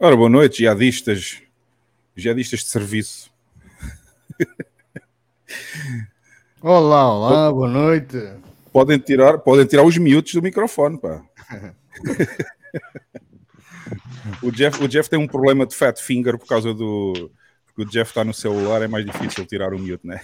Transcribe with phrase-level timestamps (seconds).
[0.00, 1.42] Ora, boa noite, jihadistas,
[2.14, 3.32] jihadistas de serviço.
[6.62, 8.16] Olá, olá, boa noite.
[8.72, 11.20] Podem tirar, podem tirar os miúdos do microfone, pá.
[14.40, 17.28] o, Jeff, o Jeff tem um problema de fat finger por causa do.
[17.66, 20.20] Porque o Jeff está no celular, é mais difícil tirar o mute, né?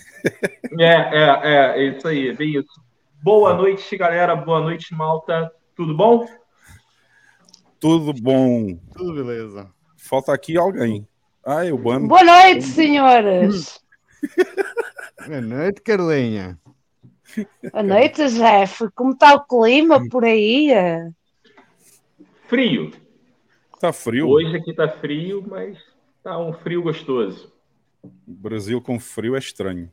[0.78, 2.80] é, é, é, é isso aí, é bem isso.
[3.20, 5.50] Boa noite, galera, boa noite, malta.
[5.74, 6.28] Tudo bom?
[7.84, 8.78] Tudo bom.
[8.96, 9.70] Tudo beleza.
[9.98, 11.06] Falta aqui alguém.
[11.44, 12.08] Ah, o Bano.
[12.08, 13.78] Boa noite, senhoras.
[15.28, 16.58] Boa noite, Carlinha.
[17.70, 18.88] Boa noite, Jeff.
[18.94, 20.70] Como está o clima por aí?
[22.48, 22.90] Frio.
[23.78, 24.30] Tá frio?
[24.30, 25.76] Hoje aqui tá frio, mas
[26.22, 27.52] tá um frio gostoso.
[28.02, 29.92] O Brasil com frio é estranho.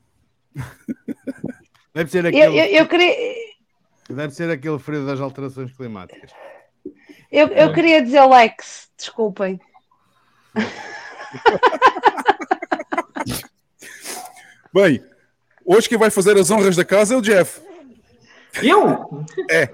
[1.94, 3.36] Deve ser aquele, Eu, eu, eu queria,
[4.10, 6.32] deve ser aquele frio das alterações climáticas.
[7.32, 9.60] Eu, eu queria dizer Lex, desculpem.
[14.74, 15.04] Bem,
[15.66, 17.62] hoje quem vai fazer as honras da casa é o Jeff.
[18.62, 19.26] Eu?
[19.50, 19.70] É.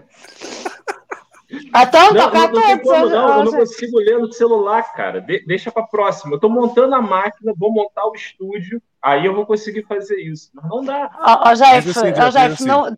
[1.50, 2.84] Então, Não, toca a não, não todos.
[2.84, 5.22] como, não, eu não consigo ler no celular, cara.
[5.22, 6.36] De- deixa pra próxima.
[6.36, 10.50] Eu tô montando a máquina, vou montar o estúdio, aí eu vou conseguir fazer isso.
[10.54, 11.10] Mas não dá.
[11.22, 12.66] Ó, ó, Jeff, Mas assim, ó, Jeff, assim.
[12.66, 12.96] não,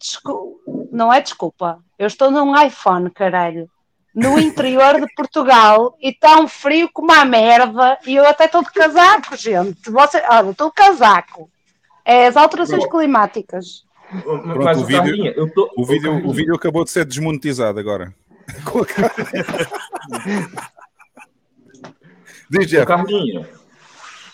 [0.92, 1.80] não é desculpa.
[1.98, 3.70] Eu estou num iPhone, caralho.
[4.20, 7.98] No interior de Portugal e um frio como a merda.
[8.06, 9.90] E eu até estou de casaco, gente.
[9.90, 11.50] Você, olha, estou de casaco.
[12.04, 12.98] É as alterações Pronto.
[12.98, 13.84] climáticas.
[14.64, 15.70] Mas o vídeo- tô.
[15.78, 18.14] O vídeo, o vídeo acabou de ser desmonetizado agora.
[18.66, 18.86] Com a
[22.50, 22.86] Diz, Jeff.
[22.88, 23.48] Carlinha,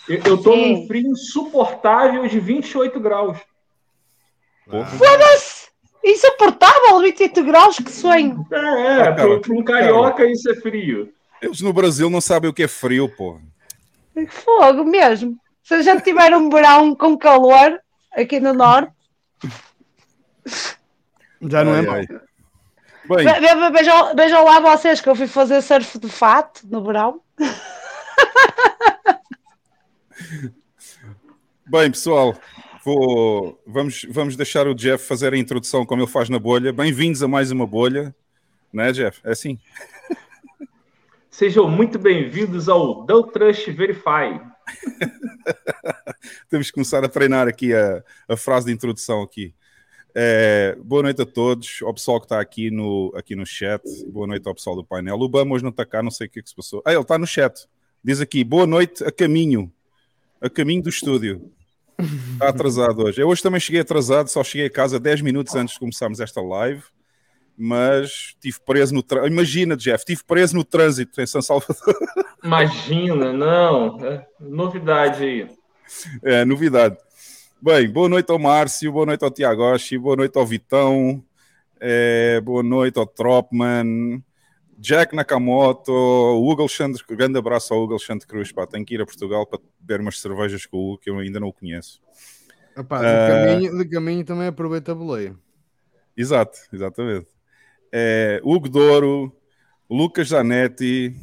[0.07, 0.73] eu, Sim.
[0.81, 3.37] num frio insuportável de 28 graus.
[4.69, 4.85] Porra.
[4.85, 5.54] Foda-se!
[6.05, 8.45] Insuportável, 28 graus, que sonho.
[8.51, 11.11] É, é Ah, cara, pra um carioca isso é frio.
[11.41, 13.39] Eles no Brasil não sabem o que é frio, pô.
[14.29, 15.35] Fogo mesmo.
[15.63, 17.79] Se a gente tiver um verão com calor
[18.15, 18.91] aqui no norte,
[21.41, 22.07] Já não é Ai.
[23.07, 26.83] Bem, ve- ve- vejam, vejam lá vocês que eu fui fazer surf de fato no
[26.83, 27.21] verão.
[31.67, 32.35] bem, pessoal,
[32.85, 36.71] vou, vamos, vamos deixar o Jeff fazer a introdução como ele faz na bolha.
[36.71, 38.15] Bem-vindos a mais uma bolha,
[38.71, 39.19] né, Jeff?
[39.23, 39.57] É assim.
[41.31, 44.39] Sejam muito bem-vindos ao Don't Trust Verify.
[46.47, 49.53] Temos que começar a treinar aqui a, a frase de introdução aqui.
[50.13, 53.81] É, boa noite a todos, ao pessoal que está aqui no, aqui no chat.
[54.07, 55.19] Boa noite ao pessoal do painel.
[55.19, 56.83] O Bama hoje não está cá, não sei o que é que se passou.
[56.85, 57.67] Ah, ele está no chat.
[58.03, 59.73] Diz aqui, boa noite a caminho.
[60.39, 61.51] A caminho do estúdio.
[62.33, 63.21] Está atrasado hoje.
[63.21, 66.41] Eu hoje também cheguei atrasado, só cheguei a casa 10 minutos antes de começarmos esta
[66.41, 66.83] live.
[67.57, 69.31] Mas estive preso no trânsito.
[69.31, 71.95] Imagina, Jeff, estive preso no trânsito em São Salvador.
[72.43, 73.97] Imagina, não.
[74.05, 75.49] é novidade aí.
[76.23, 76.97] É, novidade.
[77.61, 81.23] Bem, boa noite ao Márcio, boa noite ao Tiagoshi, boa noite ao Vitão,
[81.79, 84.21] é, boa noite ao Tropman,
[84.77, 89.01] Jack Nakamoto, o Hugo Alexandre, grande abraço ao Hugo Alexandre Cruz, pá, tenho que ir
[89.01, 92.01] a Portugal para beber umas cervejas com o Hugo, que eu ainda não o conheço.
[92.77, 93.45] Epá, de, Ah.
[93.45, 95.35] caminho, de caminho também aproveita a boleia.
[96.15, 97.27] Exato, exatamente.
[97.91, 99.35] É, Hugo Douro,
[99.89, 101.15] Lucas Zanetti,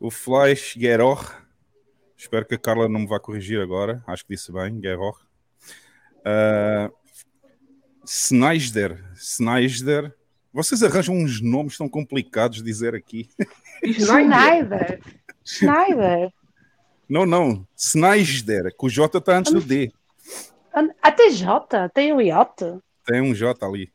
[0.00, 1.32] o Flash Guerror,
[2.16, 5.16] espero que a Carla não me vá corrigir agora, acho que disse bem, Guerror.
[6.20, 6.92] Uh,
[8.06, 10.14] Snyder, Snyder.
[10.54, 13.28] Vocês arranjam uns nomes tão complicados de dizer aqui.
[13.82, 15.00] Schneider.
[15.44, 16.32] Schneider.
[17.08, 17.66] Não, não.
[17.76, 19.92] Snyder, que o J está antes do D.
[21.02, 22.66] Até J, tem o iote.
[23.04, 23.92] Tem um J ali.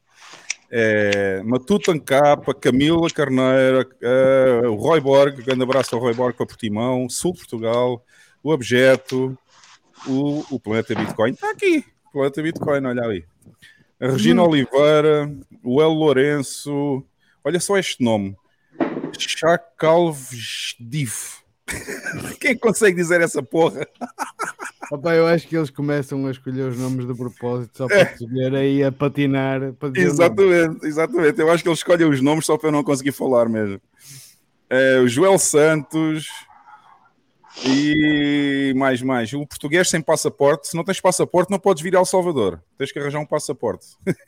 [0.70, 6.46] É, Matuto Ancapa, Camila Carneira, eh, o Roy Borg, grande abraço ao Roy Borg para
[6.46, 8.06] Portimão, Sul de Portugal,
[8.44, 9.36] o Objeto,
[10.06, 11.32] o, o Planeta Bitcoin.
[11.32, 13.26] Está aqui, Planeta Bitcoin, olha ali.
[14.02, 15.30] A Regina Oliveira,
[15.62, 17.04] o El Lourenço,
[17.44, 18.34] olha só este nome.
[19.18, 21.12] Chacalvesdiv.
[22.40, 23.86] Quem consegue dizer essa porra?
[24.90, 28.56] Opa, eu acho que eles começam a escolher os nomes de propósito só para ver
[28.56, 29.62] aí a patinar.
[29.94, 31.40] Exatamente, exatamente.
[31.40, 33.82] Eu acho que eles escolhem os nomes só para eu não conseguir falar mesmo.
[34.70, 36.28] É, o Joel Santos,
[37.66, 39.34] E mais, mais.
[39.34, 40.70] O português sem passaporte.
[40.70, 42.64] Se não tens passaporte, não podes vir a El Salvador.
[42.78, 43.88] Tens que arranjar um passaporte.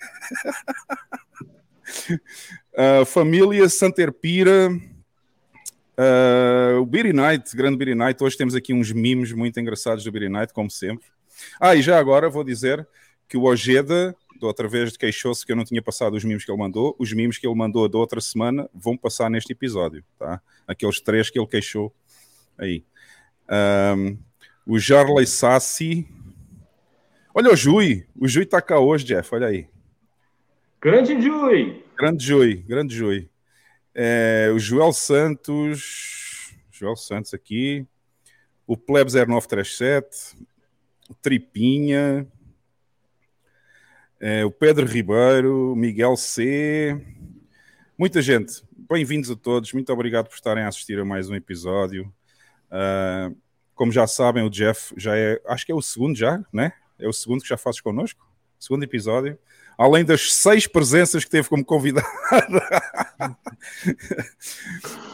[2.11, 4.69] uh, família Santerpira.
[5.97, 8.21] Uh, o Beery Night, grande Beery Night.
[8.23, 11.05] Hoje temos aqui uns mimos muito engraçados do Beery Night, como sempre.
[11.59, 12.87] Ah, e já agora vou dizer
[13.27, 16.51] que o Ojeda, da outra vez, queixou-se que eu não tinha passado os mimos que
[16.51, 16.95] ele mandou.
[16.99, 20.41] Os mimos que ele mandou da outra semana vão passar neste episódio, tá?
[20.67, 21.93] Aqueles três que ele queixou
[22.57, 22.83] aí.
[23.51, 24.17] Um,
[24.65, 26.07] o Jarley Sassi.
[27.33, 28.07] Olha o Jui.
[28.17, 29.35] O Jui tá cá hoje, Jeff.
[29.35, 29.67] Olha aí.
[30.81, 31.83] Grande Jui.
[31.97, 32.55] Grande Jui.
[32.55, 33.29] Grande Jui.
[33.93, 36.53] É, o Joel Santos.
[36.71, 37.85] Joel Santos aqui.
[38.65, 40.37] O Plebs 0937.
[41.09, 42.25] O Tripinha.
[44.19, 45.75] É, o Pedro Ribeiro.
[45.75, 46.99] Miguel C.
[47.97, 48.63] Muita gente.
[48.89, 49.73] Bem-vindos a todos.
[49.73, 52.11] Muito obrigado por estarem a assistir a mais um episódio.
[52.71, 53.35] Uh,
[53.75, 56.71] como já sabem, o Jeff já é, acho que é o segundo já, né?
[56.99, 58.23] É o segundo que já fazes connosco,
[58.59, 59.37] segundo episódio.
[59.77, 62.07] Além das seis presenças que teve como convidado.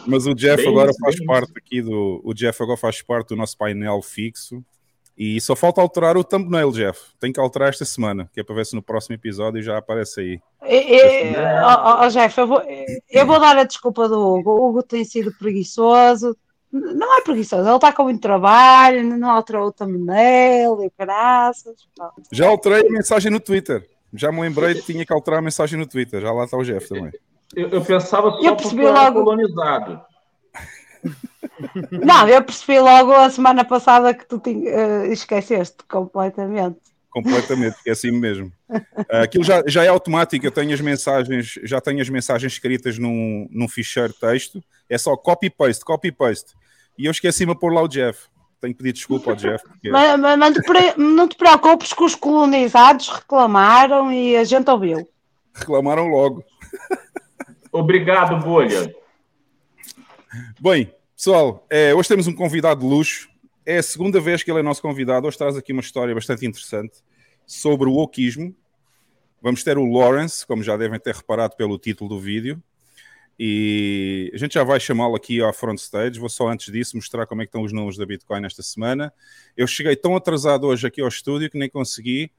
[0.06, 2.22] Mas o Jeff bem agora faz parte aqui do.
[2.24, 4.62] O Jeff agora faz parte do nosso painel fixo.
[5.18, 7.00] E só falta alterar o thumbnail, Jeff.
[7.20, 10.20] Tem que alterar esta semana, que é para ver se no próximo episódio já aparece
[10.20, 10.40] aí.
[10.64, 11.34] E, e,
[11.64, 12.62] oh, oh, Jeff, eu vou,
[13.10, 14.52] eu vou dar a desculpa do Hugo.
[14.52, 16.38] O Hugo tem sido preguiçoso,
[16.72, 21.76] não é preguiçoso, ele está com muito trabalho, não alterou o thumbnail e graças.
[22.32, 23.88] Já alterei a mensagem no Twitter.
[24.14, 26.22] Já me lembrei que tinha que alterar a mensagem no Twitter.
[26.22, 27.12] Já lá está o Jeff também.
[27.56, 29.24] Eu, eu pensava só eu percebi logo...
[29.24, 30.02] colonizado.
[31.92, 36.80] Não, eu percebi logo a semana passada que tu tinha, uh, esqueceste completamente.
[37.24, 38.52] Completamente, é assim mesmo.
[38.70, 43.00] Uh, aquilo já, já é automático, eu tenho as mensagens, já tenho as mensagens escritas
[43.00, 46.54] num, num ficheiro texto, é só copy-paste, copy-paste.
[46.98, 48.28] E eu esqueci-me a pôr lá o Jeff.
[48.60, 49.64] Tenho que pedir desculpa ao Jeff.
[49.64, 49.90] Porque...
[49.90, 50.58] Mas, mas, mas
[50.98, 55.08] não te preocupes que os colonizados reclamaram e a gente ouviu.
[55.54, 56.44] Reclamaram logo.
[57.72, 58.94] Obrigado, Bolha.
[60.60, 63.30] Bem, pessoal, é, hoje temos um convidado de luxo.
[63.70, 65.28] É a segunda vez que ele é nosso convidado.
[65.28, 67.04] Hoje traz aqui uma história bastante interessante
[67.46, 68.56] sobre o oquismo.
[69.42, 72.64] Vamos ter o Lawrence, como já devem ter reparado pelo título do vídeo.
[73.38, 76.18] E a gente já vai chamá-lo aqui à front stage.
[76.18, 79.12] Vou só antes disso mostrar como é que estão os números da Bitcoin esta semana.
[79.58, 82.32] Eu cheguei tão atrasado hoje aqui ao estúdio que nem consegui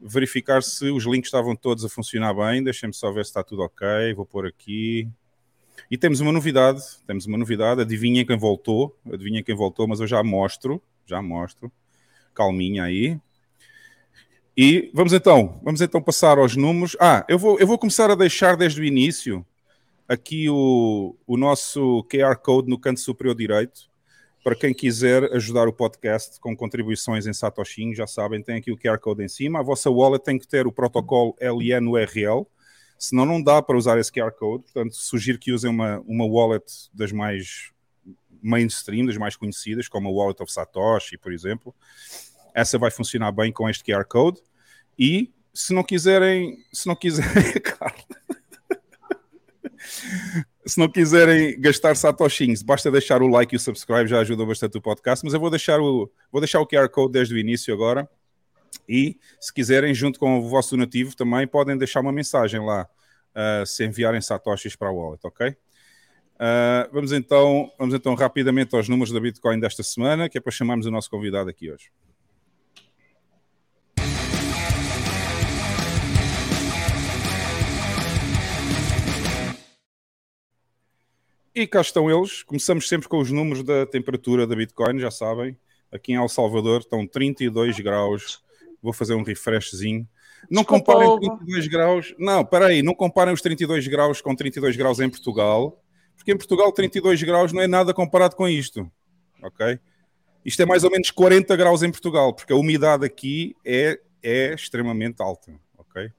[0.00, 2.64] verificar se os links estavam todos a funcionar bem.
[2.64, 4.12] Deixem-me só ver se está tudo ok.
[4.14, 5.08] Vou pôr aqui.
[5.90, 6.82] E temos uma novidade.
[7.06, 7.80] Temos uma novidade.
[7.80, 8.96] Adivinhem quem voltou.
[9.12, 10.82] Adivinhem quem voltou, mas eu já mostro.
[11.06, 11.70] Já mostro.
[12.34, 13.18] Calminha aí.
[14.56, 16.96] E vamos então, vamos então passar aos números.
[17.00, 19.44] Ah, eu vou, eu vou começar a deixar desde o início
[20.08, 23.90] aqui o, o nosso QR Code no canto superior direito.
[24.44, 28.76] Para quem quiser ajudar o podcast com contribuições em Satoshi, já sabem, tem aqui o
[28.76, 29.58] QR Code em cima.
[29.58, 32.46] A vossa wallet tem que ter o protocolo LNURL,
[32.98, 34.64] senão não dá para usar esse QR Code.
[34.64, 37.72] Portanto, sugiro que usem uma, uma wallet das mais
[38.42, 41.74] mainstream, das mais conhecidas, como a Wallet of Satoshi, por exemplo.
[42.54, 44.40] Essa vai funcionar bem com este QR Code.
[44.98, 47.32] E se não quiserem, se não quiserem,
[50.66, 54.78] Se não quiserem gastar satoshinhos, basta deixar o like e o subscribe, já ajuda bastante
[54.78, 55.22] o podcast.
[55.22, 58.08] Mas eu vou deixar o, vou deixar o QR Code desde o início agora.
[58.88, 62.88] E se quiserem, junto com o vosso donativo, também podem deixar uma mensagem lá
[63.34, 65.48] uh, se enviarem satoshis para a wallet, ok?
[65.48, 70.52] Uh, vamos, então, vamos então rapidamente aos números da Bitcoin desta semana, que é para
[70.52, 71.90] chamarmos o nosso convidado aqui hoje.
[81.54, 82.42] E cá estão eles.
[82.42, 85.56] Começamos sempre com os números da temperatura da Bitcoin, já sabem.
[85.90, 88.42] Aqui em El Salvador estão 32 graus.
[88.84, 90.06] Vou fazer um refreshzinho.
[90.50, 92.14] Não Desculpa, comparem 32 graus.
[92.18, 95.82] Não, espera aí, não comparem os 32 graus com 32 graus em Portugal,
[96.14, 98.86] porque em Portugal 32 graus não é nada comparado com isto.
[99.42, 99.80] Ok?
[100.44, 104.52] Isto é mais ou menos 40 graus em Portugal, porque a umidade aqui é, é
[104.52, 105.58] extremamente alta.
[105.78, 106.10] Ok?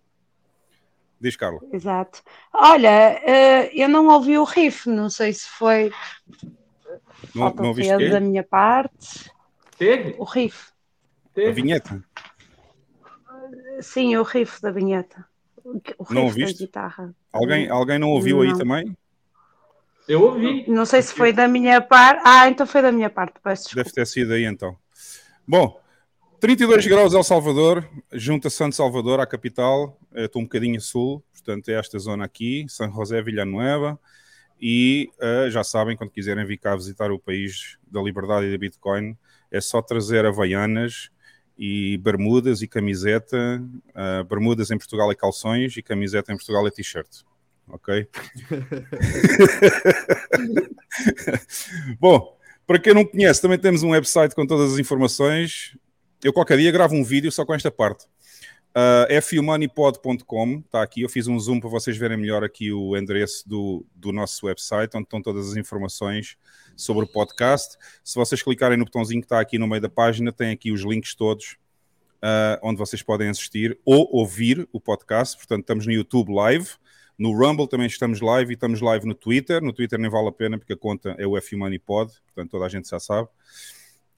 [1.22, 1.60] Diz, Carla.
[1.72, 2.24] Exato.
[2.52, 5.92] Olha, uh, eu não ouvi o riff, não sei se foi
[7.36, 9.32] não, não ouviste da minha parte.
[9.78, 10.16] Teve?
[10.18, 10.72] O riff.
[11.32, 11.50] Teve.
[11.50, 12.04] A vinheta?
[13.82, 15.26] Sim, o riff da vinheta.
[15.64, 16.60] O riff não ouviste?
[16.60, 17.16] da guitarra.
[17.32, 18.44] Alguém, alguém não ouviu não.
[18.44, 18.98] aí também?
[20.08, 20.70] Eu ouvi.
[20.70, 22.22] Não sei se foi da minha parte.
[22.26, 23.84] Ah, então foi da minha parte, peço desculpa.
[23.84, 24.78] Deve ter sido aí então.
[25.48, 25.80] Bom,
[26.40, 29.98] 32 graus El Salvador, junto a Santo Salvador, à capital.
[30.14, 34.00] estou um bocadinho sul, portanto é esta zona aqui, São José Villanueva.
[34.62, 38.58] E uh, já sabem, quando quiserem vir cá visitar o país da liberdade e da
[38.58, 39.18] Bitcoin,
[39.52, 41.10] é só trazer havaianas
[41.58, 43.64] e bermudas e camiseta.
[43.90, 47.24] Uh, bermudas em Portugal é calções e camiseta em Portugal é t-shirt.
[47.68, 48.08] Ok?
[52.00, 55.78] Bom, para quem não conhece, também temos um website com todas as informações.
[56.24, 58.06] Eu qualquer dia gravo um vídeo só com esta parte.
[58.76, 61.04] Uh, fumoneypod.com está aqui.
[61.04, 64.98] Eu fiz um zoom para vocês verem melhor aqui o endereço do, do nosso website,
[64.98, 66.38] onde estão todas as informações
[66.76, 67.78] sobre o podcast.
[68.04, 70.82] Se vocês clicarem no botãozinho que está aqui no meio da página, tem aqui os
[70.82, 71.56] links todos
[72.16, 75.38] uh, onde vocês podem assistir ou ouvir o podcast.
[75.38, 76.72] Portanto, estamos no YouTube Live.
[77.18, 79.62] No Rumble também estamos live e estamos live no Twitter.
[79.62, 82.52] No Twitter nem vale a pena porque a conta é o F Money Pod, portanto
[82.52, 83.30] toda a gente já sabe.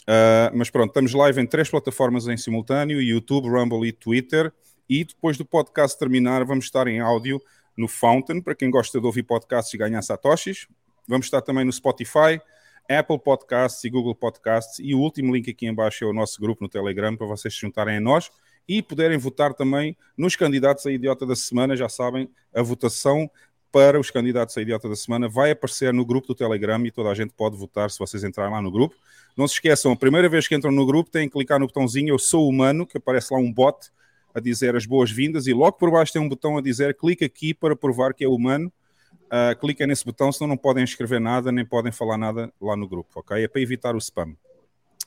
[0.08, 4.54] Uh, mas pronto, estamos live em três plataformas em simultâneo: YouTube, Rumble e Twitter.
[4.90, 7.42] E depois do podcast terminar, vamos estar em áudio
[7.78, 10.68] no Fountain, para quem gosta de ouvir podcasts e ganhar satoshis.
[11.08, 12.42] Vamos estar também no Spotify,
[12.90, 14.80] Apple Podcasts e Google Podcasts.
[14.80, 17.60] E o último link aqui embaixo é o nosso grupo no Telegram para vocês se
[17.60, 18.32] juntarem a nós
[18.68, 21.76] e puderem votar também nos candidatos a idiota da semana.
[21.76, 23.30] Já sabem, a votação
[23.78, 27.10] para os candidatos a idiota da semana vai aparecer no grupo do Telegram e toda
[27.10, 28.96] a gente pode votar se vocês entrarem lá no grupo.
[29.38, 32.10] Não se esqueçam, a primeira vez que entram no grupo têm que clicar no botãozinho
[32.10, 33.92] Eu sou humano, que aparece lá um bot
[34.34, 37.54] a dizer as boas-vindas e logo por baixo tem um botão a dizer clica aqui
[37.54, 38.74] para provar que é humano.
[39.26, 42.88] Uh, cliquem nesse botão, senão não podem escrever nada nem podem falar nada lá no
[42.88, 43.44] grupo, ok?
[43.44, 44.36] É para evitar o spam.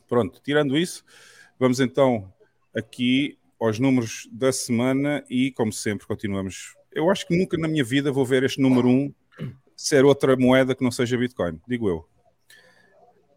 [0.09, 1.05] Pronto, tirando isso,
[1.59, 2.33] vamos então
[2.73, 6.79] aqui aos números da semana e, como sempre, continuamos.
[6.93, 9.15] Eu acho que nunca na minha vida vou ver este número 1 um
[9.77, 12.07] ser outra moeda que não seja Bitcoin, digo eu.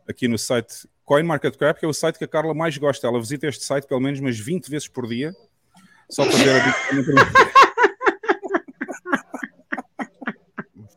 [0.08, 3.08] Aqui no site CoinMarketCap, que é o site que a Carla mais gosta.
[3.08, 5.34] Ela visita este site pelo menos umas 20 vezes por dia,
[6.10, 7.16] só para ver a Bitcoin.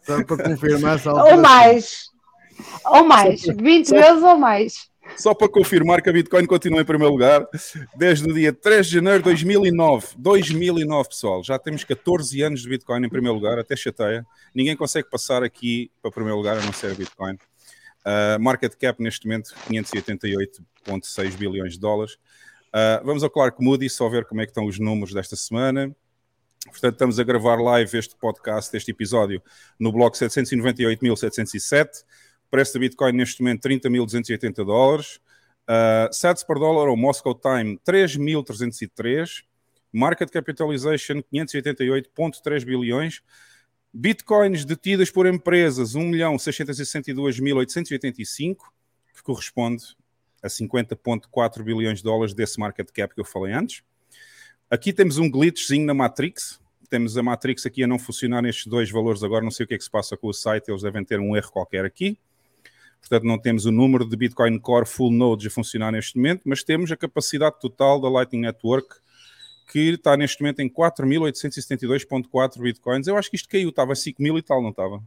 [0.02, 1.00] só para confirmar.
[1.06, 2.10] Ou mais.
[2.86, 3.42] Ou mais.
[3.42, 4.90] 20 vezes ou mais.
[5.16, 7.48] Só para confirmar que a Bitcoin continua em primeiro lugar
[7.96, 10.08] desde o dia 3 de janeiro de 2009.
[10.18, 11.42] 2009, pessoal.
[11.42, 14.26] Já temos 14 anos de Bitcoin em primeiro lugar, até chateia.
[14.54, 17.34] Ninguém consegue passar aqui para primeiro lugar a não ser a Bitcoin.
[17.34, 22.14] Uh, market cap neste momento 588,6 bilhões de dólares.
[22.68, 25.94] Uh, vamos ao Clark Moody só ver como é que estão os números desta semana.
[26.66, 29.42] Portanto, estamos a gravar live este podcast, este episódio,
[29.78, 32.04] no bloco 798.707
[32.50, 35.20] preço da Bitcoin neste momento 30.280 dólares.
[35.68, 39.44] Uh, sats por dólar ou Moscow Time 3.303.
[39.92, 43.22] Market capitalization 588,3 bilhões.
[43.92, 48.56] Bitcoins detidas por empresas 1.662.885,
[49.14, 49.84] que corresponde
[50.42, 53.82] a 50,4 bilhões de dólares desse market cap que eu falei antes.
[54.70, 56.60] Aqui temos um glitchzinho na Matrix.
[56.90, 59.42] Temos a Matrix aqui a não funcionar nestes dois valores agora.
[59.42, 61.34] Não sei o que é que se passa com o site, eles devem ter um
[61.34, 62.18] erro qualquer aqui.
[63.08, 66.64] Portanto, não temos o número de Bitcoin Core Full Nodes a funcionar neste momento, mas
[66.64, 68.96] temos a capacidade total da Lightning Network,
[69.70, 73.06] que está neste momento em 4.872.4 Bitcoins.
[73.06, 75.00] Eu acho que isto caiu, estava a 5.000 e tal, não estava?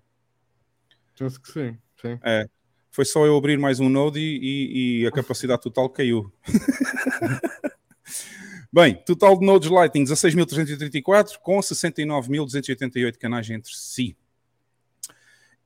[1.17, 2.17] Penso que sim, sim.
[2.23, 2.47] É.
[2.89, 6.31] Foi só eu abrir mais um node e, e, e a capacidade total caiu.
[8.71, 14.15] Bem, total de nodes Lightning 16.334 com 69.288 canais entre si.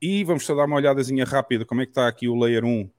[0.06, 2.82] E vamos só dar uma olhadazinha rápida como é que está aqui o Layer 1
[2.82, 2.92] uh,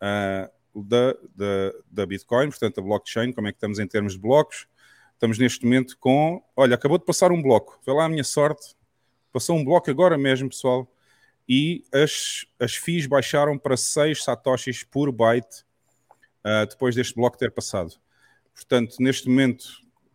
[0.00, 4.18] ah, da, da, da Bitcoin, portanto a blockchain, como é que estamos em termos de
[4.20, 4.66] blocos.
[5.12, 6.42] Estamos neste momento com...
[6.56, 7.78] Olha, acabou de passar um bloco.
[7.84, 8.74] Vê lá a minha sorte.
[9.30, 10.90] Passou um bloco agora mesmo, pessoal.
[11.46, 15.62] E as, as FIIs baixaram para 6 satoshis por byte
[16.42, 17.92] uh, depois deste bloco ter passado.
[18.54, 19.66] Portanto, neste momento,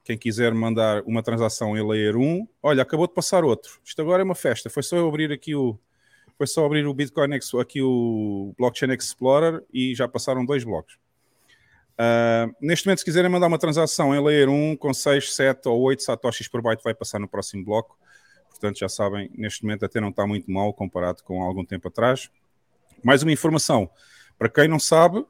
[0.04, 2.48] quem quiser mandar uma transação em Layer 1...
[2.64, 3.80] Olha, acabou de passar outro.
[3.84, 4.72] Isto agora é uma festa.
[4.72, 5.80] Foi só eu abrir aqui o
[6.42, 7.30] foi só abrir o Bitcoin,
[7.62, 10.98] aqui o Blockchain Explorer e já passaram dois blocos.
[11.94, 15.80] Uh, neste momento, se quiserem mandar uma transação em Layer 1 com 6, 7 ou
[15.82, 17.96] 8 satoshis por byte, vai passar no próximo bloco.
[18.50, 22.32] Portanto, já sabem, neste momento até não está muito mal comparado com algum tempo atrás.
[23.04, 23.88] Mais uma informação.
[24.36, 25.24] Para quem não sabe,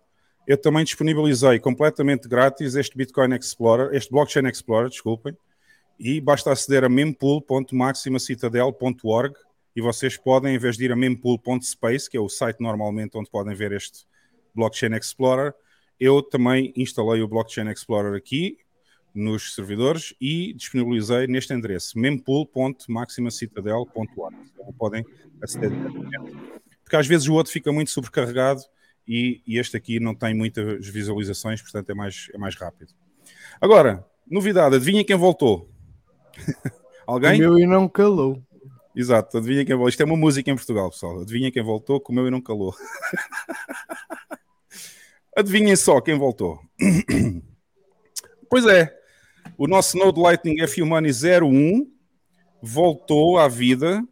[0.47, 5.35] eu também disponibilizei completamente grátis este Bitcoin Explorer, este Blockchain Explorer, desculpem,
[5.99, 9.35] e basta aceder a mempool.maximacitadel.org
[9.75, 13.29] e vocês podem, em vez de ir a mempool.space, que é o site normalmente onde
[13.29, 14.05] podem ver este
[14.53, 15.53] Blockchain Explorer,
[15.99, 18.57] eu também instalei o Blockchain Explorer aqui
[19.13, 24.35] nos servidores e disponibilizei neste endereço mempool.maximacitadel.org.
[24.53, 25.05] Então podem
[25.41, 25.71] aceder.
[26.83, 28.61] Porque às vezes o outro fica muito sobrecarregado
[29.07, 32.93] e, e, este aqui não tem muitas visualizações, portanto é mais, é mais rápido.
[33.59, 35.69] Agora, novidade, adivinha quem voltou?
[37.05, 37.35] Alguém?
[37.35, 38.41] O meu e não calou.
[38.95, 39.89] Exato, adivinha quem voltou.
[39.89, 41.21] Isto é uma música em Portugal, pessoal.
[41.21, 42.75] Adivinha quem voltou, comeu e não calou.
[45.35, 46.59] Adivinhem só quem voltou.
[48.49, 48.93] pois é,
[49.57, 51.89] o nosso Node Lightning F-Money 01
[52.61, 54.05] voltou à vida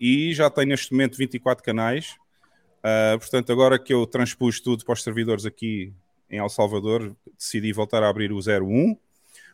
[0.00, 2.16] e já tem neste momento 24 canais.
[2.78, 5.94] Uh, portanto, agora que eu transpus tudo para os servidores aqui
[6.28, 8.96] em El Salvador, decidi voltar a abrir o 01.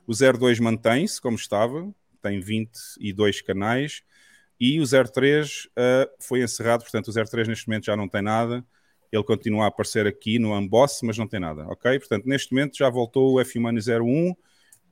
[0.07, 4.03] O 02 mantém-se como estava, tem 22 canais.
[4.61, 8.23] E o 03 uh, ah, foi encerrado, portanto, o 03 neste momento já não tem
[8.23, 8.65] nada.
[9.11, 11.99] Ele continua a aparecer aqui no Unboss, mas não tem nada, ok?
[11.99, 14.35] Portanto, neste momento já voltou o F-Money 01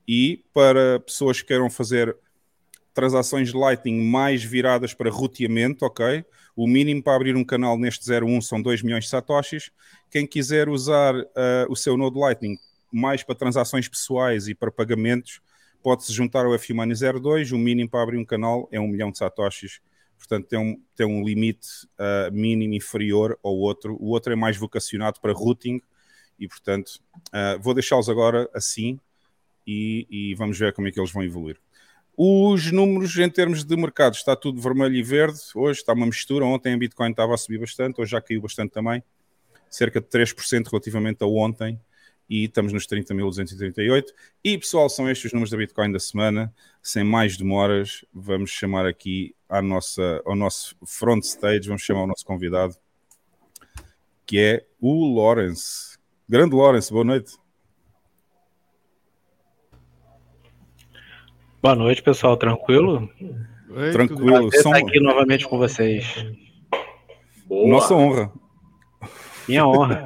[0.07, 2.15] e para pessoas que queiram fazer
[2.93, 6.25] transações Lightning mais viradas para roteamento, ok?
[6.55, 9.69] O mínimo para abrir um canal neste 01 são 2 milhões de satoshis.
[10.09, 11.25] Quem quiser usar uh,
[11.69, 12.57] o seu Node Lightning
[12.91, 15.41] mais para transações pessoais e para pagamentos,
[15.87, 19.19] pode-se juntar ao F-Money 02, o mínimo para abrir um canal é um milhão de
[19.19, 19.79] satoshis,
[20.17, 21.65] portanto tem um, tem um limite
[21.97, 25.79] uh, mínimo inferior ao outro, o outro é mais vocacionado para routing
[26.37, 28.99] e portanto uh, vou deixá-los agora assim
[29.65, 31.57] e, e, vamos ver como é que eles vão evoluir.
[32.17, 36.43] Os números em termos de mercado está tudo vermelho e verde, hoje está uma mistura,
[36.43, 39.01] ontem a Bitcoin estava a subir bastante, hoje já caiu bastante também,
[39.69, 41.79] cerca de 3% relativamente a ontem,
[42.29, 44.05] e estamos nos 30.238.
[44.43, 46.53] E pessoal, são estes os números da Bitcoin da semana.
[46.81, 52.07] Sem mais demoras, vamos chamar aqui à nossa, ao nosso front stage, vamos chamar o
[52.07, 52.75] nosso convidado,
[54.25, 55.97] que é o Lawrence.
[56.27, 57.37] Grande Lawrence, boa noite.
[61.61, 62.37] Boa noite, pessoal.
[62.37, 63.09] Tranquilo?
[63.69, 64.49] Oi, Tranquilo.
[64.49, 66.25] Estar aqui novamente com vocês.
[67.45, 67.67] Boa.
[67.67, 68.31] Nossa honra.
[69.47, 70.05] Minha honra.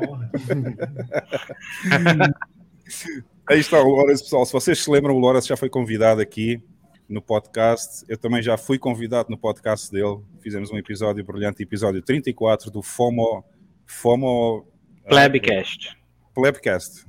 [3.49, 4.45] Aí está o Lourenço, pessoal.
[4.45, 6.61] Se vocês se lembram, o Lourenço já foi convidado aqui
[7.09, 8.05] no podcast.
[8.07, 10.19] Eu também já fui convidado no podcast dele.
[10.41, 13.43] Fizemos um episódio brilhante, episódio 34 do FOMO.
[13.85, 14.65] FOMO.
[15.07, 15.89] Plebcast.
[15.89, 17.05] Uh, Plebcast.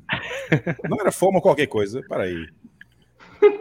[0.89, 2.03] Não era FOMO qualquer coisa?
[2.09, 2.49] Para aí.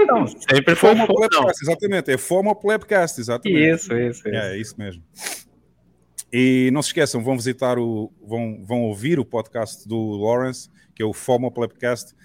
[0.08, 2.12] Não, sempre foi FOMO, Plebcast, exatamente.
[2.12, 3.70] É FOMO Plebcast, exatamente.
[3.70, 4.28] Isso, isso, isso.
[4.28, 5.04] É, é isso mesmo.
[6.32, 11.04] E não se esqueçam, vão visitar o, vão, vão ouvir o podcast do Lawrence, que
[11.04, 12.16] é o FOMO Podcast.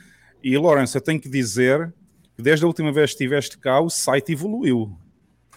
[0.42, 1.92] E Lawrence, eu tenho que dizer
[2.36, 4.96] que desde a última vez que estiveste cá, o site evoluiu.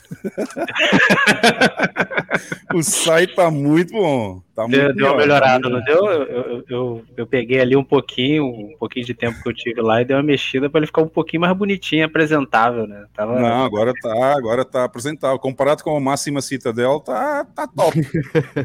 [2.74, 4.42] o site tá muito bom.
[4.56, 6.06] Tá muito deu, deu uma melhorada, tá não deu?
[6.06, 9.82] Eu, eu, eu, eu, peguei ali um pouquinho, um pouquinho de tempo que eu tive
[9.82, 13.06] lá e dei uma mexida para ele ficar um pouquinho mais bonitinho, apresentável, né?
[13.14, 13.40] Tava...
[13.40, 15.40] Não, agora tá, agora tá apresentável.
[15.40, 17.98] Comparado com o Máxima Citadel, tá, tá top.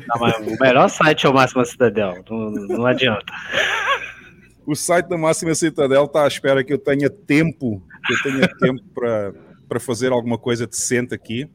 [0.08, 3.32] Não, o melhor site é o Máxima Citadel, não, não adianta.
[4.66, 8.48] O site da Máxima Citadel está à espera que eu tenha tempo, que eu tenha
[8.58, 9.32] tempo para
[9.68, 11.48] para fazer alguma coisa decente aqui.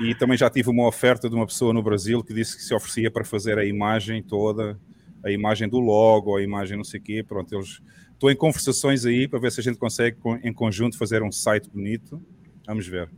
[0.00, 2.72] E também já tive uma oferta de uma pessoa no Brasil que disse que se
[2.74, 4.78] oferecia para fazer a imagem toda,
[5.24, 7.24] a imagem do logo, a imagem não sei o quê.
[7.26, 7.80] Pronto, eles...
[8.12, 11.68] estou em conversações aí para ver se a gente consegue em conjunto fazer um site
[11.68, 12.22] bonito.
[12.66, 13.10] Vamos ver.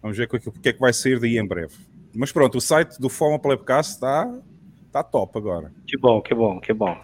[0.00, 1.74] Vamos ver o que é que vai sair daí em breve.
[2.14, 4.40] Mas pronto, o site do Foma Plebcast está
[4.90, 5.72] tá top agora.
[5.86, 6.96] Que bom, que bom, que bom.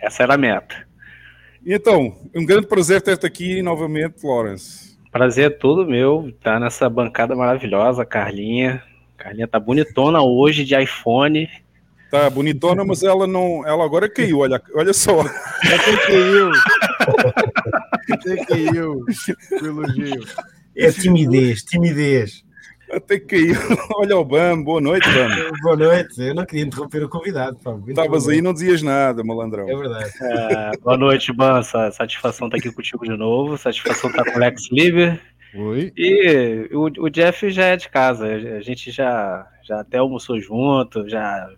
[0.00, 0.86] Essa era a meta.
[1.64, 4.85] Então, um grande prazer ter-te aqui novamente, Lawrence.
[5.16, 8.82] Prazer é todo meu estar tá nessa bancada maravilhosa, Carlinha.
[9.16, 11.48] Carlinha tá bonitona hoje de iPhone.
[12.10, 13.66] Tá bonitona, mas ela não.
[13.66, 15.22] Ela agora caiu, olha, olha só.
[15.22, 16.50] Até caiu.
[18.12, 19.04] Até caiu.
[19.62, 20.22] elogio.
[20.76, 22.44] É timidez, timidez.
[22.90, 23.54] Até caiu.
[23.96, 25.28] Olha o Bam, boa noite, Bam.
[25.62, 26.20] boa noite.
[26.20, 27.58] Eu não queria interromper o convidado.
[27.88, 29.68] Estavas aí e não dizias nada, malandrão.
[29.68, 30.10] É verdade.
[30.22, 31.62] É, boa noite, Bam.
[31.62, 33.58] Satisfação estar tá aqui contigo de novo.
[33.58, 35.20] Satisfação estar tá com o Lex Liber.
[35.54, 35.92] Oi.
[35.96, 38.26] E o, o, Jeff já é de casa.
[38.26, 41.48] A gente já, já até almoçou junto, já,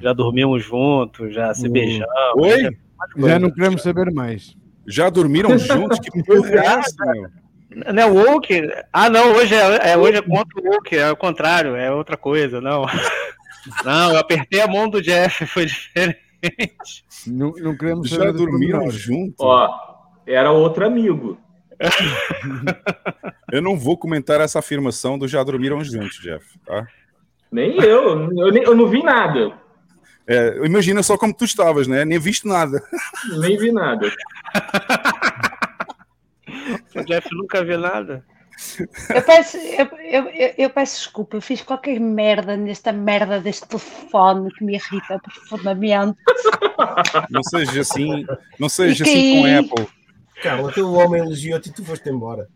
[0.00, 2.12] já dormimos juntos, já se beijamos.
[2.36, 2.62] Oi?
[2.62, 4.56] Já, já não queremos saber mais.
[4.86, 5.98] Já dormiram juntos?
[6.00, 7.30] Que porra é essa, meu?
[7.70, 8.68] Não é woke?
[8.92, 12.16] Ah, não, hoje é, é, hoje é contra o woke, é o contrário, é outra
[12.16, 12.84] coisa, não.
[13.84, 17.04] Não, eu apertei a mão do Jeff, foi diferente.
[17.26, 19.36] Não, não queremos Já dormiram juntos?
[19.38, 19.68] Ó,
[20.26, 21.38] era outro amigo.
[23.52, 26.86] eu não vou comentar essa afirmação do já dormiram juntos, Jeff, tá?
[27.52, 29.52] Nem eu, eu, eu não vi nada.
[30.26, 32.04] É, imagina só como tu estavas, né?
[32.04, 32.82] Nem visto nada.
[33.40, 34.10] Nem vi nada.
[36.94, 38.24] O Jeff nunca vê nada.
[39.14, 44.52] Eu peço, eu, eu, eu, peço desculpa, eu fiz qualquer merda nesta merda deste telefone
[44.52, 46.18] que me irrita profundamente.
[47.30, 48.26] Não seja assim,
[48.58, 50.00] não seja assim com a Apple.
[50.42, 52.48] Carla, teu homem elogiou-te e tu foste embora.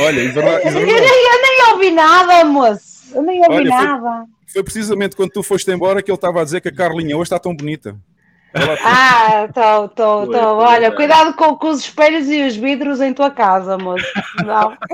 [0.00, 0.80] Olha, Isabel, Isabel.
[0.80, 3.14] Eu, nem, eu nem ouvi nada, moço.
[3.14, 4.26] Eu nem ouvi Olha, foi- nada.
[4.52, 7.24] Foi precisamente quando tu foste embora que ele estava a dizer que a Carlinha hoje
[7.24, 7.96] está tão bonita.
[8.82, 10.56] Ah, estou, estou, Foi, estou.
[10.56, 14.04] foi, Olha, cuidado com, com os espelhos e os vidros em tua casa, moço.
[14.44, 14.76] Não.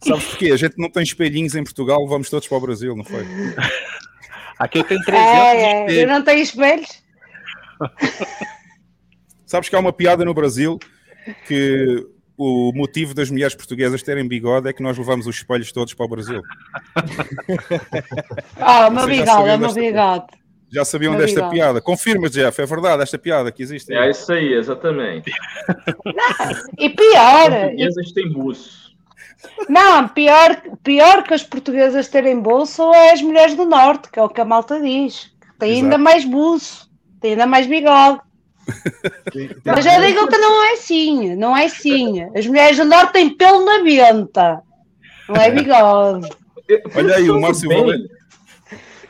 [0.00, 0.50] Sabes porquê?
[0.52, 3.24] A gente não tem espelhinhos em Portugal, vamos todos para o Brasil, não foi?
[4.58, 6.02] Aqui eu tenho 300 É, é.
[6.02, 7.02] Eu não tenho espelhos?
[9.46, 10.78] Sabes que há uma piada no Brasil
[11.46, 15.94] que o motivo das mulheres portuguesas terem bigode é que nós levamos os espelhos todos
[15.94, 16.42] para o Brasil.
[18.56, 20.41] Ah, o meu bigode, o meu bigode.
[20.72, 21.80] Já sabiam desta piada?
[21.82, 23.92] Confirma, Jeff, é verdade esta piada que existe.
[23.92, 25.30] É isso aí, exatamente.
[26.78, 28.92] E pior, e- Portuguesas têm buço.
[29.68, 34.22] não, pior, pior que as portuguesas terem bolso é as mulheres do norte, que é
[34.22, 35.30] o que a malta diz.
[35.40, 36.88] Que tem ainda mais buço,
[37.20, 38.20] tem ainda mais bigode.
[39.64, 42.22] Mas eu digo que não é assim, não é assim.
[42.34, 44.62] As mulheres do norte têm pelo na venta,
[45.28, 46.28] não é bigode.
[46.96, 48.08] Olha aí, o Márcio Valente.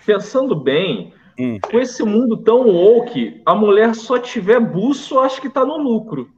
[0.04, 1.58] Pensando bem, Hum.
[1.60, 6.30] com esse mundo tão woke, a mulher só tiver buço, acho que tá no lucro.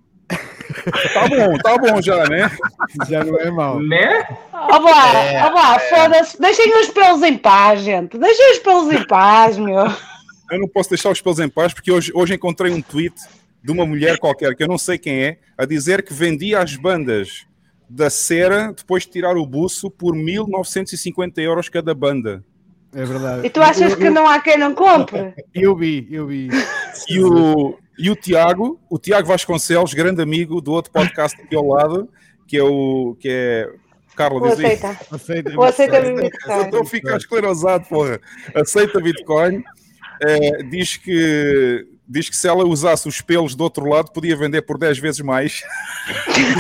[1.13, 2.51] Tá bom, tá bom já, né?
[3.07, 3.83] Já não é mau.
[3.83, 4.27] Né?
[4.51, 6.41] Ó lá, ó lá, foda-se.
[6.41, 8.17] Deixem os pelos em paz, gente.
[8.17, 9.87] Deixem os pelos em paz, meu.
[10.51, 13.15] Eu não posso deixar os pelos em paz porque hoje, hoje encontrei um tweet
[13.63, 16.77] de uma mulher qualquer, que eu não sei quem é, a dizer que vendia as
[16.77, 17.47] bandas
[17.89, 22.43] da cera depois de tirar o buço por 1950 euros cada banda.
[22.95, 23.47] É verdade.
[23.47, 25.35] E tu achas Eu- que não há quem não compre?
[25.55, 26.49] Eu vi, eu vi.
[27.09, 31.67] E o, e o Tiago, o Tiago Vasconcelos, grande amigo do outro podcast aqui ao
[31.67, 32.09] lado,
[32.47, 33.69] que é o que é
[34.17, 34.67] Carla Ou diz aí.
[34.67, 35.01] aceita?
[35.11, 35.53] Aceita.
[35.57, 36.61] Ou aceita Bitcoin?
[36.63, 38.21] estou a ficar esclerosado, porra.
[38.55, 39.63] Aceita Bitcoin.
[40.23, 44.63] É, diz, que, diz que se ela usasse os pelos do outro lado, podia vender
[44.63, 45.63] por 10 vezes mais.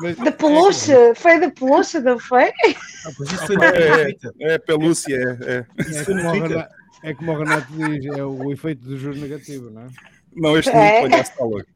[0.00, 0.92] Mas- De peluche?
[1.16, 2.44] Foi de peluche, não foi?
[2.44, 3.10] Ah,
[3.48, 4.30] no É, Twitter.
[4.40, 5.66] é pelúcia, é, é.
[6.00, 6.32] É como, o.
[6.32, 9.86] Renato, é como o Renato diz, é o efeito do juro negativo, não é?
[10.34, 11.00] Não, este É.
[11.02, 11.66] mundo palhaço está louco.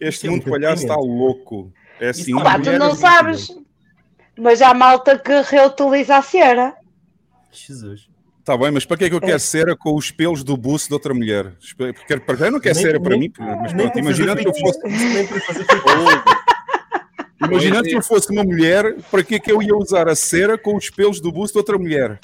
[0.00, 1.72] Este é mundo palhaço está louco.
[2.00, 3.48] É assim, Pá, tu não sabes.
[4.38, 6.74] Mas há malta que reutiliza a cera.
[7.52, 8.08] Jesus.
[8.50, 10.88] Tá bem, mas para que é que eu quero cera com os pelos do buço
[10.88, 11.52] de outra mulher?
[11.76, 14.80] Porque para quem não quer Nem- cera para mim, mas pronto, imaginando que eu fosse,
[17.46, 20.58] imaginando que eu fosse uma mulher, para que é que eu ia usar a cera
[20.58, 22.18] com os pelos do buço de outra mulher?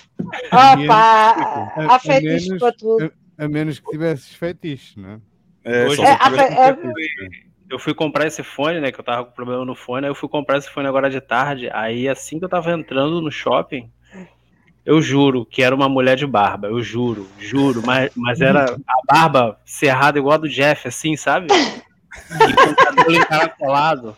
[0.46, 3.12] Opa, A- há menos- para tudo.
[3.38, 5.18] A menos que tivesses fetiches, não é?
[5.62, 7.46] É, Hoje- É, é- fetiche.
[7.70, 8.90] Eu fui comprar esse fone, né?
[8.90, 10.06] Que eu tava com problema no fone.
[10.06, 11.70] Aí eu fui comprar esse fone agora de tarde.
[11.72, 13.88] Aí assim que eu tava entrando no shopping,
[14.86, 16.68] eu juro que era uma mulher de barba.
[16.68, 17.82] Eu juro, juro.
[17.84, 21.48] Mas, mas era a barba cerrada igual a do Jeff, assim, sabe?
[21.52, 24.16] E com o cabelo encaracolado.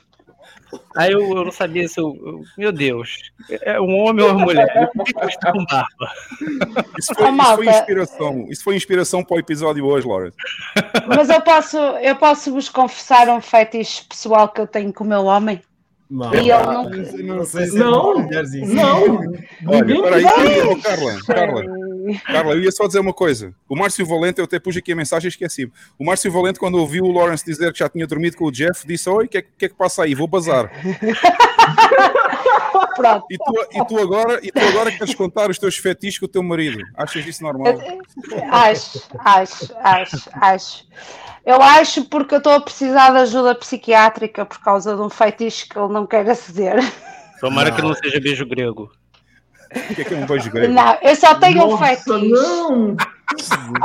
[0.95, 4.45] Aí eu, eu não sabia se eu, eu- Meu Deus, é um homem ou uma
[4.45, 4.91] mulher?
[4.95, 6.13] Por que que eu estou com barba?
[6.99, 8.47] Isso foi, isso foi inspiração.
[8.51, 10.31] Isso foi inspiração para o episódio hoje, Laura.
[11.07, 15.07] Mas eu posso, eu posso vos confessar um fetiche pessoal que eu tenho com o
[15.07, 15.63] meu homem.
[16.11, 16.35] Mal.
[16.35, 17.37] E não.
[17.37, 18.21] Não sei se Não.
[18.21, 18.31] é.
[18.67, 19.21] Não!
[19.67, 20.25] Olha, peraí,
[20.63, 21.65] oh, Carla, Carla,
[22.25, 23.55] Carla, eu ia só dizer uma coisa.
[23.69, 25.71] O Márcio Valente, eu até pus aqui a mensagem e esqueci.
[25.99, 28.87] O Márcio Valente, quando ouviu o Lawrence dizer que já tinha dormido com o Jeff,
[28.87, 30.15] disse: Oi, o que, é, que que é que passa aí?
[30.15, 30.71] Vou bazar.
[32.97, 33.27] Pronto.
[33.31, 36.29] E tu, e, tu agora, e tu agora queres contar os teus fetiches com o
[36.29, 36.83] teu marido?
[36.97, 37.75] Achas isso normal?
[38.51, 40.87] Acho, acho, acho, acho.
[41.45, 45.69] Eu acho porque eu estou a precisar de ajuda psiquiátrica por causa de um feitiço
[45.69, 46.77] que ele não quer aceder.
[47.41, 48.91] Tomara que não seja beijo grego.
[49.91, 50.73] O que é que é um beijo grego?
[50.73, 52.33] Não, eu só tenho um Nossa, feitiço.
[52.73, 52.97] não!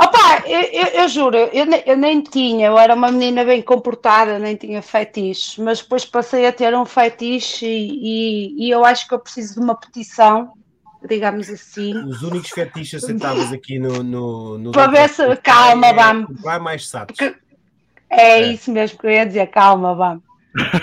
[0.02, 3.60] Opa, eu, eu, eu juro, eu, ne- eu nem tinha, eu era uma menina bem
[3.60, 7.68] comportada, nem tinha feitiços, mas depois passei a ter um feitiço e,
[8.56, 10.52] e, e eu acho que eu preciso de uma petição,
[11.06, 14.02] digamos assim, Os únicos fetiches aceitáveis aqui no.
[14.02, 16.40] no, no Para ver se- calma, vamos.
[16.40, 17.14] Vai mais satos.
[17.18, 17.36] Que-
[18.10, 20.22] é, isso mesmo que eu ia dizer, calma, vamos.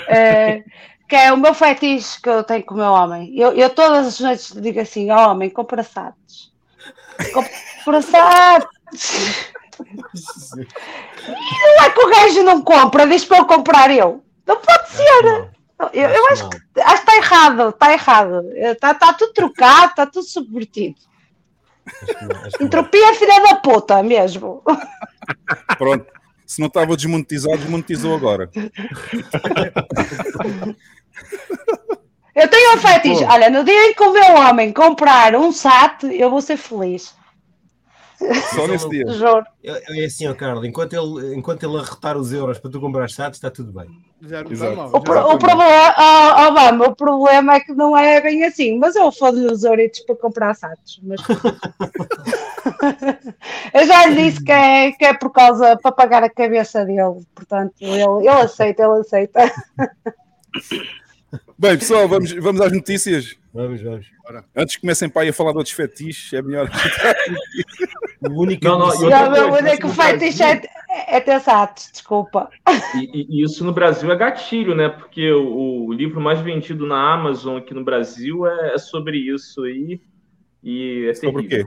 [0.08, 0.62] Eh,
[1.08, 3.38] que é o meu feitiço que eu tenho com o meu homem.
[3.38, 6.52] Eu, eu todas as noites digo assim, ó homem, compra satos.
[7.32, 8.70] Compra satos.
[9.80, 10.66] E
[11.76, 14.22] não é que o gajo não compra, diz para eu comprar eu.
[14.46, 15.50] Não pode ser.
[15.92, 18.50] Eu, eu acho, que- acho que está errado, está errado.
[18.54, 20.96] Está tá tudo trocado, está tudo subvertido.
[21.86, 22.64] Acho que não, acho que.
[22.64, 24.62] Entropia filha da puta mesmo.
[25.76, 26.06] Pronto.
[26.52, 28.50] Se não estava desmonetizado, desmonetizou agora.
[32.34, 33.24] Eu tenho um fetiche.
[33.24, 37.14] Olha, no dia em que o meu homem comprar um SAT, eu vou ser feliz.
[38.54, 39.06] Só nesse dia.
[39.08, 39.44] Juro.
[39.62, 43.08] É, é assim, ó, Carlos, enquanto ele, enquanto ele arrotar os euros para tu comprar
[43.08, 43.88] chatos, está tudo bem.
[44.22, 44.72] Já não Exato.
[44.72, 44.88] está mal.
[44.88, 45.38] O, já pro- o mal.
[45.38, 49.64] problema, oh, Obama, o problema é que não é bem assim, mas eu fodo-lhe os
[49.64, 51.00] euritos para comprar satos.
[51.02, 51.20] Mas...
[53.74, 57.24] eu já lhe disse que é, que é por causa, para pagar a cabeça dele,
[57.34, 59.52] portanto, ele, ele aceita, ele aceita.
[61.58, 63.36] Bem, pessoal, vamos, vamos às notícias.
[63.52, 64.06] Vamos, vamos.
[64.56, 66.68] Antes que comecem para aí a falar de outros fetiches, é melhor.
[68.24, 70.02] O único Não, não, que eu- Já outra vou coisa, dizer que o isso no
[70.08, 72.48] fetiche é, é ter satos, desculpa.
[72.94, 74.88] E, e- isso no Brasil é gatilho, né?
[74.90, 79.64] Porque o, o livro mais vendido na Amazon aqui no Brasil é, é sobre isso
[79.64, 80.00] aí.
[80.62, 81.66] E é Sobre o quê?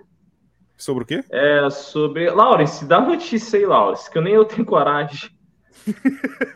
[0.78, 1.24] Sobre o quê?
[1.30, 2.30] É sobre.
[2.30, 5.30] Laurence, dá notícia aí, Laurence, que eu nem eu tenho coragem.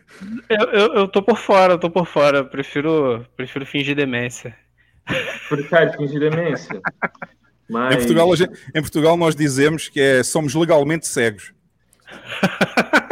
[0.50, 2.40] Eu, eu, eu tô por fora, eu tô por fora.
[2.40, 4.56] Eu prefiro, prefiro fingir demência.
[5.48, 6.80] Por cara, fingir demência.
[7.70, 7.96] Mas.
[7.96, 11.54] Em, Portugal, gente- em Portugal nós dizemos que é, somos legalmente cegos.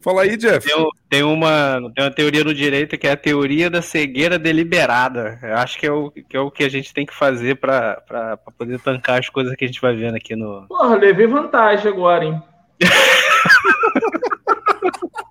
[0.00, 0.66] Fala aí, Jeff.
[0.66, 5.38] Tem, tem uma, tem uma teoria no direito que é a teoria da cegueira deliberada.
[5.42, 8.36] Eu acho que é o que, é o que a gente tem que fazer pra
[8.58, 10.66] poder tancar as coisas que a gente vai vendo aqui no.
[10.66, 12.42] Porra, levei vantagem agora, hein?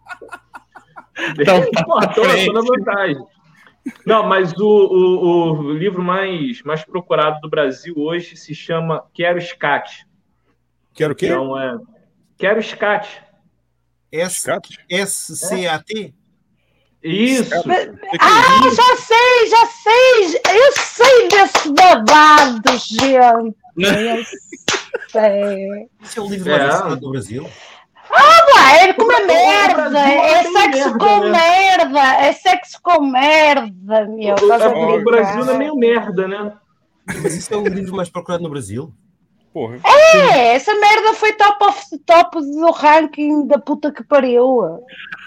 [1.39, 2.53] Então, tá Porra, pra tô, tô frente.
[2.53, 3.17] na vantagem.
[4.05, 9.39] Não, mas o, o, o livro mais, mais procurado do Brasil hoje se chama Quero
[9.41, 10.05] Scat.
[10.93, 11.27] Quero o quê?
[11.27, 11.77] Então é.
[12.37, 13.07] Quero Scat.
[14.11, 14.67] S- Scat?
[14.91, 15.53] Isso.
[17.03, 17.51] É isso?
[18.19, 23.57] Ah, já sei, já sei, eu sei desse babado, gente.
[25.09, 25.87] Eu sei.
[26.01, 26.57] Isso é o livro É.
[26.59, 27.49] mais assinado do Brasil?
[28.21, 31.29] Ah, é é O merda, é sexo com né?
[31.31, 34.35] merda, é sexo com merda, meu.
[34.35, 35.03] o?
[35.03, 36.53] Brasil é meio merda, né?
[37.05, 38.91] Mas isso é o livro mais procurado no Brasil?
[39.53, 39.77] Porra.
[39.83, 44.79] É, essa merda foi top of the top do ranking da puta que pariu.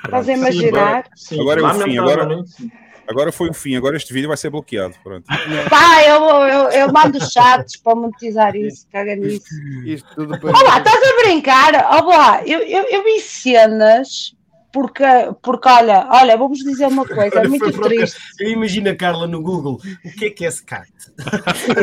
[0.04, 1.04] Estás a imaginar?
[1.16, 2.70] Sim, Agora é o fim, agora- sim.
[3.08, 3.76] Agora foi o fim.
[3.76, 4.94] Agora este vídeo vai ser bloqueado.
[5.02, 5.24] Pronto.
[5.68, 9.44] Pá, eu, eu, eu mando chatos para monetizar isso, caga nisso.
[9.84, 10.58] Isto tudo para.
[10.58, 12.02] Olá, estás a brincar?
[12.02, 14.34] Olá, eu, eu, eu vi cenas
[14.72, 15.04] porque,
[15.42, 18.18] porque olha, olha, vou-vos dizer uma coisa, é muito triste.
[18.40, 19.78] Eu imagino a Carla no Google.
[20.04, 20.88] O que é que é SCAT?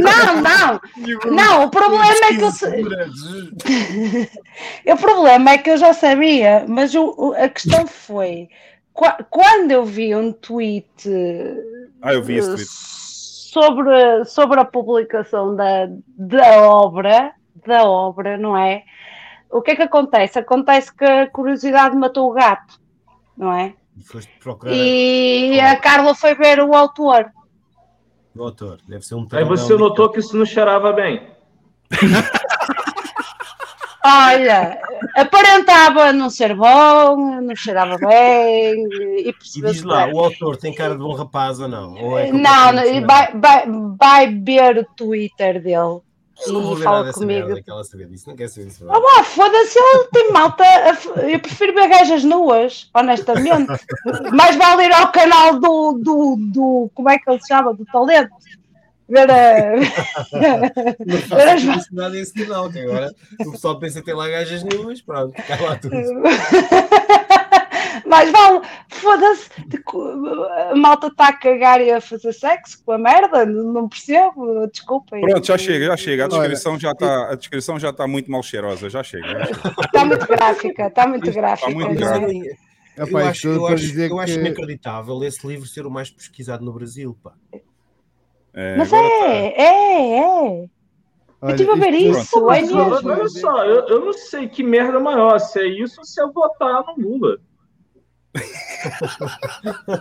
[0.02, 0.80] Não, não,
[1.32, 2.66] não, o problema é que eu, se-
[4.92, 8.50] o problema é que eu já sabia, mas o- o- a questão foi
[9.30, 11.10] quando eu vi um tweet
[12.02, 12.70] Ah, eu vi esse tweet.
[12.70, 17.32] sobre, sobre a publicação da, da obra,
[17.66, 18.84] da obra, não é?
[19.50, 20.38] O que é que acontece?
[20.38, 22.80] Acontece que a curiosidade matou o gato,
[23.36, 23.74] não é?
[24.40, 27.32] Procurar E a Carla foi ver o autor.
[28.36, 28.80] o autor.
[28.88, 31.28] Deve ser um Aí você notou que isso não cheirava bem.
[34.04, 34.80] Olha,
[35.16, 40.94] aparentava não ser bom, não cheirava bem, e E diz lá, o autor tem cara
[40.94, 41.96] de bom rapaz ou não?
[41.96, 43.66] Ou é Não, não, vai, vai,
[44.00, 46.00] vai ver o Twitter dele
[46.48, 47.46] Eu não vou e ver fala nada dessa comigo.
[47.48, 48.30] merda que ela saber disso.
[48.30, 48.86] Não quer saber disso.
[48.90, 50.64] Ah, pá, foda-se, ele tem malta.
[51.30, 53.68] Eu prefiro ver gajas nuas, honestamente.
[54.32, 56.92] Mais vale ir ao canal do, do, do.
[56.94, 57.74] Como é que ele se chama?
[57.74, 58.32] Do talento.
[59.10, 59.76] Ver a.
[61.06, 65.02] Não faço publicidade a esse canal, que agora o pessoal pensa tem lá gajas nenhumas,
[65.02, 65.96] pronto, cai lá tudo.
[68.06, 69.50] Mais vale, foda-se,
[70.72, 75.22] a malta está a cagar e a fazer sexo com a merda, não percebo, desculpem.
[75.22, 76.26] Pronto, já chega, já chega.
[76.26, 78.90] A descrição já está, a descrição já está muito mal cheirosa.
[78.90, 79.28] Já chega.
[79.28, 79.74] já chega.
[79.82, 81.70] Está muito gráfica, está muito gráfica.
[81.72, 82.20] muito não é?
[82.20, 82.58] gráfico.
[82.98, 86.66] Eu, acho, eu, acho, dizer eu acho que- inacreditável esse livro ser o mais pesquisado
[86.66, 87.34] no Brasil, pá.
[88.54, 90.24] É, Mas agora tá- é, é, é.
[91.42, 92.82] Olha, Eu estive a ver isso, é mesmo.
[93.12, 96.28] olha só, eu, eu não sei que merda maior, se é isso ou se é
[96.28, 97.38] votar no Lula.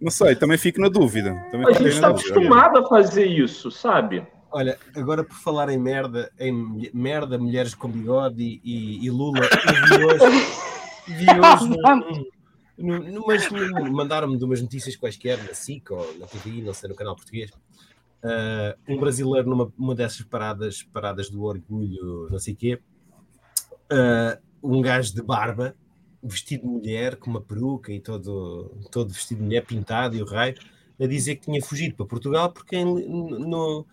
[0.00, 1.34] Não sei, também fico na dúvida.
[1.50, 4.26] Também A gente está acostumado a fazer isso, sabe?
[4.50, 9.40] Olha, agora por falar em merda, em merda, mulheres com bigode e, e- e Lula,
[9.40, 10.46] eu vi hoje,
[11.08, 12.24] vi hoje num-
[12.78, 16.94] numas- num- mandaram-me de umas notícias quaisquer na SIC ou na TVI, não sei, no
[16.96, 17.50] canal português,
[18.22, 22.80] ah, um brasileiro numa uma dessas paradas, paradas do orgulho, não sei o quê,
[23.90, 25.74] ah, um gajo de barba,
[26.22, 30.26] vestido de mulher, com uma peruca e todo, todo vestido de mulher, pintado e o
[30.26, 30.54] raio,
[30.98, 33.86] a dizer que tinha fugido para Portugal porque em- no,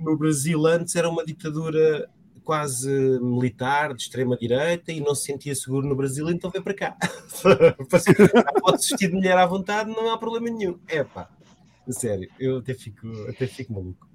[0.00, 2.08] no Brasil antes era uma ditadura
[2.46, 2.88] quase
[3.20, 6.96] militar, de extrema-direita, e não se sentia seguro no Brasil, então veio para cá.
[8.62, 10.78] Pode vestir de mulher à vontade, não há problema nenhum.
[10.86, 11.28] É pá.
[11.90, 14.08] Sério, eu até fico, até fico maluco.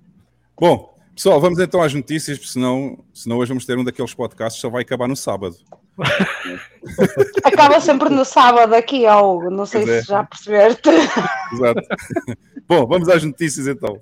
[0.57, 4.55] Bom, pessoal, vamos então às notícias, porque senão, senão hoje vamos ter um daqueles podcasts
[4.55, 5.57] que só vai acabar no sábado.
[7.43, 10.01] Acaba sempre no sábado aqui, ou não sei Pois é.
[10.01, 10.89] se já percebeste.
[11.53, 11.81] Exato.
[12.65, 13.99] Bom, vamos às notícias então.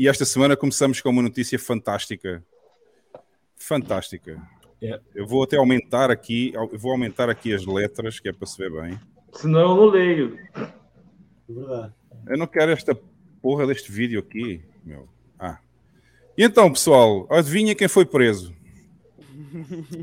[0.00, 2.42] E esta semana começamos com uma notícia fantástica.
[3.54, 4.40] Fantástica.
[4.82, 4.98] É.
[5.14, 8.56] Eu vou até aumentar aqui, eu vou aumentar aqui as letras, que é para se
[8.56, 8.98] ver bem.
[9.34, 10.38] Senão eu não leio.
[11.46, 11.92] Verdade.
[12.28, 12.98] Eu não quero esta
[13.42, 15.06] porra deste vídeo aqui, meu.
[15.38, 15.58] Ah.
[16.34, 18.56] E então, pessoal, adivinha quem foi preso?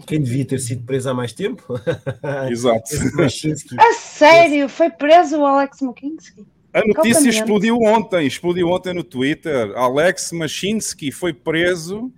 [0.06, 1.74] Quem devia ter sido preso há mais tempo?
[2.52, 2.91] Exato.
[3.80, 6.45] A sério, foi preso o Alex McKinsey?
[6.78, 9.71] A notícia explodiu ontem, explodiu ontem no Twitter.
[9.75, 12.11] Alex Mashinsky foi preso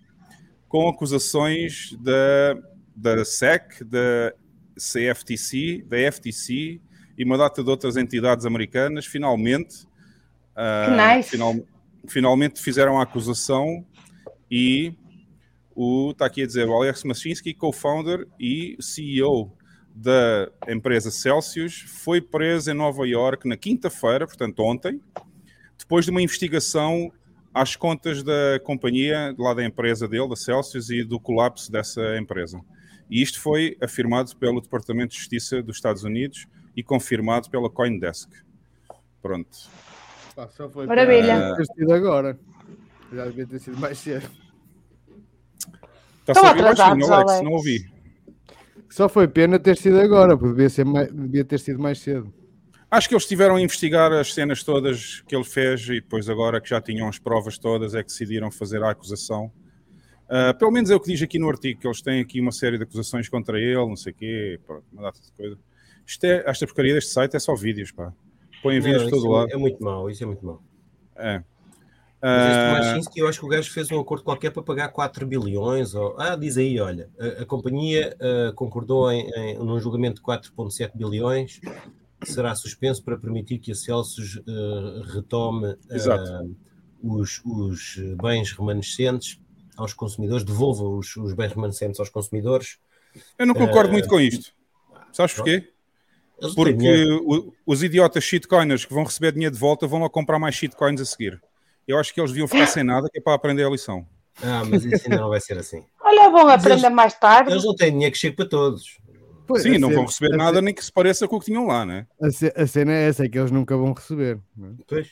[0.67, 2.57] com acusações da,
[2.95, 4.33] da SEC, da
[4.77, 6.81] CFTC, da FTC
[7.17, 9.05] e uma data de outras entidades americanas.
[9.05, 9.85] Finalmente,
[10.55, 11.29] Que nice.
[11.29, 11.55] final-
[12.07, 13.85] finalmente fizeram a acusação
[14.51, 14.93] e
[15.75, 19.53] o está aqui a dizer o Alex Mashinsky, co-founder e CEO
[20.01, 25.01] da empresa Celsius, foi preso em Nova York na quinta-feira, portanto ontem,
[25.77, 27.11] depois de uma investigação
[27.53, 32.61] às contas da companhia, lá da empresa dele, da Celsius, e do colapso dessa empresa.
[33.09, 36.47] E isto foi afirmado pelo Departamento de Justiça dos Estados Unidos
[36.77, 38.29] e confirmado pela Coindesk.
[39.21, 39.49] Pronto.
[40.33, 41.55] Pá, só foi Maravilha.
[41.75, 42.39] sido agora.
[43.11, 44.29] Já devia ter sido mais cedo.
[46.25, 47.31] Está a ouvir baixinho, Alex?
[47.31, 47.43] Alex.
[47.43, 47.98] Não ouvi.
[48.89, 52.33] Só foi pena ter sido agora, porque devia, ser mais- devia ter sido mais cedo.
[52.91, 56.59] Acho que eles estiveram a investigar as cenas todas que ele fez e depois, agora
[56.59, 59.51] que já tinham as provas todas, é que decidiram fazer a acusação.
[60.27, 62.51] Ah, pelo menos é o que diz aqui no artigo, que eles têm aqui uma
[62.51, 65.57] série de acusações contra ele, não sei o quê, pronto, uma data de coisa.
[66.05, 68.11] Isto é, esta porcaria deste site é só vídeos, pá.
[68.63, 69.51] Põem vídeos de todo isso lado.
[69.51, 70.61] é muito mau, isso é muito mau.
[71.15, 71.43] É.
[72.21, 75.25] Mas este Ah, eu acho que o gajo fez um acordo qualquer para pagar 4
[75.25, 75.95] bilhões.
[75.95, 76.15] Ou...
[76.19, 80.91] Ah, diz aí, olha, a, a companhia ah, concordou em, em, num julgamento de 4,7
[80.93, 81.61] bilhões,
[82.23, 86.55] será suspenso para permitir que a Celsius ah, retome Exato.
[87.01, 89.39] os, os bens remanescentes
[89.77, 92.77] aos consumidores, devolva os, os bens remanescentes aos consumidores.
[93.37, 94.51] eu não concordo muito com isto.
[95.13, 95.69] Sabes porquê?
[96.53, 97.05] Porque
[97.65, 101.05] os idiotas shitcoiners que vão receber dinheiro de volta vão lá comprar mais shitcoins a
[101.05, 101.41] seguir.
[101.89, 104.05] Eu acho que eles deviam ficar sem nada, que é para aprender a lição.
[104.43, 105.83] Ah, mas isso ainda não vai ser assim.
[105.99, 107.51] Olha, aprenda eles- mais tarde.
[107.51, 108.99] Eles não têm dinheiro que chegue para todos.
[109.47, 111.65] Pois, Sim, não cena- vão receber nada nem que se pareça com o que tinham
[111.65, 112.05] lá, né?
[112.21, 114.37] A, ce- a cena é essa, é que eles nunca vão receber.
[114.61, 114.65] é?
[114.87, 115.09] Pois.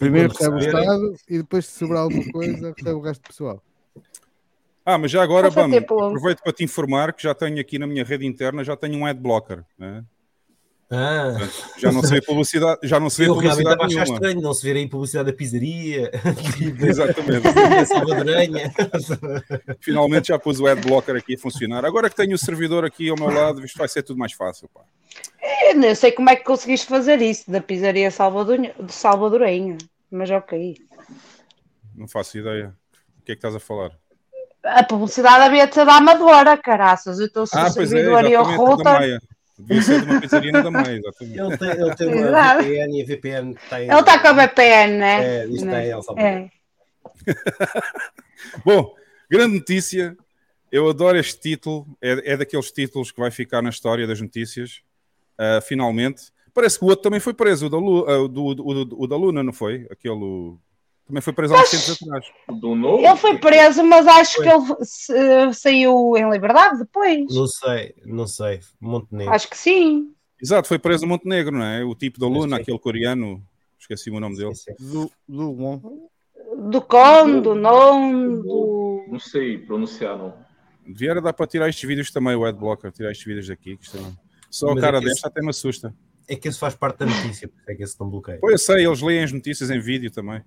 [0.00, 3.62] Primeiro recebe o Estado e depois, se sobrar alguma coisa, recebe o resto do pessoal.
[4.84, 8.04] Ah, mas já agora, vamos, aproveito para te informar que já tenho aqui na minha
[8.04, 9.64] rede interna, já tenho um adblocker.
[9.78, 10.04] Né?
[10.90, 11.36] Ah,
[11.76, 14.00] Já não se vê publicidade, já não se vê eu realmente publicidade estava a achar
[14.04, 14.14] nenhuma.
[14.16, 16.10] estranho não se ver aí publicidade da pizzaria,
[16.88, 17.42] Exatamente.
[17.52, 18.72] da salvadoranha.
[19.80, 21.84] Finalmente já pus o adblocker aqui a funcionar.
[21.84, 24.68] Agora que tenho o servidor aqui ao meu lado, isto vai ser tudo mais fácil.
[24.72, 24.80] Pá.
[25.68, 29.76] Eu não sei como é que conseguiste fazer isso da pizzaria Salvador- de Salvadorenha,
[30.10, 30.74] mas ok.
[31.94, 32.74] Não faço ideia.
[33.20, 33.90] O que é que estás a falar?
[34.64, 37.18] A publicidade havia de ser da Amadora, caraças.
[37.18, 39.20] Eu estou a Ah, é, servidor e o exatamente, router.
[39.58, 41.38] Devia ser de uma pizzaria na da Maia, exatamente.
[41.38, 42.62] Ele tem, ele tem uma Exato.
[42.62, 43.90] VPN e a VPN está em.
[43.90, 45.24] Ele está com a VPN, né?
[45.40, 46.30] É, isto está em El Salvador.
[46.30, 46.50] É.
[48.64, 48.94] Bom,
[49.30, 50.16] grande notícia.
[50.70, 51.86] Eu adoro este título.
[52.00, 54.80] É, é daqueles títulos que vai ficar na história das notícias.
[55.36, 56.30] Ah, finalmente.
[56.52, 59.06] Parece que o outro também foi preso, o da, Lu, o do, o do- o
[59.06, 59.86] da Luna, não foi?
[59.90, 60.56] Aquele.
[61.08, 62.26] Também foi preso há uns tempos atrás.
[62.60, 63.02] Do novo?
[63.04, 67.34] Ele foi preso, mas acho que ele se- saiu em liberdade depois.
[67.34, 68.60] Não sei, não sei.
[68.80, 69.32] Montenegro.
[69.34, 70.12] Acho que sim.
[70.40, 71.82] Exato, foi preso no Montenegro, não é?
[71.82, 73.42] O tipo da Luna, aquele coreano.
[73.80, 74.54] Esqueci o nome dele.
[74.54, 74.86] Sim, sim.
[74.86, 76.10] Do, do.
[76.70, 79.04] Do com, do non, do.
[79.08, 80.34] Não sei pronunciar, não.
[80.86, 83.76] Devia era dar para tirar estes vídeos também, o adblocker, tirar estes vídeos daqui.
[83.76, 84.00] Que é-
[84.50, 85.94] Só o Mas cara é desta até me assusta.
[86.26, 88.38] É que esse faz parte da notícia, porque é que esse não bloqueia.
[88.40, 90.42] Pois eu sei, eles leem as notícias em vídeo também.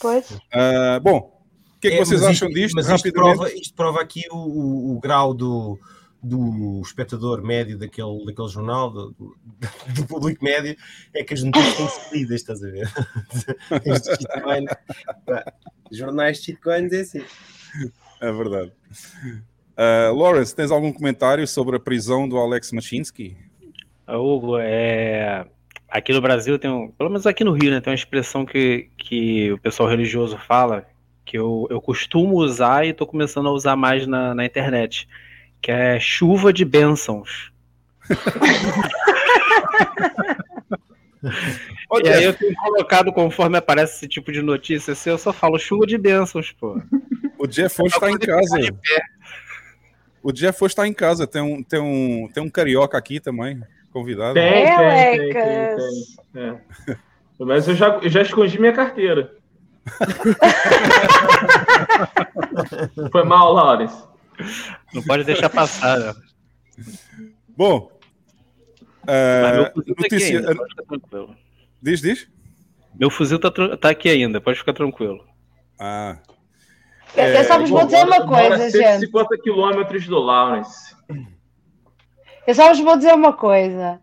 [0.00, 0.38] Pois.
[0.52, 1.42] Ah, bom,
[1.76, 2.74] o que é que vocês mas acham isto- disto?
[2.74, 5.78] Mas isto prova, isto prova aqui o, o- o grau do,
[6.22, 10.76] do espectador médio daquele, daquele jornal, do, do- público médio,
[11.14, 12.88] é que as notícias ser lidas, estás a ver?
[15.26, 15.52] Pá,
[15.90, 17.24] jornais de shitcoins é assim.
[18.20, 18.72] É verdade.
[19.76, 23.36] Ah, Lawrence, tens algum comentário sobre a prisão do Alex Machinsky?
[24.06, 25.46] Ô, Hugo, é...
[25.90, 26.88] aqui no Brasil tem, um...
[26.88, 30.86] pelo menos aqui no Rio, né, tem uma expressão que, que o pessoal religioso fala,
[31.24, 35.08] que eu, eu costumo usar e estou começando a usar mais na, na internet,
[35.60, 37.52] que é chuva de bênçãos.
[42.02, 45.58] E aí eu tenho colocado conforme aparece esse tipo de notícia, assim, eu só falo
[45.58, 46.80] chuva de bênçãos, pô.
[47.38, 48.58] o Jeff hoje está em casa.
[50.22, 51.26] O Jeff hoje está em casa.
[51.26, 53.60] Tem um, tem, um, tem um carioca aqui também,
[53.92, 54.34] convidado.
[54.34, 55.76] Tem, tem, tem, tem,
[56.32, 56.42] tem.
[56.42, 56.60] É.
[57.38, 59.34] Mas eu já, eu já escondi minha carteira.
[63.10, 64.04] Foi mal, Lawrence.
[64.92, 66.14] Não pode deixar passar, né?
[67.56, 67.90] Bom,
[69.06, 70.38] Mas é, meu fuzil tá aqui notícia.
[70.38, 71.36] ainda, pode ficar tranquilo.
[71.82, 72.28] Diz, diz.
[72.94, 75.24] Meu fuzil tá, tá aqui ainda, pode ficar tranquilo.
[75.78, 76.18] Ah,
[77.16, 79.00] Eu, eu só vos vou dizer uma coisa, gente.
[79.00, 80.89] 150 quilômetros do Lawrence.
[82.46, 84.00] Eu só vos vou dizer uma coisa.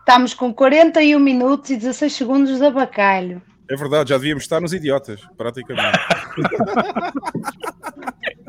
[0.00, 3.42] Estamos com 41 minutos e 16 segundos de abacalho.
[3.68, 5.92] é verdade, já devíamos estar nos idiotas, praticamente.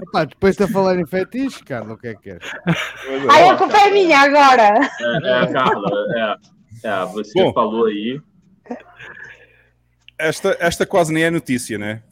[0.01, 2.51] Epá, depois de a falar em fetiche, Carlos, o que é que queres?
[3.29, 4.79] Ai, a culpa é minha agora.
[4.99, 6.39] É, é Carla,
[6.83, 7.53] é, é, você Bom.
[7.53, 8.19] falou aí.
[10.17, 12.03] Esta, esta quase nem é notícia, né?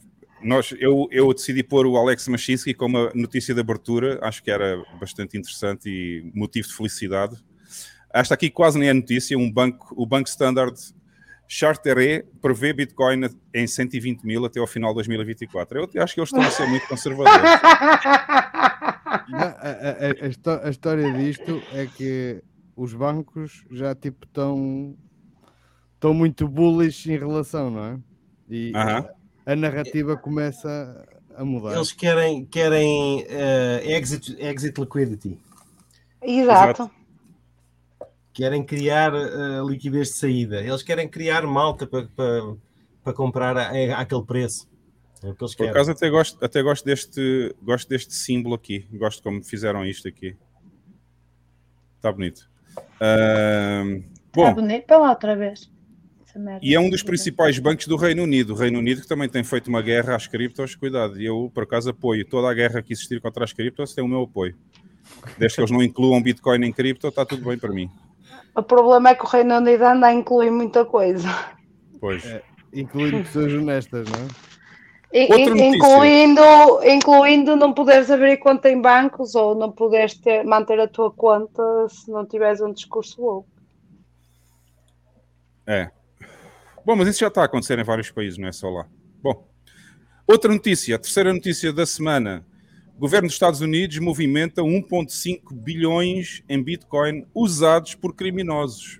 [0.42, 4.50] Nós, eu, eu decidi pôr o Alex Machinsky como a notícia de abertura, acho que
[4.50, 7.36] era bastante interessante e motivo de felicidade.
[8.12, 10.74] Esta aqui quase nem é notícia, um banco, o Banco Standard
[11.46, 15.88] Chartered prevê Bitcoin em 120 mil até ao final de 2024.
[15.94, 17.40] Eu acho que eles estão a ser muito conservadores.
[19.32, 22.42] A, a- a- a histó- a história disto é que
[22.76, 24.96] os bancos já tipo estão
[25.94, 27.98] estão muito bullish em relação, não é?
[28.48, 29.08] E Aham.
[29.46, 31.74] A narrativa começa a mudar.
[31.74, 35.38] Eles querem, querem eh, exit, exit liquidity.
[36.22, 36.90] Exato.
[38.32, 40.60] Querem criar eh, liquidez de saída.
[40.60, 42.54] Eles querem criar malta para, para,
[43.02, 44.68] para comprar a, a- àquele preço.
[45.22, 48.86] É o que eles Por acaso até gosto, até gosto deste, gosto deste símbolo aqui.
[48.92, 50.36] Gosto como fizeram isto aqui.
[51.96, 52.48] Está bonito.
[52.94, 53.84] Está
[54.32, 54.86] bom, bonito.
[54.86, 55.70] Pela outra vez.
[56.62, 58.52] E é um dos principais bancos do Reino Unido.
[58.52, 60.74] O Reino Unido que também tem feito uma guerra às criptos.
[60.74, 64.04] Cuidado, e eu por acaso apoio toda a guerra que existir contra as criptos, tem
[64.04, 64.56] o meu apoio.
[65.38, 67.90] Desde que eles não incluam Bitcoin em cripto, está tudo bem para mim.
[68.54, 71.28] O problema é que o Reino Unido anda a incluir muita coisa.
[72.00, 72.22] Pois.
[72.72, 74.50] Incluindo pessoas honestas, não é?
[75.12, 76.40] Incluindo,
[76.84, 81.62] incluindo não poderes abrir conta em bancos ou não poderes ter, manter a tua conta
[81.88, 83.48] se não tiveres um discurso louco.
[85.66, 85.90] É.
[86.90, 88.84] Bom, mas isso já está a acontecer em vários países, não é só lá.
[89.22, 89.46] Bom,
[90.26, 92.44] outra notícia, a terceira notícia da semana.
[92.96, 98.98] O governo dos Estados Unidos movimenta 1,5 bilhões em Bitcoin usados por criminosos.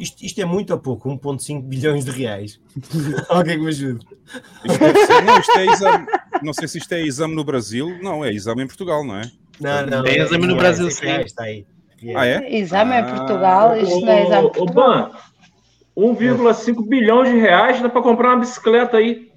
[0.00, 2.60] Isto, isto é muito a pouco, 1,5 bilhões de reais.
[3.30, 4.04] Alguém que me ajude.
[4.66, 6.06] Ser- não, isto é exame.
[6.42, 8.00] Não sei se isto é exame no Brasil.
[8.02, 9.30] Não, é exame em Portugal, não é?
[9.60, 10.02] Não, não.
[10.02, 11.06] Tem é exame no Brasil, é sim.
[11.20, 11.64] Está aí.
[12.16, 12.52] Ah, é?
[12.58, 13.00] Exame Ah.
[13.00, 15.12] em Portugal, isto não é exame em Portugal.
[15.96, 19.30] Ban, 1,5 bilhões de reais dá para comprar uma bicicleta aí.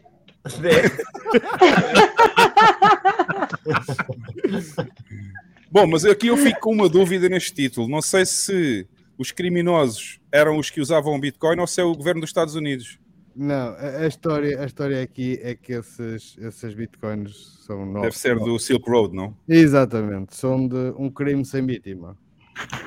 [5.71, 7.89] Bom, mas aqui eu fico com uma dúvida neste título.
[7.89, 8.87] Não sei se
[9.17, 12.97] os criminosos eram os que usavam Bitcoin ou se é o governo dos Estados Unidos.
[13.35, 18.03] Não, a, a história, a história aqui é que esses, esses bitcoins são novos.
[18.03, 19.35] Deve ser do Silk Road, não?
[19.47, 22.17] Exatamente, são de um crime sem vítima.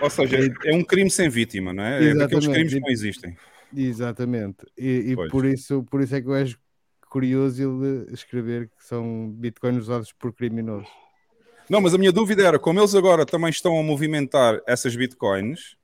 [0.00, 1.96] Ou seja, é um crime sem vítima, não é?
[1.96, 2.50] É daqueles Exatamente.
[2.50, 3.36] crimes que não existem.
[3.74, 4.66] Exatamente.
[4.76, 6.58] E, e por, isso, por isso é que eu acho
[7.08, 10.88] curioso ele escrever que são bitcoins usados por criminosos.
[11.68, 15.76] Não, mas a minha dúvida era, como eles agora também estão a movimentar essas bitcoins,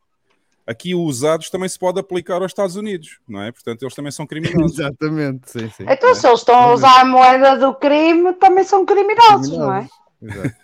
[0.66, 3.52] aqui os usados também se pode aplicar aos Estados Unidos, não é?
[3.52, 4.78] Portanto, eles também são criminosos.
[4.78, 5.84] Exatamente, sim, sim.
[5.88, 9.88] Então, se eles estão a usar a moeda do crime, também são criminosos, não é?
[10.22, 10.54] Exato.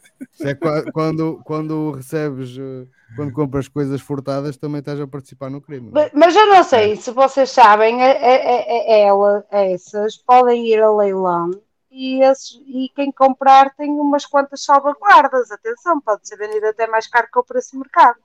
[0.41, 2.87] É qua- quando, quando recebes, eh,
[3.17, 5.91] quando compras coisas furtadas, também estás a participar no crime.
[5.95, 6.11] é?
[6.15, 10.91] Mas- eu não sei se vocês sabem, é- é- é- ela, essas podem ir a
[10.91, 11.51] leilão
[11.91, 15.51] e, esses- e quem comprar tem umas quantas salvaguardas.
[15.51, 18.19] Atenção, pode ser vendido até mais caro que o preço de mercado.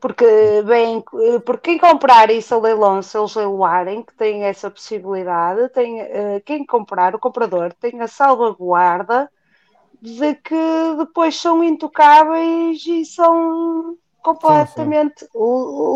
[0.00, 0.24] Porque,
[0.64, 1.04] bem,
[1.44, 6.40] porque quem comprar isso a leilão, se eles leiloarem, que tem essa possibilidade, tem, eh,
[6.40, 9.30] quem comprar, o comprador, tem a salvaguarda
[10.02, 15.26] de que depois são intocáveis e são completamente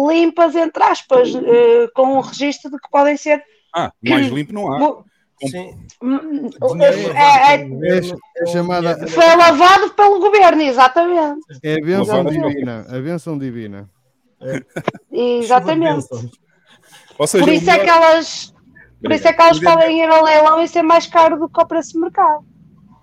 [0.09, 3.43] limpas, entre aspas, eh, com o registro de que podem ser.
[3.75, 5.03] Ah, mais limpo não há.
[5.49, 5.77] Sim.
[6.01, 11.41] hum, Dinheiro é- é- É, é chamada foi lavado pelo governo, exatamente.
[11.63, 12.87] é a benção divina.
[12.89, 13.91] A benção divina.
[15.11, 16.07] Exatamente.
[17.19, 18.55] Ou seja, Por isso é melhor- que elas,
[19.03, 21.61] por isso é que elas podem ir ao leilão e ser mais caro do que
[21.61, 22.45] o preço de mercado.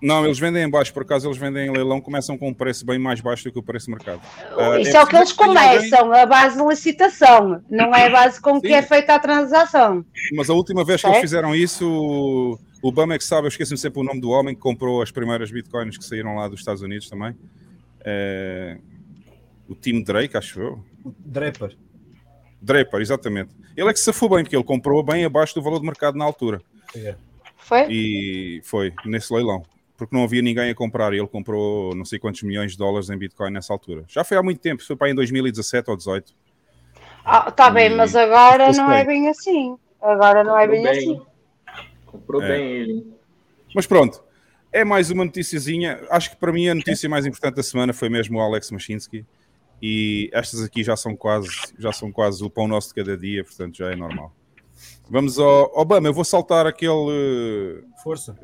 [0.02, 2.86] Não, eles vendem em baixo, por acaso eles vendem em leilão, começam com um preço
[2.86, 4.20] bem mais baixo do que o preço de mercado.
[4.58, 7.94] Ah, Isso é o que eles que tenha alguém- começam, a base de licitação, não
[7.94, 8.74] é a base com que Sim.
[8.74, 10.04] é feita a transação.
[10.36, 13.78] Mas a última vez que eles fizeram isso, o- Bama é que sabe, eu esqueço-me
[13.78, 16.82] sempre o nome do homem que comprou as primeiras bitcoins que saíram lá dos Estados
[16.82, 17.36] Unidos também.
[18.04, 18.78] É,
[19.70, 20.84] O Tim Drake, acho eu.
[21.20, 21.78] Draper.
[22.62, 23.52] Draper, exatamente.
[23.78, 26.18] Ele é que se safou bem, porque ele comprou bem abaixo do valor de mercado
[26.18, 26.62] na altura.
[26.96, 27.16] É.
[27.56, 27.88] Foi?
[27.90, 29.64] E foi nesse leilão.
[30.02, 33.12] Porque não havia ninguém a comprar e ele comprou não sei quantos milhões de dólares
[33.12, 34.04] em Bitcoin nessa altura.
[34.08, 36.34] Já foi há muito tempo, foi para aí em 2017 ou 2018.
[37.24, 39.22] Ah, tá bem, E- mas agora não é bem.
[39.22, 39.78] bem assim.
[40.02, 40.98] Agora não é Comprou bem bem.
[40.98, 41.22] assim.
[42.08, 42.48] Comprou É.
[42.48, 43.14] bem ele.
[43.76, 44.24] Mas pronto,
[44.74, 46.02] é mais uma noticiazinha.
[46.10, 49.24] Acho que para mim a notícia mais importante da semana foi mesmo o Alex Machinsky.
[49.80, 51.48] E estas aqui já são quase,
[51.78, 54.34] já são quase o pão nosso de cada dia, portanto já é normal.
[55.08, 58.36] Vamos ao Obama, eu vou saltar aquele Força.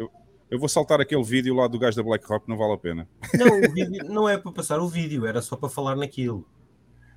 [0.49, 3.07] Eu vou saltar aquele vídeo lá do gajo da BlackRock, não vale a pena.
[3.33, 6.47] Não, o vídeo não é para passar o vídeo, era só para falar naquilo.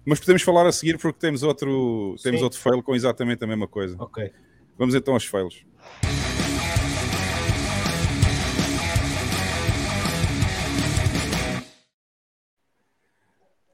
[0.05, 3.69] Mas podemos falar a seguir porque temos outro, temos outro fail com exatamente a mesma
[3.69, 3.97] coisa.
[4.01, 4.33] Ok.
[4.77, 5.65] Vamos então aos fails.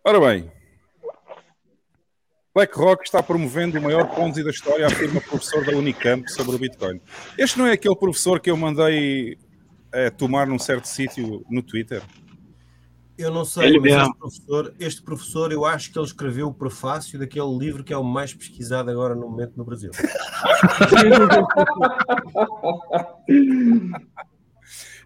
[0.05, 0.53] Ora bem,
[2.57, 6.99] BlackRock está promovendo o maior Ponzi da história, afirma professor da Unicamp sobre o Bitcoin.
[7.37, 9.37] Este não é aquele professor que eu mandei
[9.93, 12.03] eh, tomar num certo sítio no Twitter?
[13.19, 16.55] Eu não sei, Ele mas este professor, este professor, eu acho que ele escreveu o
[16.55, 19.91] prefácio daquele livro que é o mais pesquisado agora no momento no Brasil.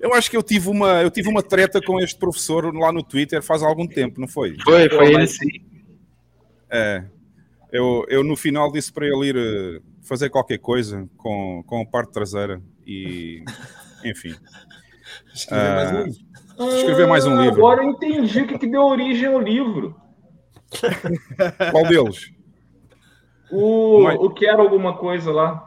[0.01, 3.03] Eu acho que eu tive uma, eu tive uma treta com este professor lá no
[3.03, 4.57] Twitter faz algum tempo, não foi?
[4.65, 5.61] Foi, foi ele sim.
[6.71, 7.05] É.
[7.71, 11.87] Eu, eu no final disse para ele ir eh, fazer qualquer coisa com, com a
[11.87, 13.45] parte traseira e
[14.03, 14.35] enfim.
[15.35, 16.03] Escreveu mais um Ah.
[16.05, 16.77] livro.
[16.77, 17.57] Escrever mais um Ah, livro.
[17.59, 19.95] Agora eu entendi o que, que deu origem ao livro.
[21.73, 22.31] Qual deles?
[23.51, 25.67] O, Mas- o que era alguma coisa lá.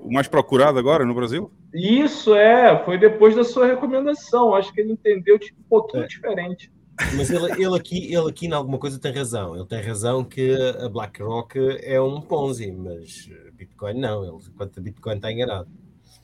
[0.00, 1.50] O mais procurado agora no Brasil?
[1.72, 4.54] Isso é, foi depois da sua recomendação.
[4.54, 6.06] Acho que ele entendeu tipo, um pouquinho É.
[6.06, 6.70] diferente.
[7.16, 9.56] Mas ele, ele aqui, ele aqui, em alguma coisa, tem razão.
[9.56, 14.22] Ele tem razão que a BlackRock é um Ponzi, mas Bitcoin não.
[14.22, 15.68] Ele, quanto a Bitcoin está enganado.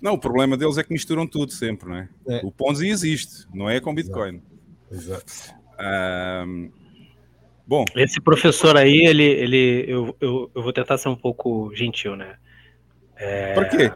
[0.00, 2.08] Não, o problema deles é que misturam tudo sempre, não é?
[2.26, 2.40] É.
[2.42, 4.42] O Ponzi existe, não é com Bitcoin.
[4.90, 5.32] Exato.
[5.78, 6.70] Ahm,
[7.66, 12.16] bom, Esse professor aí, ele, ele eu, eu, eu vou tentar ser um pouco gentil,
[12.16, 12.36] né?
[13.54, 13.92] para quê?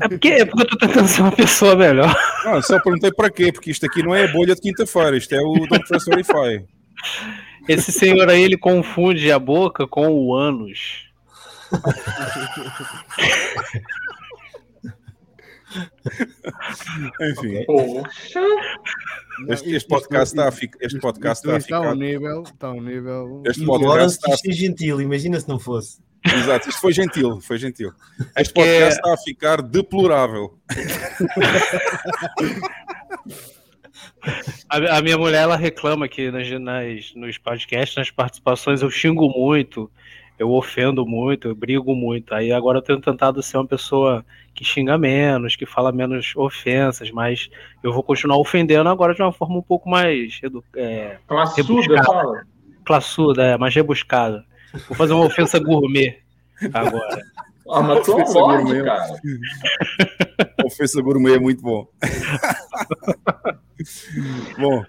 [0.00, 2.14] É porque, é porque eu tô tentando ser uma pessoa melhor.
[2.44, 5.16] Não, eu só perguntei para quê, porque isto aqui não é a bolha de quinta-feira,
[5.16, 6.64] isto é o Don't Trust Verify.
[7.68, 11.06] Esse senhor aí, ele confunde a boca com o ânus.
[17.20, 17.64] Enfim.
[17.66, 18.40] Poxa,
[19.48, 20.78] este, este podcast está a ficar.
[20.80, 21.94] Este podcast está a Está a um ficar.
[21.96, 23.42] nível, está um nível.
[23.46, 26.00] Este podcast está a ser gentil, imagina se não fosse.
[26.24, 27.92] Exato, isto foi gentil, foi gentil.
[28.36, 30.58] Este que- podcast está a ficar deplorável.
[34.68, 39.28] A, a minha mulher, ela reclama que nas, nas, nos podcasts, nas participações, eu xingo
[39.30, 39.90] muito,
[40.38, 42.34] eu ofendo muito, eu brigo muito.
[42.34, 44.24] Aí agora eu tenho tentado ser uma pessoa
[44.54, 47.48] que xinga menos, que fala menos ofensas, mas
[47.82, 52.04] eu vou continuar ofendendo agora de uma forma um pouco mais edu é, classuda, Rebuscado.
[52.06, 52.42] fala.
[52.84, 54.44] classuda, é, mais rebuscada.
[54.88, 56.18] Vou fazer uma ofensa gourmet
[56.72, 57.22] agora.
[57.70, 58.82] Ah, mas tu Ofensa gourmet.
[58.82, 59.04] cara.
[60.64, 61.86] Ofensa gourmet é muito bom.
[64.58, 64.82] bom,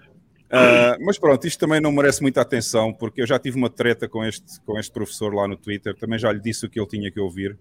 [0.50, 4.08] ah, mas pronto, isto também não merece muita atenção, porque eu já tive uma treta
[4.08, 6.88] com este, com este professor lá no Twitter, também já lhe disse o que ele
[6.88, 7.58] tinha que ouvir,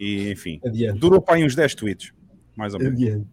[0.00, 0.98] e enfim, Adiante.
[0.98, 2.12] durou para aí uns 10 tweets,
[2.56, 2.94] mais ou menos.
[2.94, 3.26] Adiante.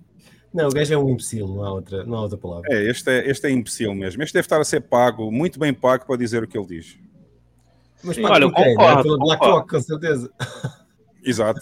[0.53, 2.69] Não, o gajo é um imbecil, não há outra, não há outra palavra.
[2.71, 4.23] É, este é, este é imbecil mesmo.
[4.23, 6.97] Este deve estar a ser pago, muito bem pago, para dizer o que ele diz.
[8.01, 8.63] Mas pago Olha, quem?
[8.63, 9.25] É concordo, pela concordo.
[9.25, 10.31] BlackRock, com certeza.
[11.25, 11.59] Exato.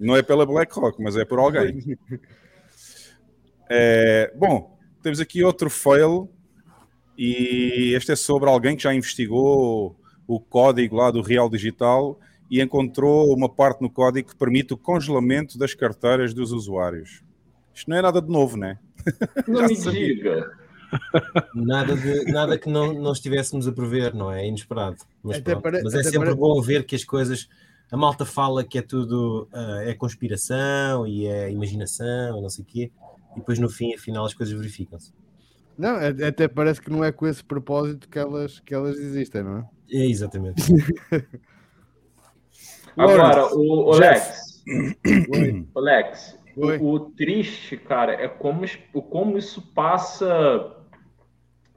[0.00, 1.98] Não é pela BlackRock, mas é por alguém.
[3.68, 6.30] É, bom, temos aqui outro fail
[7.16, 9.96] e este é sobre alguém que já investigou
[10.26, 12.18] o código lá do Real Digital
[12.50, 17.22] e encontrou uma parte no código que permite o congelamento das carteiras dos usuários.
[17.74, 18.78] Isto não é nada de novo, né?
[19.46, 20.14] Não Já me sabia.
[20.14, 20.50] diga.
[21.54, 24.44] Nada, de, nada que não, não estivéssemos a prever, não é?
[24.44, 24.96] É inesperado.
[25.22, 27.48] Mas, pare- Mas é sempre pare- bom ver que as coisas.
[27.90, 32.64] A malta fala que é tudo ah, é conspiração e é imaginação e não sei
[32.64, 32.90] o quê,
[33.32, 35.12] e depois no fim, afinal, as coisas verificam-se.
[35.78, 39.42] Não, a- até parece que não é com esse propósito que elas, que elas existem,
[39.42, 39.64] não é?
[39.90, 40.62] É exatamente.
[42.96, 44.62] Agora, o o Jeff.
[44.66, 45.68] Lex.
[45.74, 46.78] o Lex, Oi.
[46.78, 48.62] O, o triste, cara, é como,
[49.10, 50.74] como isso passa.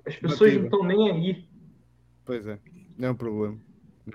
[0.08, 1.46] As pessoas não estão nem aí.
[2.24, 2.58] Pois é,
[2.98, 3.58] não é um problema.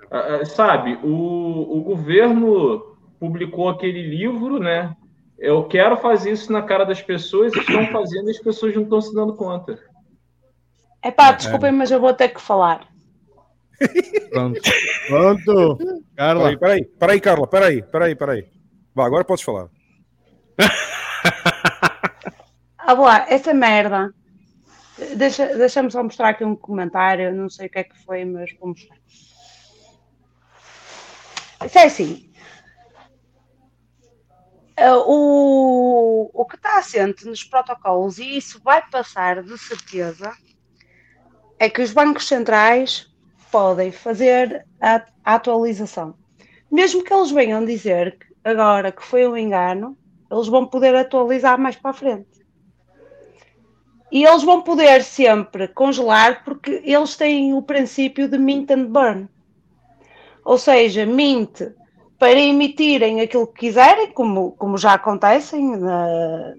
[0.09, 4.95] Ah, ah, Sabe, o, o governo publicou aquele livro, né?
[5.37, 9.01] Eu quero fazer isso na cara das pessoas, estão fazendo e as pessoas não estão
[9.01, 9.77] se dando conta.
[11.03, 12.87] Epá, desculpem, mas eu vou ter que falar.
[14.31, 14.61] Pronto.
[15.07, 15.77] Pronto.
[16.15, 18.49] Carla, Peraí, peraí, peraí, Carla, peraí, peraí, peraí.
[18.93, 19.67] Vá, agora podes falar.
[22.87, 24.13] Ah, lá, essa merda.
[25.17, 28.53] Deixa- Deixa-me só mostrar aqui um comentário, não sei o que é que foi, mas
[28.59, 28.95] vou mostrar.
[31.65, 32.31] Isso é assim.
[34.77, 40.31] Ah, O, o que está assente nos protocolos, e isso vai passar de certeza,
[41.57, 43.09] é que os bancos centrais
[43.51, 46.15] podem fazer a, a atualização.
[46.69, 49.97] Mesmo que eles venham dizer que agora que foi um engano,
[50.29, 52.45] eles vão poder atualizar mais para a frente.
[54.11, 59.29] E eles vão poder sempre congelar porque eles têm o princípio de mint and burn.
[60.43, 61.61] Ou seja, mint
[62.25, 66.55] para emitirem aquilo que quiserem, como, como já acontecem na-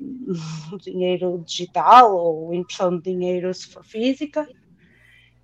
[0.70, 4.48] no dinheiro digital ou impressão de dinheiro se for física,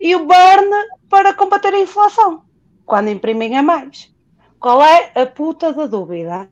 [0.00, 0.70] e o burn
[1.10, 2.44] para combater a inflação,
[2.86, 4.14] quando imprimem a mais.
[4.60, 6.48] Qual é a puta da dúvida?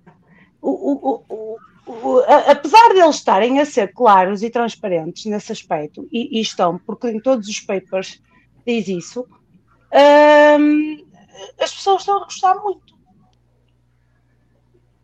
[0.60, 1.56] O, o-
[1.86, 2.18] o-
[2.48, 7.08] apesar de eles estarem a ser claros e transparentes nesse aspecto, e, e estão, porque
[7.08, 8.20] em todos os papers
[8.66, 9.24] diz isso,
[10.58, 11.04] hum,
[11.60, 12.98] as pessoas estão a gostar muito.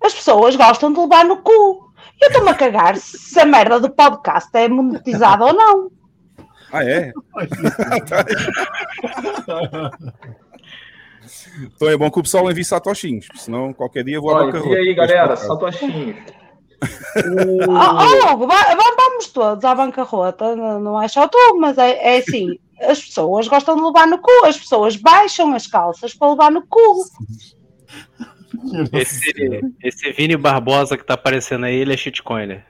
[0.07, 1.93] As pessoas gostam de levar no cu.
[2.21, 5.91] Eu estou-me a cagar se a merda do podcast é monetizada ou não.
[6.73, 7.13] Ah, é?
[11.75, 14.47] então é bom que o pessoal envie satoshinhos, senão qualquer dia eu vou à Olha,
[14.47, 14.75] bancarrota.
[14.75, 16.17] e aí, galera, satoshinhos.
[17.69, 22.19] Oh, oh, va- vamos todos à bancarrota, não, não é só tu, mas é, é
[22.19, 26.51] assim: as pessoas gostam de levar no cu, as pessoas baixam as calças para levar
[26.51, 27.05] no cu.
[28.93, 32.65] Esse, esse Vini Barbosa que tá aparecendo aí, ele é shitcoiner.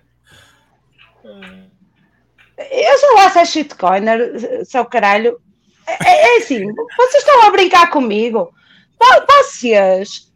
[1.24, 5.38] Eu sei lá se é shitcoiner, seu caralho.
[5.86, 6.64] É, é assim,
[6.96, 8.50] vocês estão a brincar comigo.
[8.98, 10.32] Vo- Vocês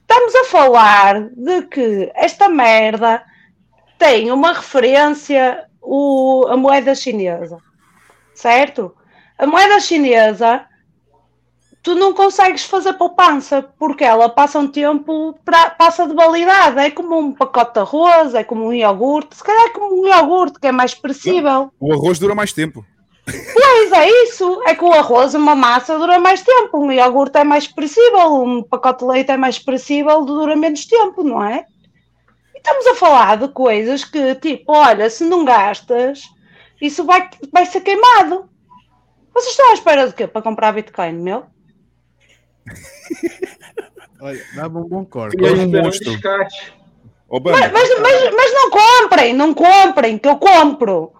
[0.00, 3.22] estamos a falar de que esta merda
[3.98, 7.58] tem uma referência o, a moeda chinesa,
[8.34, 8.94] certo?
[9.36, 10.64] A moeda chinesa
[11.84, 16.80] tu não consegues fazer poupança porque ela passa um tempo pra, passa de validade.
[16.80, 20.08] É como um pacote de arroz, é como um iogurte, se calhar é como um
[20.08, 21.70] iogurte que é mais expressível.
[21.78, 22.84] O arroz dura mais tempo.
[23.26, 27.44] Pois é isso, é que o arroz, uma massa, dura mais tempo, um iogurte é
[27.44, 31.64] mais expressível, um pacote de leite é mais expressível, dura menos tempo, não é?
[32.54, 36.22] E estamos a falar de coisas que, tipo, olha, se não gastas,
[36.80, 38.48] isso vai, vai ser queimado.
[39.32, 40.26] Vocês estão à espera de quê?
[40.26, 41.53] Para comprar Bitcoin, meu?
[44.20, 45.36] Olha, um bom corte.
[45.36, 46.12] Um monstro.
[47.30, 51.12] Mas, mas, mas, mas não comprem, não comprem, que eu compro.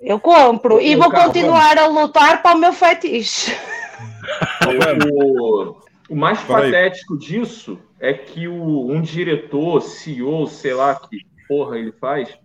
[0.00, 3.56] Eu compro e vou continuar a lutar para o meu fetiche.
[5.12, 5.76] O,
[6.08, 11.92] o mais patético disso é que o, um diretor, CEO, sei lá que porra ele
[11.92, 12.36] faz,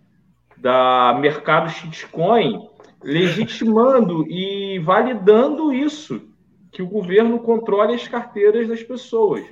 [0.56, 2.68] da mercado shitcoin,
[3.02, 6.22] legitimando e validando isso,
[6.72, 9.44] que o governo controle as carteiras das pessoas.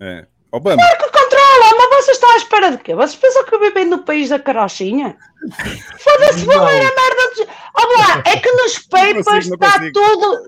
[0.00, 0.26] é.
[0.54, 2.94] Obama, que controla, mas vocês estão à espera de quê?
[2.94, 5.16] Vocês pensam que vivem no país da carochinha?
[5.98, 7.48] Foda-se, vão ler a merda de.
[7.76, 10.46] Olha lá, é que nos papers está tudo.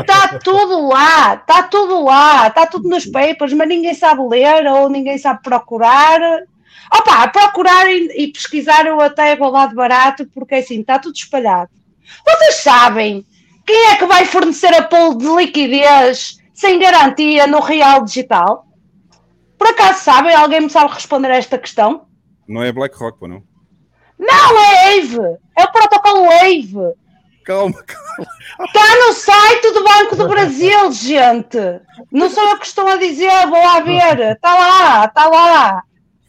[0.00, 4.90] Está tudo lá, está tudo lá, está tudo nos papers, mas ninguém sabe ler ou
[4.90, 6.20] ninguém sabe procurar.
[6.94, 11.14] Opa, procurar e, e pesquisar eu até vou lá de barato, porque assim, está tudo
[11.14, 11.70] espalhado.
[12.22, 13.24] Vocês sabem
[13.66, 18.66] quem é que vai fornecer a pool de liquidez sem garantia no real digital?
[19.58, 20.34] Por acaso sabem?
[20.34, 22.06] Alguém me sabe responder a esta questão?
[22.48, 23.42] não é BlackRock, pô, não?
[24.18, 25.38] Não, é AVE!
[25.56, 26.94] É o protocolo AVE!
[27.44, 28.30] Calma, calma.
[28.60, 31.58] Está no site do Banco do Brasil, gente!
[32.10, 34.32] Não sou eu que estou a dizer, vou lá ver!
[34.32, 35.82] Está lá, está lá!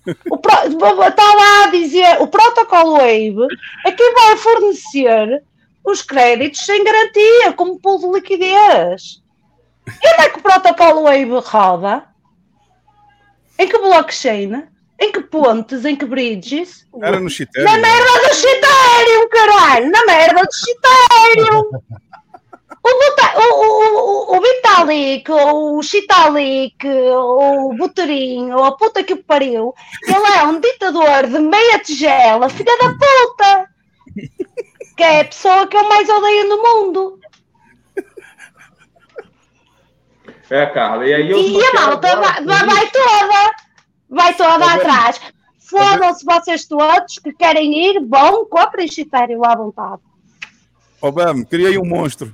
[0.06, 3.48] Está lá a dizer: o protocolo AVE
[3.86, 5.44] é quem vai fornecer
[5.86, 9.22] os créditos sem garantia, como pool de liquidez.
[9.88, 12.06] E onde é que o protocolo AVE roda?
[13.60, 14.64] Em que blockchain?
[15.00, 15.84] Em que pontes?
[15.84, 16.88] Em que bridges?
[17.02, 17.82] Era no Na Chitério.
[17.82, 19.92] merda do Ethereum, caralho!
[19.92, 21.70] Na merda do Ethereum!
[22.86, 27.72] O, o, o, o, Vitalik, o Chitalik, o
[28.62, 29.74] a puta que o pariu,
[30.06, 33.73] ele é um ditador de meia tigela, filha da puta!
[34.96, 37.20] Que é a pessoa que eu mais odeio no mundo.
[40.50, 43.52] É, Carla, e aí eu E a malta vai, vai- toda,
[44.10, 45.22] vai toda Tá atrás.
[45.60, 50.02] Fodam-se vocês todos que querem ir, vão, comprem chitério à vontade.
[51.02, 52.32] Ó, Bam, criei um monstro.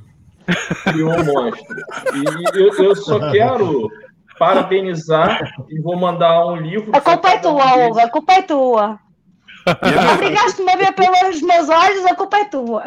[0.84, 1.76] criou um monstro.
[2.16, 3.90] E eu, eu só quero
[4.38, 5.40] parabenizar
[5.70, 6.92] e vou mandar um livro.
[6.94, 7.88] A culpa é tua.
[7.88, 9.00] Hugo, a culpa é tua.
[10.14, 12.84] Obrigaste-me a ver pelos meus olhos, a culpa é tua.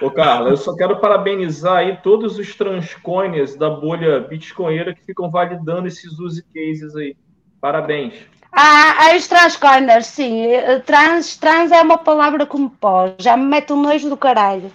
[0.00, 5.30] Ô, Carla, eu só quero parabenizar aí todos os transcoiners da bolha bitcoinheira que ficam
[5.30, 7.16] validando esses use cases aí.
[7.60, 8.14] Parabéns.
[8.52, 10.46] Ah, ah, os transcorners, sim.
[10.46, 13.14] Eh, Trans, trans é uma palavra como pó.
[13.18, 14.70] Já me mete um nojo do caralho.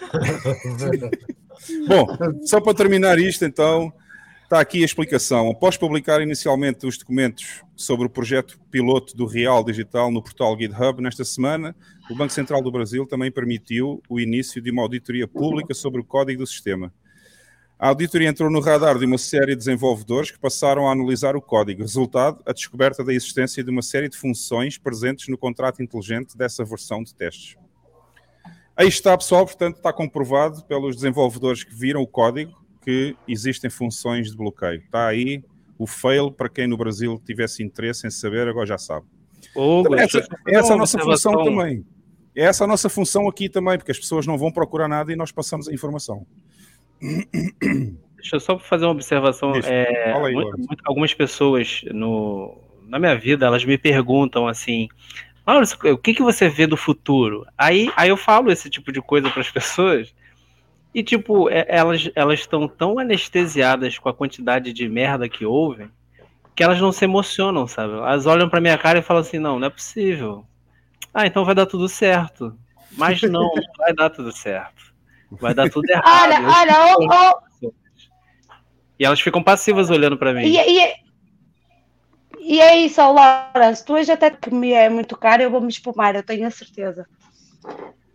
[1.86, 2.06] Bom,
[2.44, 3.92] só para terminar isto, então,
[4.52, 5.48] está aqui a explicação.
[5.48, 11.00] Após publicar inicialmente os documentos sobre o projeto piloto do Real Digital no portal GitHub,
[11.00, 11.74] nesta semana,
[12.10, 16.04] o Banco Central do Brasil também permitiu o início de uma auditoria pública sobre o
[16.04, 16.92] código do sistema.
[17.78, 21.40] A auditoria entrou no radar de uma série de desenvolvedores que passaram a analisar o
[21.40, 21.80] código.
[21.80, 26.62] Resultado, a descoberta da existência de uma série de funções presentes no contrato inteligente dessa
[26.62, 27.56] versão de testes.
[28.76, 34.30] Aí está, pessoal, portanto, está comprovado pelos desenvolvedores que viram o código que existem funções
[34.30, 34.80] de bloqueio.
[34.80, 35.42] Está aí
[35.78, 39.06] o fail para quem no Brasil tivesse interesse em saber, agora já sabe.
[39.54, 41.84] Também deixa essa, essa é a nossa função também.
[42.34, 45.16] É essa a nossa função aqui também, porque as pessoas não vão procurar nada e
[45.16, 46.26] nós passamos a informação.
[48.16, 49.52] Deixa eu só fazer uma observação.
[49.64, 50.68] É, aí, mu- Lawrence.
[50.68, 52.56] mu- algumas pessoas no,
[52.86, 54.88] na minha vida, elas me perguntam assim,
[55.44, 57.44] Maurício, o que, que você vê do futuro?
[57.58, 60.14] Aí, aí eu falo esse tipo de coisa para as pessoas
[60.94, 65.90] e, tipo, é- elas elas estão tão anestesiadas com a quantidade de merda que ouvem
[66.54, 67.94] que elas não se emocionam, sabe?
[67.94, 70.44] Elas olham pra minha cara e falam assim, não, não é possível.
[71.12, 72.56] Ah, então vai dar tudo certo.
[72.92, 74.92] Mas não, não vai dar tudo certo.
[75.30, 76.06] Vai dar tudo errado.
[76.06, 77.08] Olha, olha, oh,
[77.62, 77.72] oh,
[78.98, 80.42] e elas ficam passivas olhando pra mim.
[80.44, 80.94] e, e,
[82.38, 83.84] e é isso, ó, Lawrence.
[83.84, 86.50] Tu hoje até que me é muito caro, eu vou me espumar, eu tenho a
[86.50, 87.06] certeza.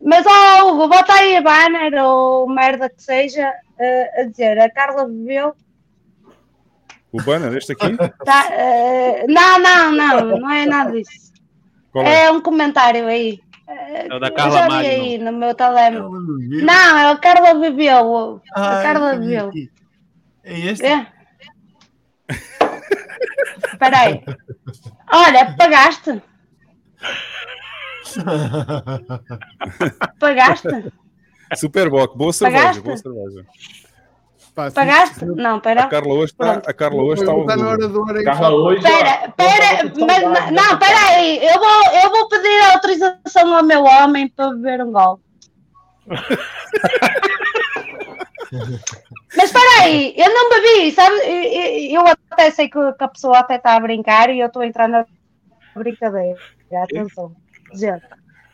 [0.01, 4.69] Mas, ó, Hugo, bota aí a banner ou merda que seja eh, a dizer: a
[4.69, 5.55] Carla bebeu.
[7.11, 7.95] O banner, este aqui?
[8.23, 11.33] Tá, eh, não, não, não, não é nada disso.
[11.95, 12.25] É?
[12.25, 13.39] É um comentário aí.
[13.67, 14.89] Eh, É o da eu Carla já vi Magno.
[14.89, 16.21] aí no meu telemóvel.
[16.63, 18.41] Não, é a Carla bebeu.
[18.53, 19.51] A Ai, Carla bebeu.
[20.43, 20.85] É este?
[20.85, 21.07] É?
[23.73, 24.23] Espera aí.
[25.11, 26.21] Olha, pagaste?
[30.19, 30.67] Pagaste?
[31.55, 32.81] Superboc, boa cerveja, Pagaste?
[32.81, 33.45] boa cerveja.
[34.55, 35.25] Pá, Pagaste?
[35.25, 35.87] Não, A espera.
[35.87, 38.77] Carla hoje está, a Carla hoje está Está na hora do hora Carla, hoje.
[38.79, 41.45] espera, com mas não, espera aí.
[41.45, 45.19] Eu vou, eu vou pedir autorização ao meu homem para beber um gol.
[49.35, 51.15] Mas espera aí, eu não bebi, sabe?
[51.93, 54.87] Eu, até sei que a pessoa até está a brincar e eu estou a entrar
[54.87, 55.05] na
[55.75, 56.39] brincadeira.
[56.83, 57.35] Atenção,
[57.73, 58.05] gente.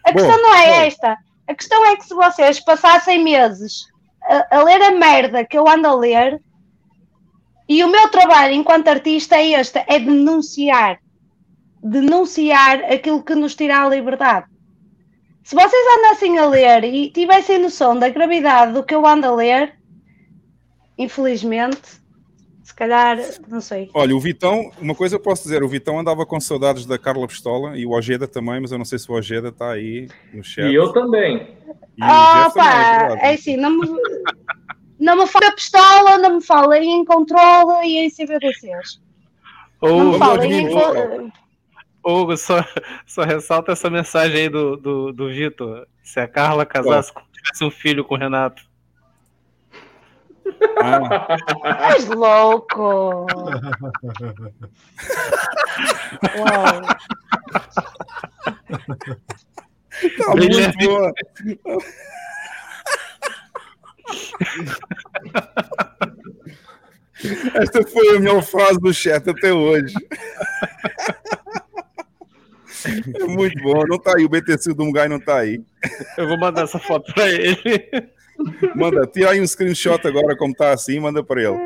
[0.05, 0.81] A Bom, questão não é bom.
[0.87, 1.17] esta.
[1.47, 3.85] A questão é que se vocês passassem meses
[4.23, 6.41] a, a ler a merda que eu ando a ler,
[7.67, 10.99] e o meu trabalho enquanto artista é este: é denunciar.
[11.81, 14.47] Denunciar aquilo que nos tira a liberdade.
[15.43, 19.35] Se vocês andassem a ler e tivessem noção da gravidade do que eu ando a
[19.35, 19.77] ler,
[20.97, 22.01] infelizmente,
[22.73, 23.91] se calhar, não sei.
[23.93, 27.27] Olha, o Vitão, uma coisa eu posso dizer, o Vitão andava com saudades da Carla
[27.27, 30.43] Pistola e o Ojeda também, mas eu não sei se o Ojeda está aí no
[30.43, 30.71] chat.
[30.71, 31.55] E eu também.
[31.95, 33.21] E Ah, pá, verdade.
[33.21, 33.87] é assim, não me,
[34.99, 38.99] não me fala pistola, não me falem em controle e em CBDCs.
[39.79, 41.31] Não me Ou, falem em.
[42.03, 42.65] Hugo, só,
[43.05, 45.85] só ressalta essa mensagem aí do, do, do Vitor.
[46.01, 48.63] Se a Carla casasse, com- tivesse um filho com o Renato.
[50.81, 53.25] Ah, És louco!
[56.37, 56.81] Uau.
[60.17, 61.13] tá muito boa.
[67.55, 69.93] Esta foi a melhor frase do chat até hoje.
[72.85, 73.85] É muito bom.
[73.87, 75.63] Não está aí, o BTC do Mungai não está aí.
[76.17, 77.55] Eu vou mandar essa foto pra ele.
[78.75, 81.57] Manda, tira aí um screenshot agora, como está assim, manda para ele.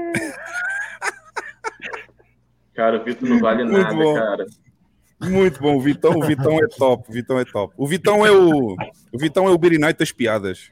[2.73, 4.13] Cara, o Vitor não vale Muito nada, bom.
[4.13, 4.45] cara.
[5.19, 7.73] Muito bom, o Vitão, o Vitão é top, o Vitão é top.
[7.75, 8.75] O Vitão é o,
[9.11, 10.69] o Vitão é o Birinite das piadas.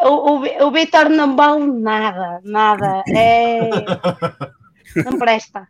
[0.00, 3.04] O, o, o, o Vitor não vale nada, nada.
[3.08, 3.70] É...
[5.04, 5.66] Não presta.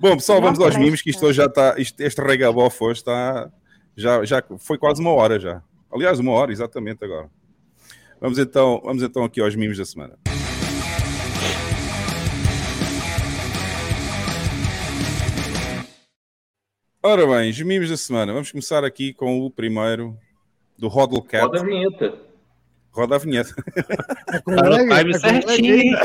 [0.00, 0.84] Bom, pessoal, Não vamos aos presta.
[0.84, 1.74] mimos, que isto hoje já está.
[1.78, 3.50] Este regabof hoje está.
[3.94, 5.62] Já, já foi quase uma hora já.
[5.96, 7.30] Aliás, uma hora, exatamente agora.
[8.20, 10.18] Vamos então, vamos então aqui aos mimos da semana.
[17.02, 18.30] Ora bem, os mimos da semana.
[18.34, 20.14] Vamos começar aqui com o primeiro
[20.78, 21.44] do Hodl Cat.
[21.46, 22.14] Roda a vinheta.
[22.90, 23.54] Roda a vinheta.
[24.28, 25.98] Está com Tá lag, time está certinho.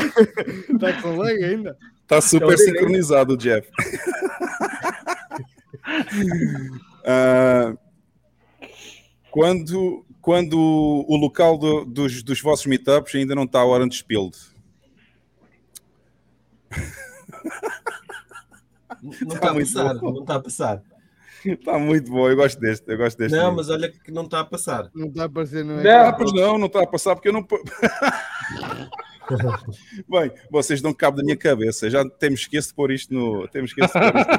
[0.74, 1.76] Está com lag ainda.
[2.02, 2.64] Está super Então, beleza.
[2.64, 3.68] sincronizado o Jeff.
[7.04, 7.74] Ah,
[9.32, 14.36] quando, quando o local do- dos, dos vossos meetups ainda não está Orange Spilled.
[19.02, 20.12] Não está a muito passar, bom.
[20.12, 20.82] não está a passar.
[21.44, 22.88] Está muito bom, eu gosto deste.
[22.88, 23.56] Eu gosto deste Não, mimo.
[23.56, 24.88] mas olha que não está a passar.
[24.94, 25.80] Não está a aparecer no Não.
[25.80, 26.08] ecrã.
[26.08, 27.44] Ah, pois não, não está a passar porque eu não.
[30.08, 31.90] Bem, vocês dão cabo da minha cabeça.
[31.90, 33.48] Já temos que de pôr isto no.
[33.48, 34.30] Temos que de pôr isto.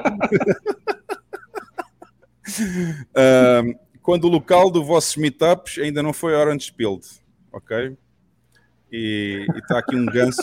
[4.03, 7.07] quando o local do vossos meetups ainda não foi Orange Spilled,
[7.51, 7.97] ok?
[8.91, 10.41] E está aqui um ganso.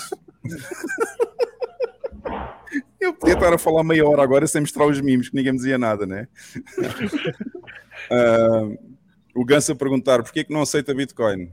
[2.98, 5.58] Eu podia estar a falar meia hora agora sem mostrar os mimos, que ninguém me
[5.58, 6.26] dizia nada, né?
[8.10, 8.76] Ahm,
[9.34, 11.52] o ganso a perguntar porquê que não aceita Bitcoin?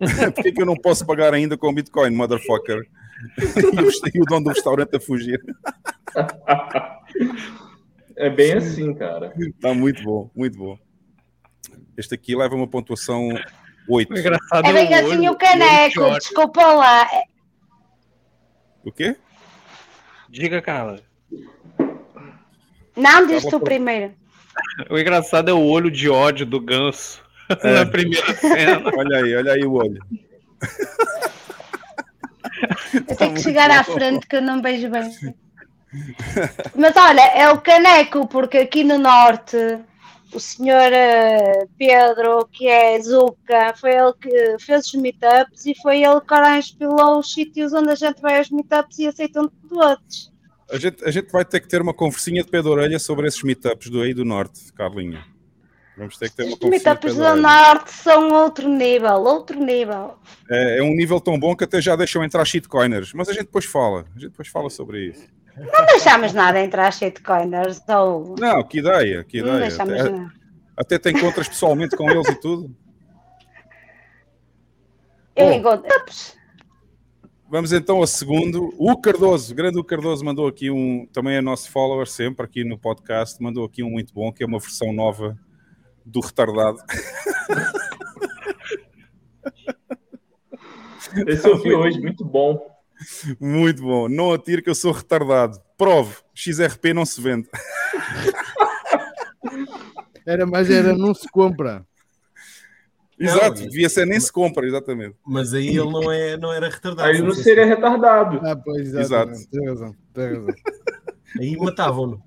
[0.34, 2.86] Porquê que eu não posso pagar ainda com Bitcoin, motherfucker?
[4.14, 5.40] E o dono do restaurante a fugir.
[8.16, 9.32] É bem assim, cara.
[9.38, 10.78] Está muito bom, muito bom.
[11.96, 13.28] Este aqui leva uma pontuação
[13.88, 14.12] 8.
[14.12, 17.08] O engraçado É bem assim olho- o caneco, desculpa lá.
[18.84, 19.16] O quê?
[20.28, 21.00] Diga, Carla.
[22.96, 24.12] Não, diz tu primeiro.
[24.90, 27.22] O engraçado é o olho de ódio do ganso
[27.62, 28.90] na primeira cena.
[28.96, 30.00] Olha aí, olha aí o olho.
[33.08, 35.10] Eu tenho que chegar à frente que eu não vejo bem.
[36.74, 39.56] Mas olha, é o caneco, porque aqui no norte
[40.34, 46.02] o senhor eh, Pedro, que é Zuca, foi ele que fez os meetups e foi
[46.02, 50.32] ele que inspirou os sítios onde a gente vai aos meetups e aceitam todos.
[50.70, 53.28] A gente, a gente vai ter que ter uma conversinha de pé de orelha sobre
[53.28, 55.24] esses meetups do aí do norte, Carlinha.
[55.96, 59.58] Vamos ter que ter uma Os conversinha pé meetups do norte são outro nível, outro
[59.62, 60.18] nível.
[60.50, 63.12] É, é um nível tão bom que até já deixam entrar shitcoiners.
[63.12, 64.04] Mas a gente depois fala.
[64.16, 65.24] A gente depois fala sobre isso.
[65.56, 69.60] Não deixamos nada entrar shitcoiners ou Não, que ideia, que não ideia.
[69.68, 70.32] deixamos Até, nada.
[70.76, 72.74] até te encontras pessoalmente com eles e tudo.
[75.36, 75.52] Eu Bom.
[75.52, 75.88] encontro.
[77.48, 78.74] Vamos então ao segundo.
[78.78, 82.64] O Cardoso, o grande o Cardoso, mandou aqui um, também é nosso follower sempre aqui
[82.64, 85.38] no podcast, mandou aqui um muito bom, que é uma versão nova
[86.04, 86.78] do retardado.
[91.28, 92.73] Esse eu vi hoje, muito bom.
[93.40, 94.08] Muito bom.
[94.08, 95.60] Não atire que eu sou retardado.
[95.76, 97.48] Prove, XRP não se vende.
[100.26, 101.86] Era, mas era, não se compra.
[103.18, 105.16] Exato, Não, devia ser nem se compra, exatamente.
[105.24, 107.08] Mas aí ele não, é, não era retardado.
[107.08, 108.40] Aí não seria retardado.
[108.44, 109.32] Ah, pois, Exato.
[109.50, 110.54] Tem razão, tem razão.
[111.38, 112.22] Aí matavam-no.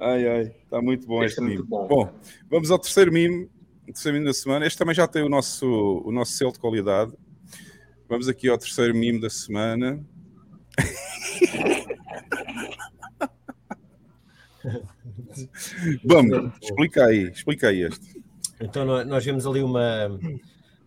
[0.00, 1.64] Ai, ai, está muito bom Este este é mimo.
[1.66, 1.86] bom.
[1.88, 2.12] Bom,
[2.50, 3.48] vamos ao terceiro mimo,
[3.82, 4.66] o terceiro mimo da semana.
[4.66, 5.66] Este também já tem o nosso,
[6.04, 7.12] o nosso selo de qualidade.
[8.08, 10.02] Vamos aqui ao terceiro mimo da semana.
[16.04, 18.20] Vamos, explica aí, explica aí este.
[18.60, 20.18] Então nó- nós vemos ali uma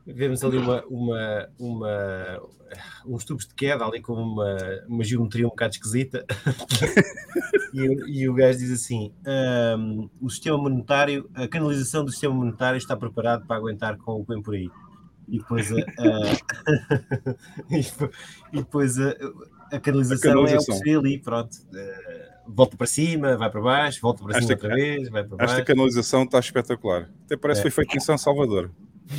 [0.06, 2.42] vemos ali uma, uma, uma
[3.06, 4.58] uns tubos de queda ali com uma,
[4.88, 6.26] uma geometria um bocado esquisita
[7.74, 12.78] e, e o gajo diz assim "Ahm, o sistema monetário a canalização do sistema monetário
[12.78, 14.70] está preparado para aguentar com o que vem por aí
[15.32, 16.38] e depois a, a-
[17.72, 18.12] e depois-
[18.54, 19.16] depois a,
[19.72, 20.76] a canalização, é o que canalização.
[20.76, 24.68] se vê ali pronto Eh, volta para cima, vai para baixo volta para cima Esta-
[24.68, 27.10] outra vez, vai para baixo Esta canalização está espetacular.
[27.26, 27.64] Até parece É.
[27.64, 28.70] que foi feito em São Salvador.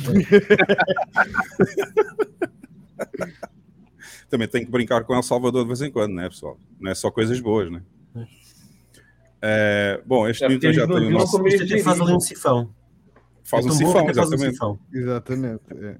[4.29, 6.57] Também tem que brincar com El Salvador de vez em quando, não é, pessoal?
[6.79, 7.81] Não é só coisas boas, né?
[9.41, 11.37] É, bom, este É já eles tem o nosso.
[11.83, 12.73] faz ali um sifão
[13.43, 14.53] Faz É um sifão, faz um exatamente.
[14.53, 14.79] sifão.
[14.91, 15.63] Exatamente.
[15.71, 15.97] é.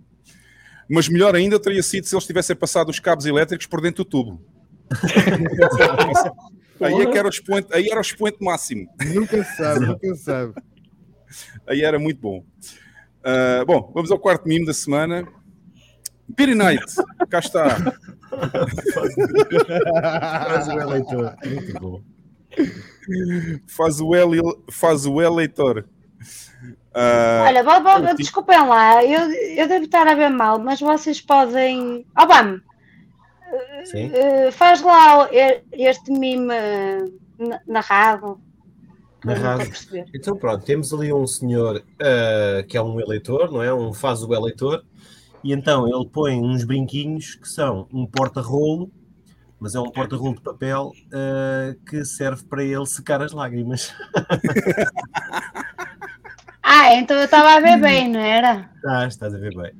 [0.89, 4.09] Mas melhor ainda teria sido se eles tivessem passado os cabos elétricos por dentro do
[4.09, 4.41] tubo.
[6.79, 8.87] aí, é que era o expoente, aí era o expoente máximo.
[9.13, 10.53] Nunca se sabe, nunca se sabe.
[11.67, 12.45] Aí era muito bom.
[13.23, 15.25] Ah, bom, vamos ao quarto mimo da semana.
[16.27, 16.85] Beery Night,
[17.29, 17.77] cá está.
[20.49, 21.35] Faz o eleitor.
[21.45, 22.01] Muito bom.
[23.67, 25.87] Faz o, el, faz o eleitor.
[26.95, 32.05] Ah, Olha, vou- desculpem lá, eu, eu devo estar a ver mal, mas vocês podem.
[32.19, 32.61] Obama,
[33.85, 34.11] Sim.
[34.13, 35.27] eh, faz lá
[35.71, 37.05] este mime eh,
[37.39, 38.39] na- narrado.
[39.25, 39.63] Narrado.
[40.13, 43.73] Então pronto, temos ali um senhor ah, que é um eleitor, não é?
[43.73, 44.83] Um faz o eleitor,
[45.43, 48.91] e então ele põe uns brinquinhos que são um porta-rolo,
[49.59, 50.91] mas é um porta-rolo de papel
[51.89, 53.93] que serve para ele secar as lágrimas.
[56.65, 58.69] Ah, então eu estava a ver bem, não era?
[58.85, 59.71] Ah, estás a ver bem.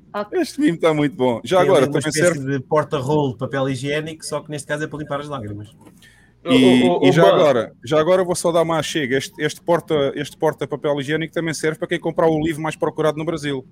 [0.41, 1.39] este mimo está muito bom.
[1.43, 2.51] Já Tem agora, ali uma também espécie serve.
[2.57, 5.69] de porta-rolo de papel higiênico, só que neste caso é para limpar as lágrimas.
[6.45, 9.15] E, O- o- e o já, agora, já agora vou só dar uma chega.
[9.17, 12.75] Este, este, porta, este porta papel higiênico também serve para quem comprar o livro mais
[12.75, 13.65] procurado no Brasil.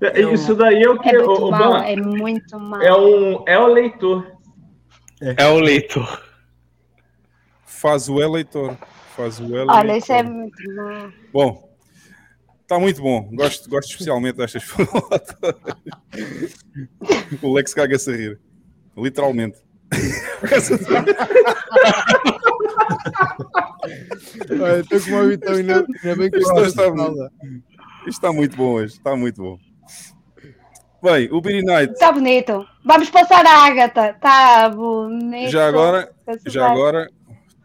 [0.00, 2.82] É, Isso daí é o que É o, muito o mal, é muito mal.
[2.82, 4.26] é um é o leitor.
[5.22, 6.25] É o leitor.
[7.76, 8.76] Faz o eleitor.
[9.14, 9.74] Faz o eleitor.
[9.74, 11.12] Olha, isso é muito mal.
[11.30, 11.76] Bom,
[12.62, 13.28] está muito bom.
[13.34, 15.36] Gosto, gosto especialmente destas fotos.
[17.42, 18.40] o Lex caga-se a rir.
[18.96, 19.58] Literalmente.
[24.50, 27.30] Olha, estou com uma vitamina, ainda bem que Isto eu está, gosto
[28.00, 28.94] isto está muito bom hoje.
[28.94, 29.58] Está muito bom.
[31.02, 31.92] Bem, o Beery Night.
[31.92, 32.66] Está bonito.
[32.84, 34.10] Vamos passar a Ágata.
[34.10, 35.50] Está bonito.
[35.50, 36.10] Já agora,
[36.46, 37.08] já agora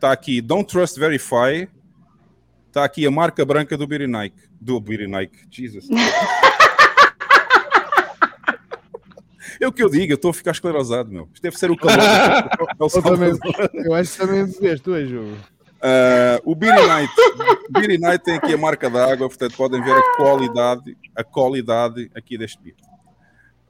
[0.02, 1.70] está aqui Don't Trust Verify.
[2.68, 4.42] Está aqui a marca branca do Beery Nike.
[4.60, 5.38] Do Beery Nike.
[5.52, 5.88] Jesus.
[9.60, 11.30] É o que eu digo, eu estou a ficar esclerosado, meu.
[11.32, 12.00] Isto deve ser o calor.
[12.80, 13.32] O Eu, também,
[13.86, 15.38] eu acho que também bebeste hoje, Hugo.
[15.80, 17.14] Ah, o Beery Night.
[17.70, 22.10] O Beery Night tem aqui a marca d'água, portanto podem ver a qualidade, a qualidade
[22.16, 22.76] aqui deste beer.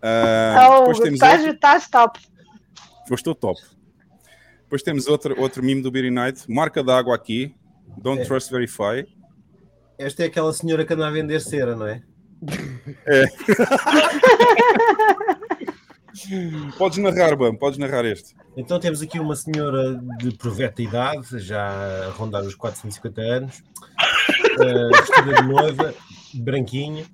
[0.01, 2.19] Ah, Oh, depois temos estás, outro, estás top.
[3.09, 3.59] eu estou top.
[4.71, 7.53] Depois temos outro, outro mimo do Beery Night, marca d'água aqui,
[7.97, 8.25] Don't É.
[8.25, 9.05] Trust Verify.
[9.97, 12.01] Esta é aquela senhora que anda a vender cera, não é?
[16.77, 18.33] Podes narrar, Bam, podes narrar este.
[18.55, 23.61] Então temos aqui uma senhora de proveta idade, já a rondar os 450 anos,
[24.57, 25.93] eh, vestida de noiva,
[26.35, 27.05] branquinha,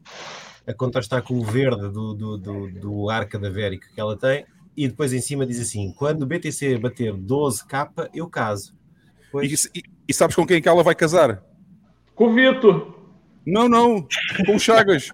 [0.68, 4.46] a contrastar com o verde do, do, do, do ar cadavérico que ela tem,
[4.78, 8.74] e depois em cima diz assim: quando o BTC bater 12k, eu caso.
[9.32, 11.44] Pois, E, e- e sabes com quem é que ela vai casar?
[12.16, 12.96] Com o Vitor.
[13.46, 14.06] Não, não,
[14.46, 15.12] com o Chagas.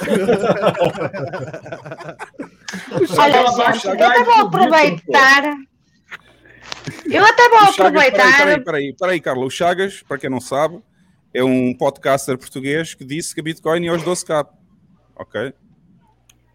[3.18, 5.56] Olha, eu até vou aproveitar.
[7.10, 8.38] Eu até vou Chagas, aproveitar.
[8.38, 9.44] peraí, peraí, peraí, Carla.
[9.44, 10.80] O Chagas, para quem não sabe,
[11.34, 14.46] é um podcaster português que disse que a Bitcoin ia aos 12k.
[15.16, 15.52] Ok?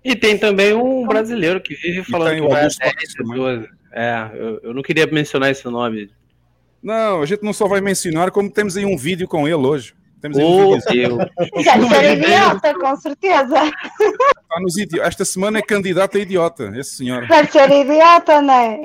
[0.03, 3.13] E tem também um brasileiro que vive falando tem que vai a Augusto 10, Marques
[3.13, 3.35] também.
[3.37, 3.67] 12.
[3.93, 6.09] É, eu, eu não queria mencionar esse nome.
[6.81, 9.93] Não, a gente não só vai mencionar, como temos aí um vídeo com ele hoje.
[10.19, 11.17] Temos aí um Oh, vídeo.
[11.17, 11.29] Deus.
[11.65, 13.55] Deve ser idiota, com certeza.
[13.65, 17.27] Está nos idi- Esta semana é candidato a idiota, esse senhor.
[17.27, 18.81] Deve ser idiota, não é?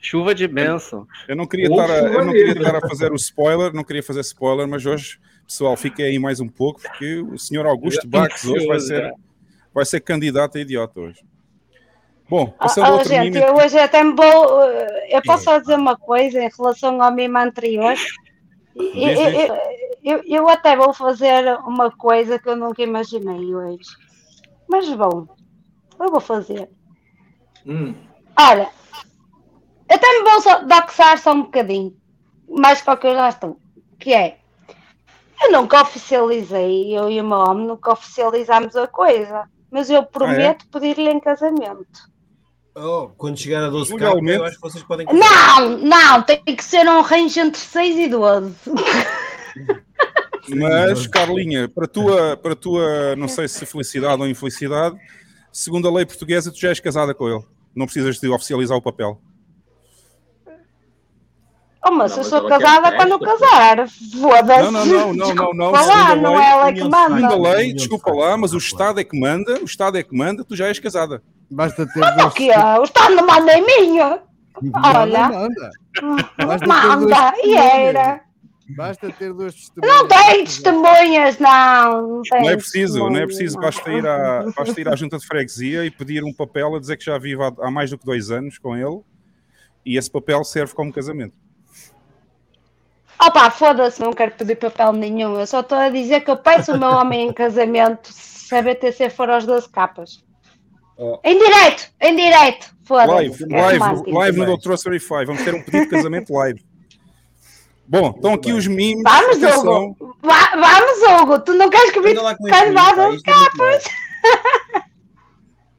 [0.00, 1.06] Chuva de bênção.
[1.26, 4.02] Eu não queria estar a, eu não queria estar a fazer o spoiler, não queria
[4.02, 8.44] fazer spoiler, mas hoje, pessoal, fiquem aí mais um pouco, porque o senhor Augusto Bax
[8.44, 9.10] hoje vai ser,
[9.74, 11.24] vai ser candidato a idiota hoje.
[12.28, 14.62] Bom, Oh, outro gente, eu hoje até me vou.
[14.62, 17.94] eh, Eu posso só dizer uma coisa em relação ao mimo anterior.
[18.74, 18.84] Eu,
[19.30, 19.58] eu-
[20.02, 23.84] eu- eu até vou fazer uma coisa que eu nunca imaginei hoje.
[24.68, 25.26] Mas bom,
[26.00, 26.68] eu vou fazer.
[27.66, 27.94] Hum.
[28.38, 28.68] Olha,
[29.88, 31.94] até me vou doxar só um bocadinho,
[32.48, 33.60] mais para o que eu já estou.
[33.98, 34.38] Que é,
[35.42, 40.68] eu nunca oficializei, eu e o meu homem nunca oficializámos a coisa, mas eu prometo
[40.68, 42.08] pedir-lhe em casamento.
[42.76, 44.38] oh, quando chegar a 12k, Legalmente.
[44.38, 45.04] eu acho que vocês podem.
[45.12, 48.54] Não, não, tem que ser um range entre 6 e 12.
[50.56, 54.96] Mas, Carlinha, para tua, para a tua, não sei se felicidade ou infelicidade,
[55.50, 57.42] segundo a lei portuguesa, tu já és casada com ele.
[57.74, 59.20] Não precisas de oficializar o papel.
[61.86, 63.38] Oh, mas Não, eu mas sou casada para não festa.
[63.38, 63.88] casar.
[63.88, 64.62] Foda-se.
[64.62, 65.72] Não, não, não, não, não, não.
[65.72, 67.14] Desculpa lá, não é ela que manda.
[67.16, 70.16] Segundo a lei, desculpa lá, mas o Estado é que manda, o Estado é que
[70.16, 71.22] manda, tu já és casada.
[71.50, 72.34] Basta ter O dois.
[72.34, 72.78] que é?
[72.78, 73.98] O Estado não manda em mim.
[74.00, 75.28] Olha.
[75.28, 75.70] Manda,
[76.58, 78.20] ter Manda, e era.
[78.76, 79.94] Basta ter dois testemunhos.
[79.94, 82.00] Não tem testemunhas, não.
[82.00, 85.18] Não, Não é preciso, não é testemunhas, preciso, basta ir, à, basta ir à junta
[85.18, 87.98] de freguesia e pedir um papel a dizer que já vive há, há mais do
[87.98, 89.00] que dois anos com ele
[89.84, 91.34] e esse papel serve como casamento.
[93.20, 95.38] Opa, foda-se, não quero pedir papel nenhum.
[95.38, 98.62] Eu só estou a dizer que eu peço o meu homem em casamento se a
[98.62, 100.22] BTC for aos 12 capas.
[100.96, 101.18] Oh.
[101.24, 102.74] Em direto, em direto.
[102.84, 103.12] Foda-se.
[103.12, 104.46] Live, é live, live no.
[104.46, 106.64] Doutor Verify, vamos ter um pedido de casamento live.
[107.86, 109.02] Bom, estão aqui os memes.
[109.02, 109.84] Vamos, Atenção.
[109.86, 110.16] Hugo.
[110.22, 111.38] Va- vamos, Hugo.
[111.40, 113.78] Tu não queres que link, pá, isto é muito bom.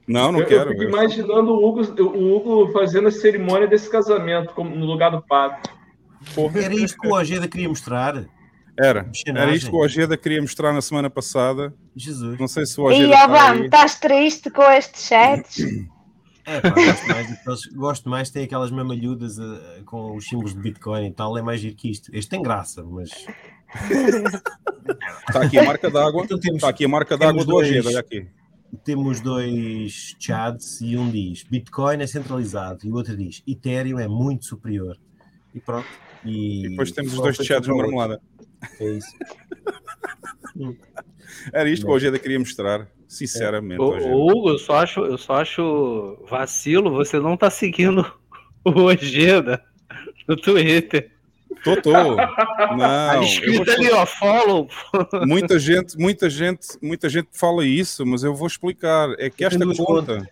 [0.08, 0.70] Não, não eu, quero.
[0.72, 5.10] eu fico imaginando o Hugo, o Hugo fazendo a cerimônia desse casamento como no lugar
[5.10, 5.60] do padre.
[6.56, 8.26] Era isto que o Ojeda queria mostrar.
[8.78, 9.10] Era.
[9.28, 11.74] Era isto que o Ojeda queria mostrar na semana passada.
[11.96, 12.38] Jesus.
[12.40, 15.60] Não sei se o E Ojeda está Obama, estás triste com estes chats?
[16.48, 20.54] É, pá, gosto mais, daqueles- gosto mais de ter aquelas mamalhudas eh, com os símbolos
[20.54, 22.10] de Bitcoin e tal, é mais giro que isto.
[22.14, 23.10] Este tem graça, mas
[25.28, 26.24] Está aqui a marca d'água.
[26.24, 27.88] Então temos- Está aqui a marca d'água do Ojeda.
[27.90, 28.28] Olha aqui.
[28.84, 34.08] temos dois chads e um diz Bitcoin é centralizado e o outro diz Ethereum é
[34.08, 34.98] muito superior.
[35.54, 35.88] E pronto.
[36.26, 37.78] E, E depois temos os dois o outro.
[37.78, 38.22] marmelada.
[38.80, 39.08] É isso.
[41.54, 42.88] Era isto que o Ojeda queria mostrar.
[43.08, 44.14] Sinceramente, Ô, Ojeda.
[44.16, 48.06] ô, Hugo, eu só acho, eu só acho vacilo você não tá seguindo
[48.66, 49.64] o Ojeda
[50.28, 51.12] no Twitter.
[51.64, 51.92] Tô, tô.
[52.76, 54.68] Não, Tá escrito ali, ó, follow.
[55.26, 59.10] muita gente, muita gente, muita gente fala isso, mas eu vou explicar.
[59.18, 60.28] É que esta conta,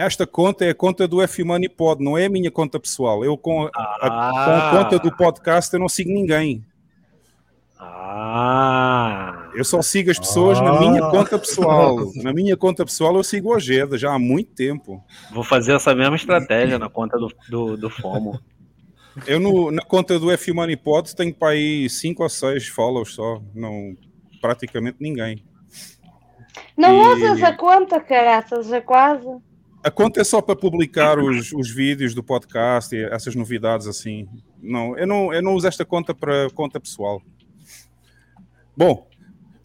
[0.00, 3.24] esta conta é a conta do F Money Pod, não é a minha conta pessoal.
[3.24, 3.98] Eu com a, a-
[4.44, 6.64] com a conta do podcast eu não sigo ninguém.
[7.78, 9.50] Ah.
[9.54, 11.96] Eu só sigo as pessoas na minha conta pessoal.
[12.22, 15.02] Na minha conta pessoal eu sigo o Ojeda já há muito tempo.
[15.32, 18.38] Vou fazer essa mesma estratégia na conta do, do, do FOMO.
[19.26, 23.14] Eu no- na conta do F Money Pod tenho para aí 5 ou 6 follows
[23.14, 23.96] só, não
[24.40, 25.42] praticamente ninguém.
[26.76, 29.26] Não E- usas a conta, caraças, já quase.
[29.82, 34.28] A conta é só para publicar os, os vídeos do podcast e essas novidades assim.
[34.62, 37.22] Não, eu não, eu não uso esta conta para conta pessoal.
[38.76, 39.08] Bom,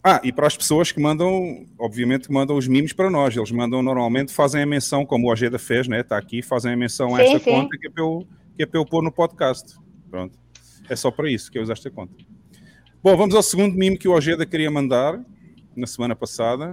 [0.02, 3.50] ah, e para as pessoas que mandam, obviamente que mandam os memes para nós, eles
[3.50, 6.00] mandam normalmente, fazem a menção, como o Ojeda fez, né?
[6.00, 7.50] Está aqui, fazem a menção a Sim, esta sim.
[7.50, 8.26] conta que é, para eu,
[8.56, 9.76] que é para eu pôr no podcast.
[10.08, 10.38] Pronto.
[10.88, 12.14] É só para isso que eu uso esta conta.
[13.02, 15.20] Bom, vamos ao segundo meme que o Ojeda queria mandar
[15.74, 16.72] na semana passada.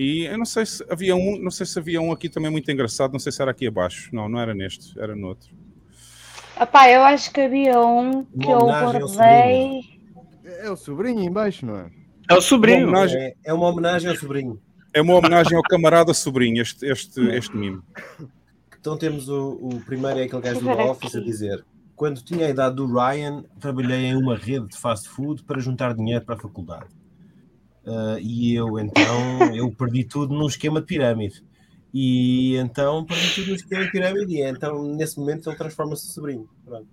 [0.00, 2.70] E eu não sei se havia um, não sei se havia um aqui também muito
[2.70, 4.08] engraçado, não sei se era aqui abaixo.
[4.12, 5.50] Não, não era neste, era no outro.
[6.60, 9.80] Epá, eu acho que havia um que eu guardei.
[10.60, 11.90] É o sobrinho embaixo, não é?
[12.30, 12.86] É o sobrinho.
[12.88, 14.60] Uma homenagem- É, é uma homenagem ao sobrinho.
[14.94, 17.80] É uma homenagem ao camarada sobrinho, este, este, este meme.
[18.80, 21.64] Então temos o, o primeiro é aquele gajo do Office a dizer
[21.96, 25.92] quando tinha a idade do Ryan, trabalhei em uma rede de fast food para juntar
[25.94, 26.86] dinheiro para a faculdade.
[27.88, 31.42] Ah, e eu então eu perdi tudo num esquema de pirâmide.
[31.94, 36.10] E então perdi tudo no esquema de pirâmide e então nesse momento ele transforma-se em
[36.12, 36.48] sobrinho.
[36.64, 36.86] Pronto.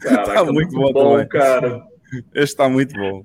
[0.00, 1.28] Caraca, Tá muito bom também.
[1.28, 1.82] cara.
[2.34, 3.24] Este está muito bom.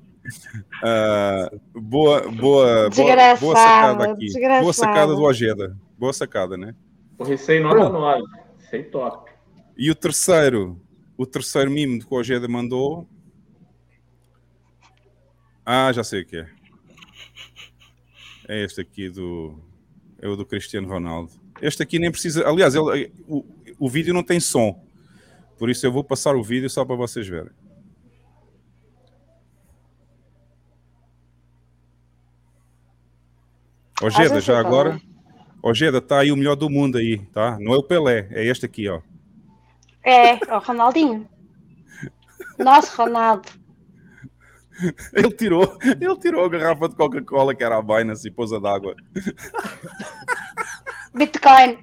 [0.83, 4.25] Ah, boa, boa, boa, boa sacada aqui.
[4.25, 4.61] desgraçado.
[4.63, 5.77] Boa sacada do Ojeda.
[5.97, 6.73] Boa sacada, né?
[7.17, 8.23] O Recém nota 9.
[8.69, 9.29] Sei top.
[9.77, 10.79] E o terceiro,
[11.17, 13.07] o terceiro mimo que o Ojeda mandou.
[15.71, 16.47] Ah, já sei o que é.
[18.47, 19.55] É este aqui do.
[20.19, 21.31] É o do Cristiano Ronaldo.
[21.61, 22.43] Este aqui nem precisa.
[22.49, 23.45] Aliás, ele, o,
[23.77, 24.83] o vídeo não tem som.
[25.59, 27.51] Por isso eu vou passar o vídeo só para vocês verem.
[34.01, 34.57] Ojeda, já é.
[34.57, 34.99] agora.
[35.61, 37.59] Ojeda, está aí o melhor do mundo aí, tá?
[37.59, 39.01] Não é o Pelé, é este aqui, ó.
[40.03, 41.29] É, o Ronaldinho.
[42.57, 43.58] Nosso Ronaldo.
[45.13, 48.59] Ele tirou, ele tirou a garrafa de Coca-Cola que era a Binance e pôs a
[48.59, 48.95] d'água.
[51.13, 51.77] Bitcoin.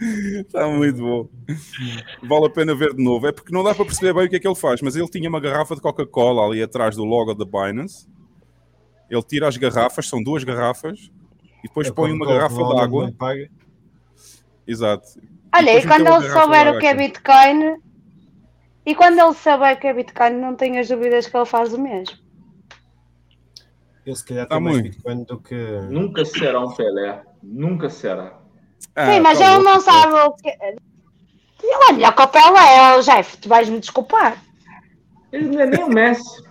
[0.00, 1.28] Está muito bom.
[2.22, 3.26] Vale a pena ver de novo.
[3.26, 5.08] É porque não dá para perceber bem o que é que ele faz, mas ele
[5.08, 8.06] tinha uma garrafa de Coca-Cola ali atrás do logo da Binance.
[9.08, 11.10] Ele tira as garrafas, são duas garrafas,
[11.60, 13.14] e depois É põe uma garrafa de água.
[14.66, 15.06] Exato.
[15.54, 16.94] Olha, e quando ele souber o que é.
[16.94, 17.76] Bitcoin,
[18.86, 21.74] e quando ele souber o que é Bitcoin, não tenho as dúvidas que ele faz
[21.74, 22.16] o mesmo.
[24.06, 24.80] Ele se calhar Tá tem mais.
[24.80, 25.54] Bitcoin do que.
[25.90, 27.24] Nunca será um Pelé.
[27.42, 28.38] Nunca será.
[28.94, 30.48] Ah, Sim, mas tá ele não sabe o que.
[30.48, 34.40] Ele é melhor que o Pelé, Jeff, tu vais me desculpar.
[35.32, 36.44] Ele não é nem o Messi.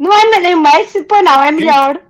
[0.00, 2.02] Não é nem o Messi, pois não, é melhor.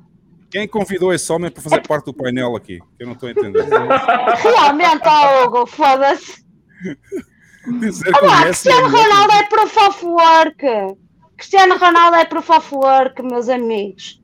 [0.51, 2.79] Quem convidou esse homem para fazer parte do painel aqui?
[2.97, 3.65] Que eu não estou a entender.
[4.43, 6.43] Realmente, ó Hugo, foda-se.
[7.81, 10.97] Dizer que o Olha, Messi é Cristiano Ronaldo é proof of work.
[11.37, 14.23] Cristiano Ronaldo é proof of work, meus amigos.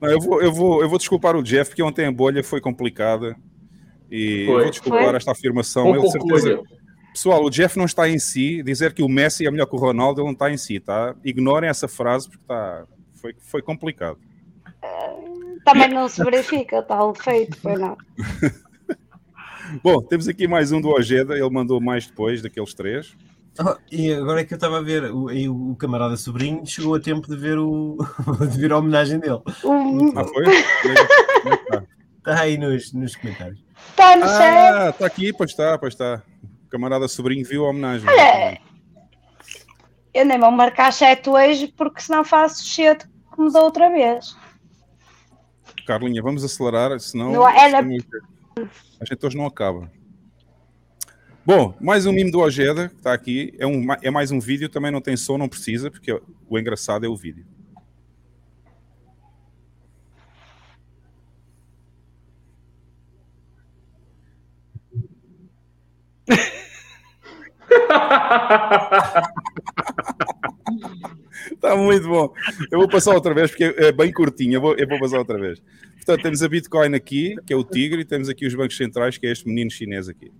[0.00, 2.60] Não, eu, vou, eu, vou, eu vou desculpar o Jeff, porque ontem a bolha foi
[2.60, 3.36] complicada.
[4.10, 4.54] E Foi.
[4.54, 5.16] eu vou desculpar Foi.
[5.16, 5.94] esta afirmação.
[5.94, 6.62] Ele, de certeza.
[7.12, 8.62] Pessoal, o Jeff não está em si.
[8.62, 11.14] Dizer que o Messi é melhor que o Ronaldo, ele não está em si, tá?
[11.24, 14.18] Ignorem essa frase porque está, foi, foi complicado.
[15.64, 17.96] Também não se verifica tal feito, foi não.
[19.82, 23.14] Bom, temos aqui mais um do Ojeda, ele mandou mais depois daqueles três.
[23.60, 26.94] Oh, e agora é que eu estava a ver, o, e o camarada sobrinho chegou
[26.94, 27.98] a tempo de ver, o,
[28.50, 29.40] de ver a homenagem dele.
[29.64, 30.44] Um- Ah, foi?
[30.46, 30.88] É que
[31.62, 31.84] está?
[32.18, 33.62] Está aí nos, nos comentários.
[33.96, 34.32] Tá no chat.
[34.40, 36.22] Ah, está aqui, pois está, pois está.
[36.66, 38.08] O camarada sobrinho viu a homenagem.
[38.08, 38.58] Olha,
[40.14, 44.34] eu nem vou marcar chat hoje porque senão faço cedo como da outra vez.
[45.86, 47.82] Carlinha, vamos acelerar, senão Não, era-
[49.00, 49.90] a gente hoje não acaba.
[51.44, 53.52] Bom, mais um mimo do Ojeda, que está aqui.
[53.58, 56.12] É, um, é mais um vídeo, também não tem som, não precisa, porque
[56.48, 57.44] o engraçado é o vídeo.
[71.62, 72.34] Está muito bom.
[72.72, 74.54] Eu vou passar outra vez porque é bem curtinho.
[74.54, 75.62] Eu vou, eu vou passar outra vez.
[75.94, 79.16] Portanto, temos a Bitcoin aqui, que é o tigre, e temos aqui os bancos centrais,
[79.16, 80.32] que é este menino chinês aqui.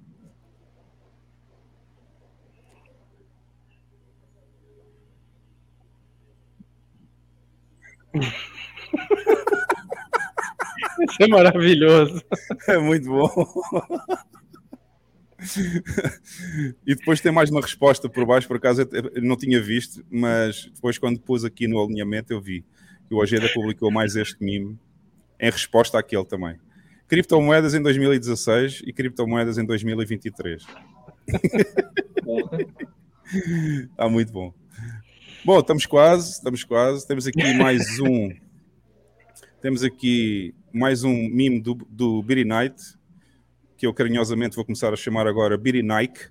[11.08, 12.20] Isso é maravilhoso.
[12.66, 13.28] É muito bom.
[16.86, 20.70] E depois tem mais uma resposta por baixo, por acaso eu não tinha visto, mas
[20.74, 22.64] depois quando pus aqui no alinhamento eu vi
[23.08, 24.78] que o Ojeda publicou mais este meme
[25.38, 26.58] em resposta àquele também.
[27.08, 30.64] Criptomoedas em 2016 e criptomoedas em 2023.
[33.90, 34.54] Está muito bom.
[35.44, 37.06] Bom, estamos quase, estamos quase.
[37.06, 38.30] Temos aqui mais um.
[39.60, 42.76] Temos aqui mais um meme do, do Beery Knight,
[43.82, 46.28] que eu carinhosamente vou começar a chamar agora Beery Nike.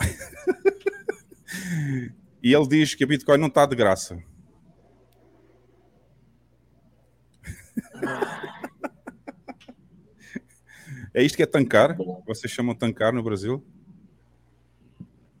[2.42, 4.18] e ele diz que a Bitcoin não está de graça.
[11.12, 11.96] É isto que é tancar?
[12.24, 13.66] Vocês chamam tancar no Brasil?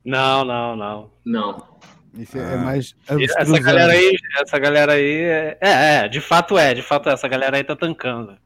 [0.04, 1.12] Não, não, não.
[1.24, 1.78] Não.
[2.18, 2.58] Isso é, Ah.
[2.58, 2.96] mais
[3.38, 7.12] Essa galera aí, essa galera aí é, é, é, de fato é, de fato é,
[7.12, 8.36] essa galera aí tá tancando.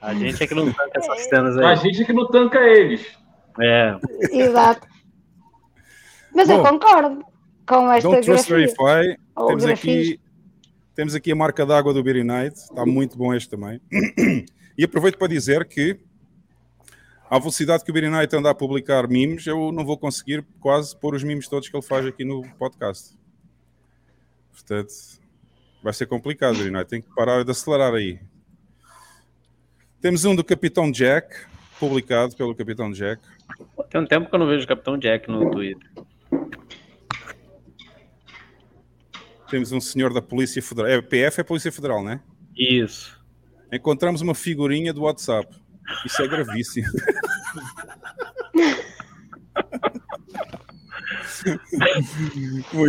[0.00, 1.76] A gente é que não tanca essas cenas A aí.
[1.76, 3.06] gente que não tanca eles.
[3.60, 3.98] É.
[4.32, 4.86] Exato.
[6.34, 7.24] Mas eu Bom, concordo
[7.66, 8.74] com esta Don't Trust grafia.
[8.76, 9.20] Verify.
[9.34, 10.14] Ou Temos grafismo.
[10.14, 10.20] aqui,
[10.94, 12.56] temos aqui a marca d'água do Beery Night.
[12.56, 13.80] Está muito bom este também.
[14.78, 15.98] E aproveito para dizer que,
[17.28, 20.96] à velocidade que o Beery Night anda a publicar memes, eu não vou conseguir quase
[20.96, 23.18] pôr os memes todos que ele faz aqui no podcast.
[24.52, 24.92] Portanto,
[25.82, 26.88] vai ser complicado, Beery Night.
[26.88, 28.20] Tem que parar de acelerar aí.
[30.00, 31.34] Temos um do Capitão Jack,
[31.80, 33.20] publicado pelo Capitão Jack.
[33.90, 35.90] Tem um tempo que eu não vejo o Capitão Jack no Twitter.
[39.50, 40.90] Temos um senhor da Polícia Federal.
[40.90, 42.20] É, PF é Polícia Federal, né?
[42.56, 43.18] Isso.
[43.72, 45.48] Encontramos uma figurinha do WhatsApp.
[46.04, 46.86] Isso é gravíssimo.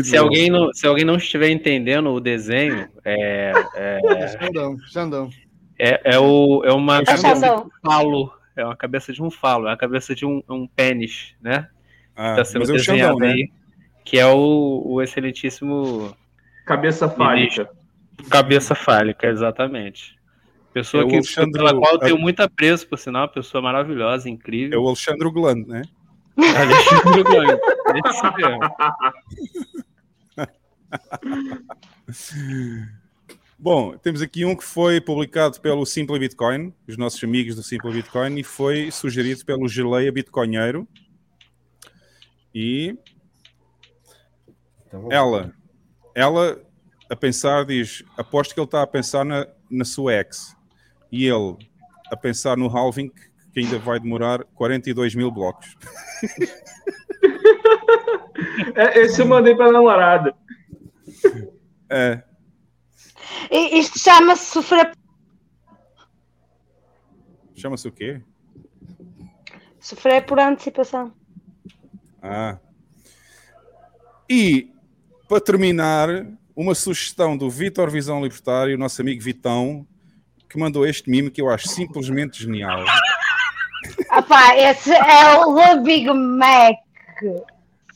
[0.04, 0.20] Se bom.
[0.20, 5.30] alguém, não, se alguém não estiver entendendo o desenho, é, é, Xandão, Xandão.
[5.80, 8.34] É, é, o, é uma É cabeça de um falo.
[8.56, 11.70] É uma cabeça de um falo, é a cabeça de um, um pênis, né?
[12.16, 13.34] Ah, Tá sendo é desenhado Xandão, né?
[13.34, 13.52] aí.
[14.04, 16.14] Que é o, o excelentíssimo
[16.66, 17.70] Cabeça fálica.
[18.30, 20.20] cabeça fálica, exatamente.
[20.74, 23.62] Pessoa É o que, Alexandre- pela qual eu tenho muito apreço, por sinal, uma pessoa
[23.62, 24.84] maravilhosa, É incrível.
[24.84, 25.82] o Alexandre Gland, né?
[26.38, 27.60] Alexandre Grande.
[28.06, 28.60] Esse mesmo.
[33.62, 37.92] Bom, temos aqui um que foi publicado pelo Simple Bitcoin, os nossos amigos do Simple
[37.92, 40.88] Bitcoin, e foi sugerido pelo Geleia Bitcoinheiro.
[42.56, 42.98] E
[44.88, 45.54] Então, ela,
[46.16, 46.62] ela
[47.10, 50.56] a pensar diz, aposto que ele está a pensar na, na sua ex.
[51.12, 51.58] E ele
[52.10, 53.12] a pensar no halving,
[53.54, 55.76] que ainda vai demorar 42 mil blocos.
[58.76, 60.34] É, esse eu mandei pra namorada.
[61.90, 62.24] É,
[63.52, 64.92] Isto chama-se sofrer,
[67.56, 68.22] chama-se o quê?
[69.80, 71.12] sofrer por antecipação.
[72.22, 72.58] Ah.
[74.30, 74.72] E,
[75.28, 76.10] para terminar,
[76.56, 79.88] uma sugestão do Vitor Visão Libertário, nosso amigo Vitão,
[80.48, 82.84] que mandou este mime que eu acho simplesmente genial.
[84.10, 86.76] Ah pá, esse é o The Big Mac.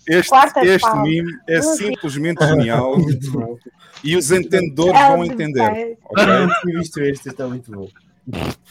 [0.08, 2.96] Este, este mime é simplesmente genial
[4.04, 5.72] e os entendedores É vão The entender.
[5.72, 5.98] Best.
[6.06, 6.24] ok?
[6.26, 7.88] Eu não tinha visto este, está muito bom.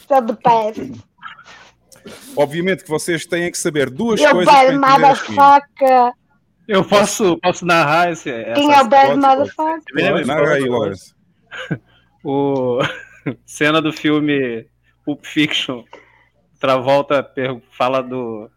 [0.07, 1.03] The best.
[2.35, 5.35] Obviamente que vocês têm que saber duas You coisas bad para entender este mime.
[5.39, 6.13] motherfucker.
[6.67, 10.25] Eu posso, posso narrar esse, essa Quem é o bad motherfucker?
[10.25, 11.13] Narra aí, Lawrence.
[12.23, 12.79] o
[13.45, 14.65] cena do filme
[15.05, 15.83] Pulp Fiction,
[16.59, 17.25] Travolta
[17.71, 18.49] fala do.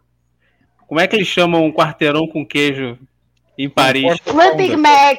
[0.87, 2.97] Como é que eles chamam um quarteirão com queijo
[3.59, 4.19] em Paris?
[4.27, 5.19] Le Big Mac.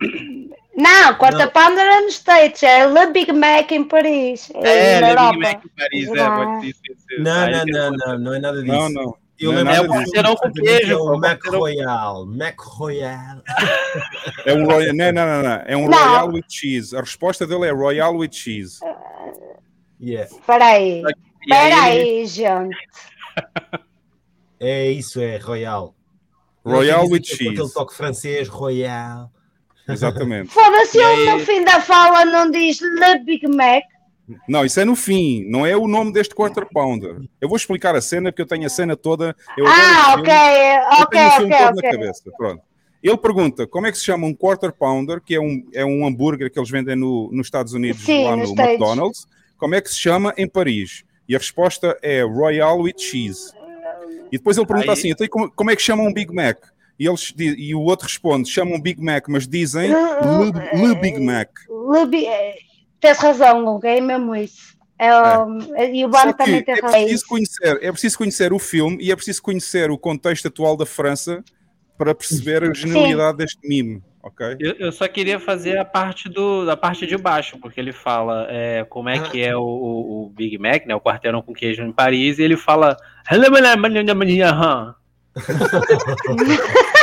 [0.74, 4.50] Não, quarta pounder é nos States, é Le Big Mac em Paris.
[4.54, 5.38] É, na Le Big Europa.
[5.38, 6.36] Mac em Paris, é, Ah.
[6.36, 7.18] pode ser.
[7.18, 8.72] Não, não, não, não, não é nada disso.
[8.74, 9.16] Não, não.
[9.40, 9.86] Eu Não é
[10.36, 12.26] com queijo, É o pô, Mac Royal.
[12.26, 13.42] Mac Royal.
[14.46, 14.94] É um Royal.
[14.94, 15.62] Não, não, não, não.
[15.66, 15.98] É um Não.
[15.98, 16.96] Royal with cheese.
[16.96, 18.78] A resposta dele é Royal with cheese.
[20.00, 20.30] Yeah.
[20.32, 21.12] Espera aí, aí
[21.42, 22.76] espera aí, gente.
[24.60, 25.94] É isso, é Royal.
[26.64, 27.74] Royal with aquilo Com aquele cheese.
[27.74, 29.30] toque francês, Royal.
[29.88, 30.50] Exatamente.
[30.52, 33.82] Foda-se, ele aí- no fim da fala não diz Le Big Mac.
[34.48, 35.44] Não, isso é no fim.
[35.50, 37.16] Não é o nome deste quarter pounder.
[37.40, 39.34] Eu vou explicar a cena porque eu tenho a cena toda.
[39.66, 40.20] Ah, o filme.
[40.22, 41.90] ok, Eu ok, tenho ok, todo na ok.
[41.90, 42.22] cabeça.
[42.36, 42.62] Pronto.
[43.02, 46.06] Ele pergunta como é que se chama um quarter pounder, que é um, é um
[46.06, 48.70] hambúrguer que eles vendem no, nos Estados Unidos, Sim, lá no States.
[48.70, 49.26] McDonald's.
[49.58, 51.02] Como é que se chama em Paris?
[51.28, 53.52] E a resposta é Royal with cheese.
[54.30, 56.58] E depois ele pergunta Aí- assim: então, como, como é que chama um Big Mac?
[56.98, 61.48] E, eles, e o outro responde: chamam Big Mac, mas dizem Le, Le Big Mac.
[61.68, 62.54] Le eh,
[63.00, 63.90] Tens razão, ok?
[63.98, 64.76] É mesmo isso.
[64.98, 65.58] É, o-
[65.92, 67.00] E o Bano também tem é razão.
[67.00, 70.86] preciso, conhecer, é preciso conhecer o filme e é preciso conhecer o contexto atual da
[70.86, 71.42] França
[71.98, 74.56] para perceber a genialidade deste mime, ok?
[74.60, 78.46] Eu, eu só queria fazer a parte do, da parte de baixo, porque ele fala
[78.48, 80.94] é, como é que é o, o- o Big Mac, né?
[80.94, 82.96] O quarteirão com queijo em Paris, e ele fala.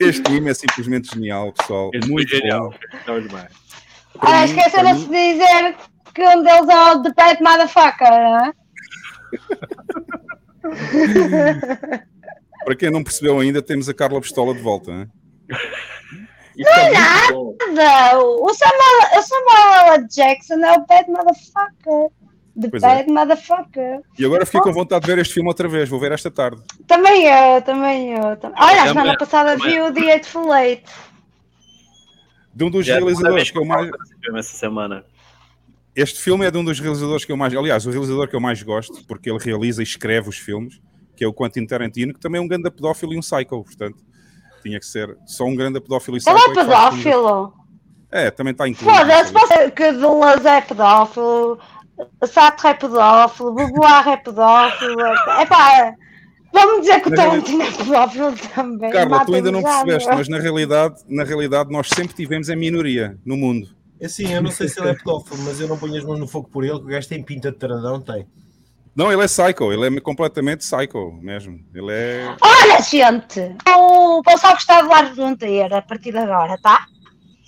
[0.00, 1.90] Este mime é simplesmente genial, pessoal.
[1.92, 2.72] Ele Muito genial.
[3.06, 3.20] bom.
[3.20, 3.52] Demais.
[4.20, 5.76] Ah, esqueceram-se de dizer
[6.14, 8.52] que um deles é o The Bad Motherfucker, não é?
[12.64, 15.08] Para quem não percebeu ainda, temos a Carla Pistola de volta.
[16.56, 17.56] Isso é muito bom.
[17.72, 20.08] Não, o Samuel, o Samuel L.
[20.08, 22.10] Jackson é o Bad Motherfucker.
[22.60, 22.86] The Pois é.
[22.86, 24.00] Bad Motherfucker.
[24.18, 25.88] E agora fiquei com vontade de ver este filme outra vez.
[25.88, 26.60] Vou ver esta tarde.
[26.86, 28.36] Também eu, também eu.
[28.36, 28.56] Também.
[28.60, 29.74] Olha, a semana passada também.
[29.74, 30.84] vi o The Eightful Eight.
[32.54, 33.90] De um dos é realizadores que eu mais.
[34.36, 35.04] essa semana.
[35.94, 37.54] Este filme é de um dos realizadores que eu mais.
[37.54, 40.80] Aliás, o realizador que eu mais gosto, porque ele realiza e escreve os filmes,
[41.16, 43.98] que é o Quentin Tarantino, que também é um grande pedófilo e um psycho, portanto.
[44.62, 46.36] Tinha que ser só um grande pedófilo e psycho.
[46.36, 46.66] Ele é filmes.
[46.66, 47.54] pedófilo.
[48.10, 48.98] É, também está incluído.
[48.98, 51.58] Foda-se, que Douglas é pedófilo,
[52.26, 55.00] Sartre é pedófilo, Beauvoir é pedófilo.
[55.00, 55.94] É pá,
[56.52, 58.90] vamos dizer que o Tarantino é pedófilo também.
[58.90, 62.56] Carla, tu ainda não já, percebeste, mas na realidade, na realidade nós sempre tivemos em
[62.56, 63.68] minoria no mundo.
[64.02, 66.28] Assim, eu não sei se ele é pedófilo, mas eu não ponho as mãos no
[66.28, 68.26] fogo por ele, que o gajo tem pinta de taradão, tem.
[68.94, 71.60] Não, ele é psycho, ele é completamente psycho mesmo.
[71.72, 72.36] Ele é.
[72.40, 76.84] Olha, gente, o só gostar de Lars Frontier a partir de agora, tá?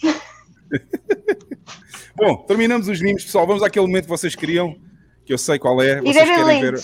[2.20, 3.46] Bom, terminamos os memes, pessoal.
[3.46, 4.76] Vamos àquele momento que vocês queriam,
[5.24, 6.02] que eu sei qual é.
[6.02, 6.80] Vocês querem ver,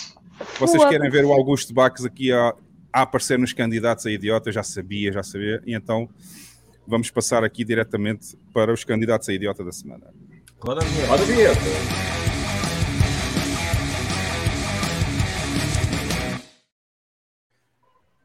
[0.59, 2.55] vocês querem ver o Augusto Baques aqui a,
[2.91, 4.51] a aparecer nos candidatos a idiota.
[4.51, 5.63] Já sabia, já sabia.
[5.67, 6.09] E então
[6.87, 10.07] vamos passar aqui diretamente para os candidatos a idiota da semana.
[10.59, 11.11] Roda a vinheta.
[11.11, 11.61] Roda a vinheta.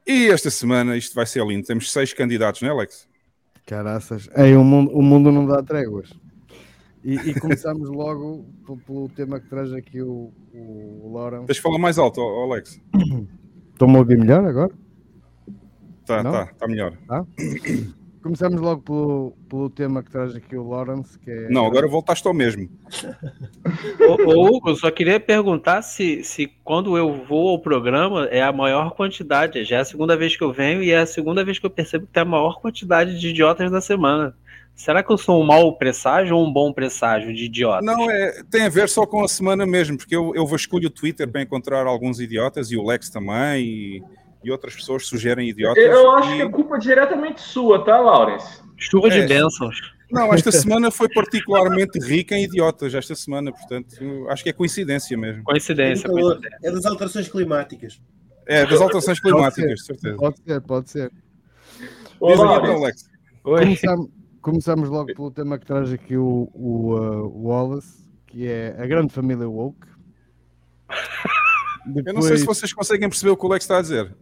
[0.07, 1.67] E esta semana isto vai ser lindo.
[1.67, 3.05] Temos seis candidatos, não é, Alex?
[3.65, 4.29] Caraças.
[4.37, 6.09] Ei, o, mundo, o mundo não dá tréguas.
[7.03, 8.45] E, e começamos logo
[8.85, 11.45] pelo, tema que traz aqui o, o Lauren.
[11.45, 12.79] Deixa eu falar mais alto, Alex.
[13.73, 14.71] Estão-me a ouvir melhor agora?
[16.05, 16.31] Tá, Não?
[16.31, 16.95] tá, tá melhor.
[18.21, 21.49] Começamos logo pelo, pelo tema que traz aqui o Lawrence, que é.
[21.49, 22.69] Não, agora voltaste ao mesmo.
[23.99, 28.43] Ô, ô, Hugo, eu só queria perguntar se, se quando eu vou ao programa é
[28.43, 29.63] a maior quantidade.
[29.63, 31.69] Já é a segunda vez que eu venho e é a segunda vez que eu
[31.71, 34.35] percebo que tem a maior quantidade de idiotas da semana.
[34.83, 37.85] Será que eu sou um mau presságio ou um bom presságio de idiotas?
[37.85, 40.89] Não, é, tem a ver só com a semana mesmo, porque eu, eu vasculho o
[40.89, 44.03] Twitter para encontrar alguns idiotas e o Lex também e,
[44.43, 45.83] e outras pessoas sugerem idiotas.
[45.83, 48.59] Eu acho e- que é culpa diretamente sua, tá, Lawrence?
[48.75, 49.27] Chuva de É.
[49.27, 49.93] bênçãos.
[50.11, 53.95] Não, esta semana foi particularmente rica em idiotas, esta semana, portanto,
[54.29, 55.43] acho que é coincidência mesmo.
[55.43, 56.57] Coincidência, É coincidência.
[56.63, 58.01] É das alterações climáticas.
[58.47, 60.17] É, das alterações Pode climáticas, ser, certeza.
[60.17, 61.11] Pode ser, pode ser.
[61.79, 63.05] Aí então, Lex.
[63.43, 63.59] Oi.
[63.61, 64.09] Começamos,
[64.41, 69.13] começamos logo pelo tema que traz aqui o, o uh, Wallace, que é a grande
[69.13, 69.87] família Woke.
[72.05, 74.15] Eu não sei se Depois- vocês conseguem perceber o que o Lex está a dizer.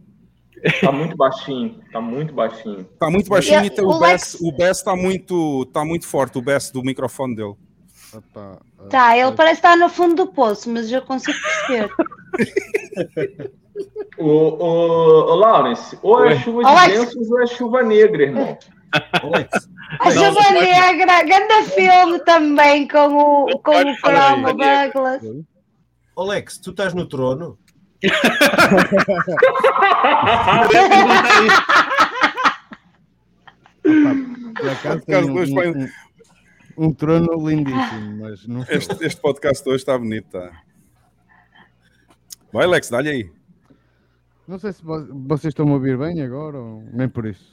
[0.80, 2.80] tá muito baixinho, tá muito baixinho.
[2.80, 5.84] Está muito baixinho E- e tem o o Lex- bass, o bass está muito, está
[5.84, 7.54] muito forte, o bass do microfone dele.
[8.14, 11.90] Opa, uh, Tá, ele parece estar no fundo do poço, mas eu consigo perceber.
[14.18, 16.98] Ô, ô, ô, Lawrence, ou é chuva de Alex.
[16.98, 18.58] bênçãos ou é chuva negra, irmão.
[19.22, 19.68] Alex,
[20.00, 23.06] A Juba Negra, grande filme também com
[23.44, 25.22] o, com o Cromo Douglas.
[26.16, 27.58] Alex, tu estás no trono?
[35.06, 35.88] Por um, um-
[36.86, 38.62] um trono lindíssimo, mas não.
[38.68, 40.50] Este, este podcast hoje está bonito, tá?
[42.52, 43.32] Vai, Alex, dá-lhe aí.
[44.48, 47.52] Não sei se vo- vocês estão a ouvir bem agora ou nem por isso.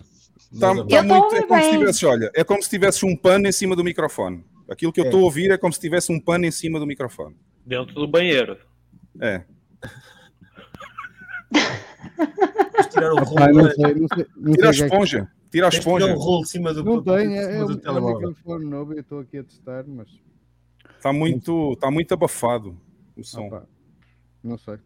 [0.60, 0.94] Tá, tá muito,
[1.36, 1.80] é como se bem.
[1.80, 4.44] tivesses, olha, é como se tivesses um pano em cima do microfone.
[4.70, 5.08] Aquilo que eu É.
[5.08, 7.36] estou a ouvir é como se tivesse um pano em cima do microfone.
[7.66, 8.58] Dentro do banheiro.
[9.20, 9.44] É.
[12.92, 13.54] Tirar o rolo.
[13.54, 15.32] não sei, não sei, não Tira a que é esponja.
[15.52, 16.16] Tira a de tirar esponja.
[16.16, 18.30] o rolo de cima do, Não tenho, é, cima é, do um- é um telemóvel.
[18.30, 20.08] microfone novo eu estou aqui a testar, mas
[20.98, 22.78] Está muito, tá muito abafado
[23.16, 23.48] o som.
[23.48, 23.68] opa,
[24.44, 24.78] não sei.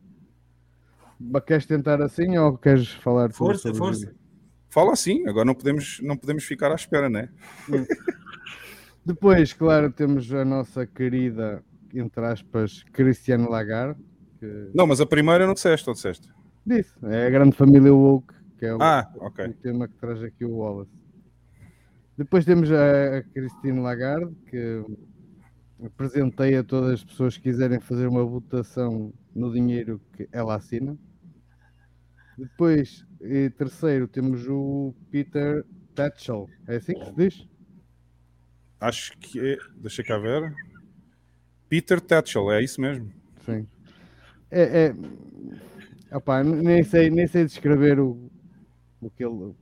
[1.19, 4.15] Mas Queres tentar assim ou queres falar Força, sobre força.
[4.71, 7.29] Fala assim, agora não podemos, não podemos ficar à espera, né?
[9.05, 13.99] Depois, claro, temos a nossa querida, entre aspas, Cristiano Lagarde,
[14.39, 16.29] que Não, mas a primeira não disseste, ou disseste?
[16.65, 19.47] disse, é a grande família woke, que é o, Ah, ok.
[19.47, 20.91] o tema que traz aqui o Wallace.
[22.17, 24.85] Depois temos a, a Christine Lagarde, que
[25.83, 30.95] apresentei a todas as pessoas que quiserem fazer uma votação no dinheiro que ela assina.
[32.37, 36.49] Depois, e terceiro, temos o Peter Tatchell.
[36.67, 37.47] É assim que se diz?
[38.79, 39.57] Acho que é.
[39.77, 40.53] Deixa cá ver.
[41.69, 43.11] Peter Tatchell, é isso mesmo.
[43.45, 43.67] Sim.
[44.49, 44.95] É, é...
[46.15, 48.29] Opá, n- nem, sei, nem sei descrever o,
[48.99, 49.53] o que ele.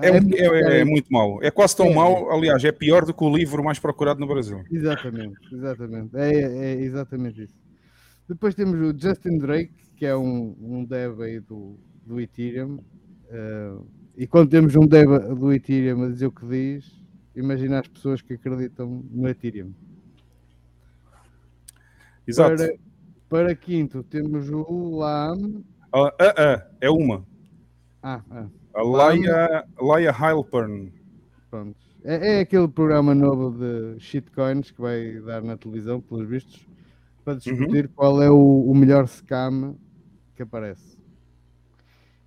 [0.00, 1.42] É, muito- é- é- é muito mau.
[1.42, 1.94] É quase tão É.
[1.94, 4.62] mau, aliás, é pior do que o livro mais procurado no Brasil.
[4.70, 6.16] Exatamente, exatamente.
[6.16, 7.54] É, é exatamente isso.
[8.26, 12.78] Depois temos o Justin Drake, que é um, um dev aí do, do Ethereum.
[13.30, 13.76] eh,
[14.16, 17.02] e quando temos um dev do Ethereum a dizer o que diz,
[17.34, 19.72] imagina as pessoas que acreditam no Ethereum.
[22.26, 22.56] Exato.
[22.56, 22.74] Para,
[23.28, 25.62] para quinto, temos o Lam.
[25.92, 27.24] Ah, ah, ah, é uma.
[28.02, 30.92] Ah, ah, A Laia, Laia Heilpern.
[31.50, 31.76] pronto.
[32.04, 36.66] É, é aquele programa novo de shitcoins que vai dar na televisão, pelos vistos,
[37.24, 38.36] para discutir qual é o,
[38.70, 39.74] o melhor scam
[40.36, 40.93] que aparece.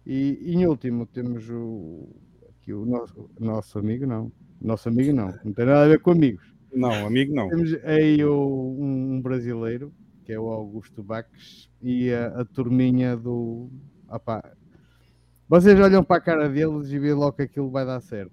[0.10, 2.08] E, e em último temos o,
[2.50, 4.32] aqui o nosso, nosso amigo, não.
[4.62, 6.56] Nosso amigo não, não tem nada a ver com amigos.
[6.74, 7.50] Não, amigo, não.
[7.50, 9.94] Temos aí o- um, um brasileiro,
[10.24, 13.70] que é o Augusto Baques, e a, a turminha do.
[14.10, 14.42] opá,
[15.50, 18.32] vocês olham para a cara deles e veem logo que aquilo vai dar certo.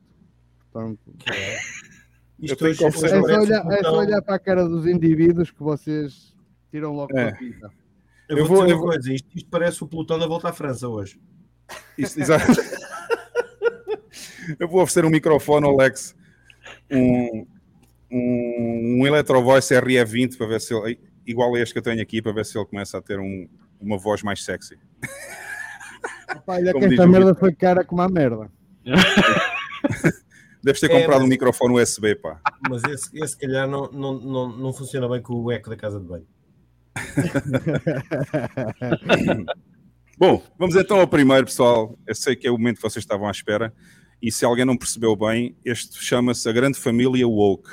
[0.73, 1.01] Portanto,
[2.41, 5.51] Isto hoje confessar- é, só olhar, um é só olhar para a cara dos indivíduos
[5.51, 6.35] que vocês
[6.71, 7.27] tiram logo É.
[7.31, 7.71] para a pinta.
[8.29, 10.49] Eu Eu vou, vou- dizer eu uma coisa, isto, isto parece o pelotão da volta
[10.49, 11.21] à França hoje.
[11.99, 12.47] Isso, exato.
[14.61, 16.15] Eu vou oferecer um microfone ao Alex,
[16.91, 17.47] um,
[18.11, 22.03] um, um Electro Voice RE20 para ver se ele, igual a este que eu tenho
[22.03, 23.49] aqui, para ver se ele começa a ter um-
[23.81, 24.79] uma voz mais sexy.
[26.37, 28.51] Opá, olha que esta merda foi cara como a merda.
[30.63, 32.39] Deves ter É, comprado mas- um microfone USB, pá.
[32.69, 35.77] Mas esse, esse se calhar não, não, não, não funciona bem com o eco da
[35.77, 36.27] casa de banho.
[40.17, 41.99] Bom, vamos então ao primeiro, pessoal.
[42.07, 43.75] Eu sei que é o momento que vocês estavam à espera.
[44.23, 47.69] E se alguém não percebeu bem, este chama-se A Grande Família Woke.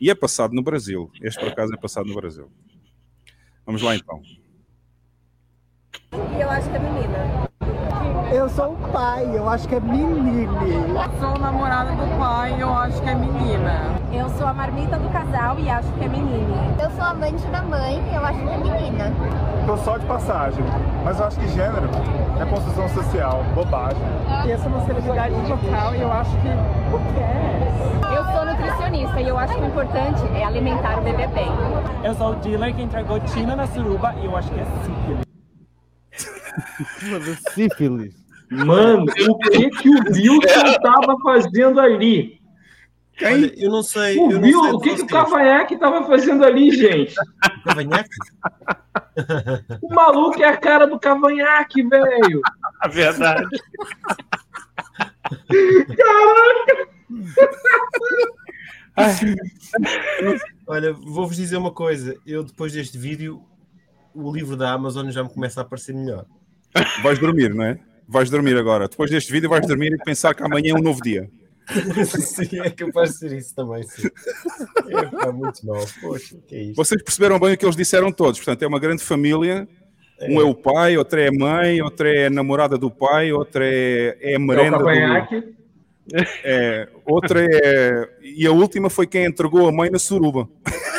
[0.00, 1.10] E é passado no Brasil.
[1.22, 2.50] Este, por acaso, é passado no Brasil.
[3.64, 4.22] Vamos lá então.
[6.38, 7.27] Eu acho que é menina.
[8.30, 10.46] Eu sou o pai, eu acho que é menine.
[11.18, 13.80] Sou namorada do pai, eu acho que é menina.
[14.12, 16.54] Eu sou a marmita do casal e acho que é menine.
[16.78, 19.12] Eu sou amante da mãe, eu acho que é menina.
[19.66, 20.62] Tô só de passagem,
[21.04, 21.88] mas eu acho que gênero
[22.38, 24.02] é construção social, bobagem.
[24.46, 26.48] Eu sou uma celebridade local e eu acho que.
[26.48, 28.14] O que é?
[28.14, 31.50] Eu sou nutricionista e eu acho que o importante é alimentar o bebê bem.
[32.04, 35.27] Eu sou o dealer que entregou Tina na suruba e eu acho que é sífilis.
[37.52, 38.14] Sífilis.
[38.50, 42.38] Mano, o que que o Wilson tava fazendo ali?
[43.20, 44.16] Olha, eu não sei.
[44.16, 45.06] O, eu não Wil- sei o que, que o.
[45.06, 47.14] Cavanhaque tava fazendo ali, gente?
[47.64, 48.08] Cavanhaque?
[49.82, 52.40] O maluco é a cara do Cavanhaque, velho.
[52.80, 53.44] A verdade.
[60.66, 62.16] Olha, vou-vos dizer uma coisa.
[62.26, 63.42] Eu, depois deste vídeo,
[64.14, 66.24] o livro da Amazon já me começa a parecer melhor.
[67.02, 67.78] Vais dormir, não é?
[68.08, 68.88] Vais dormir agora.
[68.88, 71.30] Depois deste vídeo, vais dormir e pensar que amanhã é um novo dia.
[72.06, 74.08] sim, é capaz de ser isso também, sim.
[74.88, 75.84] É pá, muito mal.
[76.00, 76.76] Poxa, que é isto?
[76.76, 78.38] Vocês perceberam bem o que eles disseram todos.
[78.38, 79.68] Portanto, é uma grande família.
[80.22, 83.64] Um é o pai, outra é a mãe, outra é a namorada do pai, outra
[83.64, 84.88] é, é a É merenda do...
[86.42, 88.08] É, outra é.
[88.22, 90.48] E a última foi quem entregou a mãe na suruba.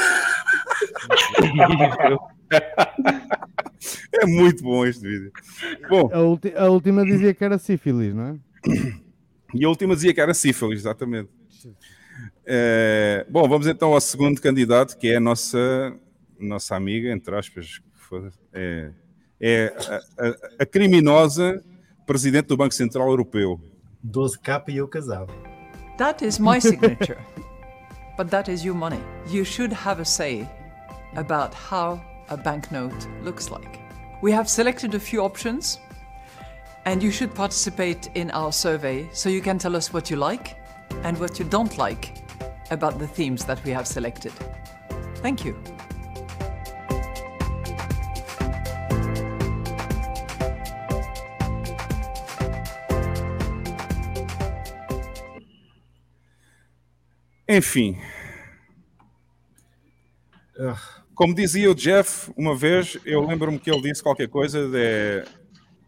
[4.22, 5.32] é muito bom este vídeo.
[5.90, 8.36] Bom, A, ulti- a última dizia que era sífilis, não é?
[9.54, 11.30] e a última dizia que era sífilis, exatamente.
[12.46, 15.94] É, bom, vamos então ao segundo candidato, que é a nossa,
[16.40, 17.82] nossa amiga, entre aspas,
[18.54, 18.92] é,
[19.40, 19.74] é
[20.18, 21.64] a, a- a criminosa
[22.06, 23.60] presidente do Banco Central Europeu.
[24.06, 25.32] 12k e eu casava.
[25.98, 27.18] That is my signature.
[28.18, 29.00] but that is your money.
[29.30, 30.48] You should have a say
[31.16, 33.80] about how a banknote looks like.
[34.22, 35.80] We have selected a few options,
[36.86, 40.58] and you should participate in our survey so you can tell us what you like
[41.04, 42.18] and what you don't like
[42.72, 44.34] about the themes that we have selected.
[45.16, 45.56] Thank you.
[57.48, 57.98] Enfim.
[61.20, 65.26] Como dizia o Jeff uma vez, eu lembro-me que ele disse qualquer coisa de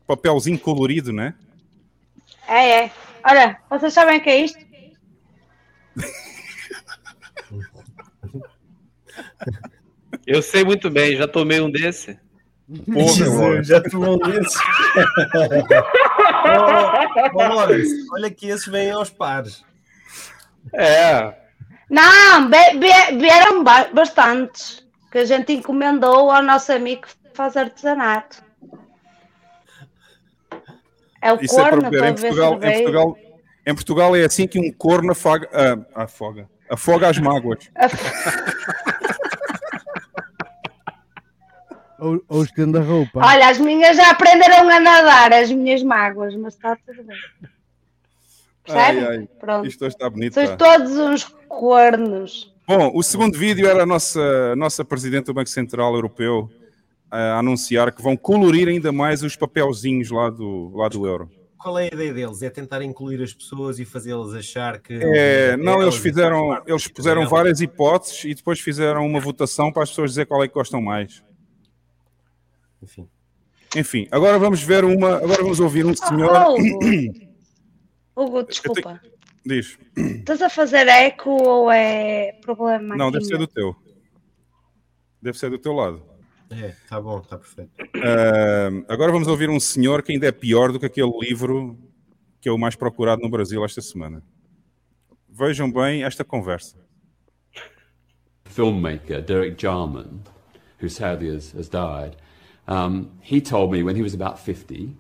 [0.05, 1.33] papelzinho colorido, né?
[2.45, 2.91] É, é.
[3.23, 4.59] Olha, vocês sabem o que é isto?
[10.27, 12.19] Eu sei muito bem, já tomei um desse.
[12.89, 14.59] Jesus, já tomou um desses.
[17.35, 19.63] oh, oh, olha que esses vêm aos pares.
[20.75, 21.33] É.
[21.89, 22.49] Não,
[23.17, 24.80] vieram ba- bastantes.
[25.11, 28.43] Que a gente encomendou ao nosso amigo que faz artesanato.
[31.21, 32.59] É o Isso é corno, estou Em Portugal, em.
[32.59, 33.17] Portugal,
[33.65, 37.69] em Portugal é assim que um corno afaga, ah, afoga, afoga as mágoas.
[42.01, 43.19] Ou, ou estende a roupa.
[43.23, 47.15] Olha, as minhas já aprenderam a nadar, as minhas mágoas, mas está tudo bem.
[47.43, 47.51] Ai,
[48.63, 49.05] Percebe?
[49.05, 49.67] ai, Pronto.
[49.67, 50.33] Isto hoje está bonito.
[50.33, 50.57] Sois pá.
[50.57, 52.51] todos uns cornos.
[52.67, 54.21] Bom, o segundo vídeo era a nossa,
[54.53, 56.49] a nossa Presidente do Banco Central Europeu
[57.11, 61.29] a anunciar que vão colorir ainda mais os papelzinhos lá do, lá do euro.
[61.57, 62.41] Qual é a ideia deles?
[62.41, 64.93] É tentar incluir as pessoas e fazê-las achar que.
[64.93, 69.83] É, não, eles fizeram, fazem eles puseram várias hipóteses e depois fizeram uma votação para
[69.83, 71.23] as pessoas dizer qual é que gostam mais.
[72.81, 73.07] Enfim.
[73.75, 76.31] Enfim, agora vamos ver uma, agora vamos ouvir um senhor.
[76.31, 76.79] Oh, Hugo.
[78.15, 78.99] Hugo, desculpa.
[79.45, 79.77] Diz.
[79.95, 82.95] Estás a fazer eco ou é problema?
[82.95, 83.75] Não, deve ser do teu.
[85.21, 86.03] Deve ser do teu lado.
[86.49, 87.71] É, tá bom, tá perfeito.
[87.95, 91.77] Ah, agora vamos ouvir um senhor que ainda é pior do que aquele livro
[92.41, 94.23] que é o mais procurado no Brasil esta semana.
[95.29, 96.81] Vejam bem esta conversa.
[98.51, 100.23] filmmaker Derek Jarman,
[100.79, 102.17] who sadly has, has died,
[102.67, 104.95] um, he told me when he was about 50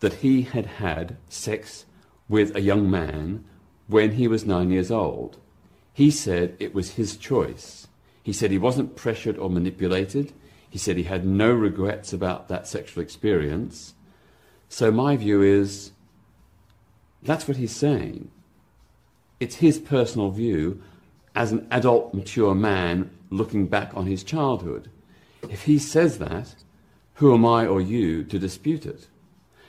[0.00, 1.86] that he had had sex
[2.28, 3.44] with a young man
[3.86, 5.38] when he was nine years old.
[5.92, 7.88] He said it was his choice.
[8.22, 10.32] He said he wasn't pressured or manipulated.
[10.68, 13.94] He said he had no regrets about that sexual experience.
[14.68, 15.92] So my view is
[17.22, 18.30] that's what he's saying.
[19.40, 20.82] It's his personal view
[21.34, 24.90] as an adult, mature man looking back on his childhood.
[25.48, 26.54] If he says that,
[27.14, 29.08] who am I or you to dispute it?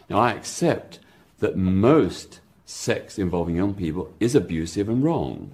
[0.10, 0.99] Now, I accept
[1.40, 5.51] that most sex involving young people is abusive and wrong.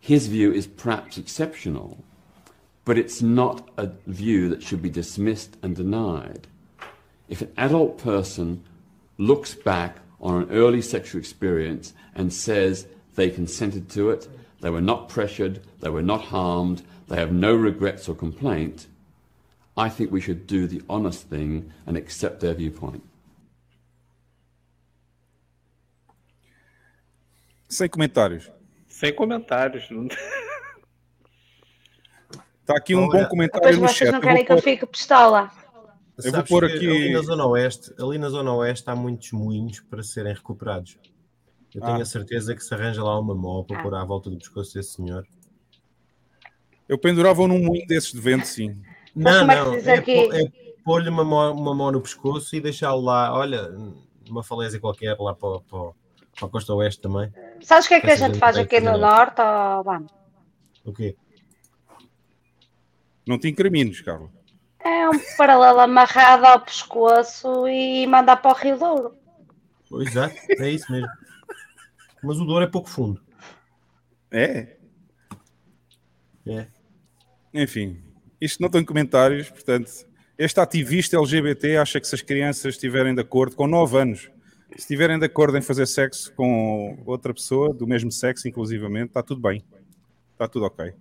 [0.00, 2.02] His view is perhaps exceptional,
[2.84, 6.48] but it's not a view that should be dismissed and denied.
[7.28, 8.64] If an adult person
[9.16, 14.26] looks back on an early sexual experience and says they consented to it,
[14.60, 18.88] they were not pressured, they were not harmed, they have no regrets or complaint,
[19.76, 23.04] I think we should do the honest thing and accept their viewpoint.
[27.68, 28.50] Sem comentários.
[28.86, 29.88] Sem comentários.
[29.90, 30.06] não-
[32.60, 34.08] Está aqui um Olha, bom comentário Depois no vocês chat.
[34.10, 35.50] não Eu querem vou que eu fique pistola.
[36.22, 39.80] Eu vou pôr aqui- Ali na Zona Oeste, ali na Zona Oeste há muitos moinhos
[39.80, 40.98] para serem recuperados.
[41.74, 42.02] Eu tenho Ah.
[42.02, 44.94] a certeza que se arranja lá uma mó para pôr à volta do pescoço desse
[44.96, 45.24] senhor.
[46.88, 48.80] Eu pendurava num moinho desses de vento, sim.
[49.14, 49.74] Não, é não.
[49.74, 50.26] É, aqui?
[50.26, 50.44] pô- é
[50.84, 53.70] pôr-lhe uma mão, uma mão no pescoço e deixá-lo lá, olha,
[54.28, 55.92] uma falésia qualquer lá para, para,
[56.38, 57.32] para a costa oeste também.
[57.60, 59.00] Sabes o que é que a gente gente faz aqui no fazer.
[59.00, 59.42] Norte?
[59.84, 60.12] vamos?
[60.84, 61.16] O quê?
[63.26, 64.30] Não te incrimines, Carlos.
[64.80, 69.14] É um paralelo amarrado ao pescoço e mandar para o Rio Douro.
[69.90, 71.08] Pois, Exato, é isso mesmo.
[72.22, 73.20] Mas o Douro é pouco fundo.
[74.30, 74.76] É?
[76.46, 76.66] É.
[77.52, 78.02] Enfim,
[78.40, 79.90] isto não tem comentários, portanto,
[80.38, 84.30] este ativista LGBT acha que se as crianças estiverem de acordo com 9 anos
[84.72, 89.22] Se estiverem de acordo em fazer sexo com outra pessoa, do mesmo sexo, inclusivamente, está
[89.22, 89.64] tudo bem.
[90.32, 90.92] Está tudo ok.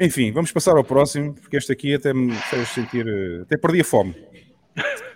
[0.00, 3.06] Enfim, vamos passar ao próximo, porque este aqui até me fez sentir.
[3.06, 4.14] eh, Até perdi a fome.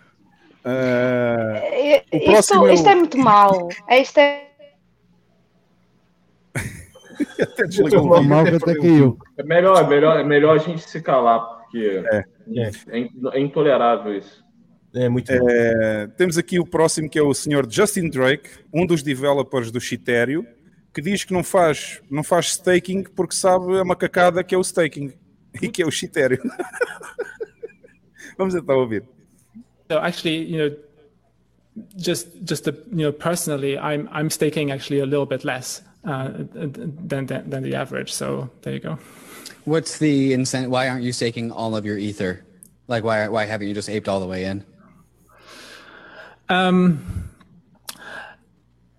[0.67, 3.69] O Isto, próximo é isto o- é muito mau.
[3.89, 4.51] Isto é.
[7.41, 9.17] até desligou o mal até caiu.
[9.39, 12.25] É melhor, é melhor, é melhor a gente se calar, porque É.
[12.89, 14.45] é, in- é intolerável isso.
[14.97, 17.67] É muito Eh, temos aqui o próximo que é o Sr.
[17.69, 20.47] Justin Drake, um dos developers do Chitério,
[20.95, 24.63] que diz que não faz, não faz staking porque sabe a macacada que é o
[24.63, 25.13] staking
[25.61, 26.41] e que é o Chitério.
[28.39, 29.03] Vamos então ouvir.
[29.91, 30.77] So actually, you know,
[31.97, 36.31] just just the, you know personally, I'm I'm staking actually a little bit less uh,
[36.55, 38.13] than, than than the average.
[38.13, 38.99] So there you go.
[39.65, 40.71] What's the incentive?
[40.71, 42.45] Why aren't you staking all of your ether?
[42.89, 44.65] Like, why why haven't you just aped all the way in?
[46.49, 47.27] Um,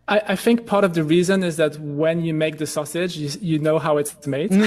[0.07, 3.29] I, I think part of the reason is that when you make the sausage, you,
[3.41, 4.51] you know how it's made.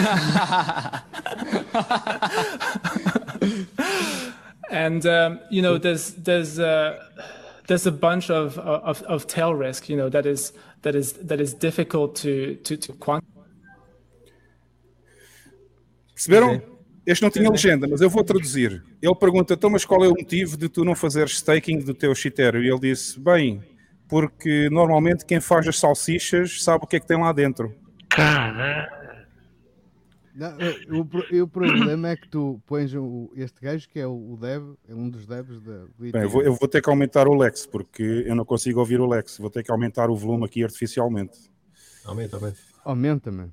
[4.71, 7.03] and um, you know, there's there's uh,
[7.67, 10.53] there's a bunch of, of of tail risk, you know, that is
[10.83, 13.23] that is that is difficult to to to quantify.
[16.17, 16.70] Perceberam?
[17.07, 18.83] Este não tinha legenda, mas eu vou traduzir.
[19.01, 22.15] Ele pergunta: então, mas qual é o motivo de tu não fazeres staking do teu
[22.15, 22.63] Chitério?
[22.63, 23.63] E ele disse: bem,
[24.09, 27.75] porque normalmente quem faz as salsichas sabe o que é que tem lá dentro.
[30.35, 33.99] Não, eh, o, pro- e o problema é que tu pões o, este gajo que
[33.99, 36.69] é o, o dev, é um dos devs da do Bem, eu vou, eu vou
[36.69, 39.39] ter que aumentar o Lex, porque eu não consigo ouvir o Lex.
[39.39, 41.37] Vou ter que aumentar o volume aqui artificialmente.
[42.05, 42.59] Aumenta, aumenta.
[42.85, 43.53] Aumenta, mano.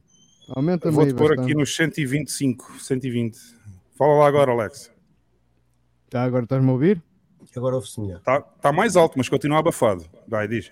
[0.49, 1.45] Aumenta Vou-te pôr bastante.
[1.45, 3.37] aqui nos 125, 120.
[3.95, 4.91] Fala lá agora, Alex.
[6.09, 7.01] Tá, agora estás-me a ouvir?
[7.55, 8.17] Agora ouve-se melhor.
[8.19, 10.05] Está tá mais alto, mas continua abafado.
[10.27, 10.71] Vai, diz.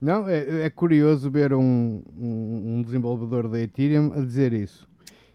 [0.00, 4.88] Não, é, é curioso ver um, um, um desenvolvedor da Ethereum a dizer isso.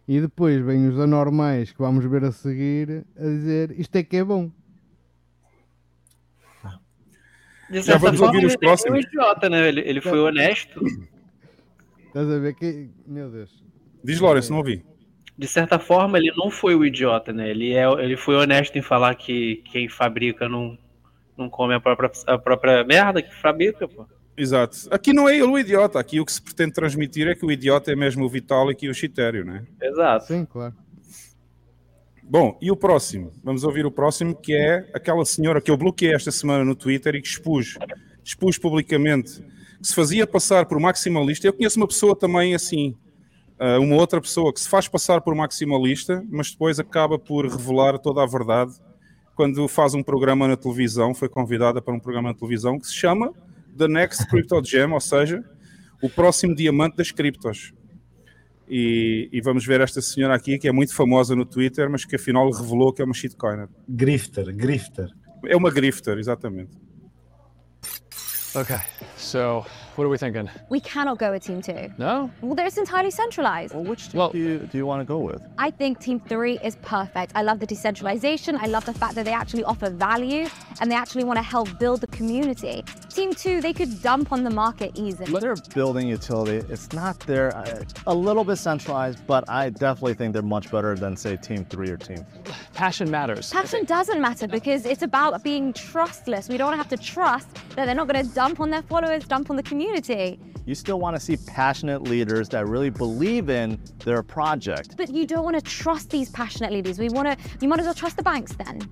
[0.07, 4.17] E depois vem os anormais que vamos ver a seguir a dizer isto é que
[4.17, 4.51] é bom.
[7.69, 9.05] De Já vamos ouvir os ele nem foi um próximos?
[9.05, 9.67] idiota, né?
[9.67, 10.81] Ele, ele foi honesto.
[12.13, 12.91] Estás a ver que.
[13.07, 13.63] Meu Deus.
[14.03, 14.85] Diz, Lawrence, não ouvi.
[15.35, 17.49] De certa forma, ele não foi o idiota, né?
[17.49, 20.77] Ele, é, ele foi honesto em falar que quem fabrica não,
[21.35, 24.05] não come a própria, a própria merda que fabrica, pô.
[24.37, 24.77] Exato.
[24.91, 25.99] Aqui não é ele o idiota.
[25.99, 28.89] Aqui o que se pretende transmitir é que o idiota é mesmo o Vitalik e
[28.89, 29.65] o Chitério, né?
[29.81, 30.27] Exato.
[30.27, 30.75] Sim, claro.
[32.21, 33.31] Bom, e o próximo?
[33.43, 37.15] Vamos ouvir o próximo, que é aquela senhora que eu bloqueei esta semana no Twitter
[37.15, 37.75] e que expus,
[38.23, 39.43] expus publicamente,
[39.83, 41.45] que se fazia passar por maximalista.
[41.45, 42.95] Eu conheço uma pessoa também assim,
[43.59, 47.99] ah, uma outra pessoa que se faz passar por maximalista, mas depois acaba por revelar
[47.99, 48.73] toda a verdade
[49.35, 52.93] quando faz um programa na televisão, foi convidada para um programa na televisão que se
[52.93, 53.33] chama
[53.77, 55.43] The Next Crypto Gem, ou seja,
[56.01, 57.73] o próximo diamante das criptos.
[58.69, 62.15] E, e vamos ver esta senhora aqui, que é muito famosa no Twitter, mas que
[62.15, 63.67] afinal revelou que é uma shitcoiner.
[63.89, 65.09] Grifter, grifter.
[65.45, 66.71] É uma grifter, exatamente.
[68.55, 68.81] Okay,
[69.17, 70.49] so what are we thinking?
[70.69, 71.93] We cannot go with Team 2.
[71.97, 72.31] No?
[72.41, 73.75] Well, there's entirely centralized.
[73.75, 75.41] Well, which team do you, do you want to go with?
[75.57, 77.33] I think Team 3 is perfect.
[77.35, 78.57] I love the decentralization.
[78.59, 80.47] I love the fact that they actually offer value
[80.81, 82.83] and they actually want to help build the community.
[83.09, 85.31] Team 2, they could dump on the market easily.
[85.39, 86.65] They're building utility.
[86.71, 90.95] It's not there, uh, a little bit centralized, but I definitely think they're much better
[90.95, 92.55] than, say, Team 3 or Team 4.
[92.73, 93.51] Passion matters.
[93.51, 96.49] Passion doesn't matter because it's about being trustless.
[96.49, 99.51] We don't have to trust that they're not going to dump on their followers, dump
[99.51, 99.82] on the community.
[100.65, 104.95] You still want to see passionate leaders that really believe in their project.
[104.95, 106.99] But you don't want to trust these passionate leaders.
[106.99, 108.89] We want to, you might as well trust the banks then.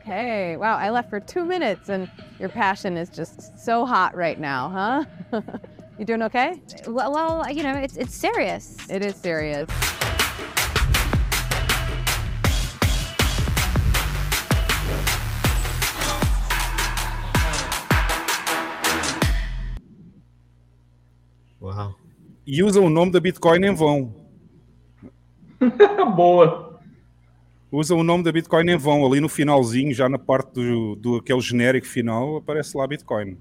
[0.00, 4.38] Okay, wow, I left for two minutes and your passion is just so hot right
[4.38, 5.42] now, huh?
[5.98, 6.60] you doing okay?
[6.86, 8.76] Well, well, you know, it's, it's serious.
[8.90, 9.68] It is serious.
[21.64, 21.94] Uau.
[22.46, 24.14] E usa o nome da Bitcoin em vão.
[26.14, 26.78] Boa.
[27.72, 29.04] Usa o nome da Bitcoin em vão.
[29.06, 33.38] Ali no finalzinho, já na parte do, do aquele genérico final, aparece lá Bitcoin.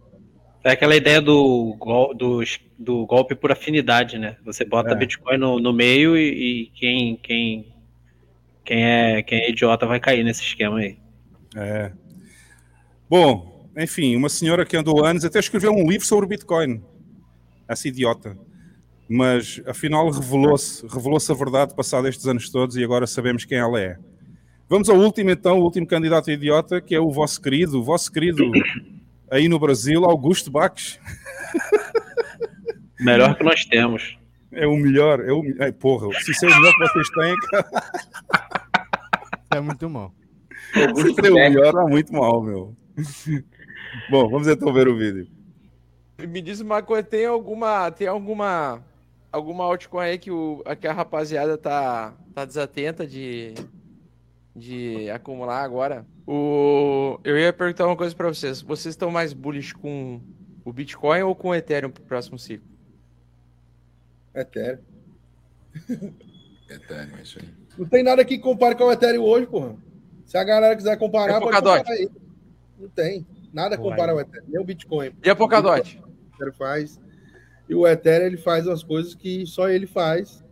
[0.63, 2.41] É aquela ideia do, gol- do,
[2.79, 4.37] do golpe por afinidade, né?
[4.45, 4.95] Você bota É.
[4.95, 7.73] Bitcoin no, no meio e, e quem, quem,
[8.63, 10.97] quem, é, quem é idiota vai cair nesse esquema aí.
[11.55, 11.91] É.
[13.09, 16.81] Bom, enfim, uma senhora que andou anos até escreveu um livro sobre Bitcoin.
[17.73, 18.37] Essa idiota.
[19.09, 23.79] Mas afinal revelou-se revelou-se a verdade passado estes anos todos e agora sabemos quem ela
[23.79, 23.97] é.
[24.69, 27.83] Vamos ao último então, o último candidato a idiota, que é o vosso querido, o
[27.83, 28.49] vosso querido
[29.29, 30.99] aí no Brasil, Augusto Bax.
[32.99, 34.17] Melhor que nós temos.
[34.51, 35.19] É o melhor.
[35.19, 35.43] É o...
[35.59, 37.69] Ai, porra, se isso é o melhor que vocês têm, cara.
[39.51, 40.13] É muito mal.
[40.75, 42.75] Augusto é o melhor, é muito mal, meu.
[44.09, 45.27] Bom, vamos então ver o vídeo.
[46.17, 48.83] Me diz uma coisa, tem alguma, tem alguma,
[49.31, 53.53] alguma altcoin aí que, o, que a rapaziada tá, tá desatenta de,
[54.55, 56.05] de acumular agora?
[56.25, 58.61] O, eu ia perguntar uma coisa para vocês.
[58.61, 60.21] Vocês estão mais bullish com
[60.63, 62.67] o Bitcoin ou com o Ethereum pro próximo ciclo?
[64.33, 64.79] Ethereum.
[66.69, 67.49] Ethereum, é isso aí.
[67.77, 69.75] Não tem nada que compare com o Ethereum hoje, porra.
[70.25, 72.09] Se a galera quiser comparar, a pode comparar aí.
[72.79, 73.25] Não tem.
[73.53, 74.45] Nada compara ao Ethereum.
[74.47, 75.11] Nem o Bitcoin.
[75.23, 76.01] E a Polkadot?
[76.41, 76.99] O faz.
[77.69, 80.43] E o Ethereum, ele faz umas coisas que só ele faz.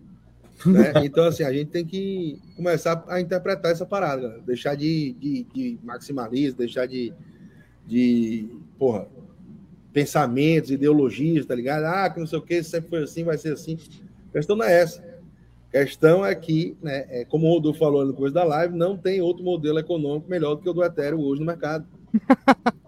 [0.66, 0.94] né?
[1.04, 4.42] Então, assim, a gente tem que começar a interpretar essa parada, galera.
[4.42, 7.12] deixar de, de, de maximalismo, deixar de,
[7.88, 8.48] de
[8.78, 9.08] porra,
[9.92, 11.86] pensamentos, ideologias, tá ligado?
[11.86, 13.78] Ah, que não sei o que, sempre foi assim, vai ser assim.
[14.30, 15.04] A questão não é essa.
[15.70, 18.98] A questão é que, né, é, como o Rodolfo falou no começo da live, não
[18.98, 21.86] tem outro modelo econômico melhor do que o do Ethereum hoje no mercado.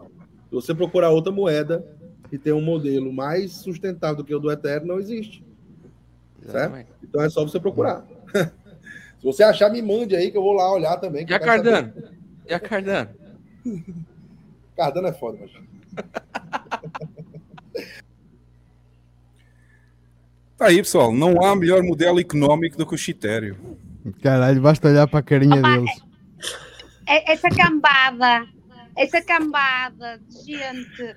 [0.54, 1.84] Se você procurar outra moeda
[2.30, 5.44] que tem um modelo mais sustentável do que o do Ethereum, não existe.
[6.46, 6.88] Certo?
[7.02, 8.06] Então é só você procurar.
[9.18, 11.26] Se você achar, me mande aí que eu vou lá olhar também.
[11.26, 11.72] que E a quero saber.
[11.72, 11.94] Cardano?
[12.48, 13.10] E a Cardano?
[14.78, 15.52] Cardano é foda, mas.
[20.56, 21.12] Tá aí, pessoal.
[21.12, 23.58] Não há melhor modelo económico do que o Chitério.
[24.22, 25.92] Caralho, basta olhar para a carinha deles.
[27.08, 28.46] É- essa cambada,
[28.96, 31.16] essa cambada de gente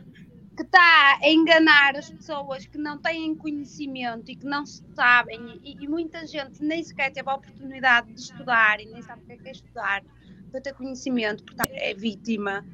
[0.56, 5.84] que está a enganar as pessoas que não têm conhecimento e que não sabem, e,
[5.84, 9.32] e muita gente nem sequer teve a oportunidade de estudar e nem sabe o que
[9.32, 10.02] é, que é estudar
[10.50, 12.64] para ter conhecimento, portanto é vítima.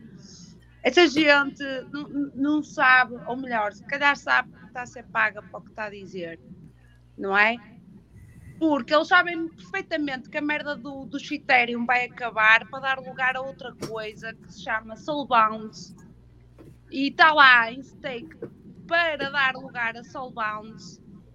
[0.85, 1.63] Essa gente
[1.93, 5.63] não, não sabe, ou melhor, se calhar sabe que está a ser paga para o
[5.63, 6.39] que está a dizer,
[7.19, 7.57] não é?
[8.63, 13.35] Porque eles sabem perfeitamente que a merda do, do Ethereum vai acabar para dar lugar
[13.35, 15.77] a outra coisa que se chama Soulbound.
[16.89, 18.37] E está lá em stake
[18.87, 20.81] para dar lugar a Soulbound,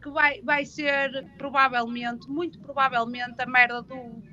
[0.01, 4.23] que vai, vai ser provavelmente, muito provavelmente, a merda do,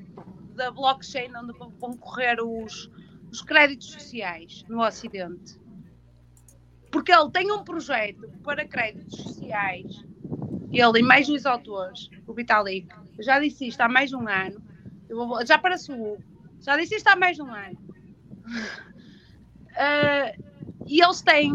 [0.54, 2.88] da blockchain onde vão correr os,
[3.28, 5.58] os créditos sociais no Ocidente.
[6.92, 10.13] Porque ele tem um projeto para créditos sociais
[10.80, 12.88] ele e mais dois autores, o Vitalik,
[13.20, 14.62] já disse isto há mais de um ano,
[15.08, 16.22] vou- já parece o Hugo,
[16.60, 17.78] já disse isto há mais de um ano.
[19.76, 20.32] Ah,
[20.86, 21.52] e eles têm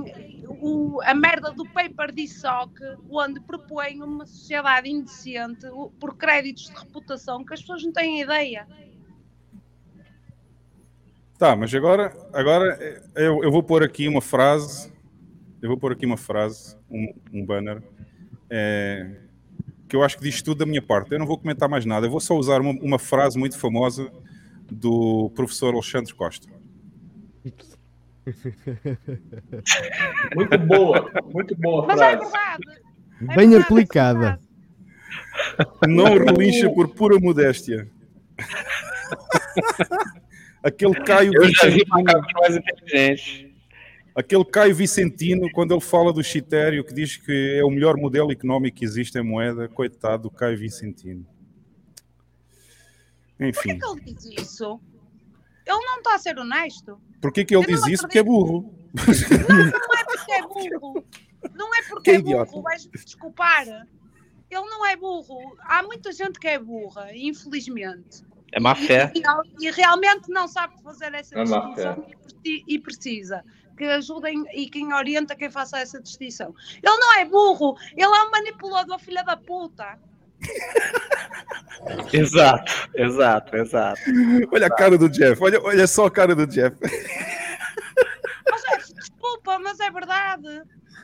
[0.61, 2.77] o- a merda do paper de SOC,
[3.09, 5.65] onde propõem uma sociedade indecente
[6.01, 8.67] por créditos de reputação que as pessoas não têm ideia.
[11.37, 14.91] Tá, mas agora, agora eh, eu, eu vou pôr aqui uma frase.
[15.61, 17.81] Eu vou pôr aqui uma frase, um, um banner,
[18.49, 19.15] eh,
[19.87, 21.11] que eu acho que diz tudo da minha parte.
[21.11, 22.07] Eu não vou comentar mais nada.
[22.07, 24.11] Eu vou só usar uma, uma frase muito famosa
[24.71, 26.47] do professor Alexandre Costa.
[30.35, 32.31] Muito boa, muito boa Mas é frase.
[32.31, 33.35] verdade.
[33.35, 34.39] Bem aplicada.
[35.87, 37.89] Não relincha por pura modéstia.
[40.63, 43.48] Aquele Caio Eu já vi mais inteligentes.
[44.15, 48.31] Aquele Caio Vicentino, quando ele fala do Chitério, que diz que é o melhor modelo
[48.31, 51.25] económico que existe em moeda, coitado do Caio Vicentino.
[53.37, 54.79] Por Enfim, que ele diz isso?
[55.65, 56.99] Ele não está a ser honesto.
[57.21, 58.03] por que que ele Eu não diz isso?
[58.03, 58.73] Porque é burro.
[58.93, 61.05] Não é porque é burro.
[61.53, 63.65] Não é porque Que é burro, vais-me desculpar.
[63.67, 65.55] Ele não é burro.
[65.61, 68.23] Há muita gente que é burra, infelizmente.
[68.51, 69.11] É má fé.
[69.15, 72.05] E, e- e realmente não sabe fazer essa É distinção
[72.43, 73.43] e e precisa
[73.79, 76.53] que ajudem e quem orienta quem faça essa distinção.
[76.83, 79.97] Ele não é burro, ele é um manipulador, filha da puta.
[82.11, 84.01] Exato, exato, exato.
[84.51, 86.75] Olha a cara do Jeff, olha, olha só a cara do Jeff.
[88.49, 90.61] Mas é, desculpa, mas é verdade.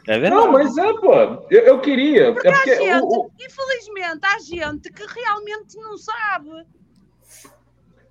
[0.08, 1.14] É Não, mas é, pô.
[1.50, 2.34] Eu, eu queria.
[2.34, 6.66] Porque é há porque gente, o, o, infelizmente, há gente que realmente não sabe.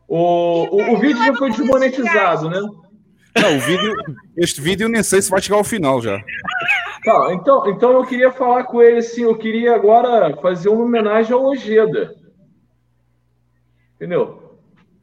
[0.09, 2.61] o, o, o vídeo já foi desmonetizado, né?
[3.37, 3.95] Não, o vídeo,
[4.37, 6.21] este vídeo nem sei se vai chegar ao final já.
[7.05, 11.33] Tá, então, então eu queria falar com ele assim, eu queria agora fazer uma homenagem
[11.33, 12.15] ao Ojeda.
[13.97, 14.43] Entendeu?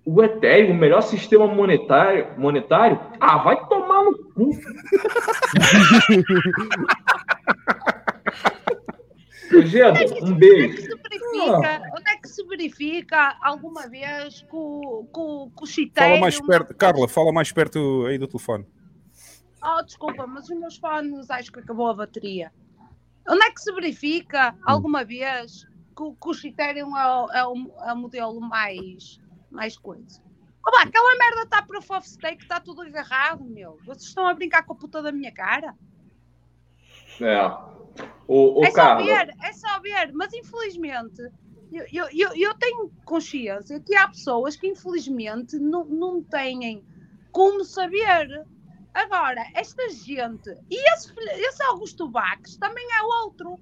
[0.03, 2.99] O Ethereum, o melhor sistema monetário, monetário?
[3.19, 4.51] Ah, vai tomar no cu.
[9.57, 10.87] Ojeda, um beijo.
[10.97, 16.19] Verifica, onde é que se verifica alguma vez que o, que o, que o Fala
[16.19, 18.65] mais Chiteiro perto, Carla, fala mais perto aí do telefone.
[19.63, 22.51] Oh, desculpa, mas os meus fones acho que acabou a bateria.
[23.27, 27.45] Onde é que se verifica alguma vez que, o- que o Criterion é o, é
[27.47, 29.19] o- é o modelo mais,
[29.51, 30.21] mais coisa?
[30.65, 33.77] Opa, aquela merda está para Fof Steak, está tudo agarrado, meu.
[33.85, 35.75] Vocês estão a brincar com a puta da minha cara?
[37.19, 37.80] É.
[38.27, 41.21] O, o é só Carla, ver, é só ver, mas infelizmente
[41.71, 46.83] eu, eu, eu, eu tenho consciência que há pessoas que infelizmente não, não têm
[47.31, 48.45] como saber.
[48.93, 53.57] Agora, esta gente, e esse, esse Augusto Baques também é outro,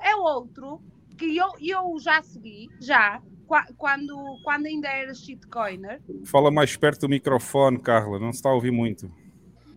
[0.00, 0.80] é outro
[1.16, 7.00] que eu, eu já segui, já, qua- quando, quando ainda era shitcoiner, Fala mais perto
[7.02, 9.10] do microfone, Carla, não se está a ouvir muito.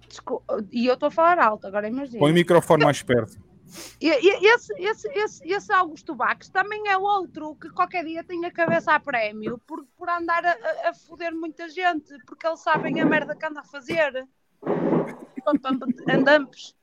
[0.07, 2.19] Descul- e eu estou a falar alto, agora imagina.
[2.19, 3.41] Põe o microfone mais perto.
[4.01, 8.43] E, e- esse, esse, esse, esse Augusto Baques também é outro que qualquer dia tem
[8.45, 12.99] a cabeça a prémio por, por andar a, a, foder muita gente, porque eles sabem
[12.99, 14.27] a merda que anda a fazer.
[16.09, 16.75] Andamos.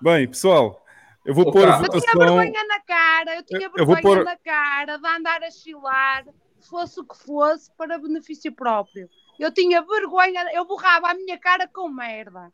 [0.00, 0.84] Bem, pessoal,
[1.24, 1.80] eu vou pôr a.
[1.82, 5.06] Eu tinha vergonha na cara, eu tinha Eu- eu vou vergonha pôr- na cara de
[5.08, 6.24] andar a chilar,
[6.68, 9.08] fosse o que fosse, para benefício próprio.
[9.38, 12.52] Eu tinha vergonha, eu borrava a minha cara com merda.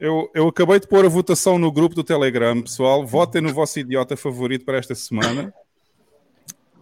[0.00, 3.06] Eu, eu acabei de pôr a votação no grupo do Telegram, pessoal.
[3.06, 5.52] Votem no vosso idiota favorito para esta semana.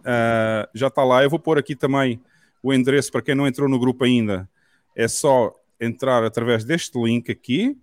[0.05, 1.21] Ah, já está lá.
[1.21, 2.21] Eu vou pôr aqui também
[2.63, 4.49] o endereço para quem não entrou no grupo ainda.
[4.95, 7.77] É só entrar através deste link aqui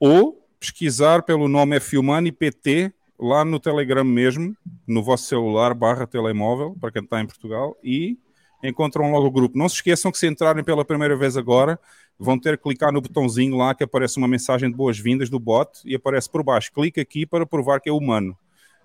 [0.00, 6.74] ou pesquisar pelo nome Filmani PT lá no Telegram mesmo, no vosso celular barra telemóvel,
[6.80, 8.18] para quem está em Portugal, e
[8.64, 9.58] encontram logo o grupo.
[9.58, 11.78] Não se esqueçam que se entrarem pela primeira vez agora,
[12.22, 15.80] vão ter que clicar no botãozinho lá que aparece uma mensagem de boas-vindas do bot
[15.84, 16.72] e aparece por baixo.
[16.72, 18.36] Clica aqui para provar que é humano.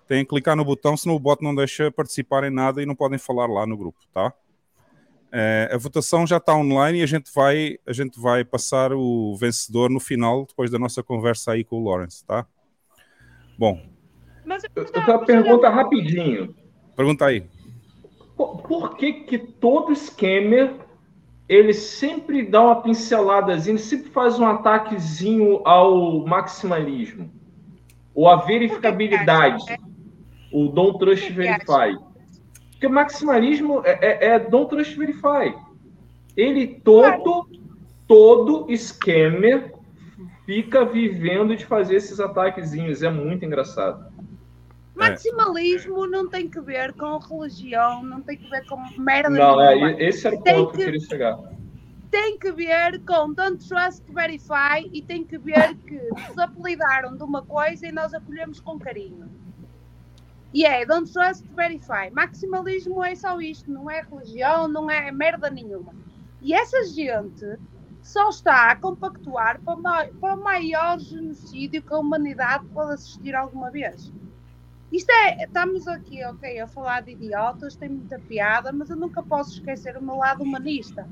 [0.08, 2.96] Têm que clicar no botão, senão o bot não deixa participar em nada e não
[2.96, 4.32] podem falar lá no grupo, tá?
[5.30, 9.36] Eh, a votação já está online e a gente vai a gente vai passar o
[9.36, 12.46] vencedor no final depois da nossa conversa aí com o Lawrence, tá?
[13.58, 13.80] Bom,
[14.46, 16.54] Mas eu tenho uma pergunta rapidinho.
[16.96, 17.44] pergunta aí.
[18.34, 20.74] Por, por que que todo scammer
[21.48, 27.30] ele sempre dá uma pinceladazinha, ele sempre faz um ataquezinho ao maximalismo?
[28.14, 29.64] Ou a verificabilidade?
[30.52, 31.96] O Don't Trust Verify.
[32.70, 35.54] Porque o maximalismo é, é, é Don't Trust Verify.
[36.36, 37.48] Ele todo,
[38.06, 39.72] todo scammer
[40.44, 43.02] fica vivendo de fazer esses ataquezinhos.
[43.02, 44.12] É muito engraçado.
[44.98, 49.90] Maximalismo não tem que ver com religião, não tem que ver com merda Não, nenhuma.
[49.92, 51.38] é, esse era o Tem ponto que eu que- queria chegar.
[52.10, 57.22] tem que ver com Don't Trust Verify e tem que ver que nos apelidaram de
[57.22, 59.28] uma coisa e nós acolhemos com carinho.
[60.52, 62.10] E é Don't Trust Verify.
[62.12, 65.94] Maximalismo é só isto, não é religião, não é merda nenhuma.
[66.40, 67.58] E essa gente
[68.00, 69.74] só está a compactuar para
[70.34, 74.10] o maior genocídio que a humanidade pode assistir alguma vez.
[74.90, 79.22] Isto é, estamos aqui, ok, a falar de idiotas, tem muita piada, mas eu nunca
[79.22, 81.06] posso esquecer o meu lado humanista.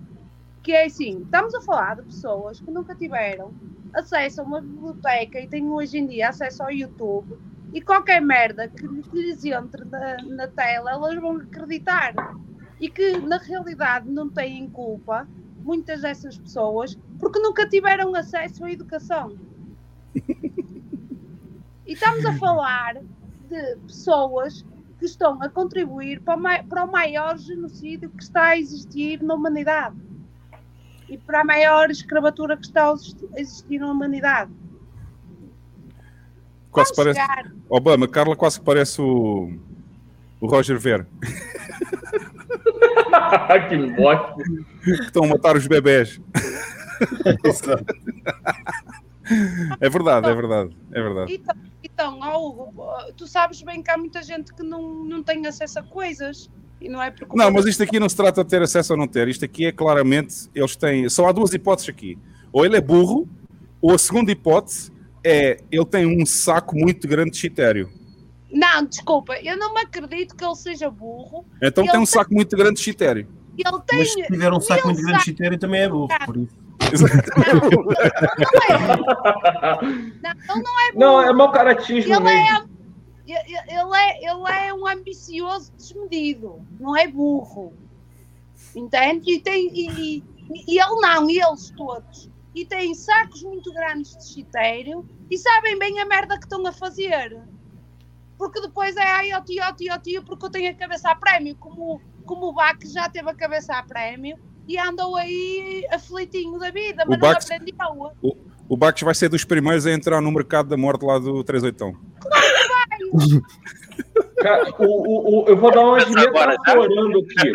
[0.62, 3.52] Que é assim, estamos a falar de pessoas que nunca tiveram
[3.92, 7.38] acesso a uma biblioteca e têm hoje em dia acesso ao YouTube
[7.72, 12.14] e qualquer merda que, lhes entre na, na tela elas vão acreditar.
[12.80, 15.28] E que na realidade não têm culpa
[15.62, 19.36] muitas dessas pessoas porque nunca tiveram acesso à educação.
[21.86, 22.96] E estamos a falar
[23.46, 24.64] de pessoas
[24.98, 29.22] que estão a contribuir para o, mai- para o maior genocídio que está a existir
[29.22, 29.96] na humanidade
[31.08, 34.50] e para a maior escravatura que está a existi- a existir na humanidade.
[36.70, 37.20] Quase Vamos parece.
[37.20, 37.52] chegar.
[37.68, 39.50] Obama, Carla quase que parece o,
[40.40, 41.06] o Roger Ver.
[43.68, 44.34] que bosta.
[44.84, 46.20] que estão a matar os bebés.
[49.80, 51.34] é verdade, é verdade, é verdade.
[51.34, 51.54] Então,
[51.96, 52.74] então Hugo,
[53.16, 56.90] tu sabes bem que há muita gente que não, não tem acesso a coisas e
[56.90, 59.26] não é Não, mas isto aqui não se trata de ter acesso ou não ter.
[59.28, 61.08] Isto aqui é claramente, eles têm.
[61.08, 62.18] Só há duas hipóteses aqui.
[62.52, 63.26] Ou ele é burro,
[63.80, 64.92] ou a segunda hipótese
[65.24, 67.90] é ele tem um saco muito grande de chitério.
[68.52, 71.46] Não, desculpa, eu não me acredito que ele seja burro.
[71.62, 73.26] Então tem um saco muito grande de chitério.
[73.56, 73.98] Ele tem.
[74.00, 76.65] Mas se tiver um saco muito grande de chitério também é burro, por isso.
[80.22, 80.92] Não, não é.
[80.94, 82.76] Não, é mau caratismo ele mesmo.
[83.28, 87.72] É, ele, é, ele é um ambicioso desmedido, não é burro.
[88.74, 89.32] Entende?
[89.32, 92.30] E, tem, e, e- ele não, e eles todos.
[92.54, 96.72] E têm sacos muito grandes de chitério e sabem bem a merda que estão a
[96.72, 97.42] fazer.
[98.38, 101.10] Porque depois é ai, ó tio, ó tio, ó tio, porque eu tenho a cabeça
[101.10, 105.86] a prémio, como, como o Bach já teve a cabeça a prémio e andou aí
[105.92, 107.76] aflitinho da vida, O mas não Bax- aprendeu.
[108.22, 108.36] O,
[108.68, 111.96] o Bax vai ser dos primeiros a entrar no mercado da morte lá do 38.
[114.38, 117.52] Cara, o, o, o- eu vou dar uma de metaforando aqui.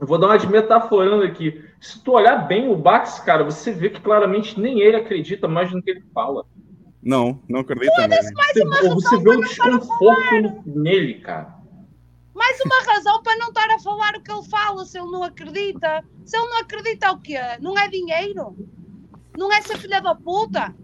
[0.00, 1.62] Eu vou dar uma de metaforando aqui.
[1.80, 5.72] Se tu olhar bem o Bax, cara, você vê que claramente nem ele acredita mais
[5.72, 6.44] no que ele fala.
[7.02, 7.90] Não, não acredito.
[7.94, 11.53] Você, você vê o desconforto nele, cara.
[12.44, 15.22] Mais uma razão para não estar a falar o que ele fala, se ele não
[15.22, 16.04] acredita.
[16.26, 17.38] Se ele não acredita, o quê?
[17.58, 18.54] Não é dinheiro?
[19.36, 20.74] Não é ser filha da puta?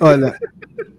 [0.00, 0.34] Olha,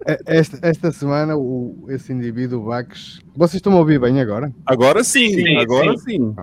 [0.06, 3.18] e- esta, esta semana o, esse indivíduo Bax.
[3.34, 4.54] Vocês estão a ouvir bem agora?
[4.64, 6.18] Agora sim, Sim, agora sim.
[6.18, 6.36] sim.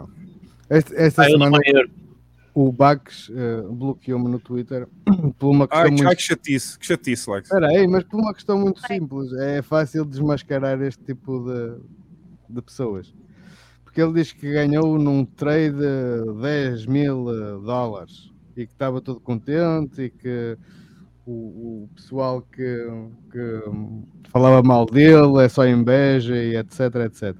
[0.69, 1.57] Esta, esta semana
[2.53, 4.89] o Bax eh, bloqueou-me no Twitter
[5.39, 6.07] por uma questão Ai, muito.
[6.07, 7.49] ai, que chatice, que chatice, Lex.
[7.49, 9.31] Espera aí, mas por uma questão muito simples.
[9.33, 11.77] É fácil desmascarar este tipo de,
[12.55, 13.13] de pessoas.
[13.99, 15.75] Porque ele diz que ganhou num trade
[16.41, 20.57] 10 mil eh, dólares e que estava todo contente e que
[21.25, 22.87] o, o pessoal que,
[23.29, 23.61] que
[24.29, 27.35] falava mal dele é só inveja e etc, etc.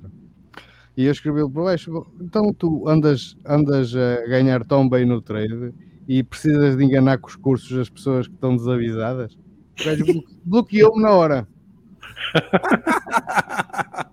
[0.98, 5.73] E eu escrevi-lhe por baixo, então tu andas, andas a ganhar tão bem no trade
[6.10, 9.38] e precisas de enganar com os cursos as pessoas que estão desavisadas?
[10.44, 11.48] Bloqueou-me na hora.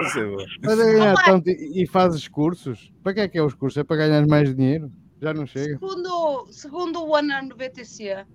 [0.00, 0.46] Essa é boa.
[0.62, 2.92] Mas a ganhar tanto e, e fazes cursos?
[3.02, 3.78] Para que é que é os cursos?
[3.78, 4.90] É para ganhar mais dinheiro?
[5.20, 5.78] Já não chega.
[5.78, 8.26] Segundo, segundo o ano no BTC,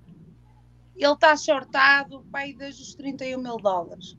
[0.96, 4.18] ele está shortado pai, desde os 31 mil dólares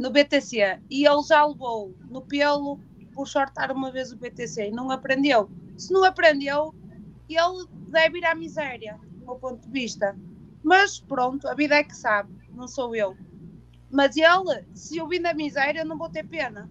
[0.00, 2.80] no BTC e ele já levou no pelo
[3.12, 5.50] por shortar uma vez o BTC e não aprendeu.
[5.76, 6.74] Se não aprendeu,
[7.28, 10.16] ele deve ir à miséria, do meu ponto de vista.
[10.62, 13.14] Mas pronto, a vida é que sabe, não sou eu.
[13.90, 16.70] Mas ele, se eu vim da miséria, não vou ter pena.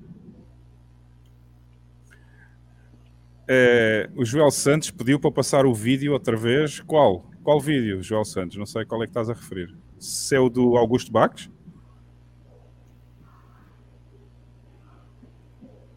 [3.47, 6.79] É, o Joel Santos pediu para passar o vídeo outra vez.
[6.81, 7.25] Qual?
[7.43, 8.57] Qual vídeo, Joel Santos?
[8.57, 9.75] Não sei qual é que estás a referir.
[9.97, 11.49] Se é o do Augusto Baques?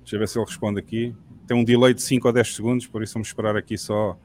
[0.00, 1.14] Deixa eu ver se ele responde aqui.
[1.46, 4.18] Tem um delay de 5 ou 10 segundos, por isso vamos esperar aqui só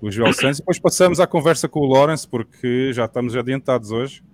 [0.00, 0.58] o Joel Santos.
[0.58, 4.24] Depois passamos à conversa com o Lawrence, porque já estamos adiantados hoje.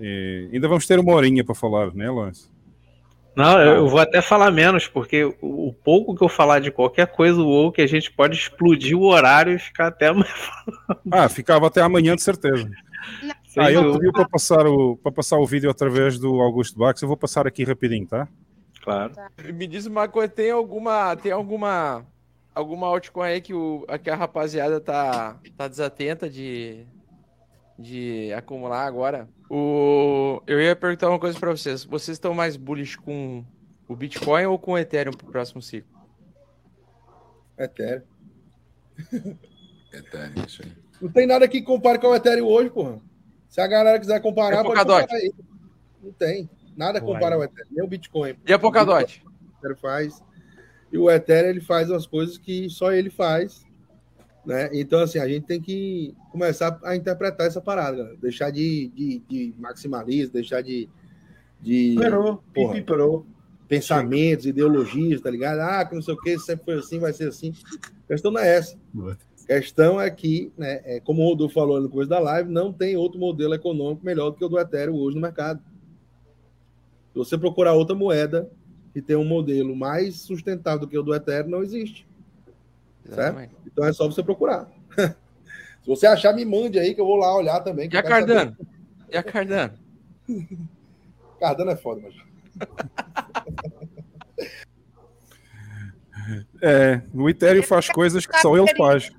[0.00, 2.48] E ainda vamos ter uma horinha para falar, né, Lawrence?
[3.36, 7.06] Não, eu eu vou até falar menos, porque o pouco que eu falar de qualquer
[7.06, 10.26] coisa ou que a gente pode explodir o horário e ficar até amanhã.
[11.10, 12.68] Ah, ficava até amanhã, de certeza.
[13.56, 13.92] Ah, dúvida.
[13.94, 17.02] pediu para passar, o, para passar o vídeo através do Augusto Bax.
[17.02, 18.28] Eu vou passar aqui rapidinho, tá?
[18.82, 19.12] Claro.
[19.54, 22.04] Me diz uma coisa, tem alguma, tem alguma,
[22.54, 26.86] alguma altcoin aí que, o, que a rapaziada tá, tá desatenta de,
[27.80, 29.28] de acumular agora?
[29.48, 31.84] O, eu ia perguntar uma coisa pra vocês.
[31.84, 33.44] Vocês estão mais bullish com
[33.88, 35.90] o Bitcoin ou com o Ethereum pro próximo ciclo?
[37.58, 38.02] Ethereum.
[39.92, 40.72] Ethereum, isso aí.
[41.00, 43.00] Não tem nada que compare com o Ethereum hoje, porra.
[43.48, 45.32] Se a galera quiser comparar, a pode comparar aí.
[46.02, 46.48] Não tem.
[46.76, 47.68] Nada compara ao Ethereum.
[47.70, 48.36] Nem o Bitcoin.
[48.46, 49.24] E a Polkadot?
[49.24, 50.22] O Ethereum faz.
[50.92, 53.64] E o Ethereum ele faz umas coisas que só ele faz.
[54.44, 54.70] Né?
[54.72, 58.16] Então, assim, a gente tem que começar a interpretar essa parada, galera.
[58.16, 60.88] deixar de, de, de maximalismo, deixar de.
[61.60, 62.74] de Perou, porra.
[63.68, 65.60] Pensamentos, ideologias, tá ligado?
[65.60, 67.52] Ah, que não sei o que, sempre foi assim, vai ser assim.
[68.04, 68.76] A questão não é essa.
[69.44, 72.72] A questão é que, né, é, como o Rodolfo falou no começo da live, não
[72.72, 75.62] tem outro modelo econômico melhor do que o do Ethereum hoje no mercado.
[77.12, 78.50] Se você procurar outra moeda
[78.92, 82.09] que tem um modelo mais sustentável do que o do Ethereum, não existe.
[83.04, 83.50] Certo?
[83.66, 84.70] Então é só você procurar.
[85.82, 87.88] Se você achar, me mande aí que eu vou lá olhar também.
[87.88, 88.02] que E a.
[88.02, 88.56] Cardano?
[89.10, 89.78] E a Cardano?
[91.40, 92.14] Cardano é foda, mas.
[96.62, 99.10] É, o Ethereum faz coisas que só ele faz.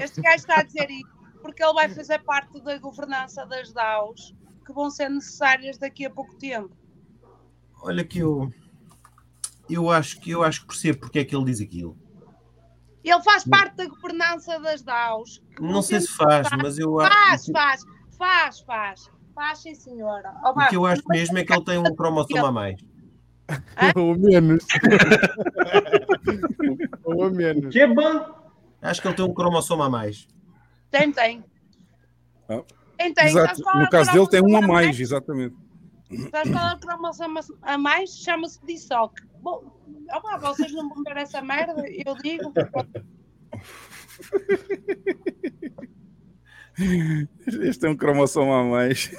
[0.00, 4.34] Este gajo está a dizer isso porque ele vai fazer parte da governança das DAOs
[4.64, 6.70] que vão ser necessárias daqui a pouco tempo.
[7.82, 8.52] Olha que eu.
[9.68, 11.96] Eu acho que eu acho que percebo porque é que ele diz aquilo.
[13.02, 15.42] Ele faz parte da governança das DAOs.
[15.58, 16.62] Não sei se faz, necessárias.
[16.62, 17.82] mas eu acho- Faz, faz,
[18.18, 19.10] faz, faz.
[19.34, 20.34] Faz, sim, senhora.
[20.44, 22.78] Ó, O que eu acho mesmo é que ele tem um cromossoma a mais.
[23.96, 24.64] Ou menos.
[27.04, 27.72] Ou a menos.
[27.72, 28.26] Que bom.
[28.82, 30.26] Acho que ele tem um cromossoma a mais.
[30.90, 31.44] Tem, tem.
[32.48, 32.62] Ah,
[32.98, 33.32] Tem, tem.
[33.32, 35.54] Qual é No caso dele tem um a mais, exatamente.
[36.30, 38.10] Sabes qual é o cromossomo a mais?
[38.18, 39.22] Chama-se DISOC.
[39.40, 39.78] Bom,
[40.12, 42.52] opa, vocês não vão ver essa merda, eu digo.
[47.62, 49.10] Este é um cromossomo a mais.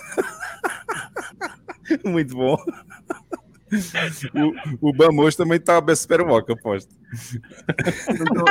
[2.05, 2.57] Muito bom.
[4.81, 6.93] O, o Bamos também está a beber moca, aposto.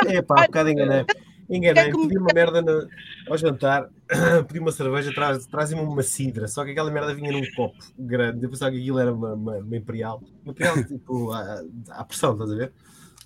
[0.09, 1.05] É pá, um bocado enganei.
[1.51, 2.89] Enganei, pedi uma merda no-
[3.29, 3.89] ao jantar,
[4.47, 8.45] pedi uma cerveja, traz- trazem-me uma cidra, só que aquela merda vinha num copo grande.
[8.45, 10.23] Eu pensava que aquilo era uma, uma, uma imperial.
[10.45, 12.73] Uma imperial, tipo, à, à pressão, estás a ver?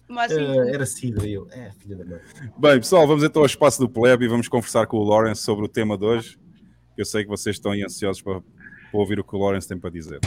[0.08, 0.40] Mas sim.
[0.70, 2.20] era cidra, e eu, é, filha da mãe.
[2.58, 5.64] Bem, pessoal, vamos então ao espaço do Plebe e vamos conversar com o Lawrence sobre
[5.64, 6.38] o tema de hoje.
[6.96, 8.44] Eu sei que vocês estão aí ansiosos para, para
[8.92, 10.20] ouvir o que o Lawrence tem para dizer.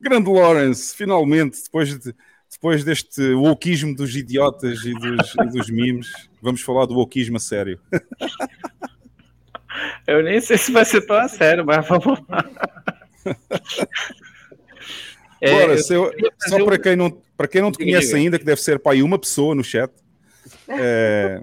[0.00, 2.14] Grande Lawrence, finalmente, depois, de,
[2.50, 6.10] depois deste wokeismo dos idiotas e dos, e dos memes,
[6.40, 7.78] vamos falar do wokeismo a sério.
[10.06, 12.44] Eu nem sei se vai ser tão a sério, mas vamos lá.
[15.42, 16.12] É, Lawrence, eu
[16.46, 18.18] só para quem não, para quem não te conhece diga.
[18.18, 19.90] ainda, que deve ser para aí uma pessoa no chat,
[20.68, 21.42] é,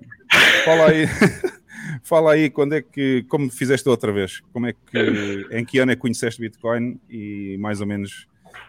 [0.64, 1.08] fala aí,
[2.04, 5.92] fala aí quando é que, como fizeste outra vez, como é que, em que ano
[5.92, 8.28] é que conheceste Bitcoin e mais ou menos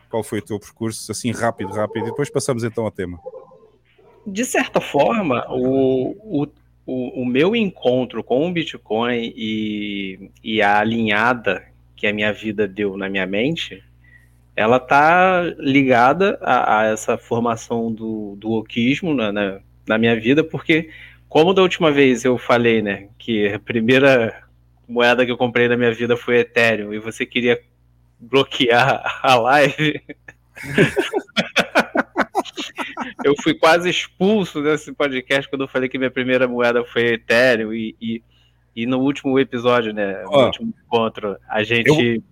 [0.09, 3.18] qual foi o teu percurso, assim rápido, rápido, e depois passamos então ao tema.
[4.26, 6.47] de certa forma, o, o,
[6.86, 11.64] o, o meu encontro com o Bitcoin e, e a alinhada
[11.97, 13.82] que a minha vida deu na minha mente,
[14.55, 20.43] ela tá ligada a, a essa formação do, do oquismo na, na, na minha vida,
[20.43, 20.90] porque
[21.28, 24.43] como da última vez eu falei, né, que a primeira
[24.89, 27.60] moeda que eu comprei na minha vida foi Ethereum, e você queria
[28.20, 30.00] bloquear a live,
[33.24, 37.72] eu fui quase expulso desse podcast quando eu falei que minha primeira moeda foi Ethereum
[37.72, 38.22] e, e,
[38.74, 42.22] e no último episódio, né, no último encontro, a gente...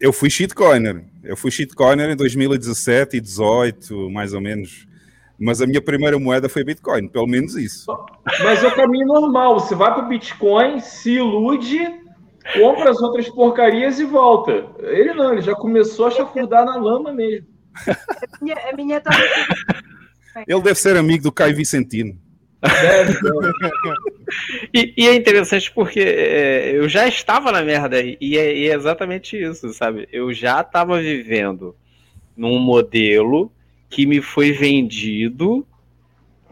[0.00, 4.86] Eu fui shitcoiner, eu fui shitcoiner em 2017 e 18, mais ou menos,
[5.38, 7.86] mas a minha primeira moeda foi Bitcoin, pelo menos isso.
[8.44, 9.58] Mas é o caminho normal.
[9.58, 11.80] Você vai pro Bitcoin, se ilude,
[12.54, 14.66] compra as outras porcarias e volta.
[14.80, 17.46] Ele não, ele já começou a chafurdar na lama mesmo.
[17.86, 19.20] A minha, a minha também.
[20.48, 22.18] Ele deve ser amigo do Caio Vicentino.
[24.72, 28.74] E, e é interessante porque é, eu já estava na merda e é, e é
[28.74, 30.08] exatamente isso, sabe?
[30.10, 31.76] Eu já estava vivendo
[32.34, 33.52] num modelo
[33.90, 35.66] que me foi vendido,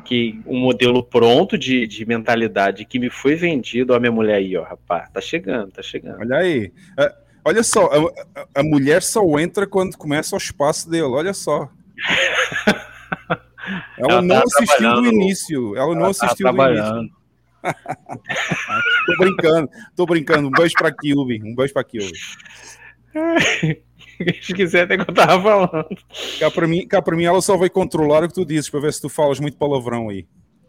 [0.04, 3.92] que um modelo pronto de, de mentalidade que me foi vendido.
[3.92, 6.20] Ó, a minha mulher aí, ó, rapaz, tá chegando, tá chegando.
[6.20, 6.72] Olha aí.
[6.98, 7.14] Ah,
[7.44, 11.68] olha só, a, a- mulher só entra quando começa o espaço dele, olha só.
[13.98, 15.76] Ela, Ela não tá assistiu do início.
[15.76, 17.10] Ela, não Ela tá assistiu do início.
[19.06, 20.48] tô brincando, tô brincando.
[20.48, 21.42] Um beijo pra Kilby.
[21.44, 22.12] Um beijo pra Kilby.
[24.40, 25.86] Esqueci até que eu tava falando.
[26.38, 28.80] Cá para, mim, cá para mim, ela só vai controlar o que tu dizes para
[28.80, 30.26] ver se tu falas muito palavrão aí.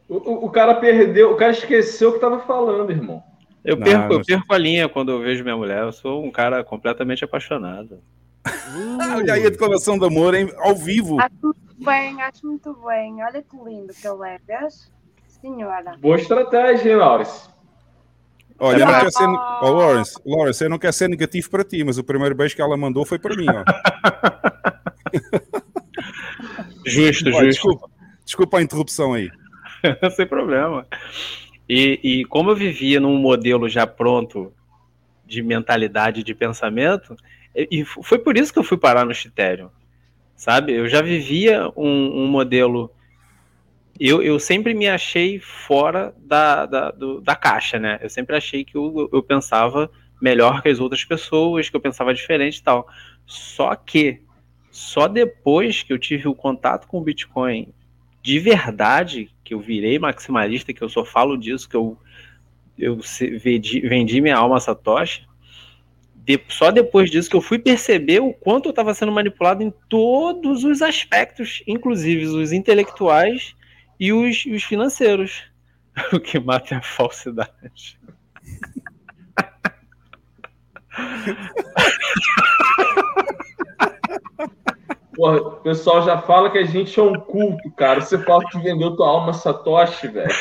[0.07, 3.21] O, o- o cara perdeu, o cara esqueceu o que tava falando, irmão.
[3.63, 5.83] Eu Não, perco, eu perco a linha quando eu vejo minha mulher.
[5.83, 7.99] Eu sou um cara completamente apaixonado.
[9.15, 11.19] Olha aí a declaração de amor em- ao vivo.
[11.19, 13.23] Acho muito bem, acho muito bem.
[13.23, 14.91] Olha que lindo que ele é, vês?
[15.27, 15.95] Senhora.
[15.99, 17.49] Boa estratégia, hein, Laurence?
[18.63, 19.27] Olha, eu não quero ser.
[19.27, 22.61] Oh, Lawrence, Lawrence, eu não quero ser negativo para ti, mas o primeiro beijo que
[22.61, 23.63] ela mandou foi para mim, ó.
[26.85, 27.45] Justo, justo.
[27.45, 27.89] Desculpa,
[28.25, 29.29] desculpa a interrupção aí.
[30.15, 30.85] Sem problema.
[31.69, 34.51] E, e como eu vivia num modelo já pronto
[35.25, 37.15] de mentalidade, de pensamento,
[37.55, 39.69] e, foi por isso que eu fui parar no Ethereum,
[40.35, 40.73] sabe?
[40.73, 42.91] Eu já vivia um, um modelo.
[43.99, 47.99] Eu, eu sempre me achei fora da, da, do- da caixa, né?
[48.01, 49.91] Eu sempre achei que eu, eu pensava
[50.21, 52.87] melhor que as outras pessoas, que eu pensava diferente e tal.
[53.25, 54.21] Só que
[54.71, 57.67] só depois que eu tive o contato com o Bitcoin
[58.23, 61.97] de verdade, que eu virei maximalista, que eu só falo disso, que eu,
[62.77, 62.99] eu
[63.41, 65.27] vendi, vendi minha alma a Satoshi,
[66.15, 69.73] de- só depois disso que eu fui perceber o quanto eu estava sendo manipulado em
[69.89, 73.55] todos os aspectos, inclusive os intelectuais
[74.01, 75.43] e os, os financeiros.
[76.13, 77.99] O que mata é a falsidade.
[85.13, 87.99] Porra, o pessoal já fala que a gente é um culto, cara.
[87.99, 90.29] Você fala que vendeu tua alma a Satoshi, velho.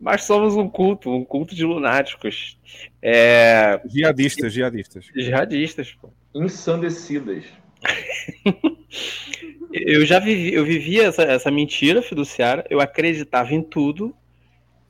[0.00, 2.58] Mas somos um culto, um culto de lunáticos.
[3.02, 3.82] É...
[3.86, 5.10] Jihadistas, jihadistas.
[5.14, 6.10] Jihadistas, pô.
[6.34, 7.44] Ensandecidas.
[9.72, 14.14] Eu já vivi, eu vivia essa, essa mentira fiduciária, eu acreditava em tudo,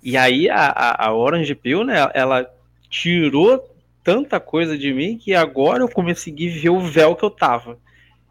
[0.02, 2.48] e aí a, a, Orange Pill, né, ela
[2.88, 3.74] tirou
[4.04, 7.78] tanta coisa de mim que agora eu consegui ver o véu que eu tava.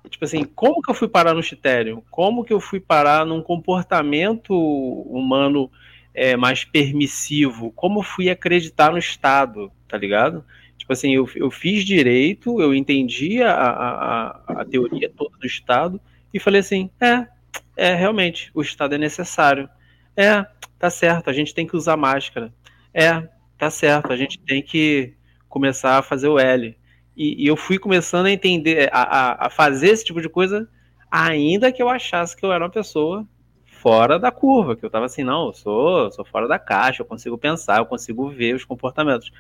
[0.09, 2.01] Tipo assim, como que eu fui parar no Ethereum?
[2.09, 5.69] Como que eu fui parar num comportamento humano
[6.13, 10.43] é, mais permissivo, como eu fui acreditar no Estado, tá ligado?
[10.77, 15.99] Tipo assim, eu, eu fiz direito, eu entendi a, a, a teoria toda do Estado
[16.37, 17.27] e falei assim: é,
[17.75, 19.69] é, realmente, o Estado é necessário.
[20.15, 20.45] É,
[20.79, 22.53] tá certo, a gente tem que usar máscara.
[22.93, 23.27] É,
[23.57, 25.13] tá certo, a gente tem que
[25.49, 26.75] começar a fazer o L.
[27.15, 30.69] E, e eu fui começando a entender, a, a, a fazer esse tipo de coisa,
[31.09, 33.27] ainda que eu achasse que eu era uma pessoa
[33.65, 37.05] fora da curva, que eu tava assim, não, eu sou, sou fora da caixa, eu
[37.05, 39.31] consigo pensar, eu consigo ver os comportamentos.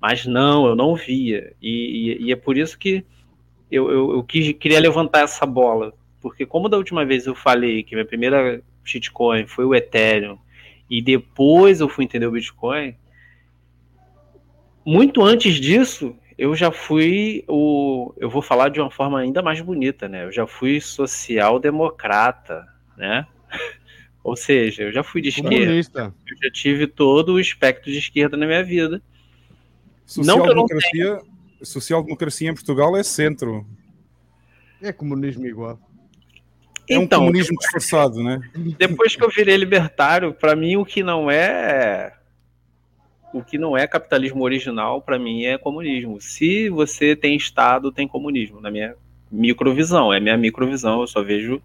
[0.00, 1.52] Mas não, eu não via.
[1.60, 3.04] E, e, e é por isso que
[3.70, 5.92] eu, eu, eu quis, queria levantar essa bola.
[6.28, 10.38] Porque como da última vez eu falei que minha primeira shitcoin foi o Ethereum,
[10.88, 12.94] e depois eu fui entender o Bitcoin,
[14.84, 18.14] muito antes disso, eu já fui o.
[18.16, 20.24] Eu vou falar de uma forma ainda mais bonita, né?
[20.24, 23.26] Eu já fui social-democrata, né?
[24.24, 25.50] Ou seja, eu já fui de esquerda.
[25.50, 26.14] Comunista.
[26.26, 29.02] Eu já tive todo o espectro de esquerda na minha vida.
[30.06, 31.20] Social-democracia
[31.62, 33.66] social-democracia em Portugal é centro.
[34.80, 35.78] É comunismo igual.
[36.88, 38.40] É um Então, comunismo disfarçado, né?
[38.78, 42.14] Depois que eu virei libertário, para mim o que não é
[43.32, 46.20] o que não é capitalismo original, para mim é comunismo.
[46.20, 48.94] Se você tem Estado, tem comunismo, na minha
[49.30, 50.12] microvisão.
[50.12, 51.60] É minha microvisão, eu só vejo.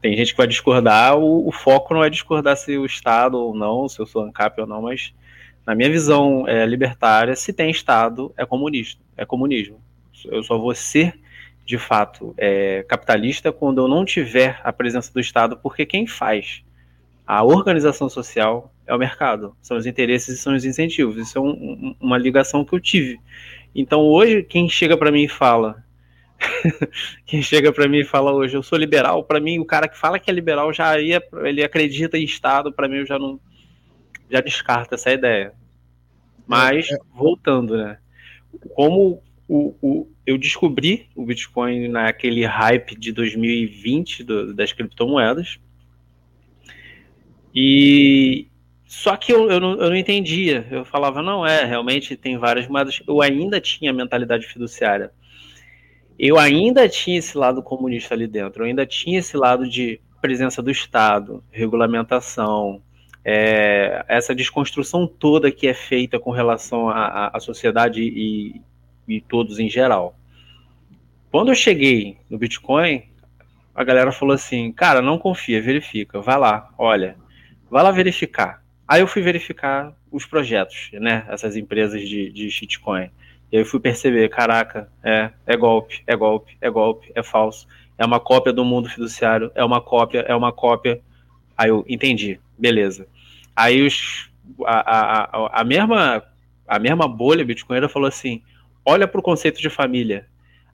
[0.00, 3.54] Tem gente que vai discordar, o, o foco não é discordar se o Estado ou
[3.54, 5.12] não, se eu sou ANCAP ou não, mas
[5.64, 9.80] na minha visão é, libertária, se tem Estado, é comunista, é comunismo.
[10.26, 11.18] Eu só vou ser,
[11.66, 16.62] de fato, é, capitalista quando eu não tiver a presença do Estado, porque quem faz
[17.26, 21.16] a organização social é o mercado, são os interesses e são os incentivos.
[21.16, 23.18] Isso é um- um- uma ligação que eu tive.
[23.74, 25.84] Então hoje, quem chega para mim e fala,
[27.26, 29.98] quem chega para mim e fala hoje, eu sou liberal, para mim o cara que
[29.98, 33.40] fala que é liberal já ia, ele acredita em Estado, para mim eu já não,
[34.30, 35.52] já descarto essa ideia.
[36.46, 37.98] Mas voltando, né?
[38.74, 45.58] Como o, o- eu descobri o Bitcoin naquele hype de 2020 do- das criptomoedas.
[47.54, 48.48] E
[48.86, 50.66] só que eu, eu, não, eu não entendia.
[50.70, 53.02] Eu falava, não é, realmente tem várias moedas.
[53.06, 55.10] Eu ainda tinha mentalidade fiduciária.
[56.18, 58.62] Eu ainda tinha esse lado comunista ali dentro.
[58.62, 62.82] Eu ainda tinha esse lado de presença do Estado, regulamentação,
[63.24, 68.60] é, essa desconstrução toda que é feita com relação à, sociedade e,
[69.08, 70.16] e todos em geral.
[71.30, 73.02] Quando eu cheguei no Bitcoin,
[73.74, 77.16] a galera falou assim: cara, não confia, verifica, vai lá, olha,
[77.70, 78.62] vai lá verificar.
[78.88, 81.26] Aí eu fui verificar os projetos, né?
[81.28, 83.10] Essas empresas de, de shitcoin.
[83.50, 87.66] E aí eu fui perceber, caraca, é, é golpe, é golpe, é golpe, é falso.
[87.98, 91.00] É uma cópia do mundo fiduciário, é uma cópia, é uma cópia.
[91.56, 93.08] Aí eu entendi, beleza.
[93.54, 94.30] Aí os,
[94.64, 96.22] a, a, a, a mesma,
[96.66, 98.42] a mesma bolha bitcoinera falou assim:
[98.86, 100.26] olha para o conceito de família.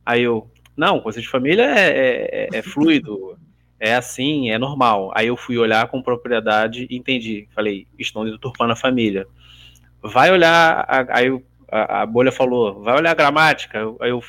[0.05, 3.39] Aí eu, não, o conceito de família é, é, é fluido,
[3.81, 5.11] é assim, é normal.
[5.15, 7.49] Aí eu fui olhar com propriedade e entendi.
[7.55, 9.27] Falei, estão deturpando a família.
[10.03, 11.29] Vai olhar, aí
[11.71, 13.81] a, a bolha falou, vai olhar a gramática.
[14.01, 14.23] Aí eu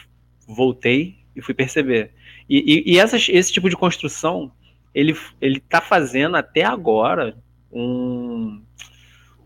[0.48, 2.12] voltei e fui perceber.
[2.50, 4.52] E, e, e essas- esse tipo de construção,
[4.94, 7.36] ele, ele tá fazendo até agora
[7.72, 8.62] um,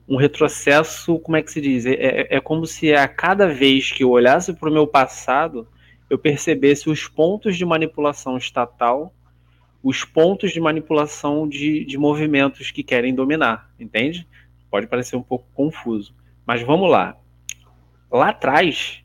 [0.08, 1.86] um retrocesso, como é que se diz?
[1.86, 5.68] É, é- é como se a cada vez que eu olhasse para o meu passado,
[6.10, 9.14] eu percebesse os pontos de manipulação estatal,
[9.84, 14.28] os pontos de manipulação de, de movimentos que querem dominar, entende?
[14.72, 16.14] Pode parecer um pouco confuso,
[16.46, 17.18] mas vamos lá.
[18.12, 19.04] Lá atrás,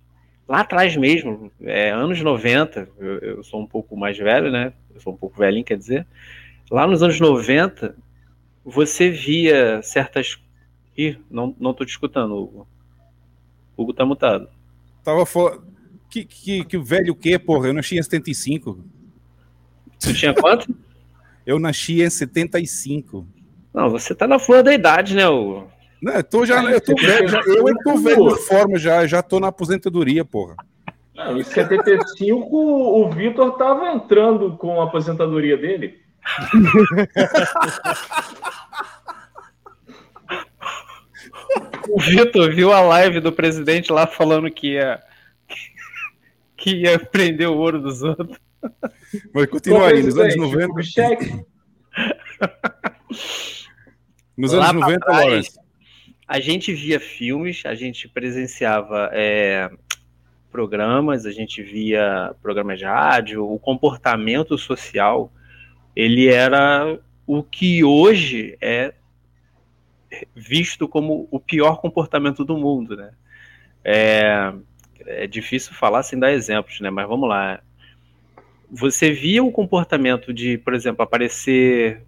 [0.49, 4.73] lá atrás mesmo, é, anos 90, eu, eu sou um pouco mais velho, né?
[4.95, 6.07] Eu sou um pouco velhinho, quer dizer.
[6.71, 7.97] Lá nos anos 90,
[8.65, 10.42] você via certas.
[10.97, 12.67] Ih, não, não tô te escutando, Hugo.
[13.77, 14.49] Hugo tá mutado.
[15.03, 15.59] Tava fora.
[16.11, 17.69] Que, que, que velho o quê, porra?
[17.69, 18.85] Eu nasci em 75.
[19.99, 20.75] Tu tinha quanto?
[21.45, 23.27] Eu nasci em 75.
[23.75, 25.69] Não, você tá na flor da idade, né, Hugo?
[26.01, 29.23] Não, eu tô já, eu tô velho, já, eu tô velho de forma já, já
[29.23, 30.55] tô na aposentadoria, porra.
[31.15, 36.01] Não, em 75, o Vitor tava entrando com a aposentadoria dele.
[41.89, 45.03] O Vitor viu a live do presidente lá falando que ia,
[46.57, 48.39] que ia prender o ouro dos outros.
[49.35, 50.83] Mas continua aí, nos anos Presidente, 90.
[50.83, 51.45] cheque.
[54.37, 55.61] Nos Lá anos pra 90, trás, Lawrence.
[56.27, 59.71] A gente via filmes, a gente presenciava é,
[60.51, 65.33] programas, a gente via programas de rádio, o comportamento social,
[65.95, 68.95] ele era o que hoje é
[70.35, 73.13] visto como o pior comportamento do mundo, né?
[73.85, 74.53] É,
[75.07, 76.91] é difícil falar sem dar exemplos, né?
[76.91, 77.61] Mas vamos lá.
[78.71, 82.03] Você via o comportamento de, por exemplo, aparecer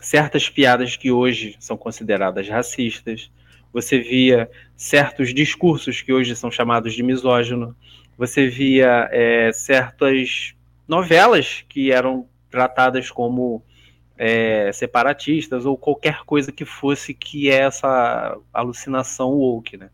[0.00, 3.30] certas piadas que hoje são consideradas racistas.
[3.72, 7.76] Você via certos discursos que hoje são chamados de misógino.
[8.18, 10.54] Você via é, certas
[10.88, 13.62] novelas que eram tratadas como
[14.22, 19.88] é, separatistas ou qualquer coisa que fosse que é essa alucinação woke, né?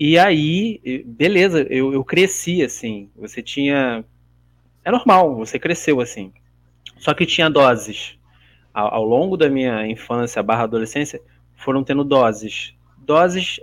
[0.00, 3.10] E aí, beleza, eu, eu cresci assim.
[3.14, 4.02] Você tinha.
[4.82, 6.32] É normal, você cresceu assim.
[6.98, 8.16] Só que tinha doses.
[8.72, 11.20] Ao, ao longo da minha infância barra adolescência,
[11.56, 12.74] foram tendo doses.
[12.96, 13.60] Doses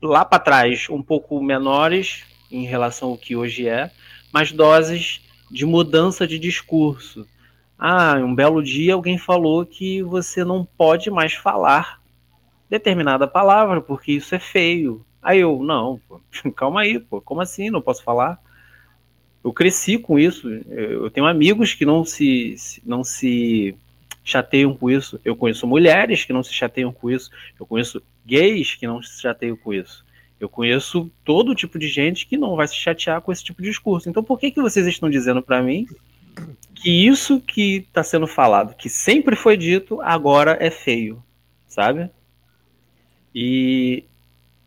[0.00, 3.90] lá para trás, um pouco menores em relação ao que hoje é,
[4.32, 7.26] mas doses de mudança de discurso.
[7.78, 12.00] Ah, um belo dia alguém falou que você não pode mais falar
[12.68, 15.04] determinada palavra porque isso é feio.
[15.22, 16.20] Aí eu, não, pô,
[16.56, 17.70] calma aí, pô, como assim?
[17.70, 18.40] Não posso falar?
[19.44, 20.48] Eu cresci com isso.
[20.68, 23.76] Eu tenho amigos que não se, não se
[24.24, 25.20] chateiam com isso.
[25.24, 27.30] Eu conheço mulheres que não se chateiam com isso.
[27.58, 30.04] Eu conheço gays que não se chateiam com isso.
[30.40, 33.68] Eu conheço todo tipo de gente que não vai se chatear com esse tipo de
[33.68, 34.08] discurso.
[34.08, 35.86] Então, por que, que vocês estão dizendo para mim
[36.80, 41.22] que isso que está sendo falado, que sempre foi dito, agora é feio,
[41.66, 42.08] sabe?
[43.34, 44.04] E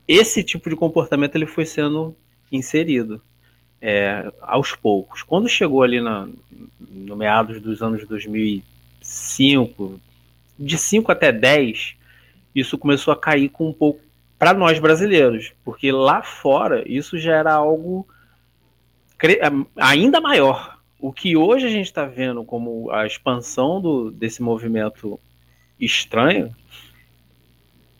[0.07, 2.15] esse tipo de comportamento ele foi sendo
[2.51, 3.21] inserido
[3.81, 5.23] é, aos poucos.
[5.23, 6.27] Quando chegou ali na,
[6.79, 9.99] no meados dos anos 2005,
[10.59, 11.95] de 5 até 10,
[12.53, 14.01] isso começou a cair com um pouco
[14.37, 18.05] para nós brasileiros, porque lá fora isso já era algo
[19.77, 20.80] ainda maior.
[21.01, 25.19] O que hoje a gente está vendo como a expansão do, desse movimento
[25.79, 26.55] estranho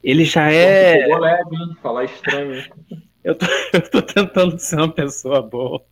[0.03, 1.05] ele já é.
[1.05, 1.77] Leve, hein?
[1.81, 2.63] Falar estranho.
[3.23, 5.83] eu, tô, eu tô tentando ser uma pessoa boa.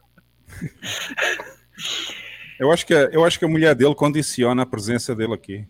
[2.60, 5.66] Eu acho que, eu acho que a mulher dele condiciona a presença dele aqui.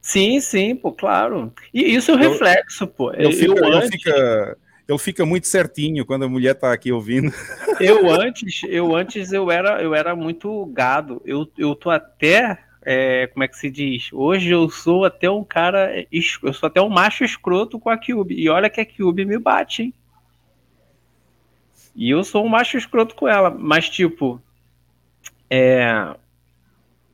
[0.00, 1.52] Sim, sim, pô, claro.
[1.74, 3.12] E isso é o um reflexo, pô.
[3.12, 4.58] Ele, fica, fica,
[4.90, 7.32] ele fica muito certinho quando a mulher tá aqui ouvindo.
[7.80, 11.22] Eu antes, eu antes eu era, eu era muito gado.
[11.24, 14.10] Eu, eu tô até é, como é que se diz?
[14.12, 18.34] Hoje eu sou até um cara, eu sou até um macho escroto com a Cube.
[18.34, 19.94] E olha que a Cube me bate, hein?
[21.94, 23.48] E eu sou um macho escroto com ela.
[23.48, 24.42] Mas, tipo,
[25.48, 26.14] é,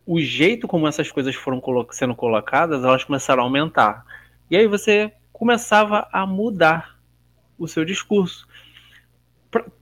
[0.05, 4.05] o jeito como essas coisas foram sendo colocadas, elas começaram a aumentar.
[4.51, 6.96] E aí você começava a mudar
[7.59, 8.47] o seu discurso.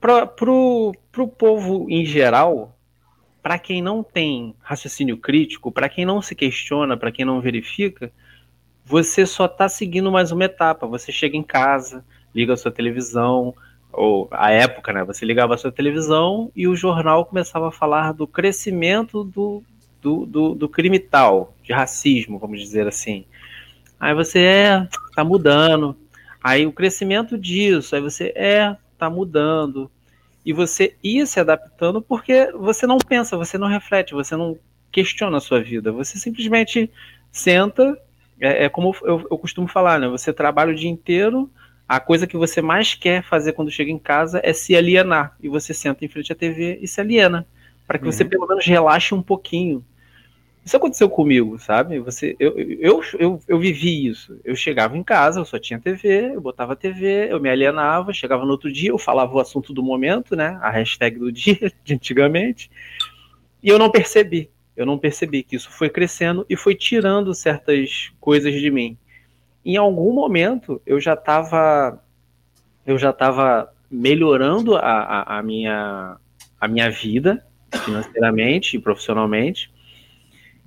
[0.01, 2.77] Para o povo em geral,
[3.43, 8.13] para quem não tem raciocínio crítico, para quem não se questiona, para quem não verifica,
[8.85, 10.87] você só está seguindo mais uma etapa.
[10.87, 13.55] Você chega em casa, liga a sua televisão,
[13.93, 15.05] ou a época, né?
[15.05, 19.63] Você ligava a sua televisão e o jornal começava a falar do crescimento do,
[20.01, 23.25] do, do, do crime tal, de racismo, vamos dizer assim.
[23.99, 25.97] Aí você é, tá mudando.
[26.45, 29.91] Aí o crescimento disso, aí você é, tá mudando
[30.45, 34.59] e você ia se adaptando porque você não pensa, você não reflete, você não
[34.93, 36.91] questiona a sua vida, você simplesmente
[37.33, 37.99] senta,
[38.39, 40.07] é, é como eu, eu, costumo falar, né?
[40.07, 41.51] Você trabalha o dia inteiro,
[41.89, 45.49] a coisa que você mais quer fazer quando chega em casa é se alienar, e
[45.49, 47.47] você senta em frente à TV e se aliena,
[47.87, 48.13] para que uhum.
[48.13, 49.83] você pelo menos relaxe um pouquinho.
[50.65, 51.99] Isso aconteceu comigo, sabe?
[52.01, 54.41] Você, eu, eu, eu, eu vivi isso.
[54.43, 58.47] Eu chegava em casa, eu só tinha TV, eu botava TV, eu me alienava, chegava
[58.47, 60.59] no outro dia, eu falava o assunto do momento, né?
[60.63, 62.71] A hashtag do dia, de antigamente.
[63.63, 64.51] E eu não percebi.
[64.75, 68.97] Eu não percebi que isso foi crescendo e foi tirando certas coisas de mim.
[69.65, 72.03] Em algum momento eu já estava
[72.87, 76.17] eu já estava melhorando a, a, a, minha,
[76.61, 77.47] a minha vida
[77.85, 79.74] financeiramente e profissionalmente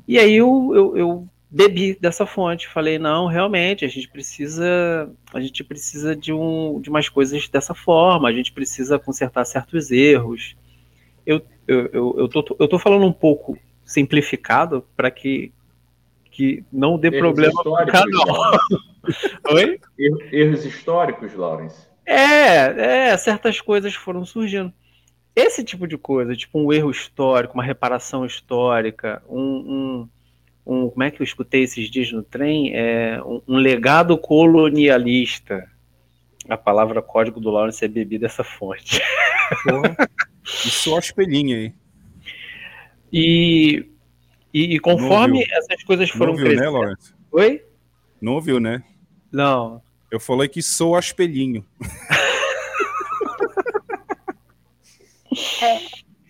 [0.08, 5.40] e aí eu, eu, eu bebi dessa fonte, falei, não, realmente, a gente precisa, a
[5.40, 10.56] gente precisa de, um, de umas coisas dessa forma, a gente precisa consertar certos erros.
[11.26, 15.52] Eu, eu, eu, eu, tô, eu tô falando um pouco simplificado para que,
[16.32, 18.60] que não dê erros problema no canal.
[19.52, 19.80] Oi?
[20.32, 21.88] Erros históricos, Lawrence.
[22.06, 24.74] É, é, certas coisas foram surgindo
[25.38, 30.10] esse tipo de coisa, tipo um erro histórico, uma reparação histórica, um, um,
[30.66, 32.76] um como é que eu escutei esses dias no trem?
[32.76, 35.64] É, um, um legado colonialista.
[36.50, 39.00] A palavra código do Lawrence é bebi dessa fonte.
[39.64, 39.96] Porra,
[40.44, 41.74] e só espelhinho aí.
[43.14, 43.86] E,
[44.52, 46.72] e, e conforme essas coisas foram não viu, né, crescendo...
[46.72, 47.14] Né, Lawrence?
[47.32, 47.64] Oi?
[48.20, 48.84] Não ouviu, né?
[49.32, 49.84] Não.
[50.10, 51.64] Eu falei que sou espelhinho.
[55.62, 55.80] É,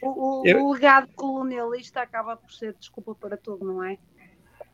[0.06, 3.98] o, o- Eu- o legado colonialista acaba por ser desculpa para tudo, não é?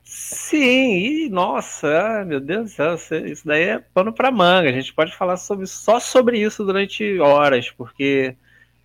[0.04, 4.70] Sim, e nossa, meu Deus do céu, isso- daí é pano para manga.
[4.70, 8.36] A gente pode falar sobre, só sobre isso durante horas, porque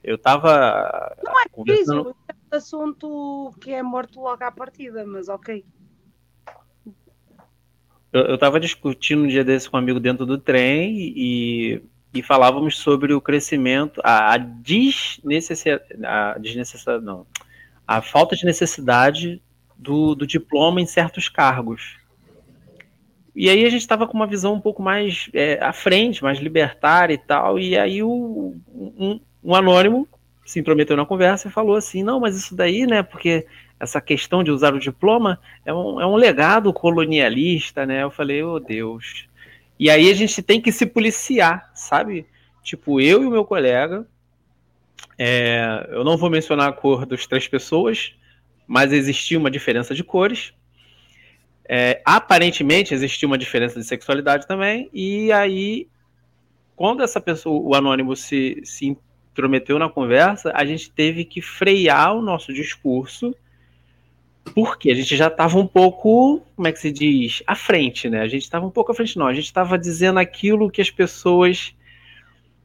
[0.03, 2.05] eu tava Não é conversando.
[2.05, 5.65] preciso, é um assunto que é morto logo à partida, mas ok.
[8.13, 12.23] Eu, eu tava discutindo um dia desse com um amigo dentro do trem e, e
[12.23, 17.27] falávamos sobre o crescimento, a, a desnecessidade, a não,
[17.87, 19.43] a falta de necessidade
[19.77, 21.97] do, do diploma em certos cargos.
[23.35, 26.39] E aí a gente estava com uma visão um pouco mais é, à frente, mais
[26.39, 30.09] libertária e tal, e aí o, um, um anônimo
[30.45, 33.47] se intrometeu na conversa e falou assim, não, mas isso daí, né, porque
[33.79, 38.03] essa questão de usar o diploma é um, é um legado colonialista, né?
[38.03, 39.28] Eu falei, oh Deus.
[39.79, 42.27] E aí a gente tem que se policiar, sabe?
[42.63, 44.07] Tipo, eu e o meu colega,
[45.17, 48.15] é, eu não vou mencionar a cor das três pessoas,
[48.67, 50.53] mas existia uma diferença de cores.
[51.69, 55.87] É, aparentemente existia uma diferença de sexualidade também, e aí,
[56.75, 62.15] quando essa pessoa, o anônimo, se, se intrometeu na conversa, a gente teve que frear
[62.17, 63.35] o nosso discurso
[64.49, 68.21] porque a gente já estava um pouco, como é que se diz, à frente, né?
[68.21, 69.27] A gente estava um pouco à frente, não.
[69.27, 71.75] A gente estava dizendo aquilo que as pessoas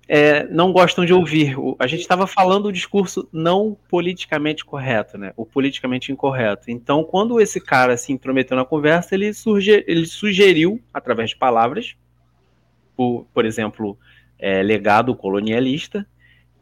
[0.07, 1.55] é, não gostam de ouvir.
[1.79, 5.33] A gente estava falando o discurso não politicamente correto, né?
[5.35, 6.69] O politicamente incorreto.
[6.69, 11.95] Então, quando esse cara se intrometeu na conversa, ele, surge, ele sugeriu, através de palavras,
[12.95, 13.97] por, por exemplo,
[14.37, 16.05] é, legado colonialista,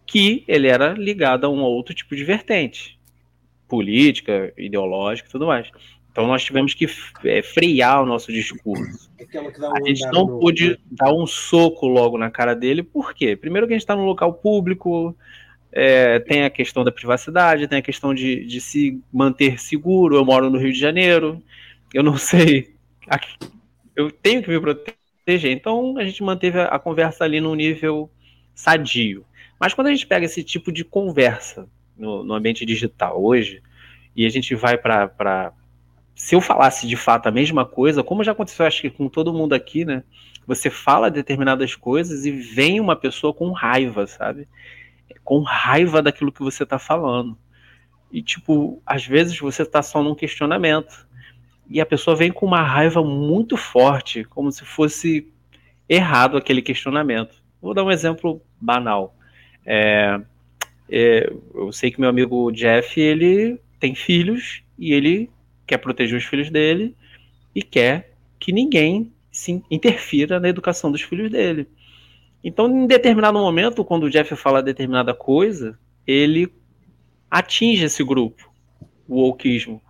[0.05, 3.00] que ele era ligado a um outro tipo de vertente
[3.71, 5.71] política, ideológica e tudo mais.
[6.11, 6.85] Então nós tivemos que
[7.23, 9.09] é, frear o nosso discurso.
[9.17, 13.33] Um A gente não no- pôde dar um soco logo na cara dele, por quê?
[13.33, 15.15] Primeiro que a gente está num local público,
[15.71, 20.17] é, tem a questão da privacidade, tem a questão de, de se manter seguro.
[20.17, 21.41] Eu moro no Rio de Janeiro,
[21.93, 22.75] eu não sei,
[23.07, 23.37] aqui-
[23.95, 25.51] eu tenho que me proteger.
[25.51, 28.11] Então a gente manteve a, a conversa ali num nível
[28.53, 29.23] sadio.
[29.57, 31.69] Mas quando a gente pega esse tipo de conversa
[32.01, 33.61] no, no ambiente digital hoje,
[34.15, 35.53] e a gente vai para.
[36.15, 39.33] Se eu falasse de fato a mesma coisa, como já aconteceu, acho que com todo
[39.33, 40.03] mundo aqui, né?
[40.45, 44.47] Você fala determinadas coisas e vem uma pessoa com raiva, sabe?
[45.23, 47.37] Com raiva daquilo que você tá falando.
[48.11, 51.07] E, tipo, às vezes você tá só num questionamento.
[51.69, 55.31] E a pessoa vem com uma raiva muito forte, como se fosse
[55.87, 57.41] errado aquele questionamento.
[57.61, 59.15] Vou dar um exemplo banal.
[59.65, 60.19] É,
[60.91, 65.29] é, eu sei que meu amigo Jeff, ele tem filhos e ele
[65.65, 66.93] quer proteger os filhos dele
[67.55, 71.65] e quer que ninguém se interfira na educação dos filhos dele.
[72.43, 76.51] Então, em determinado momento, quando o Jeff fala determinada coisa, ele
[77.29, 78.51] atinge esse grupo,
[79.07, 79.81] o wokeismo.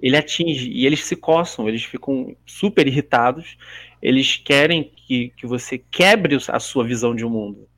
[0.00, 3.58] Ele atinge e eles se coçam, eles ficam super irritados,
[4.00, 7.68] eles querem que, que você quebre a sua visão de um mundo.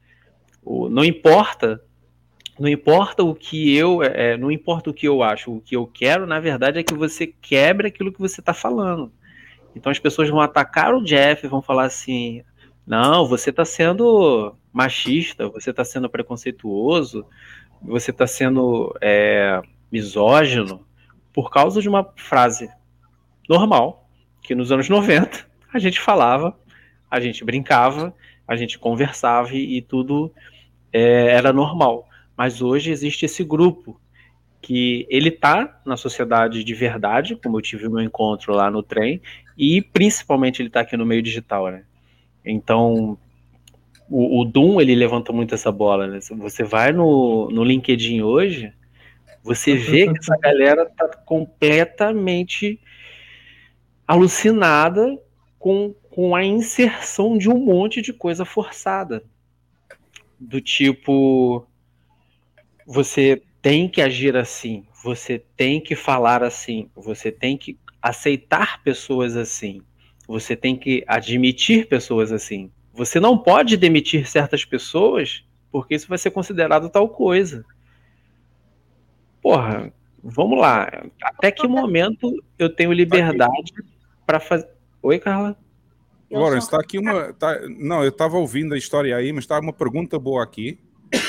[0.65, 1.83] Não importa
[2.59, 5.87] não importa o que eu é, não importa o que eu acho o que eu
[5.87, 9.11] quero na verdade é que você quebre aquilo que você está falando
[9.75, 12.43] então as pessoas vão atacar o Jeff vão falar assim
[12.87, 17.25] não você está sendo machista você está sendo preconceituoso
[17.81, 19.61] você está sendo é,
[19.91, 20.87] misógino
[21.33, 22.71] por causa de uma frase
[23.49, 24.09] normal
[24.43, 26.57] que nos anos 90 a gente falava
[27.11, 28.15] a gente brincava
[28.47, 30.33] a gente conversava e, e tudo
[30.93, 32.07] é, era normal.
[32.37, 34.01] Mas hoje existe esse grupo
[34.61, 38.83] que ele tá na sociedade de verdade, como eu tive o meu encontro lá no
[38.83, 39.21] trem,
[39.59, 41.85] e principalmente ele tá aqui no meio digital, né?
[42.45, 43.19] Então,
[44.09, 46.21] o, o Doom, ele levanta muito essa bola, né?
[46.21, 48.73] Você vai no, no LinkedIn hoje,
[49.43, 52.81] você vê que essa galera tá completamente
[54.07, 55.19] alucinada
[55.59, 59.25] com, com a inserção de um monte de coisa forçada
[60.39, 61.67] do tipo
[62.93, 69.35] você tem que agir assim, você tem que falar assim, você tem que aceitar pessoas
[69.35, 69.81] assim,
[70.29, 72.71] você tem que admitir pessoas assim.
[72.93, 77.65] Você não pode demitir certas pessoas porque isso vai ser considerado tal coisa.
[79.41, 79.91] Porra,
[80.23, 81.07] vamos lá.
[81.23, 83.73] Até que momento eu tenho liberdade
[84.27, 84.69] para fazer.
[85.03, 85.57] Oi, Carla?
[86.31, 87.33] Lawrence, está aqui uma.
[87.33, 90.79] Tá, não, eu estava ouvindo a história aí, mas está uma pergunta boa aqui.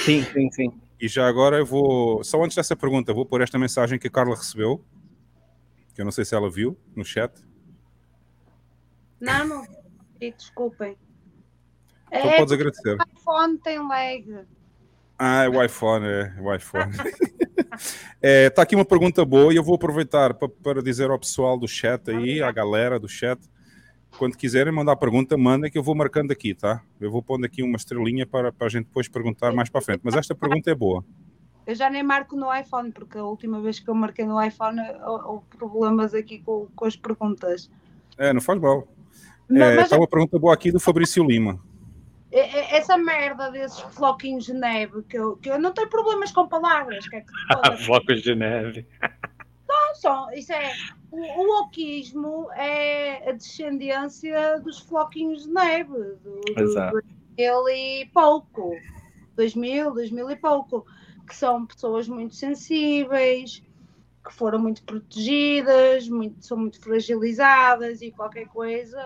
[0.03, 0.82] Sim, sim, sim.
[1.03, 2.23] E já agora eu vou.
[2.23, 4.81] Só antes dessa pergunta, vou pôr esta mensagem que a Carla recebeu.
[5.93, 7.43] Que eu não sei se ela viu no chat.
[9.19, 9.63] Não, não.
[10.17, 10.97] vi, Desculpem.
[12.07, 12.95] Então É podes agradecer.
[12.97, 14.45] O iPhone tem lag.
[15.19, 16.93] Ah, é o iPhone, é o iPhone.
[18.21, 21.67] Está aqui uma pergunta boa e eu vou aproveitar pa- para dizer ao pessoal do
[21.67, 23.41] chat aí, à galera do chat,
[24.17, 26.81] quando quiserem mandar pergunta, mandem que eu vou marcando aqui, tá?
[26.99, 30.01] Eu vou pondo aqui uma estrelinha para, para a gente depois perguntar mais para frente.
[30.03, 31.03] Mas esta pergunta é boa.
[31.65, 34.79] Eu já nem marco no iPhone, porque a última vez que eu marquei no iPhone
[35.05, 37.69] hou- houve problemas aqui com, com as perguntas.
[38.17, 38.87] É, não faz mal.
[39.49, 41.59] Não, É, mas- Está uma pergunta boa aqui do Fabrício Lima.
[42.31, 46.31] E- e- Essa merda desses floquinhos de neve, que eu, que eu não tenho problemas
[46.31, 47.27] com palavras, que é que.
[47.85, 48.85] Flocos de neve.
[50.03, 50.69] Só, isso é.
[51.09, 57.01] O, o oquismo é a descendência dos floquinhos de neve, do, do Exato.
[57.37, 58.75] 2000 e pouco,
[59.37, 60.85] 2000, 2000 e pouco,
[61.25, 63.63] que são pessoas muito sensíveis,
[64.25, 69.01] que foram muito protegidas, muito, são muito fragilizadas e qualquer coisa.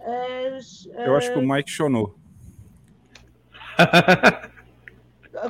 [0.00, 2.18] as- Eu acho que o as- Mike chonou.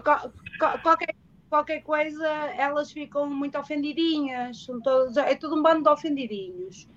[0.05, 0.31] co-
[0.61, 1.15] co- qualquer,
[1.49, 4.65] qualquer coisa, elas ficam muito ofendidinhas.
[4.65, 6.89] São todos, é tudo um bando de ofendidinhos.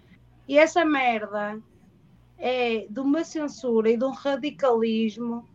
[0.48, 1.60] E essa merda
[2.38, 5.48] é de uma censura e de um radicalismo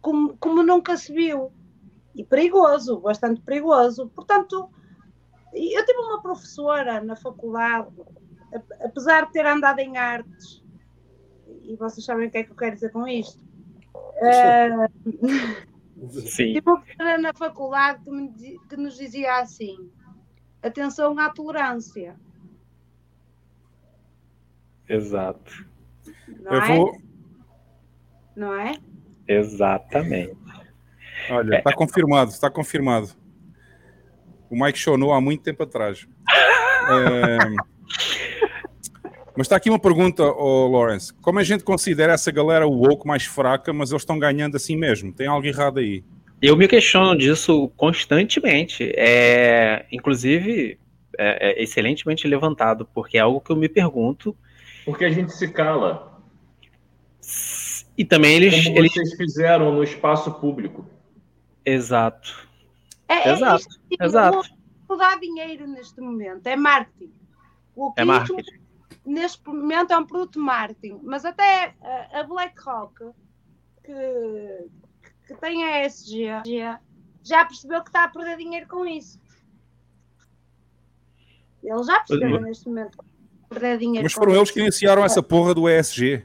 [0.00, 1.52] como, como nunca se viu.
[2.14, 4.08] E perigoso, bastante perigoso.
[4.14, 4.70] Portanto,
[5.52, 7.88] eu tive uma professora na faculdade,
[8.82, 10.62] apesar de ter andado em artes,
[11.62, 13.42] e vocês sabem o que é que eu quero dizer com isto.
[14.22, 14.70] Eh,
[16.10, 16.52] Sim.
[16.52, 19.90] Tive uma professora na faculdade que, me que nos dizia assim:
[20.62, 22.16] atenção à tolerância.
[24.88, 25.66] Exato.
[26.28, 26.76] Não Eu é?
[26.76, 27.02] vou.
[28.36, 28.78] Não é?
[29.26, 30.36] Exatamente.
[31.30, 33.08] Olha, está confirmado, está confirmado.
[34.50, 36.06] O Mike chonou há muito tempo atrás.
[36.88, 37.38] É,
[39.36, 41.12] Mas está aqui uma pergunta, oh, Lawrence.
[41.14, 45.12] Como a gente considera essa galera woke mais fraca, mas eles estão ganhando assim mesmo?
[45.12, 46.02] Tem algo errado aí?
[46.40, 48.92] Eu me questiono disso constantemente.
[48.96, 50.78] É, inclusive,
[51.18, 54.34] é, é excelentemente levantado, porque é algo que eu me pergunto.
[54.84, 56.20] Porque a gente se cala.
[57.96, 58.64] E também eles.
[58.64, 58.92] Como eles...
[58.92, 60.86] vocês fizeram no espaço público.
[61.64, 62.48] Exato.
[63.08, 64.38] É, é Exato, tipo, exato.
[64.38, 64.42] O
[64.94, 67.12] que dá dinheiro neste momento é marketing.
[67.74, 68.65] O É autismo, marketing.
[69.04, 72.94] Neste momento é um produto de marketing, mas até a, a BlackRock,
[73.84, 74.68] que,
[75.26, 76.26] que tem a ESG,
[77.22, 79.20] já percebeu que está a perder dinheiro com isso.
[81.62, 84.60] Eles já perceberam Mas- neste momento que está a perder dinheiro Mas foram eles que
[84.60, 86.24] iniciaram essa porra do ESG.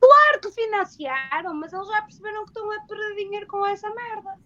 [0.00, 4.38] Claro que financiaram, mas eles já perceberam que estão a perder dinheiro com essa merda.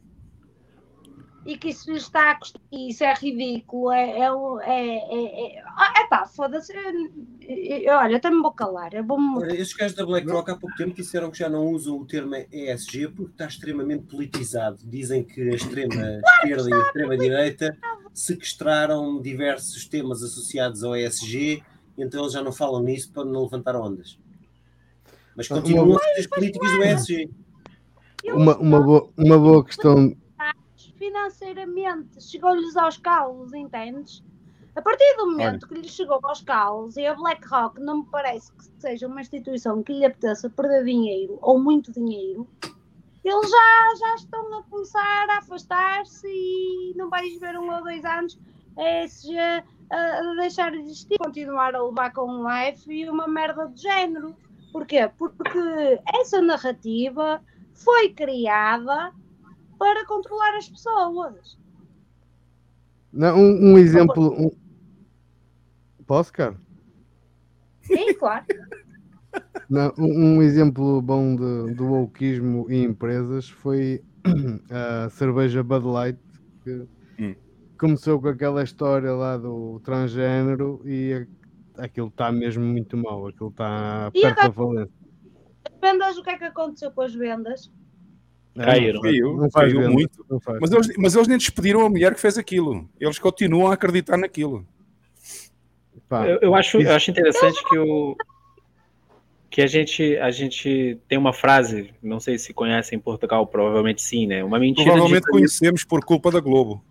[1.47, 2.61] E que isso está a custar.
[2.73, 3.91] Isso é ridículo.
[3.91, 4.29] É, é,
[4.63, 6.73] é, é, é, é pá, foda-se.
[6.77, 8.91] Olha, eu também me vou calar.
[9.05, 9.39] Vou-me.
[9.39, 12.35] Olha, esses gajos da BlackRock há pouco tempo disseram que já não usam o termo
[12.35, 14.79] ESG porque está extremamente politizado.
[14.85, 17.77] Dizem que a extrema esquerda e a extrema direita
[18.15, 21.63] sequestraram diversos temas associados ao ESG,
[21.99, 24.17] então eles já não falam nisso para não levantar ondas.
[25.37, 27.31] Mas continuam a ser os políticos do ESG.
[28.27, 30.17] Uma, uma, boa, uma boa questão.
[31.05, 34.25] Financeiramente chegou-lhes aos calos, entendes?
[34.75, 38.51] A partir do momento que lhes chegou aos calos e a BlackRock não me parece
[38.53, 42.49] que seja uma instituição que lhe apeteça perder dinheiro ou muito dinheiro,
[43.23, 48.05] eles já, já estão a começar a afastar-se e não vais ver um ou dois
[48.05, 48.39] anos
[48.77, 53.29] a ESG a, a deixar de existir, continuar a levar com um life e uma
[53.29, 54.35] merda de género.
[54.73, 55.09] Porquê?
[55.17, 57.41] Porque essa narrativa
[57.75, 59.13] foi criada
[59.85, 61.59] para controlar as pessoas.
[63.13, 64.33] Não, um, um exemplo.
[64.33, 64.51] Um...
[66.07, 66.59] Posso, cara?
[67.83, 68.47] Sim, claro.
[69.69, 74.03] Não, um, um exemplo bom de, do wokeismo em empresas foi
[74.71, 76.19] a cerveja Bud Light,
[76.63, 76.89] que
[77.21, 77.35] Hum.
[77.79, 81.29] começou com aquela história lá do transgênero e
[81.77, 84.95] a- aquilo está mesmo muito mal, aquilo está perto da falência.
[85.67, 87.71] As vendas, o que é que aconteceu com as vendas?
[88.55, 88.95] Caíram.
[88.95, 90.27] não faz- Caiu, não faz caiu muito.
[90.31, 90.59] não faz.
[90.61, 92.89] Mas eles, mas eles nem despediram a mulher que fez aquilo.
[93.01, 94.67] Eles continuam a acreditar naquilo.
[96.09, 98.17] Pá, Eu, eu acho, eu acho interessante que o
[99.51, 104.03] que a gente a gente tem uma frase, não sei se conhece em Portugal, provavelmente
[104.03, 104.43] sim, né?
[104.43, 106.85] Uma mentira Provavelmente conhecemos por culpa da Globo.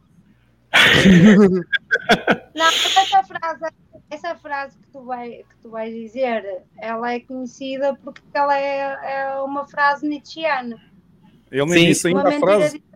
[2.55, 3.73] Não, mas essa frase,
[4.09, 8.97] essa frase que, tu vai, que tu vais dizer, ela é conhecida porque ela é,
[9.33, 10.79] é uma frase nietzschiana.
[11.53, 11.85] Ele nem Sim.
[11.87, 12.79] disse ainda a frase.
[12.79, 12.93] dita-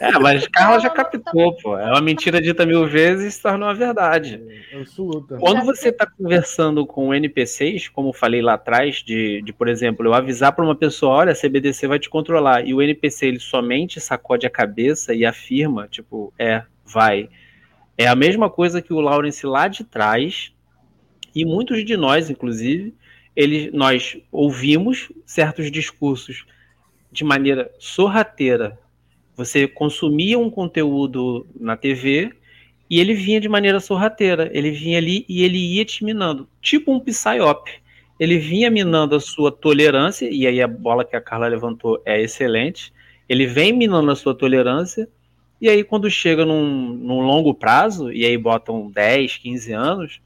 [0.00, 1.76] É, mas Carla já captou, pô.
[1.78, 4.40] É uma mentira dita mil vezes e se tornou uma verdade.
[4.74, 5.36] Absoluta.
[5.38, 10.06] Quando você está conversando com NPCs, como eu falei lá atrás, de, de por exemplo,
[10.06, 13.40] eu avisar para uma pessoa, olha, a CBDC vai te controlar, e o NPC ele
[13.40, 17.28] somente sacode a cabeça e afirma, tipo, é, vai.
[17.98, 20.52] É a mesma coisa que o Lawrence lá de trás,
[21.34, 22.94] e muitos de nós, inclusive,
[23.34, 26.46] ele, nós ouvimos certos discursos
[27.16, 28.78] de maneira sorrateira.
[29.34, 32.30] Você consumia um conteúdo na TV
[32.90, 34.50] e ele vinha de maneira sorrateira.
[34.52, 37.70] Ele vinha ali e ele ia te minando, tipo um psyop.
[38.20, 42.20] Ele vinha minando a sua tolerância, e aí a bola que a Carla levantou é
[42.20, 42.92] excelente.
[43.28, 45.08] Ele vem minando a sua tolerância,
[45.60, 50.20] e aí quando chega num, num longo prazo, e aí botam 10, 15 anos,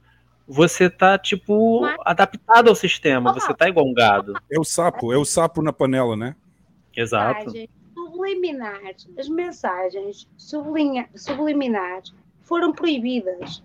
[0.46, 4.34] você tá, tipo, adaptado ao sistema, você tá igual um gado.
[4.50, 6.36] É o sapo, é o sapo na panela, né?
[6.96, 7.50] Exato.
[7.94, 12.12] subliminares, as mensagens sublinha, subliminares
[12.42, 13.62] foram proibidas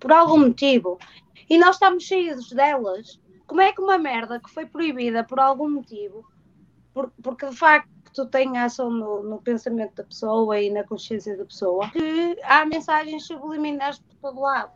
[0.00, 0.98] por algum motivo
[1.48, 3.20] e nós estamos cheios delas.
[3.46, 6.24] Como é que uma merda que foi proibida por algum motivo,
[6.92, 11.44] por- porque de facto tem ação no, no pensamento da pessoa e na consciência da
[11.44, 14.72] pessoa, que há mensagens subliminares por todo lado.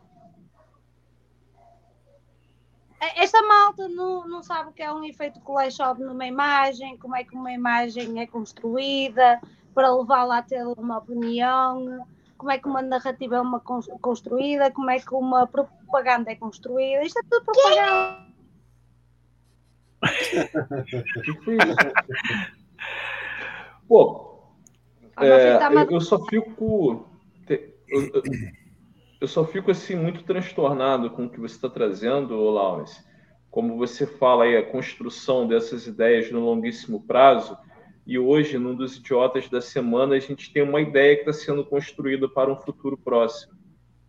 [3.03, 7.17] E- Esta malta não, não sabe o que é um efeito Photoshop numa imagem, como
[7.17, 9.41] é que uma imagem é construída
[9.75, 12.07] para levá-la a ter uma opinião,
[12.37, 16.37] como é que uma narrativa é uma cons- construída, como é que uma propaganda é
[16.37, 17.03] construída.
[17.05, 18.31] Isto é tudo propaganda.
[23.89, 24.45] Pô,
[25.19, 27.07] é, tá eu, só fico.
[27.89, 28.23] Eu, eu-
[29.21, 33.05] eu só fico assim muito transtornado com o que você está trazendo, Lawrence.
[33.51, 37.57] Como você fala aí, a construção dessas ideias no longuíssimo prazo.
[38.07, 41.65] E hoje, num dos idiotas da semana, a gente tem uma ideia que está sendo
[41.65, 43.53] construída para um futuro próximo.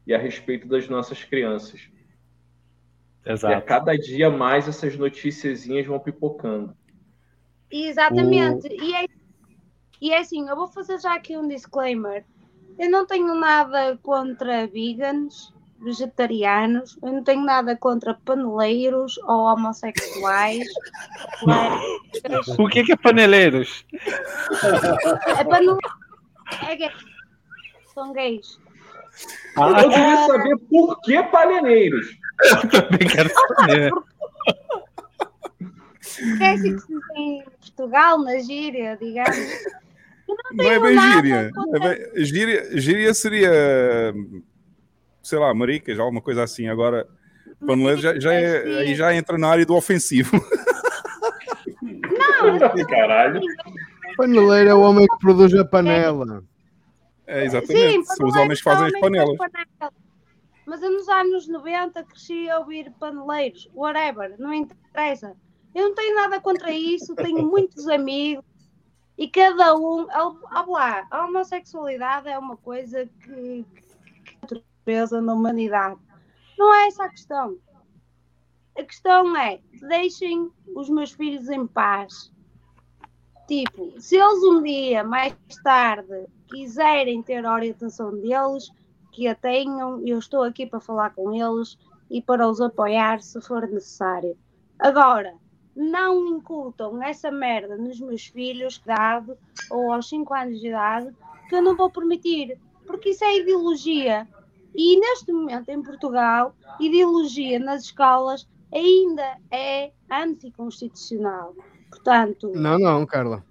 [0.07, 1.89] E a respeito das nossas crianças.
[3.25, 3.53] E Exato.
[3.53, 6.75] a cada dia mais essas noticiazinhas vão pipocando.
[7.69, 8.67] Exatamente.
[8.67, 9.05] E, é,
[9.99, 12.25] e é assim, eu vou fazer já aqui um disclaimer.
[12.79, 20.67] Eu não tenho nada contra vegans, vegetarianos, eu não tenho nada contra paneleiros ou homossexuais.
[22.59, 23.85] O que, que é paneleiros?
[25.37, 25.79] É paneleiro.
[26.67, 26.91] É gay.
[27.93, 28.59] São gays.
[29.57, 32.17] Eu queria saber por que paneleiros.
[32.41, 33.91] Eu também quero saber.
[36.37, 39.37] Que é assim que se diz em Portugal, na gíria, digamos.
[40.53, 41.51] Não Não é bem nada gíria.
[41.73, 42.77] É bem- gíria.
[42.79, 44.13] Gíria seria,
[45.23, 46.67] sei lá, maricas, alguma coisa assim.
[46.67, 47.07] Agora,
[47.65, 50.31] paneleiro já, já, é, aí já entra na área do ofensivo.
[51.81, 53.41] Não, Caralho.
[54.17, 56.43] Paneleiro é o homem que produz a panela.
[57.25, 58.05] É, exatamente.
[58.07, 59.37] São os homens que fazem as panelas.
[60.65, 65.33] Mas eu nos anos 90 cresci a ouvir paneleiros, whatever, não interessa.
[65.73, 68.43] Eu não tenho nada contra isso, tenho muitos amigos
[69.21, 70.07] e cada um.
[70.67, 73.63] Lá, a homossexualidade é uma coisa que,
[74.25, 75.99] que natureza na humanidade.
[76.57, 77.55] Não é essa a questão.
[78.75, 82.31] A questão é: deixem os meus filhos em paz.
[83.47, 88.71] Tipo, se eles um dia, mais tarde, quiserem ter a orientação deles,
[89.11, 91.77] que a tenham, eu estou aqui para falar com eles
[92.09, 94.35] e para os apoiar se for necessário.
[94.79, 95.35] Agora,
[95.81, 99.33] não incultam essa merda nos meus filhos de idade
[99.71, 101.11] ou aos 5 anos de idade,
[101.49, 104.27] que eu não vou permitir, porque isso é ideologia.
[104.75, 111.55] E neste momento em Portugal, ideologia nas escolas ainda é anticonstitucional.
[111.89, 113.43] Portanto, Não, não, Carla.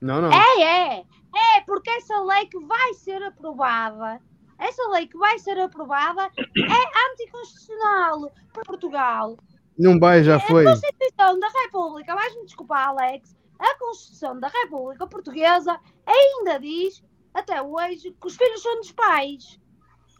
[0.00, 0.30] Não, não.
[0.32, 1.04] é, é.
[1.34, 4.20] É, porque essa lei que vai ser aprovada,
[4.58, 9.36] essa lei que vai ser aprovada é anticonstitucional para Portugal.
[9.78, 10.66] Não vai, já foi.
[10.66, 17.62] A Constituição da República, vais-me desculpar, Alex, a Constituição da República Portuguesa ainda diz, até
[17.62, 19.60] hoje, que os filhos são dos pais,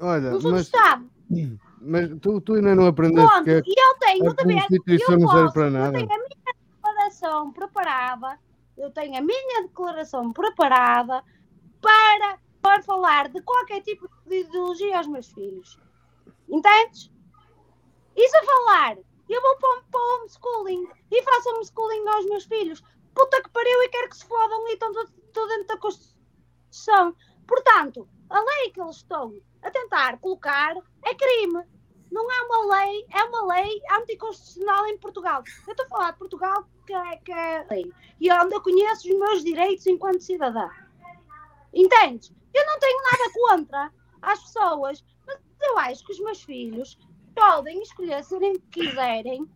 [0.01, 1.11] Olha, não são do mas, Estado.
[1.81, 5.28] mas tu, tu ainda não aprendeste que E eu tenho a ver, Constituição eu não
[5.28, 5.93] serve para eu nada.
[5.99, 8.39] tenho a minha declaração preparada,
[8.77, 11.25] eu tenho a minha declaração preparada
[11.81, 15.78] para, para falar de qualquer tipo de ideologia aos meus filhos.
[16.49, 17.11] Entendes?
[18.17, 18.97] E se falar,
[19.33, 22.83] eu vou para, o homeschooling e faço homeschooling aos meus filhos.
[23.15, 27.15] Puta que pariu e quero que se fodam e estão dentro da Constituição.
[27.47, 31.63] Portanto, a lei que eles estão a tentar colocar é crime.
[32.11, 35.43] Não é uma lei, é uma lei anticonstitucional em Portugal.
[35.67, 37.93] Eu estou a falar de Portugal que é, que é lei.
[38.19, 40.69] E onde eu conheço os meus direitos enquanto cidadã.
[41.73, 42.33] Entendes?
[42.55, 43.93] Eu não tenho nada contra
[44.23, 46.99] as pessoas, mas eu acho que os meus filhos
[47.39, 49.47] podem escolher se nem quiserem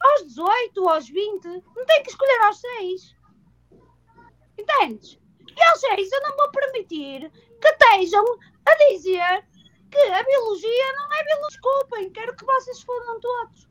[0.00, 3.16] aos 18, aos 20, não têm que escolher aos 6.
[4.58, 5.18] Entendes?
[5.56, 7.30] E aos 6 eu não vou permitir
[7.60, 8.24] que estejam
[8.66, 9.44] a dizer
[9.90, 11.46] que a biologia não é biologia.
[11.48, 13.68] Desculpem, quero que vocês fodam todos.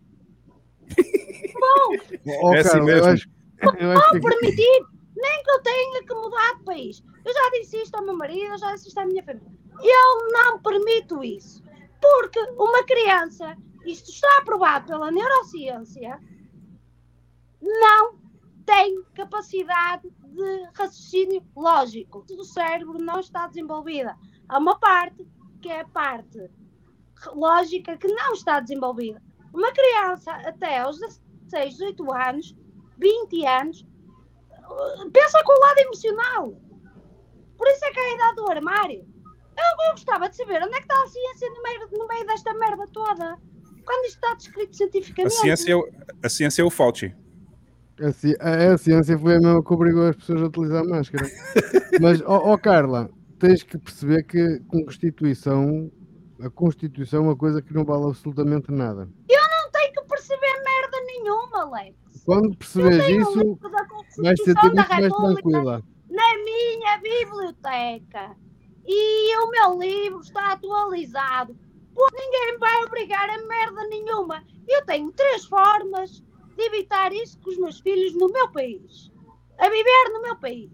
[1.59, 3.07] Bom, Oh, É assim Carla, eu mesmo.
[3.11, 3.29] acho,
[3.77, 7.03] eu não acho vou que permitir nem que eu tenha que mudar de país.
[7.23, 9.47] Eu já disse isto ao meu marido, eu já disse isto à minha família.
[9.81, 11.63] Eu não permito isso.
[12.05, 16.19] Porque uma criança, isto está aprovado pela neurociência,
[17.61, 18.19] não
[18.63, 22.23] tem capacidade de raciocínio lógico.
[22.29, 24.15] O cérebro não está desenvolvida.
[24.47, 25.27] Há uma parte
[25.61, 26.47] que é a parte
[27.33, 29.21] lógica que não está desenvolvida.
[29.51, 32.55] Uma criança até aos 16, 18 anos,
[32.99, 33.85] 20 anos,
[35.11, 36.53] pensa com o lado emocional.
[37.57, 39.14] Por isso é que é a idade do armário.
[39.57, 42.53] Eu, gostava de saber onde é que está a ciência no meio, no meio desta
[42.53, 43.37] merda toda.
[43.85, 45.35] Quando isto está descrito A cientificamente.
[45.35, 45.89] ciência, é o-
[46.23, 47.15] a ciência é o Fauci.
[48.01, 51.25] A, ci- a- a ciência foi a mesma que obrigou as pessoas a utilizar máscara.
[52.01, 53.09] Mas, ó ó, Carla,
[53.39, 55.89] tens que perceber que com Constituição,
[56.41, 59.07] a Constituição é uma coisa que não vale absolutamente nada.
[59.29, 61.95] Eu não tenho que perceber merda nenhuma, Alex.
[62.25, 65.83] Quando Eu perceberes tenho isso, vais ser Constituição da muito mais República tranquila.
[66.09, 68.35] na minha biblioteca.
[68.85, 71.57] E o meu livro está atualizado.
[71.93, 74.43] Pô, ninguém vai obrigar a merda nenhuma.
[74.67, 76.23] Eu tenho três formas
[76.55, 79.11] de evitar isso com os meus filhos no meu país.
[79.57, 80.71] A viver no meu país.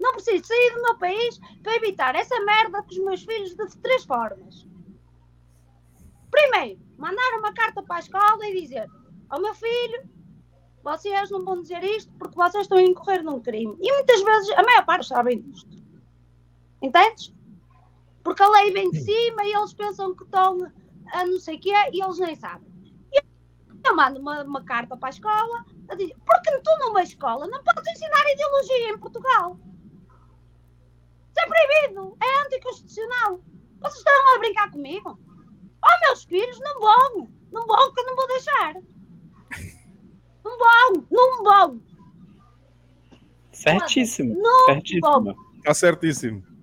[0.00, 3.78] Não preciso sair do meu país para evitar essa merda com os meus filhos de
[3.78, 4.66] três formas.
[6.30, 8.88] Primeiro, mandar uma carta para a escola e dizer
[9.28, 10.16] ao meu filho
[10.82, 13.76] vocês não vão dizer isto porque vocês estão a incorrer num crime.
[13.80, 15.76] E muitas vezes, a maior parte sabem disto.
[16.80, 17.34] Entendes?
[18.26, 20.58] Porque a lei vem de cima e eles pensam que estão
[21.12, 22.68] a não sei o quê e eles nem sabem.
[23.12, 23.22] E
[23.84, 27.62] eu mando uma, uma carta para a escola a dizer, porque tu numa escola não
[27.62, 29.56] podes ensinar ideologia em Portugal.
[31.30, 33.40] Isso é proibido, é anticonstitucional.
[33.80, 35.16] Vocês estão a brincar comigo?
[35.84, 37.28] Oh, meus filhos, não vão.
[37.52, 38.74] Não vão, que eu não vou deixar.
[40.44, 41.82] Não vão, não vão.
[43.52, 44.34] Certíssimo.
[44.36, 45.36] Não certíssimo.
[45.58, 46.55] Está certíssimo.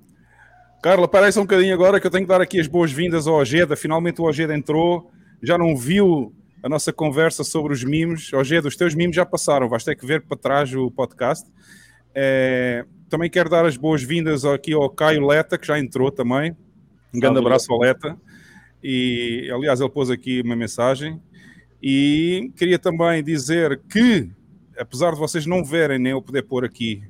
[0.83, 3.25] Carla, para aí só um bocadinho agora que eu tenho que dar aqui as boas-vindas
[3.25, 3.73] ao Ojeda.
[3.73, 5.09] Finalmente o Ojeda entrou.
[5.41, 8.33] Já não viu a nossa conversa sobre os mimos.
[8.33, 9.69] Ojeda, os teus mimos já passaram.
[9.69, 11.49] Vais ter que ver para trás o podcast.
[12.13, 16.53] É, também quero dar as boas-vindas aqui ao Caio Leta, que já entrou também.
[17.13, 18.17] Um grande abraço ao Leta.
[18.83, 21.17] E, aliás, ele pôs aqui uma mensagem.
[21.81, 24.29] E queria também dizer que,
[24.77, 27.01] apesar de vocês não verem nem eu poder pôr aqui,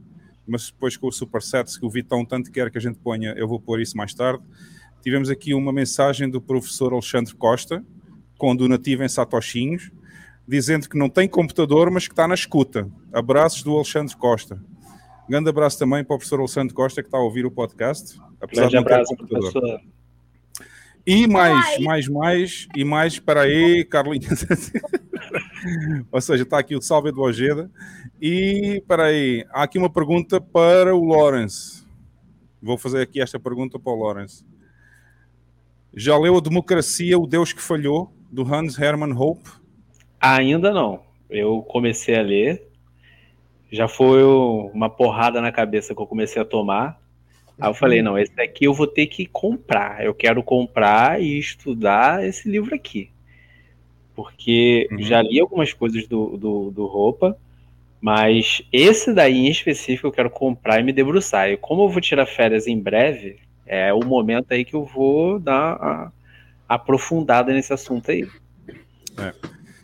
[0.48, 3.48] mas depois com o Supersets que o Vitão tanto quer que a gente ponha, eu
[3.48, 4.44] vou pôr isso mais tarde.
[5.02, 7.84] Tivemos aqui uma mensagem do professor Alexandre Costa,
[8.38, 9.92] com donativo em satoshinhos,
[10.48, 12.90] dizendo que não tem computador, mas que está na escuta.
[13.12, 14.62] Abraços do Alexandre Costa.
[15.30, 18.70] Grande abraço também para o professor Alexandre Costa, que está a ouvir o podcast, apesar
[18.70, 19.52] Grande de não ter abraço, computador.
[19.52, 19.82] professor.
[21.06, 24.46] E mais, mais, mais, e mais, para aí, Carlinhos.
[26.12, 27.70] Ou seja, está aqui o salve do Ojeda.
[28.22, 31.86] E, para aí, há aqui uma pergunta para o Lawrence.
[32.62, 34.46] Vou fazer aqui esta pergunta para o Lawrence.
[35.96, 39.50] Já leu a Democracia, o Deus que Falhou, do Hans Hermann Hope?
[40.20, 41.02] Ainda não.
[41.30, 42.68] Eu comecei a ler.
[43.72, 47.00] Já foi uma porrada na cabeça que eu comecei a tomar.
[47.60, 50.04] Aí eu falei, não, esse daqui eu vou ter que comprar.
[50.04, 53.13] Eu quero comprar e estudar esse livro aqui.
[54.16, 57.38] Porque já li algumas coisas do, do, do Roupa,
[58.00, 61.50] mas esse daí em específico eu quero comprar e me debruçar.
[61.50, 65.40] E como eu vou tirar férias em breve, é o momento aí que eu vou
[65.40, 66.12] dar a
[66.68, 68.28] aprofundada nesse assunto aí.
[69.18, 69.34] É.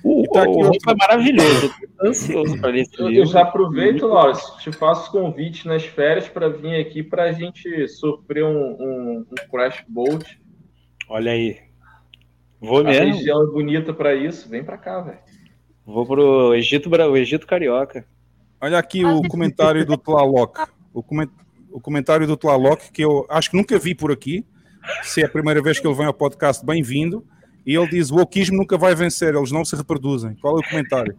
[0.04, 1.66] O, E tá aqui o Roupa é maravilhoso.
[1.82, 3.24] Eu tô ansioso para ler esse Eu, livro.
[3.24, 7.88] eu já aproveito, Laurence, te faço convite nas férias para vir aqui para a gente
[7.88, 10.40] sofrer um, um, um crash boat.
[11.10, 11.69] Olha aí.
[12.60, 13.14] Vou A mesmo.
[13.16, 14.50] região é bonita para isso.
[14.50, 15.18] Vem para cá, velho.
[15.86, 18.06] Vou pro Egito, o Egito Carioca.
[18.62, 20.58] Olha aqui o comentário do Tlaloc.
[20.94, 21.30] O, comen-
[21.72, 24.46] o comentário do Tlaloc, que eu acho que nunca vi por aqui.
[25.04, 27.26] Se é a primeira vez que ele vem ao podcast, bem-vindo.
[27.66, 30.36] E ele diz: o wokeismo nunca vai vencer, eles não se reproduzem.
[30.42, 31.16] Qual é o comentário?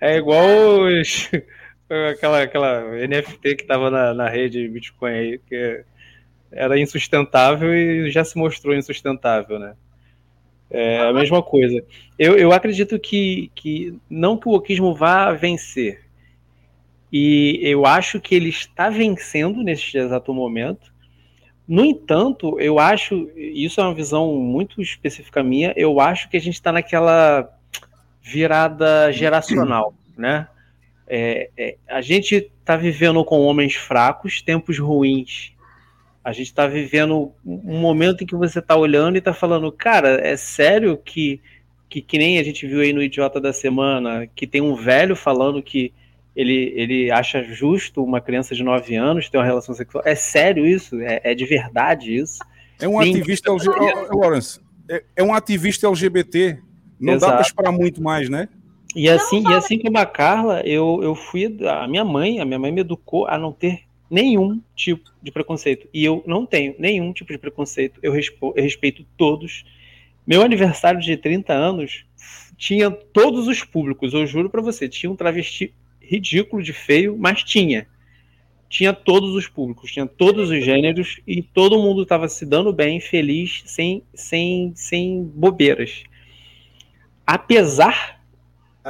[0.00, 0.46] É igual
[0.82, 1.30] os-
[2.12, 5.84] aquela, aquela NFT que tava na, na rede Bitcoin aí, que
[6.50, 9.74] era insustentável e já se mostrou insustentável, né?
[10.70, 11.82] É a mesma coisa.
[12.18, 16.04] Eu, eu acredito que, que não que o wokismo vá vencer.
[17.10, 20.92] E eu acho que ele está vencendo neste exato momento.
[21.66, 26.40] No entanto, eu acho, isso é uma visão muito específica minha, eu acho que a
[26.40, 27.48] gente está naquela
[28.22, 30.48] virada geracional, né?
[31.06, 35.52] É, é, a gente está vivendo com homens fracos, tempos ruins.
[36.28, 40.20] A gente está vivendo um momento em que você está olhando e está falando, cara,
[40.20, 41.40] é sério que,
[41.88, 45.16] que, que nem a gente viu aí no Idiota da Semana, que tem um velho
[45.16, 45.90] falando que
[46.36, 50.04] ele, ele acha justo uma criança de 9 anos ter uma relação sexual.
[50.06, 51.00] É sério isso?
[51.00, 52.40] É, é de verdade isso?
[52.78, 54.08] É um ativista LGBT.
[54.12, 56.58] Lawrence, é, é um ativista LGBT.
[57.00, 57.32] Não dá Exato.
[57.32, 58.50] para esperar muito mais, né?
[58.94, 61.56] E assim, e assim como a Carla, eu, eu fui.
[61.66, 65.88] A minha mãe, a minha mãe me educou a não ter nenhum tipo de preconceito.
[65.92, 67.98] E eu não tenho nenhum tipo de preconceito.
[68.02, 69.64] Eu, respo- eu respeito todos.
[70.26, 72.04] Meu aniversário de 30 anos
[72.56, 74.88] tinha todos os públicos, eu juro pra você.
[74.88, 77.86] Tinha um travesti ridículo de feio, mas tinha.
[78.68, 83.00] Tinha todos os públicos, tinha todos os gêneros e todo mundo estava se dando bem,
[83.00, 86.04] feliz, sem, sem, sem bobeiras.
[87.26, 88.18] Apesar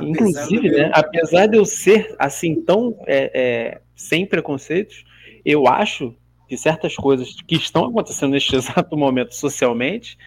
[0.03, 5.05] Inclusive, do né, apesar de eu ser assim tão é, é, sem preconceitos,
[5.51, 6.15] eu acho
[6.49, 10.19] que certas coisas que estão acontecendo neste exato momento socialmente,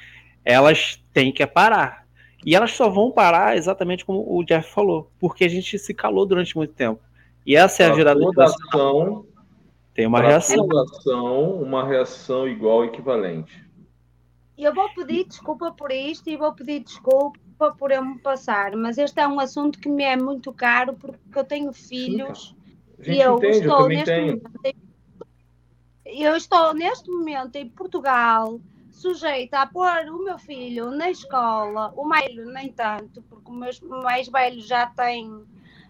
[0.45, 2.05] elas têm que parar.
[2.45, 6.25] E elas só vão parar exatamente como o Jeff falou, porque a gente se calou
[6.25, 6.99] durante muito tempo.
[7.45, 9.25] E essa é a virada toda ação,
[9.93, 10.67] Tem uma reação.
[10.67, 13.63] toda ação, uma reação igual equivalente.
[14.57, 17.39] E eu vou pedir desculpa por isto e vou pedir desculpa
[17.77, 21.17] por eu me passar, mas este é um assunto que me é muito caro porque
[21.37, 22.55] eu tenho filhos
[22.99, 24.25] A gente e eu entende, eu estou também neste tenho.
[24.27, 24.80] momento em-
[26.11, 28.59] eu estou neste momento em Portugal
[28.91, 33.53] sujeita a pôr o meu filho na escola, o mais velho nem tanto, porque o
[33.53, 33.71] meu
[34.03, 35.43] mais velho já tem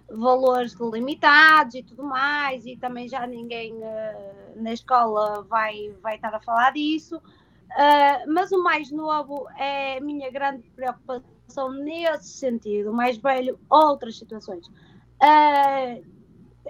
[0.09, 6.33] valores limitados e tudo mais, e também já ninguém eh, na escola vai, vai estar
[6.33, 7.17] a falar disso.
[7.17, 13.57] Uh, mas o mais novo é a minha grande preocupação nesse sentido, o mais velho,
[13.69, 14.67] outras situações.
[14.67, 16.03] Uh,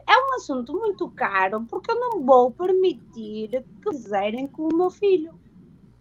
[0.08, 4.90] é um assunto muito caro porque eu não vou permitir que fizerem com o meu
[4.90, 5.40] filho.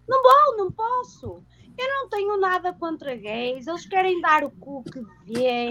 [0.08, 1.42] Não vou, não posso.
[1.78, 5.70] Eu não tenho nada contra gays, eles querem dar o cu que vêm,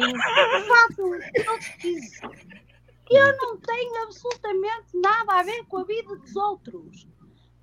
[0.67, 2.59] façam o que eles quiserem.
[3.09, 7.07] Eu não tenho absolutamente nada a ver com a vida dos outros.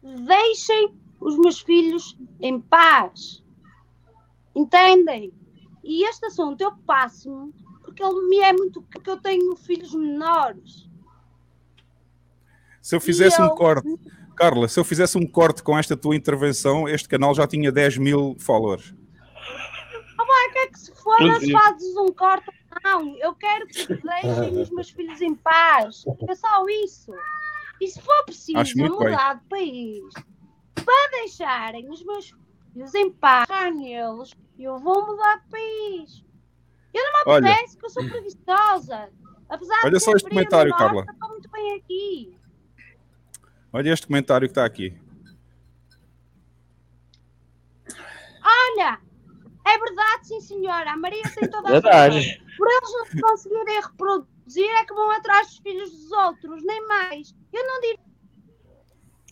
[0.03, 3.43] Deixem os meus filhos em paz.
[4.55, 5.33] Entendem?
[5.85, 7.55] E este assunto eu passo-me
[7.97, 8.83] porque ele me é muito.
[8.83, 10.89] porque eu tenho filhos menores.
[12.83, 13.89] Se eu fizesse E um eu- corte,
[14.37, 17.97] Carla, se eu fizesse um corte com esta tua intervenção, este canal já tinha 10
[17.99, 18.95] mil followers.
[20.19, 21.53] Ah, vai, que é que se for, Inclusive.
[21.53, 22.47] fazes um corte?
[22.85, 26.05] Não, eu quero que deixem os meus filhos em paz.
[26.29, 27.13] É só isso.
[27.81, 29.11] E se for preciso muito bem.
[29.11, 30.05] mudar de país
[30.75, 32.35] para deixarem os meus
[32.73, 36.25] filhos em paz, neles, eu vou mudar de país.
[36.95, 37.55] Eu não me Olha.
[37.57, 39.11] que eu sou preguiçosa.
[39.49, 41.07] Apesar Olha de só ser este comentário, Carla.
[41.09, 42.37] estou muito bem aqui.
[43.73, 44.97] Olha este comentário que está aqui.
[48.43, 48.99] Olha,
[49.67, 50.93] é verdade, sim senhora.
[50.93, 52.17] A Maria tem toda a Verdade.
[52.17, 52.47] razão.
[52.57, 56.87] Por eles não se conseguirem reproduzir é que vão atrás dos filhos dos outros, nem
[56.87, 57.35] mais.
[57.53, 57.99] Eu não diria.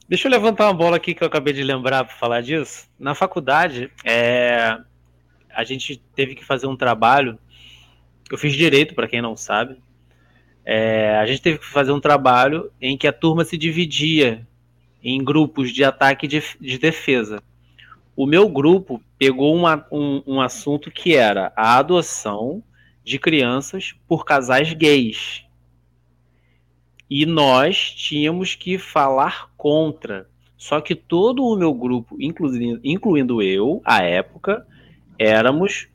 [0.08, 2.89] Deixa eu levantar uma bola aqui que eu acabei de lembrar para falar disso.
[2.99, 4.76] Na faculdade, é,
[5.50, 7.39] a gente teve que fazer um trabalho.
[8.31, 9.77] Eu fiz direito, para quem não sabe.
[10.65, 14.47] É, a gente teve que fazer um trabalho em que a turma se dividia
[15.03, 17.43] em grupos de ataque e de, de defesa.
[18.17, 22.62] O meu grupo pegou uma- um, um assunto que era a adoção
[23.05, 25.44] de crianças por casais gays.
[27.11, 30.27] E nós tínhamos que falar contra.
[30.57, 34.67] Só que todo o meu grupo, incluindo, incluindo eu, à época,
[35.19, 35.89] éramos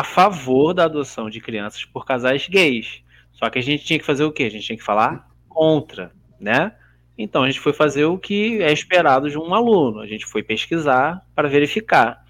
[0.00, 3.02] a favor da adoção de crianças por casais gays.
[3.32, 4.44] Só que a gente tinha que fazer o quê?
[4.44, 6.72] A gente tinha que falar contra, né?
[7.18, 10.00] Então a gente foi fazer o que é esperado de um aluno.
[10.00, 12.22] A gente foi pesquisar para verificar.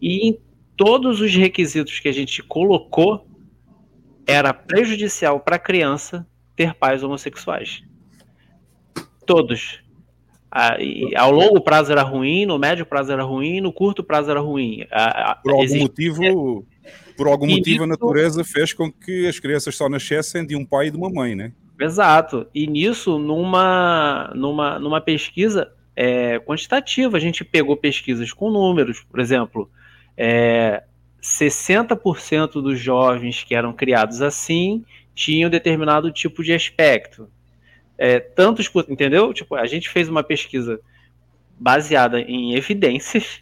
[0.00, 0.38] E em
[0.76, 3.26] todos os requisitos que a gente colocou,
[4.26, 7.82] era prejudicial para a criança ter pais homossexuais.
[9.26, 9.80] Todos.
[10.50, 10.76] Ah,
[11.16, 14.84] ao longo prazo era ruim, no médio prazo era ruim, no curto prazo era ruim.
[14.90, 16.66] Ah, Por algum existe- motivo,
[17.16, 20.56] por algum E motivo a nisso- natureza fez com que as crianças só nascessem de
[20.56, 21.52] um pai e de uma mãe, né?
[21.80, 22.46] Exato.
[22.54, 29.18] E nisso, numa, numa, numa pesquisa é, quantitativa, a gente pegou pesquisas com números, por
[29.20, 29.70] exemplo,
[30.16, 30.82] é,
[31.20, 37.28] 60% dos jovens que eram criados assim tinham determinado tipo de aspecto.
[37.98, 39.32] É, tantos, entendeu?
[39.32, 40.80] Tipo, a gente fez uma pesquisa
[41.58, 43.40] baseada em evidências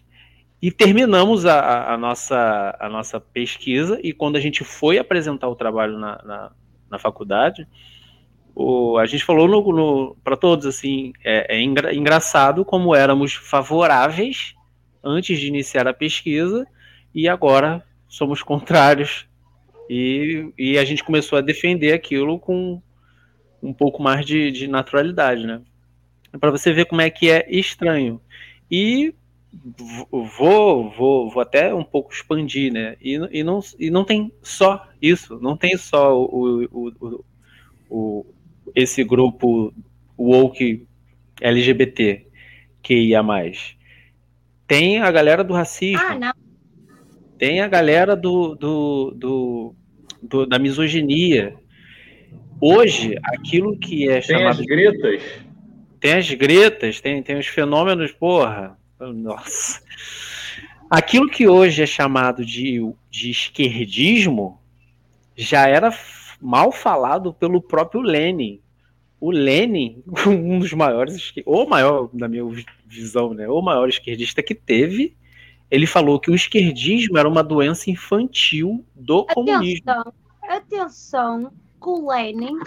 [0.62, 3.98] e terminamos a, a, nossa, a nossa pesquisa.
[4.02, 6.52] E quando a gente foi apresentar o trabalho na, na,
[6.90, 7.66] na faculdade,
[8.54, 13.32] o, a gente falou no, no para todos assim: é, é engra, engraçado como éramos
[13.32, 14.54] favoráveis
[15.02, 16.66] antes de iniciar a pesquisa
[17.14, 19.26] e agora somos contrários.
[19.88, 22.80] E, e a gente começou a defender aquilo com
[23.62, 25.62] um pouco mais de, de naturalidade, né?
[26.38, 28.20] Para você ver como é que é estranho.
[28.70, 29.12] E
[30.08, 32.96] vou, vou, vou até um pouco expandir, né?
[33.00, 37.24] E, e, não, e não tem só isso, não tem só o, o, o,
[37.90, 38.26] o
[38.74, 39.72] esse grupo
[40.16, 40.86] woke
[41.40, 42.26] LGBT
[42.82, 43.76] que ia mais.
[44.66, 46.00] Tem a galera do racismo.
[46.00, 46.34] Ah,
[47.36, 49.74] tem a galera do, do, do,
[50.22, 51.56] do, da misoginia.
[52.60, 54.60] Hoje, aquilo que é Tem chamado.
[54.60, 55.22] as gretas.
[55.98, 58.78] Tem as gretas, tem, tem os fenômenos, porra.
[59.00, 59.80] Nossa.
[60.90, 64.60] Aquilo que hoje é chamado de, de esquerdismo
[65.36, 65.90] já era
[66.40, 68.60] mal falado pelo próprio Lenin.
[69.20, 72.44] O Lenin, um dos maiores, ou maior, na minha
[72.86, 75.16] visão, né, o maior esquerdista que teve,
[75.70, 79.88] ele falou que o esquerdismo era uma doença infantil do comunismo.
[79.88, 80.12] Atenção,
[80.42, 82.58] atenção, que o Lenin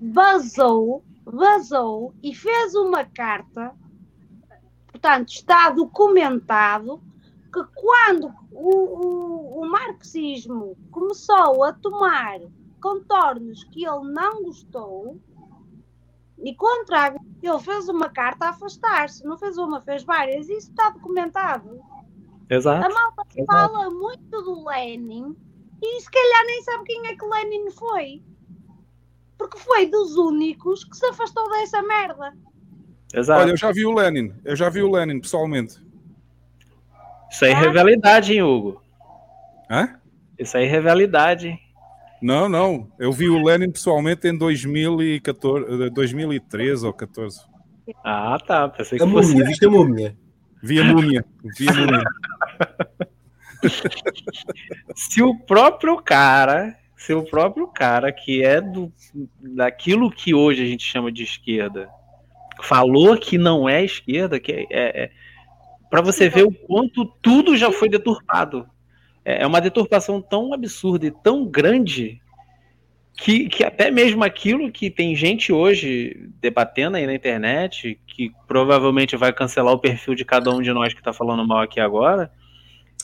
[0.00, 3.72] vazou, vazou e fez uma carta,
[5.02, 7.02] portanto, está documentado
[7.52, 12.40] que quando o, o, o marxismo começou a tomar
[12.80, 15.20] contornos que ele não gostou,
[16.38, 20.70] e contra ele fez uma carta a afastar-se, não fez uma, fez várias, e isso
[20.70, 21.80] está documentado.
[22.48, 22.86] Exato.
[22.86, 23.46] A malta Exato.
[23.46, 25.36] fala muito do Lenin
[25.82, 28.22] e se calhar nem sabe quem é que Lenin foi.
[29.36, 32.36] Porque foi dos únicos que se afastou dessa merda.
[33.12, 33.42] Exato.
[33.42, 34.32] Olha, eu já vi o Lenin.
[34.44, 35.76] Eu já vi o Lenin pessoalmente.
[37.30, 38.82] Isso aí é rivalidade, hein, Hugo?
[39.70, 39.98] Hã?
[40.38, 41.60] Isso aí é rivalidade, hein?
[42.20, 42.88] Não, não.
[42.98, 47.40] Eu vi o Lenin pessoalmente em 2014, 2013 ou 14.
[48.04, 48.68] Ah, tá.
[48.68, 49.30] Pensei que A fosse.
[49.30, 50.16] múmia, viste a múmia?
[50.62, 51.24] Vi a múmia.
[51.58, 52.04] Vi a múmia.
[54.94, 58.92] se o próprio cara, se o próprio cara que é do
[59.40, 61.88] daquilo que hoje a gente chama de esquerda,
[62.62, 64.66] falou que não é esquerda, que é,
[65.04, 65.10] é
[65.90, 68.66] para você ver o quanto tudo já foi deturpado.
[69.24, 72.20] É é uma deturpação tão absurda e tão grande
[73.14, 79.16] que, que até mesmo aquilo que tem gente hoje debatendo aí na internet, que provavelmente
[79.16, 82.32] vai cancelar o perfil de cada um de nós que está falando mal aqui agora,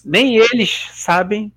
[0.05, 1.53] nem eles sabem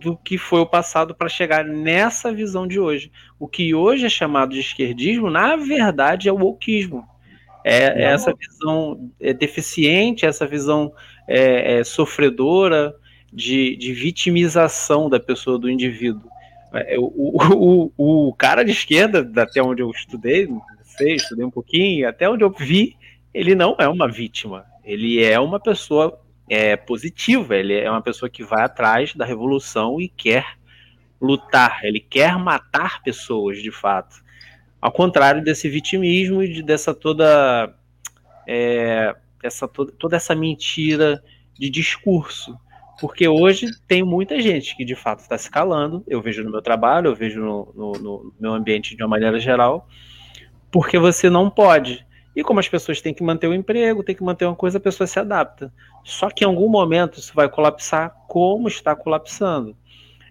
[0.00, 3.10] do que foi o passado para chegar nessa visão de hoje.
[3.38, 7.06] O que hoje é chamado de esquerdismo, na verdade, é o wokeismo.
[7.64, 10.92] É, é essa visão é, deficiente, essa visão
[11.28, 12.94] é, é, sofredora
[13.32, 16.28] de, de vitimização da pessoa, do indivíduo.
[16.72, 21.50] É, O, o, o, cara de esquerda, até onde eu estudei, não sei, estudei um
[21.50, 22.96] pouquinho, até onde eu vi,
[23.32, 24.64] ele não é uma vítima.
[24.84, 30.00] Ele é uma pessoa é, positiva, ele é uma pessoa que vai atrás da revolução
[30.00, 30.44] e quer
[31.20, 34.16] lutar, ele quer matar pessoas de fato.
[34.80, 37.74] Ao contrário desse vitimismo e de, dessa toda,
[38.46, 41.22] é, essa, toda, toda essa mentira
[41.58, 42.58] de discurso.
[43.00, 46.60] Porque hoje tem muita gente que de fato está se calando, eu vejo no meu
[46.60, 49.88] trabalho, eu vejo no, no, no meu ambiente de uma maneira geral,
[50.70, 52.06] porque você não pode.
[52.36, 54.80] E como as pessoas têm que manter o emprego, têm que manter uma coisa, a
[54.80, 55.72] pessoa se adapta.
[56.04, 59.76] Só que em algum momento isso vai colapsar, como está colapsando.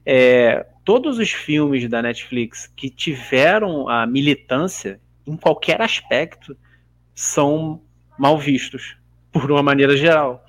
[0.05, 6.55] É, todos os filmes da Netflix que tiveram a militância, em qualquer aspecto,
[7.13, 7.81] são
[8.17, 8.97] mal vistos,
[9.31, 10.43] por uma maneira geral.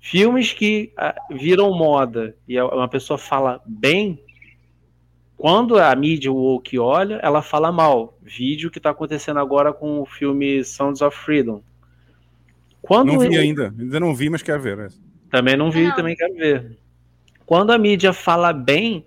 [0.00, 4.22] Filmes que ah, viram moda e a- uma pessoa fala bem,
[5.36, 8.16] quando a mídia woke olha, ela fala mal.
[8.22, 11.60] Vídeo que está acontecendo agora com o filme Sounds of Freedom.
[12.80, 13.74] Quando Não vi ainda.
[13.78, 14.76] Ainda não vi, mas quero ver.
[14.76, 14.88] né?
[15.28, 16.78] também não vi, também quero ver.
[17.44, 19.04] Quando a mídia fala bem,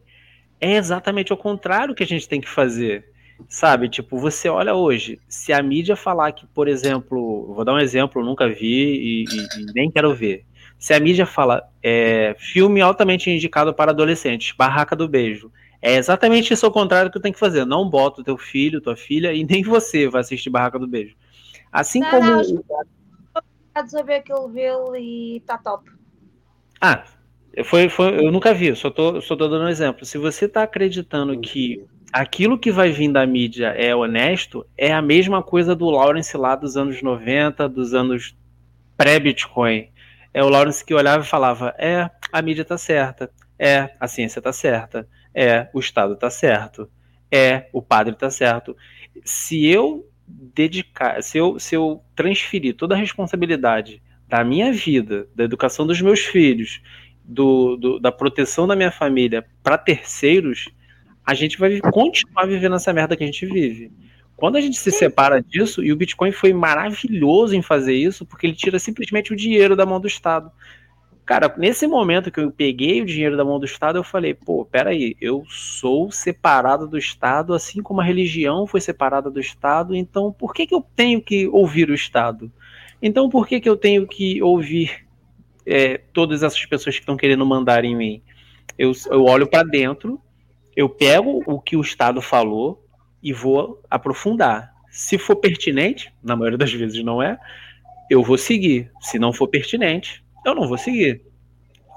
[0.60, 3.06] é exatamente o contrário que a gente tem que fazer.
[3.48, 7.80] Sabe, tipo, você olha hoje, se a mídia falar que, por exemplo, vou dar um
[7.80, 10.46] exemplo, eu nunca vi e, e- e nem quero ver.
[10.78, 16.54] Se a mídia fala é, filme altamente indicado para adolescentes, Barraca do Beijo, é exatamente
[16.54, 17.66] isso ao contrário que tu tem que fazer.
[17.66, 21.16] Não bota o teu filho, tua filha e nem você vai assistir Barraca do Beijo.
[21.72, 22.22] Assim Não, como.
[22.22, 25.90] não, Está a ver aquele e está top.
[26.82, 27.04] Ah,
[27.64, 30.06] foi, foi, eu nunca vi, só tô, só tô dando um exemplo.
[30.06, 35.02] Se você está acreditando que aquilo que vai vir da mídia é honesto, é a
[35.02, 38.36] mesma coisa do Lawrence lá dos anos 90, dos anos
[38.98, 39.90] pré-Bitcoin.
[40.34, 44.42] É o Lawrence que olhava e falava: é, a mídia tá certa, é, a ciência
[44.42, 46.90] tá certa, é, o Estado tá certo,
[47.32, 48.76] é, o padre tá certo.
[49.26, 55.44] Se eu dedicar, se eu, se eu transferir toda a responsabilidade da minha vida, da
[55.44, 56.82] educação dos meus filhos,
[57.30, 60.70] do, do da proteção da minha família para terceiros,
[61.24, 63.92] a gente vai continuar vivendo essa merda que a gente vive.
[64.36, 68.48] Quando a gente se separa disso, e o Bitcoin foi maravilhoso em fazer isso, porque
[68.48, 70.50] ele tira simplesmente o dinheiro da mão do Estado.
[71.26, 74.66] Cara, nesse momento que eu peguei o dinheiro da mão do Estado, eu falei, pô,
[74.66, 80.32] peraí, eu sou separado do Estado, assim como a religião foi separada do Estado, então
[80.32, 82.52] por que, que eu tenho que ouvir o Estado?
[83.00, 85.06] Então por que, que eu tenho que ouvir
[85.70, 88.22] é, todas essas pessoas que estão querendo mandar em mim?
[88.78, 90.20] Eu, eu olho para dentro,
[90.76, 92.84] eu pego o que o Estado falou
[93.22, 94.74] e vou aprofundar.
[94.90, 97.38] Se for pertinente, na maioria das vezes não é,
[98.10, 98.92] eu vou seguir.
[99.02, 101.22] Se não for pertinente, eu não vou seguir.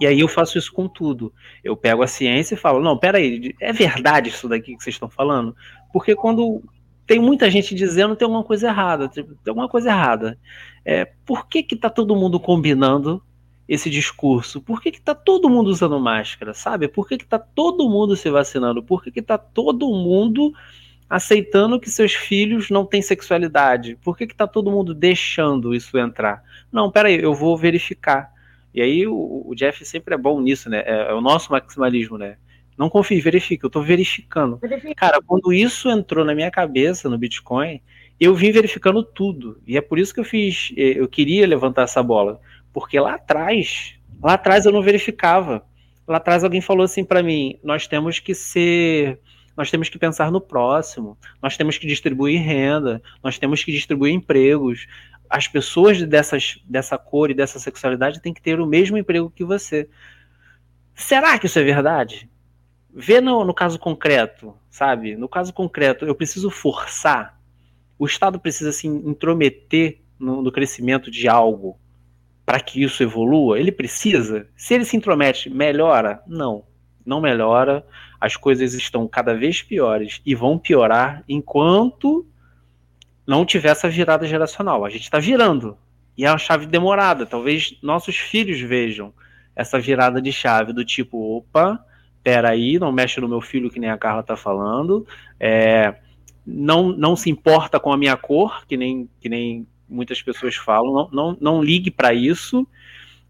[0.01, 1.33] E aí eu faço isso com tudo.
[1.63, 5.09] Eu pego a ciência e falo, não, peraí, é verdade isso daqui que vocês estão
[5.09, 5.55] falando?
[5.93, 6.63] Porque quando
[7.07, 10.39] tem muita gente dizendo tem alguma coisa errada, tem alguma coisa errada.
[10.85, 13.23] É, por que que tá todo mundo combinando
[13.69, 14.61] esse discurso?
[14.61, 16.89] Por que que tá todo mundo usando máscara, sabe?
[16.89, 18.83] Por que que tá todo mundo se vacinando?
[18.83, 20.53] Por que que tá todo mundo
[21.09, 23.97] aceitando que seus filhos não têm sexualidade?
[24.03, 26.43] Por que que tá todo mundo deixando isso entrar?
[26.73, 28.33] Não, peraí, eu vou verificar.
[28.75, 30.83] E aí o, o Jeff sempre é bom nisso, né?
[30.87, 32.37] É, é o nosso maximalismo, né?
[32.77, 34.57] Não confie, verifique, eu tô verificando.
[34.57, 34.95] Verifica.
[34.95, 37.81] Cara, quando isso entrou na minha cabeça no Bitcoin,
[38.19, 39.61] eu vim verificando tudo.
[39.67, 42.41] E é por isso que eu fiz, eh, eu queria levantar essa bola.
[42.73, 45.65] Porque lá atrás, lá atrás eu não verificava.
[46.07, 49.21] Lá atrás alguém falou assim para mim: nós temos que ser.
[49.57, 54.15] Nós temos que pensar no próximo, nós temos que distribuir renda, nós temos que distribuir
[54.15, 54.87] empregos.
[55.29, 59.45] As pessoas dessas, dessa cor e dessa sexualidade têm que ter o mesmo emprego que
[59.45, 59.89] você.
[60.95, 62.31] Será que isso é verdade?
[62.95, 65.17] Vê no, no caso concreto, sabe?
[65.17, 67.39] No caso concreto, eu preciso forçar.
[67.99, 71.79] O Estado precisa se intrometer no, no crescimento de algo
[72.45, 73.59] para que isso evolua?
[73.59, 74.49] Ele precisa?
[74.57, 76.23] Se ele se intromete, melhora?
[76.27, 76.65] Não,
[77.05, 77.85] não melhora.
[78.21, 82.27] As coisas estão cada vez piores e vão piorar enquanto
[83.27, 84.85] não tiver essa virada geracional.
[84.85, 85.77] A gente está virando
[86.17, 87.27] e é uma chave demorada.
[87.27, 89.13] Talvez nossos filhos vejam
[89.55, 91.85] essa virada de chave do tipo, opa,
[92.23, 95.07] peraí, não mexe no meu filho que nem a Carla tá falando,
[95.39, 95.95] é,
[96.47, 100.93] não, não se importa com a minha cor, que nem, que nem muitas pessoas falam,
[100.93, 102.67] não, não, não ligue para isso,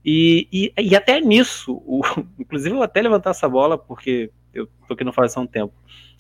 [0.05, 2.03] e, e, e, até nisso, o,
[2.39, 5.47] inclusive eu vou até levantar essa bola, porque eu tô aqui no faz há um
[5.47, 5.73] tempo,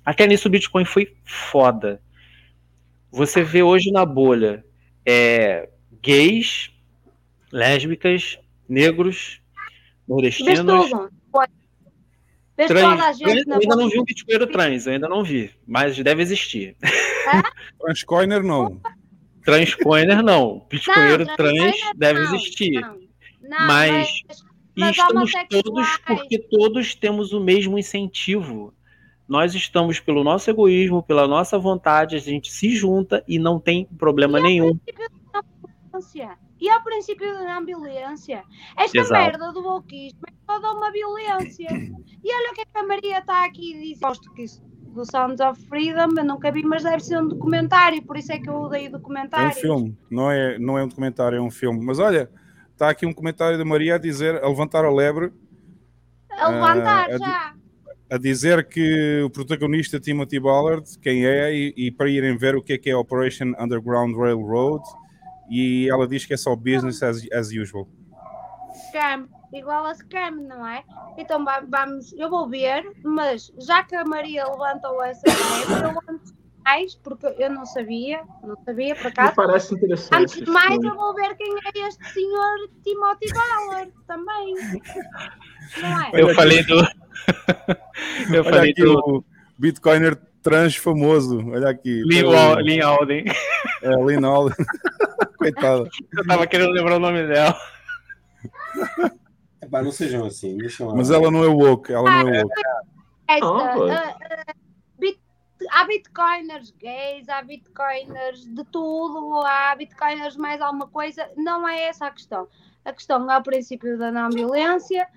[0.04, 2.00] até nisso o Bitcoin foi foda.
[3.10, 4.64] Você vê hoje na bolha
[5.06, 5.68] é,
[6.02, 6.70] gays,
[7.52, 8.38] lésbicas,
[8.68, 9.40] negros,
[10.08, 10.90] nordestinos...
[12.56, 15.96] Vês Trans, gente eu ainda não vi um bitcoinheiro trans, eu ainda não vi, mas
[15.96, 16.76] deve existir.
[17.80, 18.80] Transcoiner não.
[19.44, 20.66] Transcoiner não.
[20.68, 22.80] Bitcoinheiro Não, trans deve não, existir.
[22.80, 24.22] Não, mas
[24.74, 28.72] e mas estamos todos porque todos temos o mesmo incentivo.
[29.28, 33.84] Nós estamos pelo nosso egoísmo, pela nossa vontade, a gente se junta e não tem
[33.98, 34.78] problema nenhum.
[35.90, 36.38] violência.
[36.60, 38.44] E ao princípio da não violência.
[38.76, 39.20] Esta Exato.
[39.20, 41.68] merda do wokeismo é toda uma violência.
[42.24, 43.98] E olha o que é que a Maria está aqui e diz.
[43.98, 44.62] Gosto que isso
[44.92, 48.38] do Sounds of Freedom, eu nunca vi, mas deve ser um documentário, por isso é
[48.38, 49.58] que eu odeio É um documentários.
[49.58, 51.84] filme, não é, não é um documentário, é um filme.
[51.84, 52.30] Mas olha,
[52.72, 55.32] está aqui um comentário da Maria a dizer, a levantar a lebre,
[56.30, 57.54] A levantar Ah, a já.
[58.10, 62.62] a dizer que o protagonista Timothy Ballard, quem é, e, e para irem ver o
[62.62, 64.82] que é que é Operation Underground Railroad,
[65.50, 67.88] e ela diz que é só business as, as usual.
[68.88, 69.28] Scam.
[69.52, 70.82] Igual a scam, não é?
[71.18, 75.86] Então va- vamos, eu vou ver, mas já que a Maria levantou essa ideia, eu
[75.88, 76.32] levanto
[76.64, 79.34] mais, porque eu não sabia, não sabia por Me acaso.
[79.34, 80.14] parece interessante.
[80.22, 84.54] Antes de mais, eu vou ver quem é este senhor Timothy Ballard também.
[85.80, 86.10] Não é?
[86.14, 86.76] Eu falei do.
[88.32, 89.24] Eu Olha falei aqui do.
[89.58, 91.38] Bitcoiner trans famoso.
[91.50, 92.02] Olha aqui.
[92.06, 93.24] Lin, Alden.
[93.82, 94.56] É, Lin Alden.
[95.38, 95.88] Coitada.
[96.16, 97.56] Eu tava querendo lembrar o nome dela.
[99.72, 100.58] Epá, não sejam assim.
[100.94, 102.60] Mas ela não é woke, ela não é woke.
[103.26, 103.90] Esta, Ah, pois.
[103.90, 104.16] ah,
[104.98, 105.20] bit-
[105.70, 111.26] há bitcoiners gays, há bitcoiners de tudo, há bitcoiners mais alguma coisa.
[111.38, 112.46] Não é essa a questão.
[112.84, 115.08] A questão é o princípio da não violência.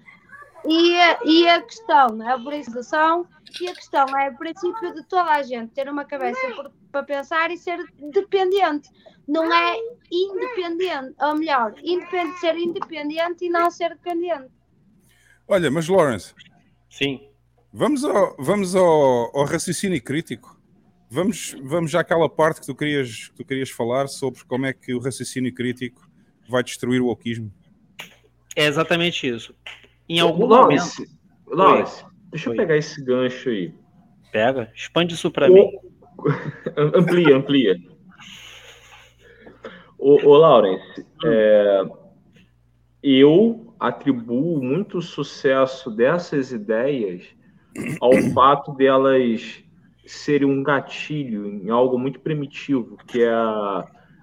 [0.68, 3.28] E, a- e a questão, a valorização,
[3.62, 6.40] e a questão é o princípio de toda a gente ter uma cabeça
[6.92, 7.80] para pensar e ser
[8.12, 8.90] dependente.
[9.28, 9.76] Não é
[10.12, 14.50] independente, ou melhor, independente, ser independente e não ser dependente.
[15.48, 16.34] Olha, mas Lawrence.
[16.90, 17.30] Sim.
[17.72, 20.60] Vamos ao, vamos ao, ao raciocínio crítico.
[21.10, 24.74] Vamos, vamos já àquela parte que tu, querias, que tu querias falar sobre como é
[24.74, 26.08] que o raciocínio crítico
[26.50, 27.54] vai destruir o wokeismo.
[28.56, 29.54] É exatamente isso.
[30.08, 31.16] Em algum Lawrence, momento.
[31.48, 32.12] Lawrence, Oi.
[32.32, 32.58] deixa eu Oi.
[32.58, 33.74] pegar esse gancho aí.
[34.32, 35.72] Pega, expande isso pra Ô, mim.
[36.78, 37.76] Amplia, amplia.
[39.98, 41.84] Ô, ô Lawrence, é,
[43.02, 47.24] eu atribuo muito sucesso dessas ideias
[48.00, 49.64] ao fato delas
[50.06, 53.32] serem um gatilho em algo muito primitivo, que é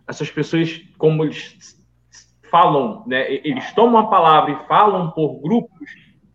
[0.07, 1.82] essas pessoas, como eles
[2.53, 5.89] falam, né, eles tomam a palavra e falam por grupos,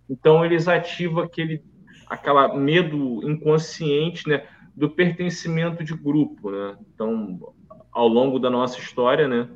[0.09, 1.63] então eles ativam aquele
[2.09, 4.43] aquela medo inconsciente, né,
[4.75, 6.77] do pertencimento de grupo, né?
[6.93, 7.53] Então,
[7.91, 9.49] ao longo da nossa história, né,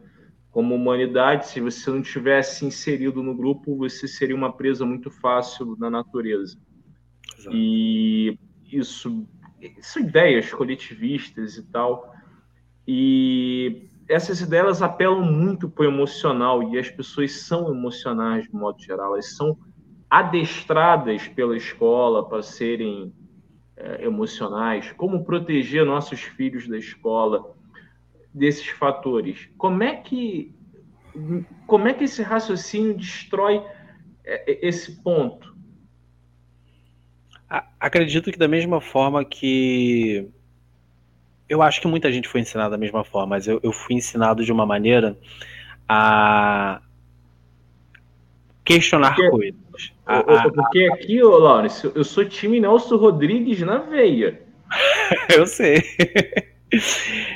[0.51, 5.77] como humanidade, se você não tivesse inserido no grupo, você seria uma presa muito fácil
[5.80, 6.57] na natureza.
[7.49, 8.38] E
[8.69, 9.25] isso
[9.80, 12.14] são ideias coletivistas e tal.
[12.85, 18.81] E essas ideias apelam muito para o emocional e as pessoas são emocionais de modo
[18.81, 19.57] geral, elas são
[20.09, 23.14] adestradas pela escola para serem
[23.77, 27.56] é, emocionais, como proteger nossos filhos da escola
[28.33, 29.49] desses fatores.
[29.57, 30.53] Como é que
[31.67, 33.61] como é que esse raciocínio destrói
[34.23, 35.51] é, é, esse ponto?
[37.80, 40.30] Acredito que da mesma forma que.
[41.51, 44.41] Eu acho que muita gente foi ensinada da mesma forma, mas eu, eu fui ensinado
[44.45, 45.17] de uma maneira
[45.88, 46.80] a
[48.63, 49.93] questionar Porque- coisas.
[50.05, 54.41] A- a- Porque aqui, ô, Lawrence, eu sou time Nelson Rodrigues na veia.
[55.35, 55.83] Eu sei.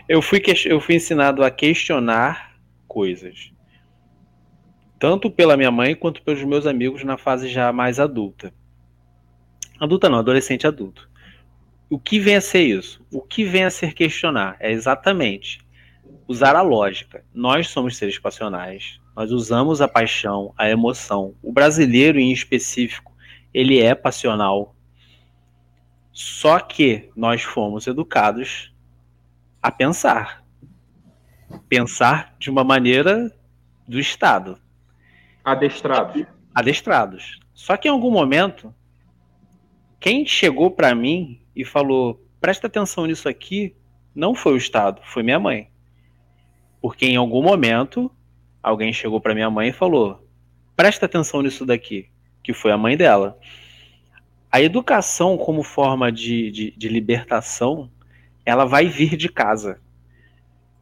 [0.08, 2.56] Eu fui, eu fui ensinado a questionar
[2.88, 3.52] coisas.
[4.98, 8.54] Tanto pela minha mãe quanto pelos meus amigos na fase já mais adulta.
[9.78, 11.10] Adulta não, adolescente adulto.
[11.90, 13.06] O que vem a ser isso?
[13.12, 15.60] O que vem a ser questionar é exatamente
[16.28, 17.24] usar a lógica.
[17.34, 21.36] Nós somos seres passionais, nós usamos a paixão, a emoção.
[21.44, 23.14] O brasileiro, em específico,
[23.54, 24.76] ele é passional.
[26.12, 28.74] Só que nós fomos educados
[29.62, 30.44] a pensar.
[31.70, 33.32] Pensar de uma maneira
[33.88, 34.58] do Estado.
[35.44, 36.26] Adestrados.
[36.54, 37.40] Adestrados.
[37.54, 38.74] Só que em algum momento,
[40.00, 43.76] quem chegou para mim e falou: presta atenção nisso aqui,
[44.14, 45.70] não foi o Estado, foi minha mãe.
[46.82, 48.12] Porque em algum momento,
[48.62, 50.28] alguém chegou para minha mãe e falou:
[50.76, 52.10] presta atenção nisso daqui,
[52.44, 53.38] que foi a mãe dela.
[54.52, 57.90] A educação, como forma de, de, de libertação,
[58.46, 59.82] ela vai vir de casa.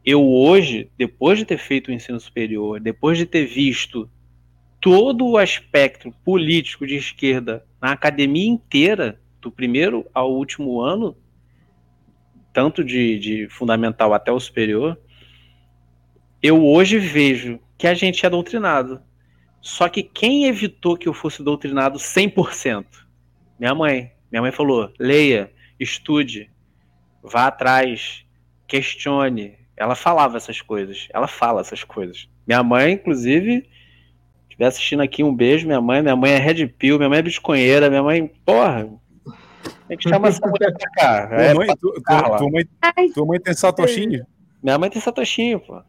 [0.06, 4.10] Eu hoje, depois de ter feito o ensino superior, depois de ter visto
[4.82, 11.16] todo o aspecto político de esquerda na academia inteira, do primeiro ao último ano,
[12.52, 15.00] tanto de, de fundamental até o superior,
[16.42, 19.02] eu hoje vejo que a gente é doutrinado.
[19.62, 22.86] Só que quem evitou que eu fosse doutrinado 100%?
[23.58, 24.12] Minha mãe.
[24.30, 26.50] Minha mãe falou: leia, estude,
[27.22, 28.26] vá atrás,
[28.68, 29.56] questione.
[29.78, 31.08] Ela falava essas coisas.
[31.14, 32.28] Ela fala essas coisas.
[32.46, 33.66] Minha mãe, inclusive,
[34.44, 35.66] estiver assistindo aqui, um beijo.
[35.66, 38.90] Minha mãe, minha mãe é Red Pill, minha mãe é bitcoinheira, minha mãe, porra.
[39.88, 41.28] Tem que chamar essa mulher pra cá.
[41.34, 42.02] Tua É, mãe- pra tu-
[42.38, 44.26] tua mãe- tua mãe tem satoshinho?
[44.62, 45.82] Minha mãe tem satoshinho, pô.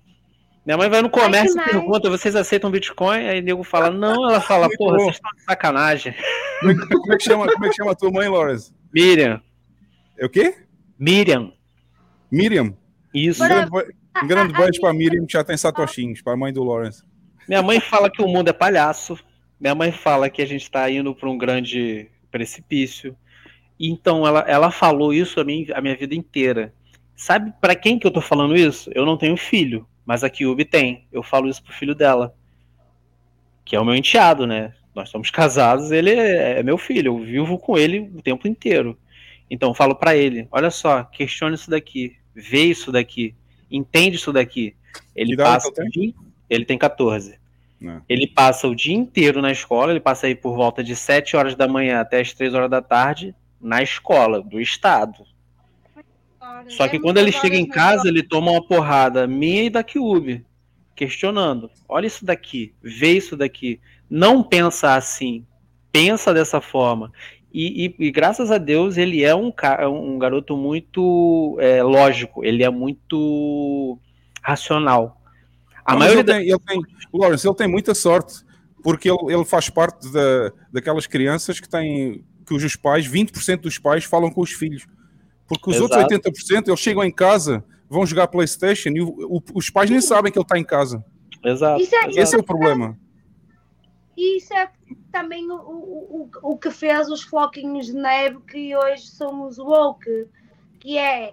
[0.67, 1.71] Minha mãe vai no comércio e nice.
[1.71, 3.27] pergunta: vocês aceitam Bitcoin?
[3.29, 4.29] Aí o nego fala: não.
[4.31, 5.05] Ela fala: Muito porra, bom.
[5.05, 6.15] vocês estão de sacanagem.
[6.61, 8.73] Como é, que- como é que chama, como é que chama a tua mãe, Lawrence?
[8.93, 9.41] Miriam.
[10.19, 10.55] É o quê?
[10.99, 11.53] Miriam.
[12.31, 12.75] Miriam?
[13.13, 13.45] Isso.
[13.45, 13.71] Um grande,
[14.23, 17.03] um grande beijo para a Miriam, que já tem satoshinhos, para a mãe do Lawrence.
[17.49, 19.19] Minha mãe fala que o mundo é palhaço.
[19.61, 23.17] Minha mãe fala que a gente está indo para um grande precipício.
[23.79, 26.73] Então ela, ela falou isso a, mim, a minha vida inteira.
[27.17, 28.91] Sabe para quem que eu tô falando isso?
[28.95, 31.07] Eu não tenho filho, mas a Kyubi tem.
[31.13, 32.35] Eu falo isso pro filho dela,
[33.65, 34.75] que é o meu enteado, né?
[34.95, 38.99] Nós somos casados, ele é, é meu filho, eu vivo com ele o tempo inteiro.
[39.51, 43.35] Então eu falo para ele, olha só, questione isso daqui, vê isso daqui,
[43.71, 44.75] entende isso daqui.
[45.15, 46.15] Ele passa que
[46.49, 47.39] ele tem 14.
[47.81, 48.01] Não.
[48.09, 51.55] Ele passa o dia inteiro na escola, ele passa aí por volta de 7 horas
[51.55, 55.25] da manhã até as 3 horas da tarde na escola do estado.
[56.69, 60.45] Só que quando ele chega em casa, ele toma uma porrada minha e da Cube,
[60.95, 61.71] questionando.
[61.89, 63.81] Olha isso daqui, vê isso daqui.
[64.09, 65.45] Não pensa assim.
[65.91, 67.13] pensa dessa forma.
[67.53, 72.45] E, e- e graças a Deus ele é um, ca- um garoto muito é, lógico,
[72.45, 73.97] ele é muito
[74.43, 75.21] racional.
[75.85, 76.81] A Não, maioria ele tem, ele tem,
[77.13, 78.45] o Lawrence, ele tem muita sorte,
[78.83, 84.05] porque ele, ele faz parte da, daquelas crianças que têm, cujos pais, 20% dos pais
[84.05, 84.87] falam com os filhos.
[85.47, 85.95] Porque os Exato.
[85.99, 90.01] outros 80% eles chegam em casa, vão jogar Playstation e o- o- os pais nem
[90.01, 91.05] sabem que ele está em casa.
[91.45, 91.83] Exato.
[91.83, 92.99] Isso é- Esse é o problema.
[94.17, 94.71] E isso é
[95.13, 100.27] também o, o, o, que fez os floquinhos de neve que hoje somos woke,
[100.81, 101.33] que é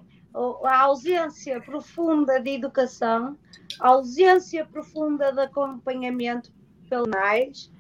[0.66, 3.38] a ausência profunda de educação,
[3.80, 6.52] a ausência profunda de acompanhamento
[6.90, 7.71] pelos pais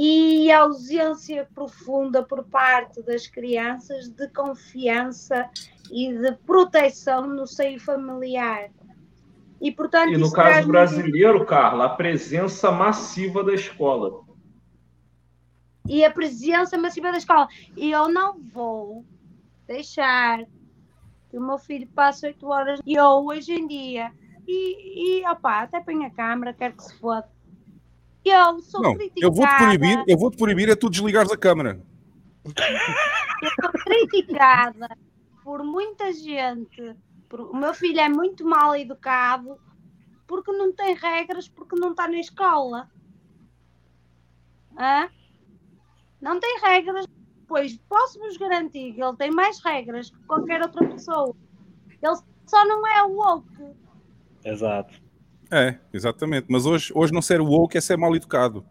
[0.00, 5.50] e a ausência profunda por parte das crianças de confiança
[5.90, 8.70] e de proteção no seio familiar.
[9.60, 14.22] E, portanto, E no caso muito- brasileiro, Carla, a presença massiva da escola.
[15.84, 17.48] e a presença massiva da escola.
[17.76, 19.04] E eu não vou
[19.66, 20.44] deixar
[21.30, 24.12] que o meu filho passe 8 horas e eu hoje em dia.
[24.46, 27.26] E, e opá, até põe a câmara, quero que se foda.
[28.24, 29.26] Eu sou Não, criticada.
[29.26, 31.80] eu vou-te proibir, eu vou-te proibir é tu desligares a câmara.
[32.44, 34.88] eu sou criticada
[35.42, 36.94] por muita gente.
[37.28, 39.58] Por- o meu filho é muito mal educado
[40.26, 42.88] porque não tem regras, porque não está na escola.
[44.78, 45.08] Hã?
[46.20, 47.06] Não tem regras,
[47.46, 51.34] pois posso-vos garantir que ele tem mais regras que qualquer outra pessoa.
[52.02, 52.16] Ele
[52.46, 53.74] só não é o woke.
[54.44, 55.07] Exato.
[55.50, 56.46] É, exatamente.
[56.48, 58.64] Mas hoje, hoje não ser woke é ser mal educado.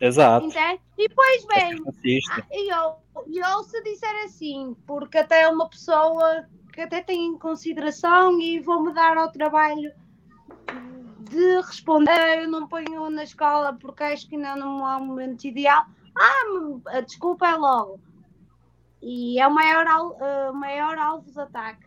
[0.00, 0.46] Exato.
[0.46, 0.80] Entende?
[0.96, 1.82] E depois vem.
[1.84, 2.46] Racista.
[2.52, 2.94] E eu,
[3.26, 8.40] e eu se disser assim, porque até é uma pessoa que até tem em consideração
[8.40, 9.90] e vou-me dar ao trabalho
[11.20, 15.44] de responder, eu não ponho na escola porque acho que ainda não é o momento
[15.44, 15.84] ideal.
[16.16, 18.00] Ah, a desculpa é logo.
[19.02, 19.84] E é o maior,
[20.50, 21.86] o maior alvo de ataque.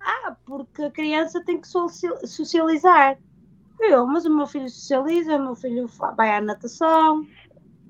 [0.00, 3.18] Ah, porque a criança tem que soci- socializar.
[3.80, 7.26] Eu, mas o meu filho socializa, o meu filho vai à natação,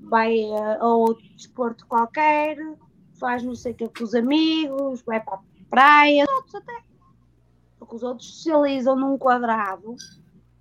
[0.01, 2.57] vai eh, a outro desporto qualquer,
[3.19, 6.83] faz não sei o que com os amigos, vai para a praia, outros até.
[7.77, 9.95] Porque os outros socializam num quadrado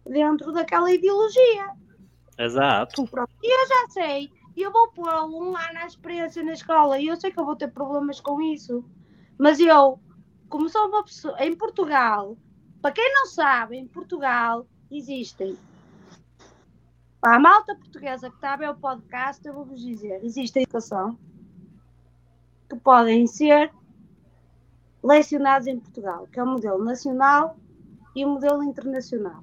[0.07, 1.70] dentro daquela ideologia.
[2.39, 3.05] Exato.
[3.07, 3.31] Pronto.
[3.42, 7.07] E eu já sei, e eu vou pô-lo um ano à experiência na escola, e
[7.07, 8.84] eu sei que eu vou ter problemas com isso.
[9.39, 10.00] Mas eu,
[10.48, 12.36] como sou uma pessoa, em Portugal,
[12.81, 15.57] para quem não sabe, em Portugal existem.
[17.23, 21.18] A malta portuguesa que está a ver o podcast, eu vou-vos dizer: existe educação
[22.68, 23.73] que podem ser
[25.02, 27.57] lecionados em Portugal, que é o modelo nacional
[28.15, 29.42] e o modelo internacional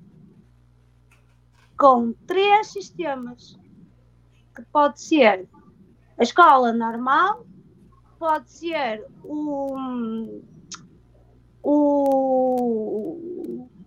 [1.78, 3.58] com três sistemas.
[4.56, 5.50] Que pode ser
[6.18, 7.46] a escola normal,
[8.18, 10.42] pode ser o,
[11.62, 13.35] o,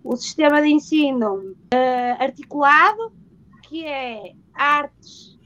[0.02, 3.12] o sistema de ensino eh, articulado,
[3.62, 5.38] que é artes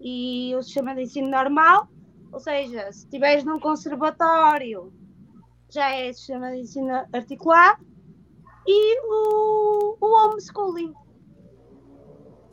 [0.00, 1.88] e o sistema de ensino normal,
[2.30, 4.92] ou seja, se estiveres num conservatório,
[5.70, 7.84] já é sistema de ensino articulado,
[8.66, 10.92] e o, o homeschooling.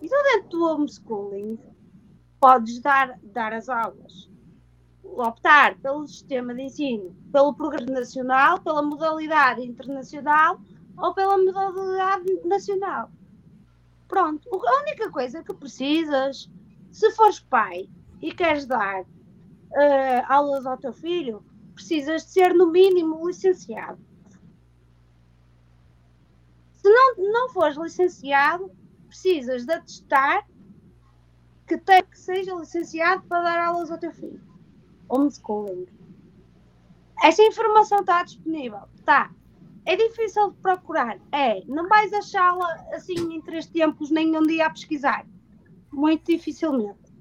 [0.01, 1.59] E tu dentro do homeschooling
[2.39, 4.29] podes dar, dar as aulas,
[5.03, 10.59] optar pelo sistema de ensino, pelo programa nacional, pela modalidade internacional
[10.97, 13.11] ou pela modalidade nacional.
[14.07, 16.49] Pronto, a única coisa que precisas,
[16.91, 17.89] se fores pai
[18.21, 19.05] e queres dar
[19.73, 21.43] eh, aulas ao teu filho,
[21.73, 23.99] precisas de ser no mínimo licenciado.
[26.73, 28.71] Se não, não fores licenciado,
[29.07, 30.47] precisas de atestar
[31.67, 34.41] que tem que seja licenciado para dar aulas ao teu filho.
[35.09, 35.87] Homeschooling.
[37.23, 38.81] Essa informação está disponível.
[39.03, 39.31] Tá.
[39.85, 41.19] É difícil de procurar.
[41.31, 41.63] É.
[41.65, 45.25] Não vais achá-la assim em três tempos, nem um dia a pesquisar.
[45.91, 47.13] Muito dificilmente.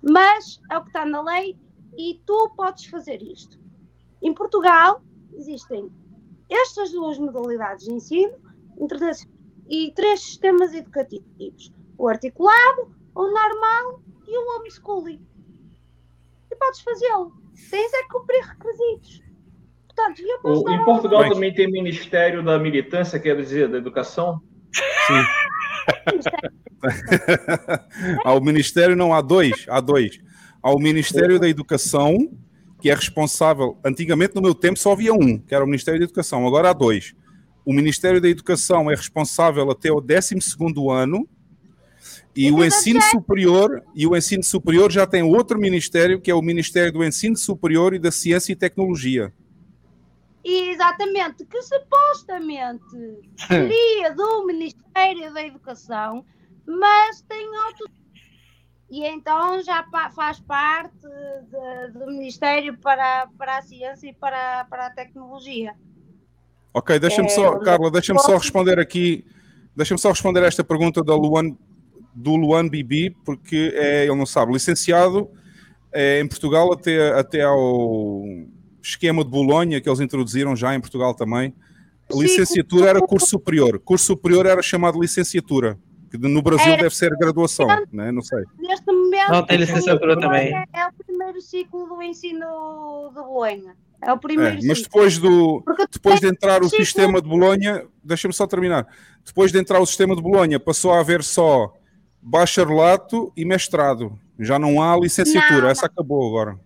[0.00, 1.58] Mas é o que está na lei
[1.96, 3.58] e tu podes fazer isto.
[4.22, 5.02] Em Portugal
[5.32, 5.90] existem
[6.48, 8.34] estas duas modalidades de ensino
[9.68, 15.26] e três sistemas educativos: o articulado, o normal e o homeschooling.
[16.50, 17.32] E podes fazê-lo.
[17.70, 19.27] Tens é cumprir requisitos.
[20.44, 24.40] O- em Portugal também tem Ministério da Militância, quer dizer, da Educação?
[28.24, 30.18] Ao Ministério não há dois, há dois.
[30.62, 32.16] Há o Ministério da Educação,
[32.80, 33.78] que é responsável.
[33.84, 36.46] Antigamente, no meu tempo, só havia um, que era o Ministério da Educação.
[36.46, 37.14] Agora há dois.
[37.64, 40.36] O Ministério da Educação é responsável até o 12
[40.90, 41.28] ano
[42.34, 46.42] E o ensino superior, e o ensino superior já tem outro ministério, que é o
[46.42, 49.32] Ministério do Ensino Superior e da Ciência e Tecnologia.
[50.48, 52.82] E exatamente, que supostamente
[53.46, 56.24] seria do Ministério da Educação,
[56.66, 57.86] mas tem outro.
[58.90, 64.86] E então já faz parte de- do Ministério para, para a Ciência e para, para
[64.86, 65.74] a Tecnologia.
[66.72, 69.26] Ok, deixa-me É, só, onde- Carla, deixa-me só responder aqui,
[69.76, 71.54] deixa-me só responder esta pergunta da Luan,
[72.14, 75.30] do Luan Bibi, porque é, ele não sabe, licenciado
[75.92, 78.22] é, em Portugal até, até ao
[78.88, 81.54] esquema de Bolonha, que eles introduziram já em Portugal também,
[82.10, 85.78] licenciatura era curso superior, curso superior era chamado licenciatura,
[86.10, 88.10] que no Brasil Era- deve ser graduação, né?
[88.10, 88.42] não sei.
[88.58, 90.54] Neste momento, Não, tem licenciatura o também.
[90.54, 93.76] É o primeiro ciclo do ensino de Bolonha.
[94.00, 94.82] É o É, primeiro mas ciclo.
[94.84, 98.86] depois, do, depois de entrar o ciclo- sistema de Bolonha, deixa-me só terminar.
[99.26, 101.74] Depois de entrar o sistema de Bolonha, passou a haver só
[102.22, 104.18] bacharelato e mestrado.
[104.38, 106.58] Já não há licenciatura, Não, essa acabou agora.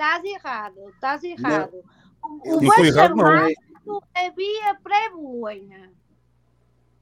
[0.00, 1.84] Estás errado, estás errado.
[2.24, 3.24] O, Eu o não errado, não.
[3.26, 5.90] bacharelato havia pré-Bolonha.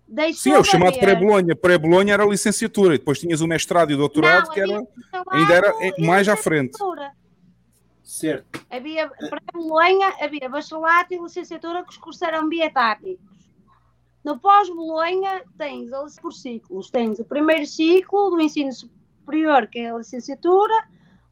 [0.08, 1.54] Deixou Sim, é o chamado pré-Bolonha.
[1.54, 4.72] Pré-Bolonha era a licenciatura, e depois tinhas o mestrado e o doutorado, Não, que era,
[4.72, 4.88] bacharelato
[5.30, 6.76] ainda era e mais à frente.
[8.02, 8.66] Certo.
[8.68, 13.20] Havia pré-Bolonha, havia bacharelato e licenciatura que os cursos eram bietáticos.
[14.24, 16.90] No pós-Bolonha tens por ciclos.
[16.90, 20.74] Tens o primeiro ciclo do ensino superior, que é a licenciatura,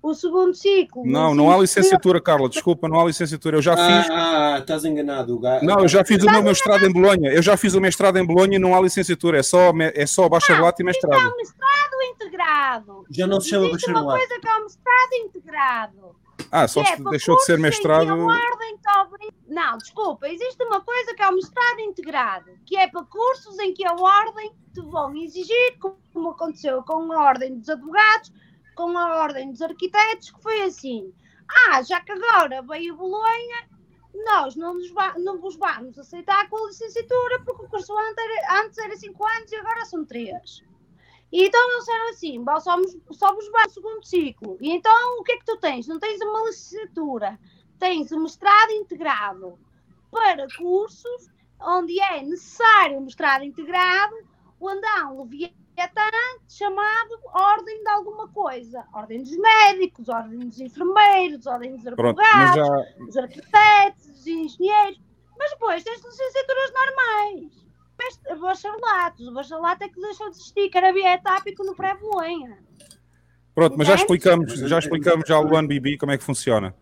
[0.02, 1.02] o segundo ciclo.
[1.04, 3.56] Não, não há licenciatura, Carla, desculpa, não há licenciatura.
[3.56, 4.10] Eu já fiz.
[4.10, 5.34] Ah, ah, estás enganado.
[5.34, 7.30] O ga- Não, eu já fiz o meu mestrado em Bolonha.
[7.32, 10.28] Eu já fiz o mestrado em Bolonha e não há licenciatura, é só, é só
[10.28, 11.20] bacharelato e mestrado.
[11.20, 13.04] É um mestrado integrado.
[13.10, 14.26] Já não se chama Existe uma bacharelato.
[14.28, 16.16] coisa que é um mestrado integrado.
[16.52, 18.26] Ah, só é deixou de ser mestrado.
[19.48, 23.72] Não, desculpa, existe uma coisa que é o mestrado integrado, que é para cursos em
[23.72, 28.32] que a ordem te vão exigir, como aconteceu com a ordem dos advogados,
[28.76, 31.12] com a ordem dos arquitetos, que foi assim.
[31.68, 33.68] Ah, já que agora veio Bolonha,
[34.24, 38.62] nós não, nos não vos vamos aceitar com a licenciatura, porque o curso antes era,
[38.62, 40.62] antes era 5 anos e agora são 3.
[41.32, 44.56] E então eles disseram assim: "Bom, só, vos- vai o segundo ciclo.
[44.60, 45.86] E então o que é que tu tens?
[45.88, 47.38] Não tens uma licenciatura,
[47.78, 49.58] tens um mestrado integrado
[50.10, 51.28] para cursos
[51.60, 54.14] onde é necessário um mestrado integrado,
[54.60, 55.20] onde há um
[55.76, 56.00] leviatã
[56.48, 58.84] chamado Ordem de alguma coisa.
[58.94, 65.00] Ordem dos médicos, Ordem dos enfermeiros, Ordem dos advogados, já- dos arquitetos, dos engenheiros.
[65.38, 67.66] Mas depois tens licenciaturas normais.
[67.98, 69.28] Mestre- Bacharelatos.
[69.28, 72.58] O bacharelato é que deixou de existir, que era bietápico no pré-Bolonha.
[73.54, 76.74] Pronto, mas já explicamos, já explicamos já ao Luan Bibi como é que funciona.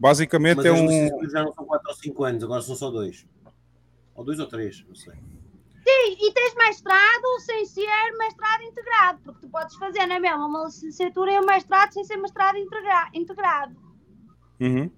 [0.00, 1.28] Basicamente Mas é um.
[1.30, 3.26] já não são 4 ou 5 anos, agora são só 2.
[4.14, 5.14] Ou 2 ou 3, não sei.
[5.88, 10.66] Sim, e tens mestrado sem ser mestrado integrado, porque tu podes fazer na mesma uma
[10.66, 13.74] licenciatura e um mestrado sem ser mestrado integra- integrado.
[14.60, 14.90] Uhum.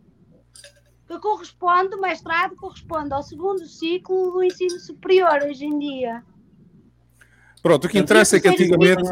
[1.07, 6.25] Que corresponde, o mestrado corresponde ao segundo ciclo do ensino superior hoje em dia.
[7.63, 9.03] Pronto, o que interessa é que antigamente.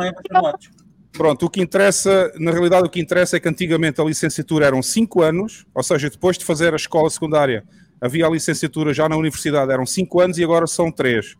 [1.12, 4.82] Pronto, o que interessa, na realidade, o que interessa é que antigamente a licenciatura eram
[4.82, 7.65] 5 anos, ou seja, depois de fazer a escola secundária,
[8.00, 11.36] havia a licenciatura já na universidade, eram 5 anos e agora são 3.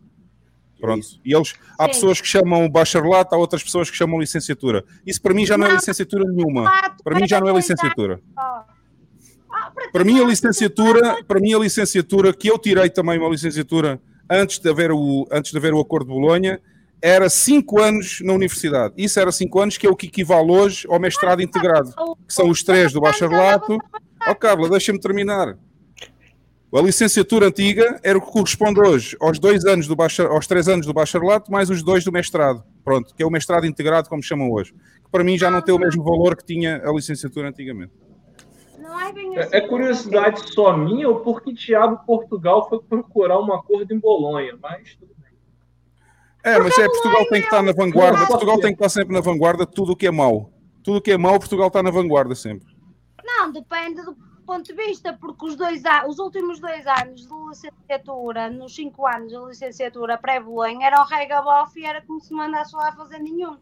[0.81, 1.07] Pronto.
[1.25, 1.91] E eles, há Sim.
[1.91, 4.85] pessoas que chamam bacharelato, há outras pessoas que chamam licenciatura.
[5.07, 6.71] Isso para mim já não é licenciatura nenhuma.
[7.03, 8.21] Para mim já não é licenciatura.
[9.93, 14.01] Para mim a licenciatura, para mim a licenciatura que eu tirei também uma licenciatura
[14.31, 16.61] antes de haver o antes de haver o acordo de Bolonha
[17.01, 18.95] era 5 anos na universidade.
[18.97, 21.93] Isso era 5 anos que é o que equivale hoje ao mestrado integrado,
[22.27, 23.79] que são os três do bacharelato.
[24.27, 25.57] Ó Carla, deixa-me terminar.
[26.71, 30.69] A licenciatura antiga era o que corresponde hoje aos dois anos do bachar, aos três
[30.69, 32.63] anos do bacharelato mais os dois do mestrado.
[32.85, 34.75] Pronto, que é o mestrado integrado, como chamam hoje.
[35.03, 37.93] Que para mim já não tem o mesmo valor que tinha a licenciatura antigamente.
[38.79, 43.51] Não é bem É, é curiosidade só minha ou porque Thiago Portugal foi procurar um
[43.55, 45.33] acordo em Bolonha, mas tudo bem.
[46.45, 48.27] É, mas é Portugal tem que estar na vanguarda.
[48.27, 50.53] Portugal tem que estar sempre na vanguarda de tudo o que é mau.
[50.83, 52.69] Tudo o que é mau, Portugal está na vanguarda sempre.
[53.25, 54.15] Não, depende do
[54.49, 59.29] ponto de vista, porque os, dois, os últimos dois anos de licenciatura, nos cinco anos
[59.29, 63.59] de licenciatura pré-Bolonha, era o regabof e era como se mandasse lá fazer nenhum.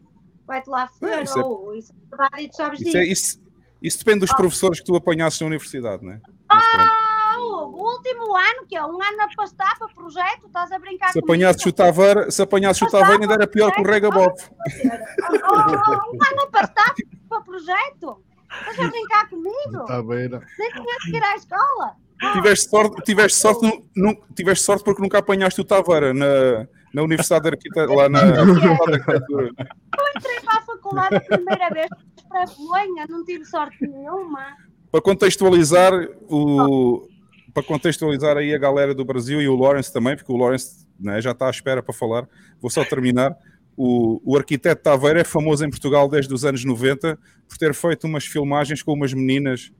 [0.47, 2.97] Vai-te lá fazer, É, isso é- ou isso é verdade e tu sabes Isso, disso.
[2.97, 3.41] é, isso,
[3.81, 6.21] isso depende dos professores que tu apanhasses na universidade, não é?
[6.47, 11.11] Ah, o último ano, que é um ano a pastar para projeto, estás a brincar
[11.11, 14.49] Se apanhasses o Taveira, se apanhasses o Taveira ainda era pior que o Regabof.
[14.49, 16.95] Oh, oh, um ano a pastar
[17.27, 18.23] para projeto?
[18.49, 19.85] Estás a brincar comigo?
[19.85, 20.41] Taveira.
[20.59, 21.95] Nem tinha que ir à escola.
[22.33, 27.03] Tiveste sorte, tiveste sorte, nu- nu- tiveste sorte porque nunca apanhaste o Taveira na, na
[27.03, 29.51] Universidade de Arquitetura, lá na Faculdade de Arquitetura.
[29.57, 31.87] Eu entrei para a faculdade a primeira vez
[32.27, 34.45] para a Bolonha, não tive sorte nenhuma.
[34.91, 35.93] Para contextualizar
[36.29, 37.07] o
[37.53, 41.19] para contextualizar aí a galera do Brasil e o Lawrence também, porque o Lawrence né,
[41.21, 42.27] já está à espera para falar.
[42.61, 43.35] Vou só terminar.
[43.77, 48.07] O, o arquiteto Taveira é famoso em Portugal desde os anos 90 por ter feito
[48.07, 49.71] umas filmagens com umas meninas,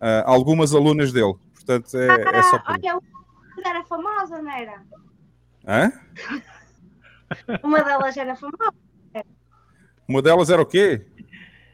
[0.00, 1.34] ah, algumas alunas dele.
[1.52, 2.72] Portanto, é, é só por...
[2.72, 3.00] Olha,
[3.58, 4.82] uma era famosa, não era?
[5.66, 5.92] Hã?
[7.62, 8.74] Uma delas era famosa.
[10.06, 11.04] Uma delas era o quê?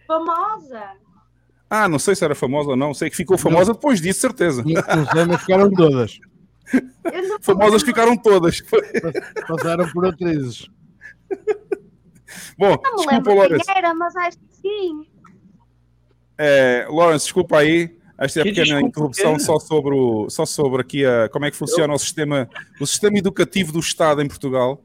[0.06, 0.82] Famosa.
[1.68, 2.94] Ah, não sei se era famosa ou não.
[2.94, 4.64] Sei que ficou famosa depois disso, certeza.
[5.40, 6.18] Ficaram todas.
[7.42, 8.62] Famosas ficaram todas.
[9.46, 10.68] Passaram por atrizes.
[12.58, 13.64] Bom, Não me desculpa, lembro Lawrence.
[13.66, 15.06] quem era, mas acho que sim.
[16.36, 17.96] É, Lawrence, desculpa aí.
[18.18, 19.40] Esta é a Que pequena desculpa, interrupção quê?
[19.40, 22.48] só sobre, o, só sobre aqui a, como é que funciona o sistema,
[22.80, 24.82] o sistema educativo do Estado em Portugal,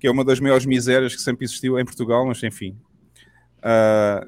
[0.00, 2.76] que é uma das maiores misérias que sempre existiu em Portugal, mas enfim.
[3.62, 4.26] Ah,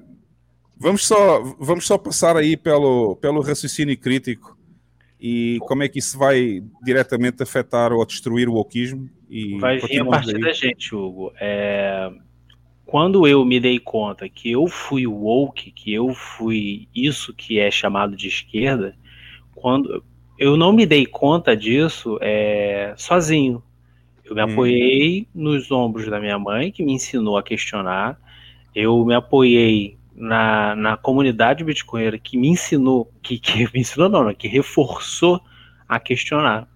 [0.76, 4.55] vamos, só, vamos só passar aí pelo, pelo raciocínio crítico
[5.28, 9.10] e como é que isso vai diretamente afetar ou destruir o wokeismo.
[9.28, 10.40] E Vai vir a partir aí.
[10.40, 11.32] da gente, Hugo.
[11.40, 12.12] É,
[12.84, 17.72] Quando eu me dei conta que eu fui woke, que eu fui isso que é
[17.72, 18.96] chamado de esquerda,
[19.52, 20.04] quando
[20.38, 23.60] eu não me dei conta disso é, sozinho.
[24.24, 28.16] Eu me apoiei nos ombros da minha mãe, que me ensinou a questionar.
[28.72, 34.24] Eu me apoiei na, na comunidade bitcoinera, que me ensinou, que, que me ensinou não,
[34.24, 35.40] não, que reforçou
[35.86, 36.66] a questionar.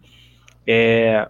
[0.67, 1.29] É,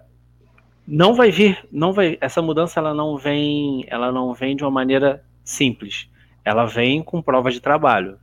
[0.87, 4.71] não vai vir, não vai, essa mudança ela não vem, ela não vem de uma
[4.71, 6.09] maneira simples.
[6.45, 8.19] Ela vem com prova de trabalho.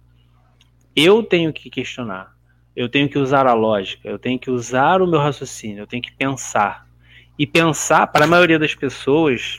[0.96, 2.36] Eu tenho que questionar.
[2.76, 6.04] Eu tenho que usar a lógica, eu tenho que usar o meu raciocínio, eu tenho
[6.04, 6.86] que pensar.
[7.40, 9.58] E pensar, para a maioria das pessoas,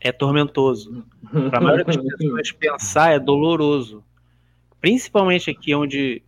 [0.00, 1.04] é tormentoso.
[1.50, 4.02] Para a maioria das pessoas, pensar é doloroso.
[4.80, 6.22] Principalmente aqui onde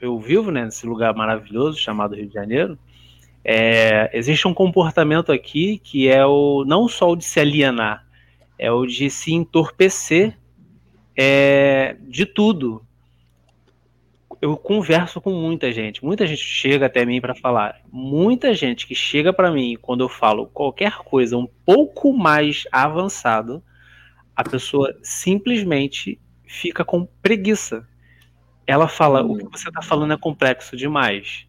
[0.00, 2.78] eu vivo, né, nesse lugar maravilhoso chamado Rio de Janeiro,
[3.42, 8.06] é, existe um comportamento aqui que é o não só o de se alienar,
[8.58, 10.38] é o de se entorpecer
[11.16, 12.84] é, de tudo.
[14.44, 18.94] Eu converso com muita gente, muita gente chega até mim para falar, muita gente que
[18.94, 23.64] chega para mim quando eu falo qualquer coisa um pouco mais avançado,
[24.36, 27.88] a pessoa simplesmente fica com preguiça.
[28.66, 31.46] Ela fala, o que você está falando é complexo demais.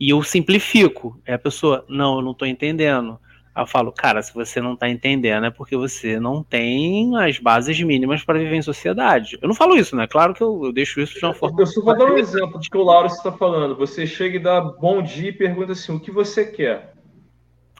[0.00, 1.20] E eu simplifico.
[1.26, 3.20] É a pessoa, não, eu não estou entendendo.
[3.58, 7.80] Eu falo, cara, se você não está entendendo é porque você não tem as bases
[7.80, 9.38] mínimas para viver em sociedade.
[9.42, 10.06] Eu não falo isso, né?
[10.06, 11.60] Claro que eu, eu deixo isso de uma forma.
[11.60, 13.76] Eu só vou dar um exemplo de que o Lauro está falando.
[13.76, 16.94] Você chega e dá bom dia e pergunta assim: o que você quer?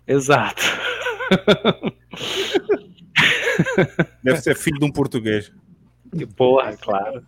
[0.07, 0.63] Exato.
[4.23, 5.53] Deve ser filho de um português.
[6.17, 7.23] Que porra, claro.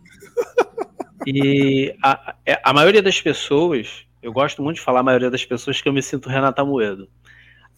[1.27, 5.45] E a, é, a maioria das pessoas, eu gosto muito de falar a maioria das
[5.45, 7.09] pessoas que eu me sinto Renata Moedo.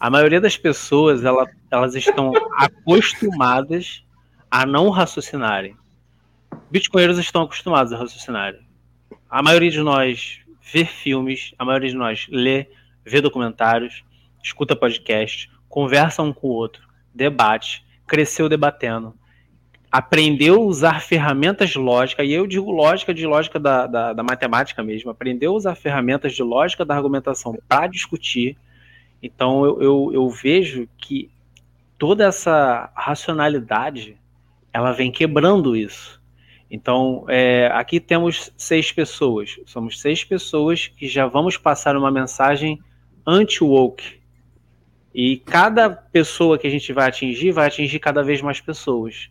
[0.03, 4.05] A maioria das pessoas, ela, elas estão acostumadas
[4.51, 5.77] a não raciocinarem.
[6.69, 8.67] Bitcoinheiros estão acostumados a raciocinarem.
[9.31, 10.41] A maioria de nós
[10.73, 12.67] vê filmes, a maioria de nós lê,
[13.05, 14.03] vê documentários,
[14.43, 16.83] escuta podcast, conversa um com o outro,
[17.15, 19.15] debate, cresceu debatendo,
[19.89, 24.83] aprendeu a usar ferramentas lógicas, e eu digo lógica de lógica da, da, da matemática
[24.83, 28.59] mesmo, aprendeu a usar ferramentas de lógica da argumentação para discutir.
[29.23, 31.31] Então eu, eu, eu vejo que
[31.97, 34.17] toda essa racionalidade
[34.73, 36.21] ela vem quebrando isso.
[36.71, 39.61] Então, é, aqui temos seis pessoas.
[39.67, 42.81] Somos seis pessoas que já vamos passar uma mensagem
[43.27, 44.23] anti-woke.
[45.15, 49.29] E cada pessoa que a gente vai atingir, vai atingir cada vez mais pessoas.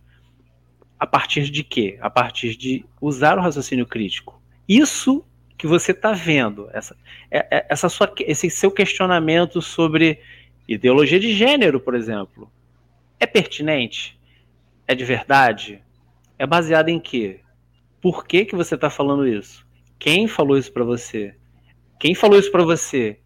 [1.00, 1.98] A partir de quê?
[2.00, 4.40] A partir de usar o raciocínio crítico.
[4.70, 5.26] Isso
[5.62, 6.98] que você está vendo, essa,
[7.30, 10.20] é- é- essa sua, esse seu questionamento sobre
[10.68, 12.52] ideologia de gênero, por exemplo,
[13.20, 14.20] é pertinente?
[14.88, 15.80] É de verdade?
[16.40, 17.42] É baseado em quê?
[18.02, 19.64] Por que, que você está falando isso?
[20.00, 21.36] Quem falou isso para você?
[22.00, 23.20] Quem falou isso para você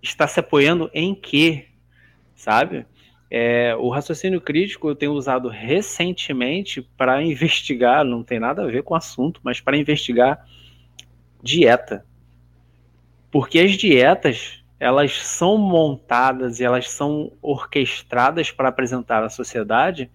[0.00, 1.66] está se apoiando em quê?
[2.36, 2.86] Sabe?
[3.28, 8.84] É, o raciocínio crítico eu tenho usado recentemente para investigar, não tem nada a ver
[8.84, 10.46] com o assunto, mas para investigar
[11.44, 12.04] dieta.
[13.30, 20.10] Porque as dietas, elas são montadas e elas são orquestradas para apresentar à sociedade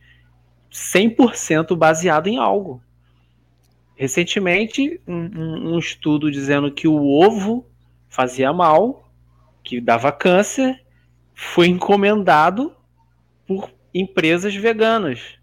[0.71, 2.81] 100% baseado em algo.
[3.95, 7.65] Recentemente, um, um- estudo dizendo que o ovo
[8.07, 9.11] fazia mal,
[9.63, 10.81] que dava câncer,
[11.35, 12.73] foi encomendado
[13.45, 15.37] por empresas veganas.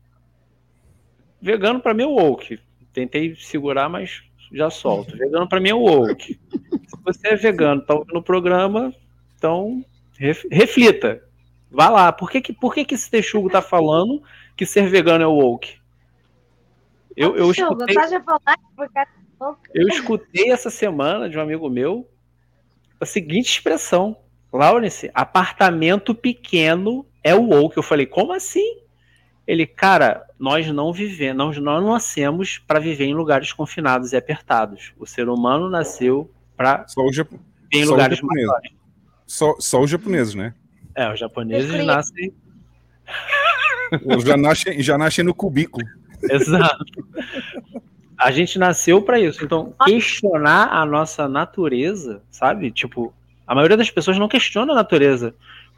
[1.40, 2.58] Vegano para mim é woke.
[2.92, 5.16] Tentei segurar, mas já solto.
[5.16, 6.38] Vegano para mim é woke.
[6.86, 8.94] Se você é vegano, tá ouvindo o programa,
[9.36, 9.84] então
[10.18, 11.22] ref- reflita.
[11.70, 12.12] Vá lá.
[12.12, 14.22] Por que, que, por que, que esse texugo tá falando
[14.56, 15.78] que ser vegano é woke?
[17.16, 17.94] Eu, eu, escutei,
[19.38, 19.64] boca?
[19.74, 22.08] eu escutei essa semana de um amigo meu
[23.00, 24.16] a seguinte expressão:
[24.52, 27.76] Lawrence, apartamento pequeno é o woke.
[27.76, 28.80] Eu falei, como assim?
[29.46, 34.92] Ele, cara, nós não vivemos, nós não nascemos para viver em lugares confinados e apertados.
[34.98, 37.28] O ser humano nasceu para viver
[37.72, 38.72] em lugares maiores.
[39.26, 40.54] Só, só os japoneses, né?
[40.94, 42.32] É, os japoneses nascem.
[44.24, 45.86] Já nascem, já nascem no cubículo.
[46.28, 46.84] Exato.
[48.18, 49.44] A gente nasceu para isso.
[49.44, 52.72] Então, questionar a nossa natureza, sabe?
[52.72, 53.14] Tipo,
[53.46, 55.34] a maioria das pessoas não questiona a natureza.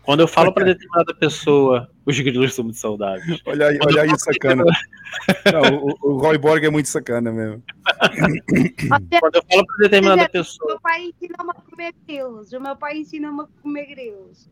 [0.09, 3.43] Quando eu falo para determinada pessoa, os grilos são muito saudáveis.
[3.45, 4.65] Olha aí, Quando olha aí, sacana.
[5.53, 7.63] Não, o, o Roy Borg é muito sacana mesmo.
[8.89, 12.53] Quando eu falo para determinada dizer, pessoa, O meu pai ensina-me a comer grilos.
[12.55, 14.51] O meu pai ensina-me a comer grilos.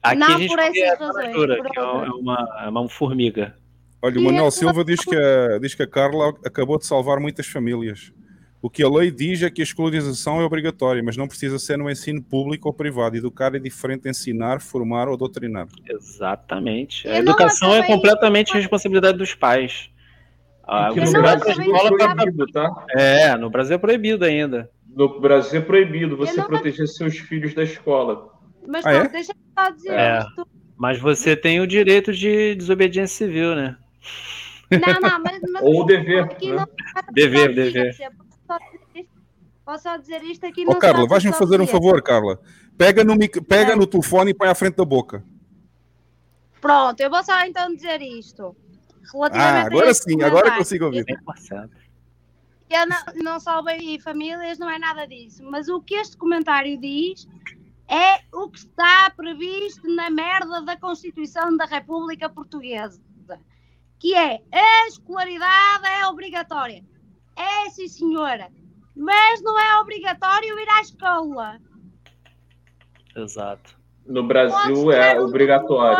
[0.00, 2.14] aqui Não a gente por essas razões, tartaruga, por que é outras.
[2.14, 3.58] uma, é uma formiga.
[4.00, 7.18] Olha, o Manuel a- Silva diz que, a, diz que a Carla acabou de salvar
[7.18, 8.12] muitas famílias.
[8.64, 11.76] O que a lei diz é que a escolarização é obrigatória, mas não precisa ser
[11.76, 13.14] no ensino público ou privado.
[13.14, 15.66] Educar é diferente de ensinar, formar ou doutrinar.
[15.86, 17.06] Exatamente.
[17.06, 19.90] A não educação é completamente responsabilidade dos pais.
[20.66, 22.86] Ah, no Brasil escola é proibido, tá?
[22.96, 24.70] É, no Brasil é proibido ainda.
[24.96, 28.30] No Brasil é proibido você não- proteger seus filhos da escola.
[28.66, 29.08] Mas Ah, é?
[29.08, 30.20] deixa eu só dizer É.
[30.20, 30.48] isto.
[30.78, 33.76] Mas você tem o direito de desobediência civil, né?
[34.70, 36.36] Não, não, mas, mas Ou o dever, né?
[36.56, 36.66] não
[37.12, 37.90] Dever, dever.
[37.90, 39.12] dizer- Posso só dizer isto?
[39.64, 42.38] Posso só dizer isto aqui não Carla, vais-me fazer um favor, Carla.
[42.76, 45.24] Pega, no, mic- pega no telefone e põe à frente da boca.
[46.60, 48.54] Pronto, eu vou só então dizer isto.
[49.12, 50.58] Relativamente Ah, a agora sim, agora comentário.
[50.58, 51.04] consigo ouvir.
[52.70, 55.42] Eu não, não salvei famílias, não é nada disso.
[55.44, 57.28] Mas o que este comentário diz
[57.88, 63.00] é o que está previsto na merda da Constituição da República Portuguesa.
[63.98, 66.82] Que é a escolaridade é obrigatória.
[67.36, 68.50] É sim, senhora.
[68.96, 71.58] Mas não é obrigatório ir à escola.
[73.16, 73.76] Exato.
[74.06, 75.96] No Brasil Podes é ter um obrigatório.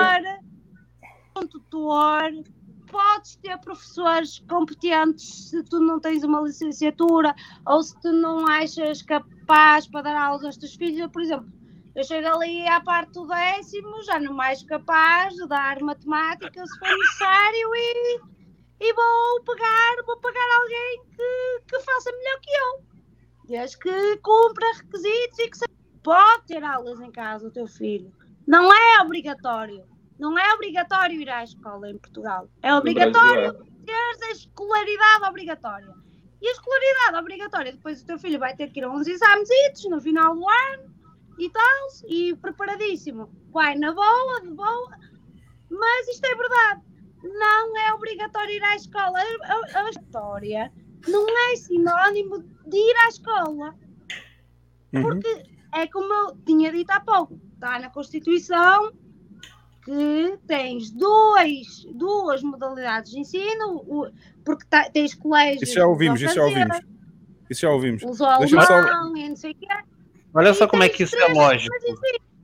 [1.35, 2.55] tutor, um tutor,
[2.95, 7.35] podes ter professores competentes se tu não tens uma licenciatura
[7.67, 11.11] ou se tu não achas capaz para dar aulas aos teus filhos.
[11.11, 11.49] Por exemplo,
[11.97, 16.79] eu chego ali à parte do décimo, já não mais capaz de dar matemática se
[16.79, 18.21] for necessário e,
[18.81, 22.85] e vou pegar, vou pagar alguém que, que faça melhor que eu.
[23.47, 25.65] Desde que cumpra requisitos e que se
[26.03, 28.13] pode ter aulas em casa o teu filho.
[28.47, 29.87] Não é obrigatório.
[30.19, 32.49] Não é obrigatório ir à escola em Portugal.
[32.63, 35.95] É obrigatório Brasil, teres a escolaridade obrigatória.
[36.41, 39.49] E a escolaridade obrigatória, depois o teu filho vai ter que ir a uns exames
[39.89, 40.95] no final do ano
[41.39, 43.31] e tal, e preparadíssimo.
[43.51, 44.99] Vai na boa, de boa.
[45.71, 46.83] Mas isto é verdade.
[47.25, 49.19] Não é obrigatório ir à escola.
[49.19, 50.71] A, a- a história
[51.09, 53.75] não é sinónimo de ir à escola.
[55.03, 55.43] Porque
[55.75, 58.93] é como eu tinha dito há pouco, está na Constituição
[59.85, 64.09] que tens dois, duas modalidades de ensino, o-
[64.45, 65.63] porque tá- tens colégios.
[65.63, 66.79] Isso já ouvimos, isso já ouvimos.
[67.51, 68.03] Isso já ouvimos.
[68.03, 69.67] Usou Deixa-me só- alemão e não sei o quê.
[70.33, 71.75] Olha só E como é que isso é lógico.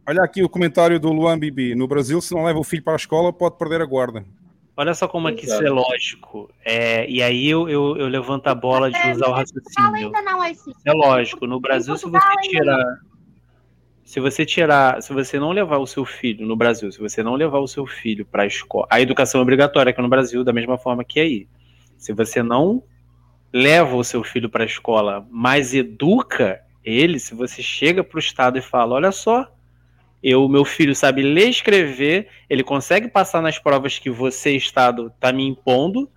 [0.08, 1.74] Olha aqui o comentário do Luan Bibi.
[1.74, 4.24] No Brasil, se não leva o filho para a escola, pode perder a guarda.
[4.80, 6.50] Olha só como é que isso é lógico.
[6.64, 10.10] É, e aí eu, eu, eu levanto a bola de usar o raciocínio.
[10.86, 12.98] é lógico, no Brasil, se você tirar.
[14.02, 17.34] Se você tirar, se você não levar o seu filho no Brasil, se você não
[17.34, 20.52] levar o seu filho para a escola, a educação é obrigatória aqui no Brasil, da
[20.52, 21.46] mesma forma que aí.
[21.98, 22.82] Se você não
[23.52, 28.18] leva o seu filho para a escola, mas educa ele, se você chega para o
[28.18, 29.46] Estado e fala: olha só,
[30.22, 35.08] eu, meu filho sabe ler e escrever, ele consegue passar nas provas que você, Estado,
[35.14, 36.10] está me impondo,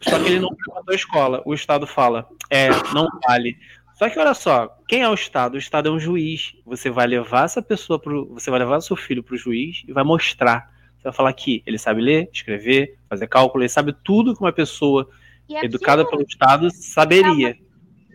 [0.00, 1.42] só que ele não frequentou a escola.
[1.44, 3.56] O Estado fala, é, não vale.
[3.94, 5.54] Só que olha só, quem é o Estado?
[5.54, 6.54] O Estado é um juiz.
[6.66, 9.92] Você vai levar essa pessoa pro, você vai levar seu filho para o juiz e
[9.92, 10.70] vai mostrar.
[10.96, 14.52] Você vai falar que ele sabe ler, escrever, fazer cálculo, ele sabe tudo que uma
[14.52, 15.08] pessoa
[15.50, 17.56] é educada pelo Estado saberia.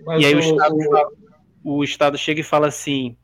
[0.06, 0.75] Mas e aí o, Estado,
[1.64, 3.16] o Estado chega e fala assim: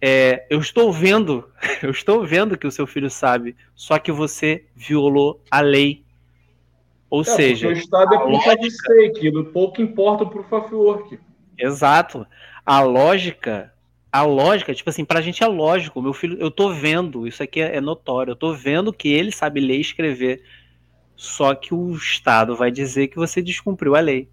[0.00, 1.48] é, eu estou vendo,
[1.82, 6.04] eu estou vendo que o seu filho sabe, só que você violou a lei.
[7.10, 10.74] Ou É, seja, o Estado é a proof of stake, pouco importa o proof of
[10.74, 11.18] work.
[11.58, 12.26] Exato.
[12.64, 13.72] A lógica
[14.10, 16.00] a lógica, tipo assim, pra gente é lógico.
[16.00, 18.32] Meu filho, eu tô vendo, isso aqui é, é notório.
[18.32, 20.42] Eu tô vendo que ele sabe ler e escrever.
[21.14, 24.28] Só que o Estado vai dizer que você descumpriu a lei.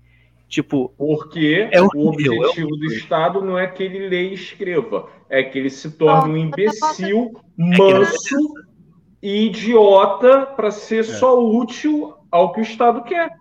[0.55, 5.09] Tipo, Porque é o é objetivo do Estado não é que ele leia e escreva,
[5.27, 8.53] é que ele se torne um imbecil, manso
[9.21, 13.37] e idiota para ser só útil ao que o Estado quer.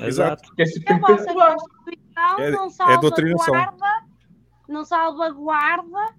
[0.00, 0.52] Exato.
[0.56, 1.54] Quer se perpetuar.
[1.54, 3.54] Constituição É- não é doutrinação.
[3.54, 4.06] salvaguarda,
[4.68, 6.16] não salvaguarda.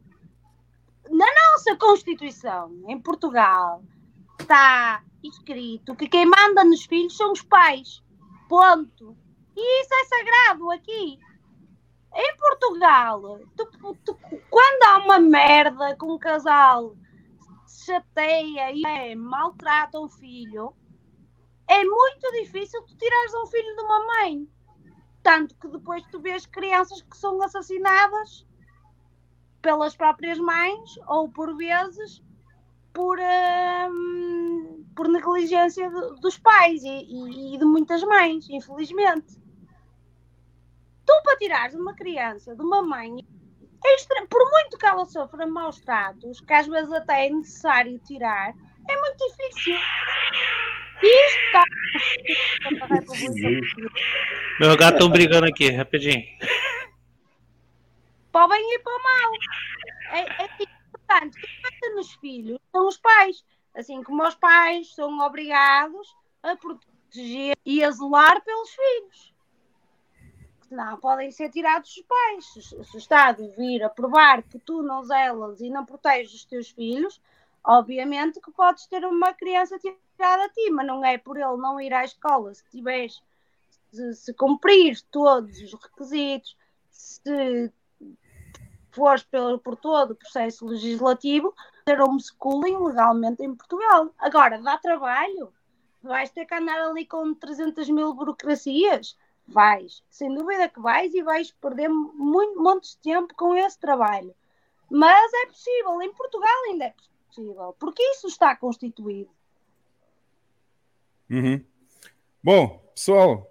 [1.09, 3.83] Na nossa Constituição, em Portugal,
[4.39, 8.01] está escrito que quem manda nos filhos são os pais.
[8.47, 9.26] Ponto.
[9.57, 11.19] E isso é sagrado aqui.
[12.15, 14.19] Em Portugal, tu- tu-
[14.49, 16.95] quando há uma merda com um casal
[17.67, 20.73] chateia e é, maltrata um filho,
[21.67, 24.47] é muito difícil tu tirares um filho de uma mãe.
[25.23, 28.47] Tanto que depois tu vês crianças que são assassinadas
[29.61, 32.23] pelas próprias mães ou por vezes
[32.93, 33.19] por,
[33.91, 39.39] hum, por negligência de- dos pais e, e- e de muitas mães, infelizmente.
[41.07, 43.25] Tu para tirares uma criança de uma mãe,
[43.85, 47.97] é extre- por muito que ela sofra maus tratos, que às vezes até é necessário
[47.99, 48.53] tirar,
[48.89, 49.75] é muito difícil.
[51.01, 51.63] Isto está
[54.59, 56.23] Meus gatos estão brigando aqui, rapidinho.
[58.31, 59.31] para o bem e para o mal.
[60.17, 61.39] É, é importante.
[61.39, 63.45] Quem manda nos filhos são os pais.
[63.75, 66.07] Assim como os pais são obrigados
[66.41, 69.33] a proteger e a zelar pelos filhos.
[70.67, 72.45] Senão podem ser tirados os pais.
[72.53, 76.45] Se, se o Estado vir a provar que tu não zelas e não proteges os
[76.45, 77.21] teus filhos,
[77.63, 81.79] obviamente que podes ter uma criança tirada a ti, mas não é por ele não
[81.79, 83.21] ir à escola se tiveres
[83.91, 86.57] se, se cumprir todos os requisitos,
[86.89, 87.71] se
[88.91, 91.53] fores pelo, por todo o processo legislativo,
[91.85, 94.13] ter homeschooling legalmente em Portugal.
[94.17, 95.53] Agora, dá trabalho?
[96.01, 99.15] Vais ter que andar ali com 300 mil burocracias?
[99.47, 104.35] Vais, sem dúvida que vais e vais perder muito, montes de tempo com esse trabalho.
[104.89, 106.93] Mas é possível, em Portugal ainda é
[107.27, 109.29] possível, porque isso está constituído.
[111.29, 111.63] Uhum.
[112.43, 113.49] Bom, pessoal,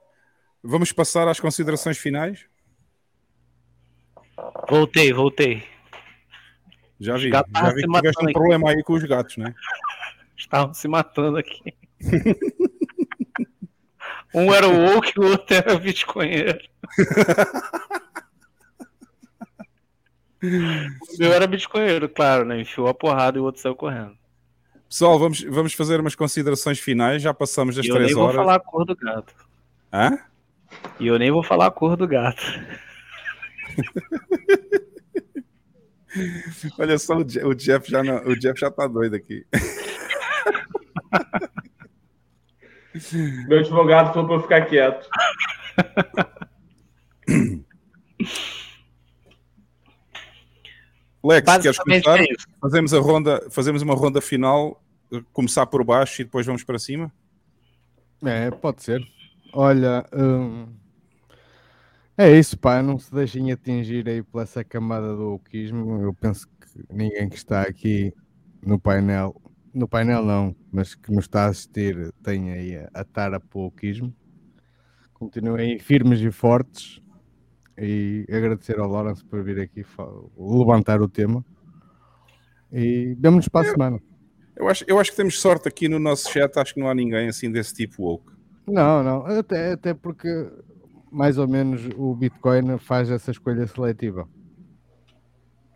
[0.62, 2.47] vamos passar às considerações finais.
[4.68, 5.66] Voltei, voltei.
[6.99, 8.33] Já vi, já estavam vi que tiveste um aqui.
[8.33, 9.55] problema aí com os gatos, né?
[10.36, 11.75] Estavam se matando aqui.
[14.35, 16.59] Um era o woke e o outro era o bitcoinheiro.
[20.43, 22.61] O meu era bitcoinheiro, claro, né?
[22.61, 24.17] Enfiou a porrada e o outro saiu correndo.
[24.89, 27.23] Pessoal, vamos, vamos fazer umas considerações finais.
[27.23, 28.37] Já passamos das E eu três nem vou horas.
[28.37, 29.35] falar a cor do gato.
[29.93, 30.19] Hã?
[31.01, 32.43] E eu nem vou falar a cor do gato.
[36.79, 39.45] Olha só, o Je- o Jeff já, não- o Jeff já tá doido aqui.
[43.49, 45.08] Meu advogado falou para eu ficar quieto.
[51.25, 52.20] Lex, queres começar?
[52.20, 52.26] é.
[52.60, 54.83] Fazemos, a ronda, fazemos uma ronda final,
[55.33, 57.12] começar por baixo e depois vamos para cima?
[58.25, 59.02] É, pode ser.
[59.52, 60.68] Olha, hum,
[62.16, 62.83] é isso, pá.
[62.83, 66.00] Não se deixem atingir aí por essa camada do wokeismo.
[66.02, 68.15] Eu penso que ninguém que está aqui
[68.65, 69.34] no painel,
[69.77, 73.59] no painel não, mas que nos está a assistir, tem aí a, a tara para
[73.59, 74.13] o wokeismo.
[75.13, 77.01] Continuem firmes e fortes.
[77.79, 79.85] E agradecer ao Lawrence por vir aqui
[80.39, 81.45] levantar o tema.
[82.73, 84.01] E vemo-nos para a semana.
[84.57, 86.95] Eu acho, eu acho que temos sorte aqui no nosso chat, acho que não há
[86.95, 88.33] ninguém assim desse tipo woke.
[88.67, 90.51] Não, não, até, até porque
[91.13, 94.27] mais ou menos o Bitcoin faz essa escolha seletiva.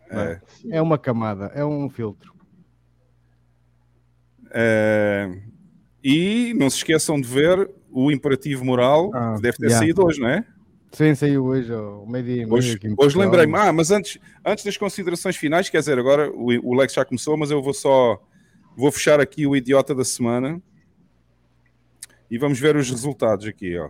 [0.09, 2.40] É, É uma camada, é um filtro.
[4.53, 5.29] Eh,
[6.03, 9.79] e não se esqueçam de ver o imperativo moral, que deve ter Ah, yeah.
[9.79, 10.45] saído hoje, não é?
[10.91, 15.37] Sim, saiu hoje ao meio-dia meio Hoje, hoje lembrei-me, ah, mas antes, antes das considerações
[15.37, 18.21] finais, quer dizer, agora o, o Lex já começou, mas eu vou só
[18.75, 20.61] vou fechar aqui o idiota da semana
[22.29, 23.89] e vamos ver os resultados aqui, ó.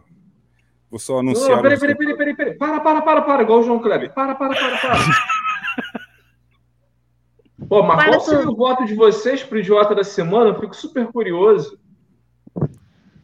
[0.90, 1.56] Vou só anunciar.
[1.56, 2.54] Não, peraí, peraí, peraí, peraí, peraí.
[2.56, 4.14] Para, para, para, para, igual o João Kleber.
[4.14, 5.00] Para, para, para, para.
[7.68, 10.50] Pô, mas Para qual seria o voto de vocês pro idiota da semana?
[10.50, 11.80] Eu fico super curioso.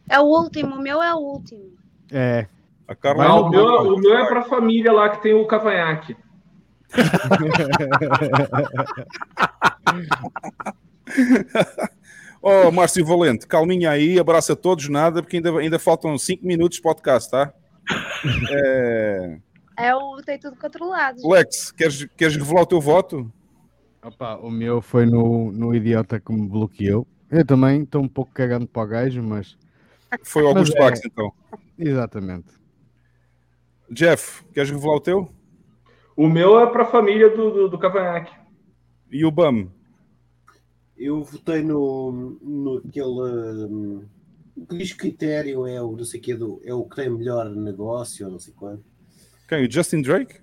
[0.08, 1.76] É o último, o meu é o último.
[2.10, 2.46] É.
[2.86, 6.16] A Não, o, meu, o meu é pra família lá que tem o cavanhaque.
[12.42, 16.76] Ó, Márcio Valente, calminha aí, abraço a todos, nada, porque ainda, ainda faltam 5 minutos
[16.76, 17.52] de podcast, tá?
[18.50, 19.38] É,
[19.76, 21.28] É o tem tudo controlado.
[21.28, 23.30] Lex, queres, queres revelar o teu voto?
[24.02, 27.06] Opa, o meu foi no, no idiota que me bloqueou.
[27.30, 29.56] Eu também estou um pouco cagando para o gajo, mas.
[30.22, 31.32] Foi o Augusto mas é- Bax, então.
[31.78, 32.48] Exatamente.
[33.90, 35.28] Jeff, queres revelar o teu?
[36.16, 38.32] O meu é para a família do, do, do Cavanhaque.
[39.10, 39.68] E o BAM?
[40.96, 44.04] Eu votei no, no aquele hum,
[44.68, 47.48] que diz que critério é o não sei quê do, é o que tem melhor
[47.48, 48.84] negócio, ou não sei quanto.
[49.48, 49.64] Quem?
[49.64, 50.40] O Justin Drake?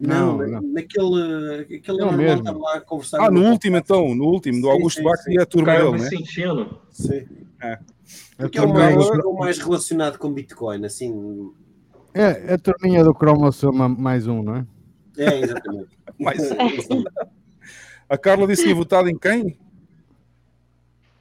[0.00, 0.68] Não, Não, na- não.
[0.72, 2.38] naquele aquele Não mesmo.
[2.38, 3.20] estava lá a conversar.
[3.20, 5.32] Ah, no último então, no último, do Sim, Augusto sim.
[5.32, 5.98] e a turma dele, né?
[5.98, 6.78] Vicentino.
[6.90, 7.26] Sim.
[7.60, 7.78] É.
[8.36, 11.50] Porque A é o mais, é o mais relacionado com Bitcoin, assim.
[12.14, 14.66] é, a turminha do cromosoma mais um, não é?
[15.18, 15.88] É, exatamente.
[16.18, 16.38] Mais
[18.08, 19.58] A Carla disse que tinha votado em quem?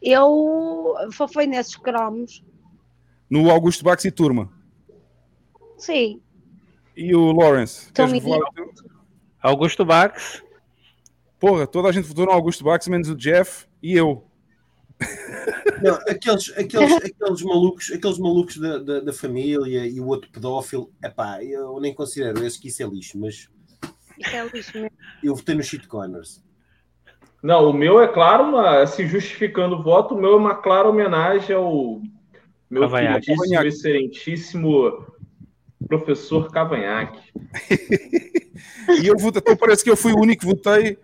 [0.02, 2.44] Eu foi, foi nesses cromos.
[3.30, 4.50] No Augusto Bax e turma.
[5.78, 6.22] Sim.
[6.98, 7.92] E o Lawrence?
[9.40, 10.42] Augusto Bax.
[11.40, 14.26] Porra, toda a gente votou no Augusto Bax, menos o Jeff e eu.
[15.84, 20.92] Não, aqueles, aqueles, aqueles malucos, aqueles malucos da, da, da família e o outro pedófilo,
[21.04, 23.48] epá, eu nem considero esse que isso é lixo, mas
[24.18, 24.92] Isso é lixo mesmo.
[25.22, 26.44] eu votei no shitcoiners.
[27.44, 30.90] Não, o meu é claro, uma, se justificando o voto, o meu é uma clara
[30.90, 32.02] homenagem ao
[32.68, 35.06] meu queridíssimo, excelentíssimo
[35.88, 37.20] professor Cavanhaque.
[39.02, 40.98] E eu votei, então parece que eu fui o único que votei.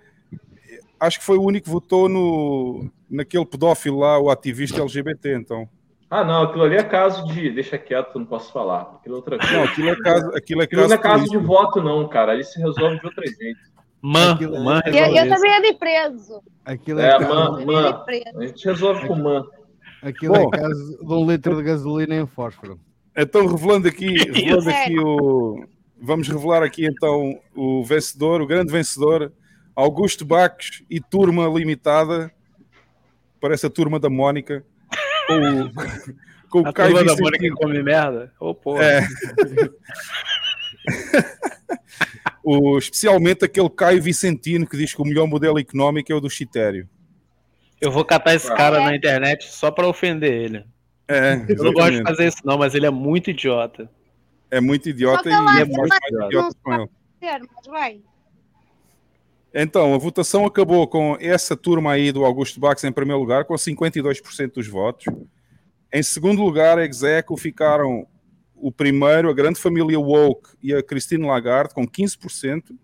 [0.99, 5.67] Acho que foi o único que votou no, naquele pedófilo lá, o ativista LGBT, então.
[6.09, 7.51] Ah, não, aquilo ali é caso de.
[7.51, 8.81] Deixa quieto, não posso falar.
[8.99, 9.53] Aquilo é outra coisa.
[9.53, 12.31] Não, aquilo é caso, aquilo é Aquilo caso não é caso de voto, não, cara.
[12.31, 13.59] Ali se resolve de outro jeito.
[14.01, 15.35] Man, Aquilo- man Eu, resolve eu isso.
[15.35, 16.41] também ia de preso.
[16.65, 18.03] Aquilo é, É, caso, man, man.
[18.37, 19.43] A gente resolve com man.
[20.01, 20.49] aquilo Bom.
[20.53, 22.79] é caso de um litro de gasolina em fósforo.
[23.15, 25.67] Então, revelando aqui, revelando aqui o.
[26.01, 29.31] Vamos revelar aqui então o vencedor, o grande vencedor,
[29.73, 32.31] Augusto Baques e turma limitada.
[33.39, 34.65] Parece a turma da Mónica.
[35.27, 35.71] Com o,
[36.49, 38.33] com o A Caio turma da que come merda?
[38.61, 38.83] Porra.
[38.83, 39.03] É.
[42.43, 46.29] o, especialmente aquele Caio Vicentino que diz que o melhor modelo económico é o do
[46.29, 46.89] Chitério.
[47.79, 50.65] Eu vou catar esse cara na internet só pra ofender ele.
[51.07, 53.89] É, Eu não gosto de fazer isso, não, mas ele é muito idiota.
[54.49, 56.89] É muito idiota e é muito mais idiota com ele.
[57.19, 58.03] Ter, mas bem.
[59.53, 63.53] Então, a votação acabou com essa turma aí do Augusto Bax em primeiro lugar, com
[63.53, 65.05] 52% dos votos.
[65.91, 68.07] Em segundo lugar, execo ficaram
[68.55, 72.75] o primeiro, a grande família Woke e a Christine Lagarde, com 15%.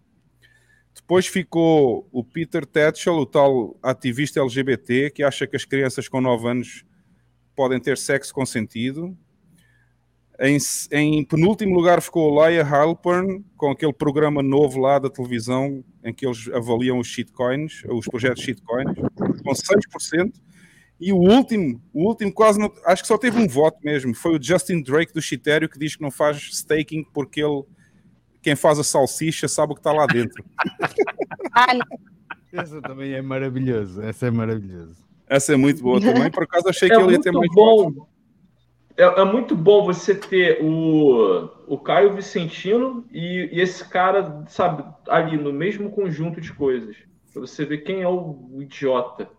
[0.93, 6.21] Depois ficou o Peter Tatchell, o tal ativista LGBT, que acha que as crianças com
[6.21, 6.85] 9 anos
[7.59, 9.17] podem ter sexo consentido.
[10.39, 10.57] Em,
[10.93, 16.13] em penúltimo lugar ficou o Laia Halpern, com aquele programa novo lá da televisão em
[16.13, 20.31] que eles avaliam os shitcoins, os projetos shitcoins, com 6%.
[21.01, 24.37] E o último, o último quase não, acho que só teve um voto mesmo, foi
[24.37, 27.63] o Justin Drake do Chitério que diz que não faz staking porque ele,
[28.41, 30.41] quem faz a salsicha sabe o que está lá dentro.
[31.51, 31.73] Ah.
[32.53, 34.01] Essa também é maravilhoso.
[34.01, 35.08] Essa é maravilhoso.
[35.29, 37.49] Essa é muito boa também, por acaso achei que É ele ia muito ter mais
[37.53, 38.07] bom.
[38.97, 44.83] É, é muito bom você ter o, o Caio Vicentino e, e esse cara, sabe,
[45.07, 46.97] ali no mesmo conjunto de coisas.
[47.31, 49.29] Pra você ver quem é o idiota.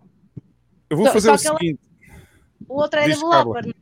[0.89, 1.81] Eu vou fazer só o que ela- seguinte,
[2.69, 3.63] O outro é Diz, developer.
[3.65, 3.75] não é?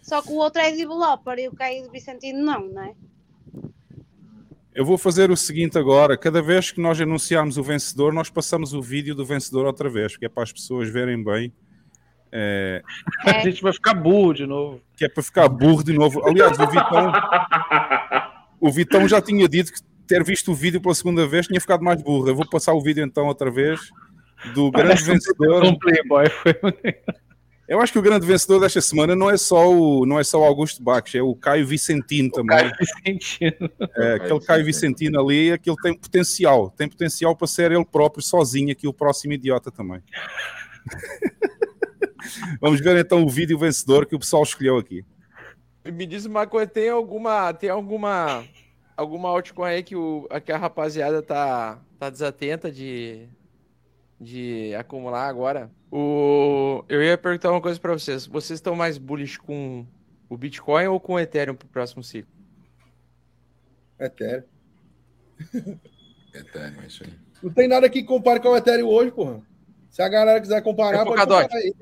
[0.00, 2.94] Só que o outro é developer e o Caio Vicentino não, não é?
[4.74, 8.72] Eu vou fazer o seguinte agora, cada vez que nós anunciarmos o vencedor, nós passamos
[8.74, 11.52] o vídeo do vencedor outra vez, porque é para as pessoas verem bem.
[12.32, 12.82] É,
[13.24, 14.80] A gente vai ficar burro de novo.
[14.96, 16.26] que é para ficar burro de novo.
[16.26, 17.12] Aliás, o Vitão,
[18.60, 21.84] o Vitão já tinha dito que ter visto o vídeo pela segunda vez tinha ficado
[21.84, 22.28] mais burro.
[22.28, 23.80] Eu vou passar o vídeo então outra vez
[24.52, 25.64] do grande Parece um vencedor.
[25.64, 26.54] Um Playboy foi.
[27.66, 30.38] Eu acho que o grande vencedor desta semana não é só o, não é só
[30.38, 32.58] o Augusto Bax, é o Caio Vicentino também.
[32.58, 33.70] Caio Vicentino.
[33.96, 38.70] É, aquele Caio Vicentino ali, aquele tem potencial, tem potencial para ser ele próprio sozinho
[38.70, 40.02] aqui o próximo idiota também.
[42.60, 45.04] Vamos ver então o vídeo vencedor que o pessoal escolheu aqui.
[45.84, 48.44] Me diz uma coisa, tem alguma, tem alguma,
[48.96, 53.26] alguma altcoin aí que, o, que a rapaziada tá, tá desatenta de,
[54.20, 55.70] de acumular agora?
[55.96, 58.26] O, eu ia perguntar uma coisa para vocês.
[58.26, 59.86] Vocês estão mais bullish com
[60.28, 62.34] o Bitcoin ou com o Ethereum pro próximo ciclo?
[64.00, 64.42] Ethereum.
[66.34, 67.14] Ethereum, é isso aí.
[67.40, 69.40] Não tem nada que compare com o Ethereum hoje, porra.
[69.88, 71.72] Se a galera quiser comparar, a pode comparar aí.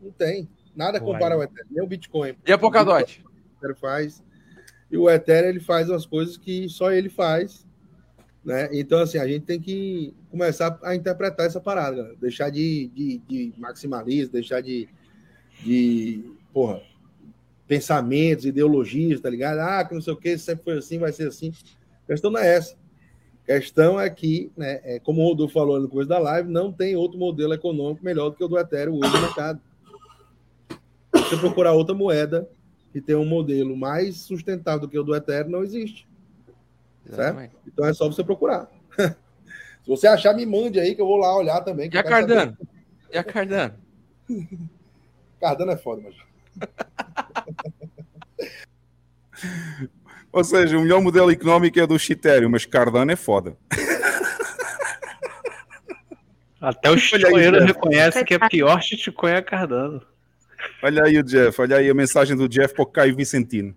[0.00, 0.48] Não tem.
[0.74, 1.12] Nada Uai.
[1.12, 1.68] compara ao Ethereum.
[1.70, 2.34] Nem o Bitcoin.
[2.46, 3.22] E a Polkadot?
[3.22, 4.22] O Ethereum faz.
[4.90, 7.66] E o Ethereum ele faz umas coisas que só ele faz,
[8.44, 8.68] né?
[8.72, 12.16] Então, assim, a gente tem que começar a interpretar essa parada, galera.
[12.20, 14.88] deixar de, de, de maximalismo, deixar de,
[15.62, 16.82] de porra,
[17.68, 19.58] pensamentos, ideologias, tá ligado?
[19.60, 21.52] Ah, que não sei o que, sempre foi assim, vai ser assim.
[22.04, 22.76] A questão não é essa.
[23.44, 26.72] A questão é que, né, é, como o Rodolfo falou no começo da live, não
[26.72, 29.60] tem outro modelo econômico melhor do que o do Ethereum hoje no mercado.
[30.68, 32.48] Se você procurar outra moeda
[32.92, 36.06] que tem um modelo mais sustentável do que o do Ethereum, não existe.
[37.08, 37.50] Certo?
[37.66, 38.70] Então é só você procurar.
[39.82, 41.90] Se você achar, me mande aí que eu vou lá olhar também.
[41.90, 42.04] que E a.
[42.04, 42.56] Cardano?
[43.12, 43.74] E a Cardano?
[45.40, 46.14] Cardano é foda, mas.
[50.32, 53.56] Ou seja, o melhor modelo económico é do Ethereum, mas Cardano é foda.
[56.60, 57.24] Até o Jeff.
[57.66, 60.00] reconhece que é pior shitcoin é Cardano.
[60.80, 63.74] Olha aí o Jeff, olha aí a mensagem do Jeff para o Caio Vicentino.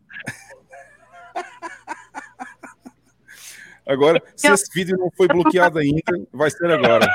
[3.87, 6.01] Agora, se esse vídeo não foi bloqueado ainda,
[6.33, 7.07] vai ser agora.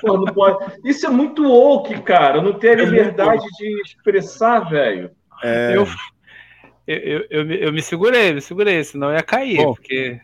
[0.00, 0.80] Pô, não pode.
[0.84, 2.40] Isso é muito woke, cara.
[2.40, 5.10] Não ter a liberdade de expressar, velho.
[5.42, 5.86] É, Eu,
[6.86, 9.74] eu, eu, eu, me- eu segurei, me segurei, senão eu ia cair, Bom.
[9.74, 10.18] porque.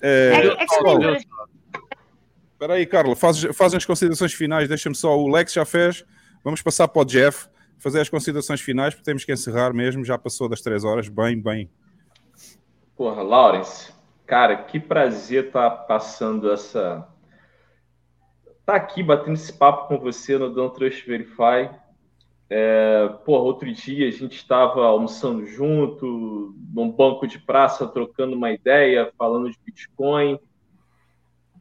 [0.00, 1.18] é, É, é que pessoal, lembra-
[2.52, 4.68] Espera aí, Carla, faz, faz as considerações finais.
[4.68, 5.16] Deixa-me só.
[5.16, 6.04] O Lex já fez.
[6.42, 7.46] Vamos passar para o Jeff
[7.78, 10.04] fazer as considerações finais, porque temos que encerrar mesmo.
[10.04, 11.08] Já passou das três horas.
[11.08, 11.70] Bem, bem.
[12.98, 13.94] Porra, Lawrence,
[14.26, 17.06] cara, que prazer estar passando essa.
[18.66, 21.70] Tá aqui batendo esse papo com você no Don't Trust Verify.
[22.50, 28.50] É, porra, outro dia a gente estava almoçando junto, num banco de praça, trocando uma
[28.50, 30.36] ideia, falando de Bitcoin.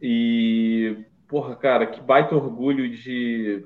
[0.01, 3.63] E, porra, cara, que baita orgulho de,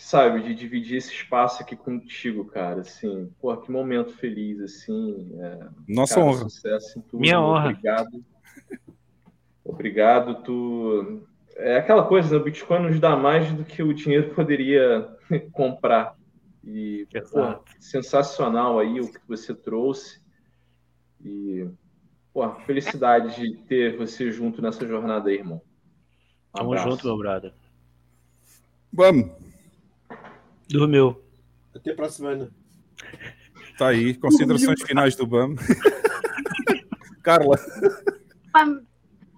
[0.00, 2.80] sabe, de dividir esse espaço aqui contigo, cara.
[2.80, 5.30] Assim, porra, que momento feliz, assim.
[5.38, 6.48] é, Nossa cara, honra.
[6.48, 7.20] Sucesso em tudo.
[7.20, 7.70] Minha honra.
[7.70, 8.24] Obrigado.
[9.64, 10.42] Obrigado.
[10.42, 11.26] Tu...
[11.56, 12.40] É aquela coisa, né?
[12.40, 15.08] o Bitcoin nos dá mais do que o dinheiro poderia
[15.52, 16.16] comprar.
[16.64, 20.22] E, pô, sensacional aí o que você trouxe.
[21.24, 21.68] E,
[22.32, 25.60] pô, felicidade de ter você junto nessa jornada aí, irmão.
[26.54, 26.90] Um Tamo abraço.
[26.90, 27.52] junto, meu brother.
[28.92, 29.41] Vamos.
[30.72, 31.22] Dormiu.
[31.74, 32.50] Até para a semana.
[33.78, 34.14] Tá aí.
[34.14, 35.54] Considerações finais do BAM.
[37.22, 37.56] Carla.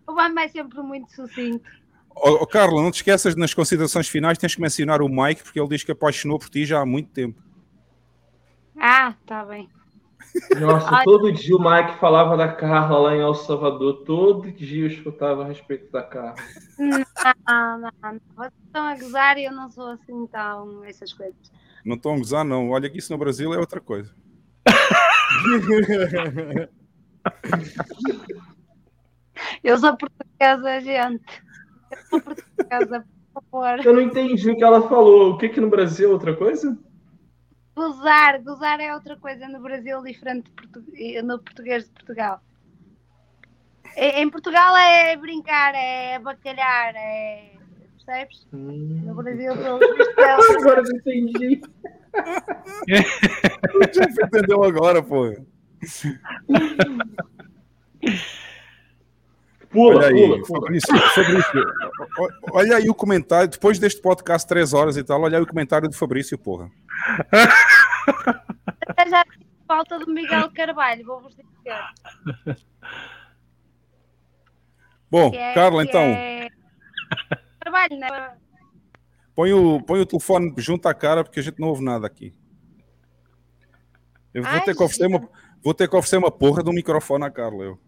[0.07, 1.69] O Bam- é sempre muito sucinto.
[2.17, 5.59] Ó, ó, Carla, não te esqueças nas considerações finais, tens que mencionar o Mike, porque
[5.59, 7.43] ele diz que apaixonou por ti já há muito tempo.
[8.79, 9.69] Ah, tá bem.
[10.61, 11.05] Nossa, Ai.
[11.05, 14.03] todo dia o Mike falava da Carla lá em El Salvador.
[14.05, 16.35] Todo dia eu escutava a respeito da Carla.
[16.79, 18.21] Não, não, não.
[18.37, 21.37] Vocês estão a gozar e eu não sou assim, então, essas coisas.
[21.85, 22.71] Não estão a gozar, não.
[22.71, 24.13] Olha que isso no Brasil é outra coisa.
[29.63, 31.43] Eu sou portuguesa, gente.
[31.91, 33.85] Eu sou portuguesa, por favor.
[33.85, 35.33] Eu não entendi o que ela falou.
[35.33, 36.77] O que que no Brasil é outra coisa?
[37.75, 40.85] Gozar, gozar é outra coisa no Brasil diferente de portu-
[41.25, 42.41] no português de Portugal.
[43.97, 47.53] Em em Portugal é brincar, é bacalhar, é.
[48.05, 48.47] Percebes?
[48.53, 51.63] No Brasil, pelos vistos, é Agora entendi.
[53.75, 55.35] O Jeff entendeu agora, pô.
[59.75, 60.61] Pula, olha aí, pula, pula.
[60.61, 65.21] Fabrício, Fabrício, o- o- olha aí o comentário, depois deste podcast, três horas e tal,
[65.21, 66.71] olha aí o comentário do Fabrício, porra.
[68.89, 72.57] Até já tive falta do Miguel Carvalho, vou-vos dizer.
[75.11, 76.49] Bom, Que é- Carla, que então, é-
[77.61, 78.37] Carvalho, né?
[79.35, 82.33] põe o, põe o telefone junto à cara, porque a gente não ouve nada aqui.
[84.33, 85.29] Eu vou Ai, ter que oferecer uma,
[85.63, 87.79] vou ter que oferecer uma porra de um microfone à Carla, eu.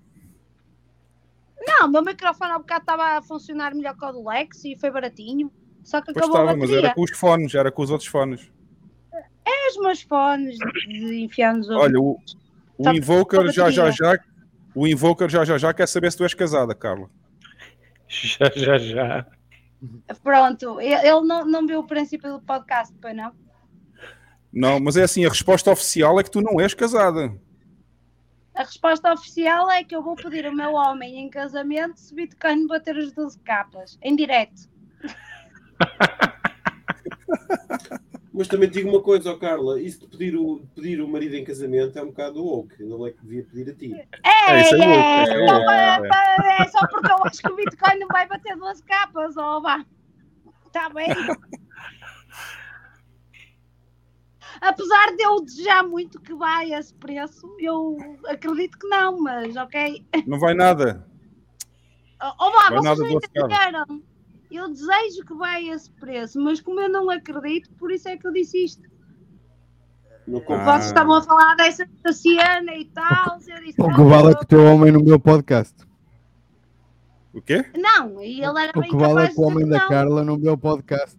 [1.66, 4.76] Não, o meu microfone há bocado estava a funcionar melhor que o do Lex e
[4.76, 5.50] foi baratinho.
[5.82, 6.86] Só que Pois acabou a estava, mas bateria.
[6.88, 8.50] era com os fones, era com os outros fones.
[9.44, 12.18] É os meus fones de enfiar nos Olha, o,
[12.78, 14.18] o Invoker já já já
[14.74, 17.08] o Invoker já já já quer saber se tu és casada, Carla.
[18.08, 19.26] Já, já, já.
[20.22, 23.32] Pronto, ele ele não, não viu o princípio do podcast, pois não?
[24.52, 27.34] Não, mas é assim, a resposta oficial é que tu não és casada.
[28.56, 32.66] A resposta oficial é que eu vou pedir o meu homem em casamento se Bitcoin
[32.66, 34.62] bater as 12 capas, em direto.
[38.32, 41.34] Mas também te digo uma coisa, ó Carla, isso de pedir o, pedir o marido
[41.34, 43.94] em casamento é um bocado woke, não é que devia pedir a ti.
[43.94, 47.50] É, É, isso é é, é só, louco, para- é só porque eu acho que
[47.50, 49.84] o Bitcoin não vai bater 12 capas, ó, vá.
[50.66, 51.08] Está bem?
[54.60, 59.56] apesar de eu desejar muito que vá a esse preço, eu acredito que não, mas
[59.56, 60.06] ok.
[60.26, 61.06] Não vai nada.
[62.20, 63.46] Ó lá, Vai nada vocês carro.
[63.46, 64.02] entenderam?
[64.50, 68.16] Eu desejo que vá a esse preço, mas como eu não acredito, por isso é
[68.16, 68.82] que eu disse isto.
[70.48, 70.64] Ah.
[70.64, 73.38] Vocês estavam a falar dessa cena e tal.
[73.46, 75.74] eu disse, O não, que vale é que o teu homem no meu podcast.
[77.32, 77.64] O quê?
[77.76, 79.88] Não, e ele era O bem que vale é que o homem da não.
[79.88, 81.18] Carla no meu podcast.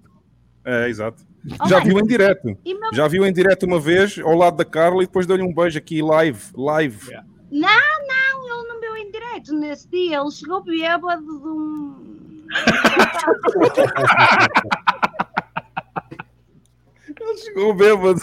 [0.66, 1.24] É, exato.
[1.62, 2.58] Oh, Já mano, viu em direto.
[2.66, 5.54] meu- Já viu em direto uma vez ao lado da Carla e depois deu-lhe um
[5.54, 6.42] beijo aqui live.
[6.56, 7.12] Live.
[7.50, 7.70] Não,
[8.08, 10.20] não, ele não viu em direto nesse dia.
[10.20, 12.48] Ele chegou bêbado de um.
[17.20, 18.20] Ele chegou bêbado.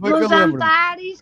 [0.00, 1.16] no jantar e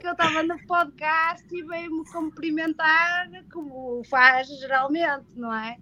[0.00, 5.76] que eu estava no podcast e veio-me cumprimentar como faz geralmente, não é?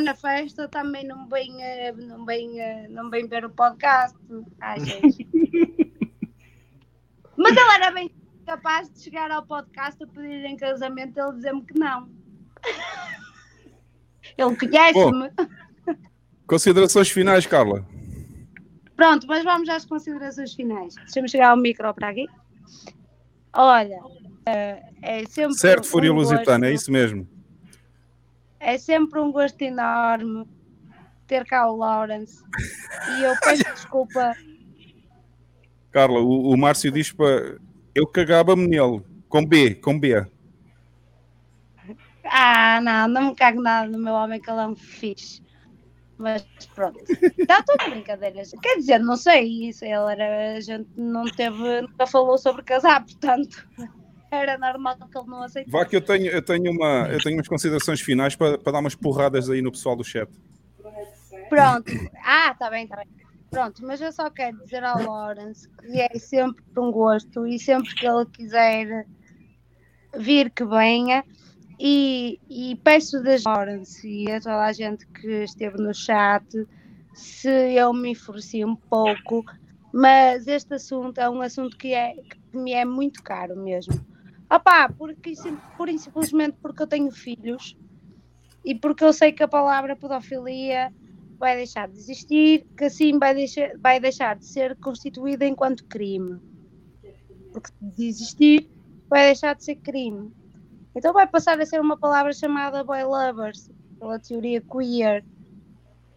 [0.00, 4.16] Na festa também não vem, eh, não vem, eh, não vem ver o podcast.
[4.60, 5.28] Ai, gente.
[7.36, 8.10] Mas ele era bem
[8.44, 12.08] capaz de chegar ao podcast a pedir em casamento ele dizer-me que não.
[14.36, 15.30] Ele conhece-me.
[16.46, 17.86] Considerações finais, Carla.
[18.96, 20.94] Pronto, mas vamos às considerações finais.
[20.96, 22.26] Deixa-me chegar ao micro para aqui.
[23.52, 24.00] Olha,
[24.46, 25.54] eh, é sempre.
[25.54, 27.28] Certo, Fúria um Lusitana, é isso mesmo.
[28.58, 30.46] É sempre um gosto enorme
[31.26, 32.42] ter cá o Lawrence.
[33.18, 34.34] E eu peço desculpa.
[35.90, 37.58] Carla, o, o Márcio diz para.
[37.94, 39.02] Eu cagava-me nele.
[39.28, 40.26] Com B, com B.
[42.24, 45.42] Ah, não, não me cago nada no meu homem que ele é um fixe.
[46.18, 46.98] Mas pronto.
[47.38, 48.50] Está tudo brincadeiras.
[48.62, 49.68] Quer dizer, não sei.
[49.68, 50.56] Isso ele era.
[50.56, 51.82] A gente não teve.
[51.82, 53.68] Nunca falou sobre casar, portanto.
[54.30, 55.70] Era normal que ele não aceitasse.
[55.70, 58.80] Vá que eu tenho, eu tenho, uma, eu tenho umas considerações finais para, para dar
[58.80, 60.28] umas porradas aí no pessoal do chat.
[61.48, 61.92] Pronto.
[62.24, 63.06] Ah, está bem, está bem.
[63.50, 67.94] Pronto, mas eu só quero dizer ao Lawrence que é sempre um gosto e sempre
[67.94, 69.06] que ele quiser
[70.18, 71.24] vir que venha.
[71.78, 76.44] E, e peço das Lawrence e a toda a gente que esteve no chat
[77.16, 79.42] se eu me enfureci um pouco,
[79.92, 83.94] mas este assunto é um assunto que, é, que me é muito caro mesmo.
[84.50, 85.32] Opá, porque,
[85.76, 87.76] pura e simplesmente porque eu tenho filhos
[88.64, 90.92] e porque eu sei que a palavra pedofilia
[91.38, 96.40] vai deixar de existir, que assim vai deixar, vai deixar de ser constituída enquanto crime.
[97.52, 98.70] Porque de existir,
[99.08, 100.32] vai deixar de ser crime.
[100.94, 105.24] Então vai passar a ser uma palavra chamada boy lovers, pela teoria queer.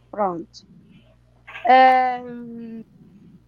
[0.09, 0.67] Pronto.
[1.67, 2.83] Ahm,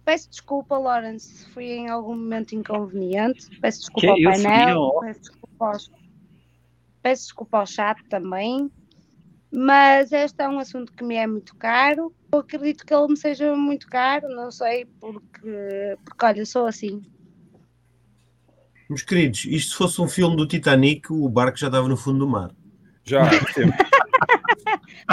[0.04, 3.48] peço desculpa, Lawrence, se fui em algum momento inconveniente.
[3.60, 4.98] Peço desculpa Que ao painel.
[5.00, 5.90] Peço desculpa, aos-
[7.02, 8.70] peço desculpa ao chat também.
[9.54, 12.14] Mas este é um assunto que me é muito caro.
[12.32, 17.02] Eu acredito que ele me seja muito caro, não sei, porque, porque olha, sou assim.
[18.88, 22.20] Meus queridos, isto se fosse um filme do Titanic, o barco já estava no fundo
[22.20, 22.50] do mar.
[23.04, 23.22] Já,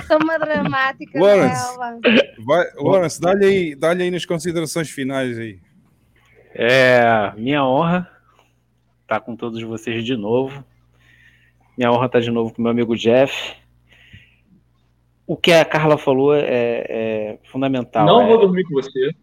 [0.06, 1.20] Sou uma dramática.
[1.20, 1.78] Lawrence,
[2.46, 5.60] vai, Lawrence, dá-lhe aí, dá aí nas considerações finais aí.
[6.54, 8.10] É minha honra
[9.02, 10.64] estar com todos vocês de novo.
[11.78, 13.56] Minha honra estar de novo com meu amigo Jeff.
[15.26, 18.06] O que a Carla falou é, é fundamental.
[18.06, 19.16] Não é, vou dormir com você.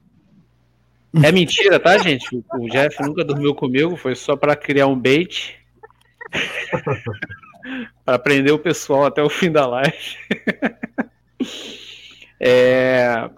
[1.23, 2.35] é mentira, tá, gente?
[2.35, 5.59] O, o Jeff nunca dormiu comigo, foi só para criar um bait.
[8.05, 9.97] para prender o pessoal até o fim da live.
[12.39, 13.31] É,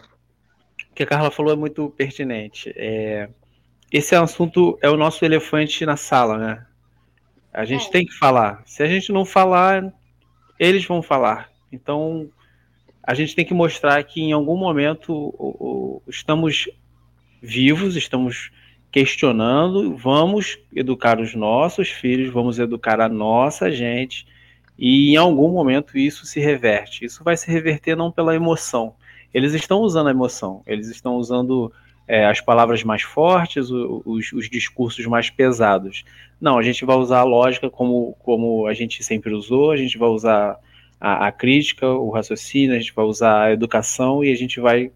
[0.90, 2.72] o que a Carla falou é muito pertinente.
[2.76, 3.28] É,
[3.92, 6.66] esse assunto é o nosso elefante na sala, né?
[7.52, 8.62] A gente tem que falar.
[8.66, 9.92] Se a gente não falar,
[10.58, 11.48] eles vão falar.
[11.72, 12.28] Então,
[13.02, 16.68] a gente tem que mostrar que em algum momento o- o- estamos
[17.40, 18.50] vivos, estamos
[18.90, 24.26] questionando, vamos educar os nossos filhos, vamos educar a nossa gente,
[24.78, 27.04] e em algum momento isso se reverte.
[27.04, 28.94] Isso vai se reverter não pela emoção.
[29.34, 31.70] Eles estão usando a emoção, eles estão usando
[32.06, 36.04] é, as palavras mais fortes, os, os discursos mais pesados.
[36.40, 39.98] Não, a gente vai usar a lógica como, como a gente sempre usou, a gente
[39.98, 40.56] vai usar
[40.98, 44.90] a, a crítica, o raciocínio, a gente vai usar a educação e a gente vai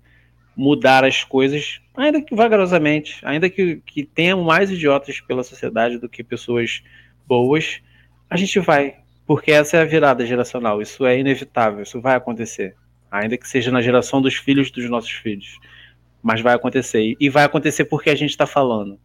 [0.57, 6.09] mudar as coisas, ainda que vagarosamente, ainda que, que tenham mais idiotas pela sociedade do
[6.09, 6.83] que pessoas
[7.27, 7.81] boas,
[8.29, 8.97] a gente vai,
[9.27, 12.75] porque essa é a virada geracional, isso é inevitável, isso vai acontecer,
[13.11, 15.59] ainda que seja na geração dos filhos dos nossos filhos,
[16.23, 18.99] mas vai acontecer, e vai acontecer porque a gente está falando,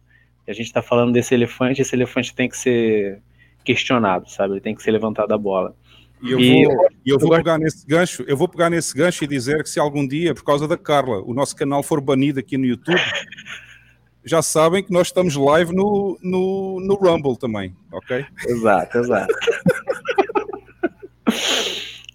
[0.46, 3.20] a gente está falando desse elefante, esse elefante tem que ser
[3.62, 5.76] questionado, sabe, ele tem que ser levantado a bola.
[6.22, 8.48] E eu E vou, eu- e eu eu vou gosto- pegar nesse gancho, eu vou
[8.48, 11.54] pegar nesse gancho e dizer que se algum dia, por causa da Carla, o nosso
[11.54, 12.96] canal for banido aqui no YouTube,
[14.24, 18.24] já sabem que nós estamos live no, no, no Rumble também, ok?
[18.46, 19.34] Exato, exato.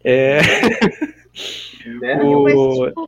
[0.05, 0.39] É...
[2.21, 3.07] o-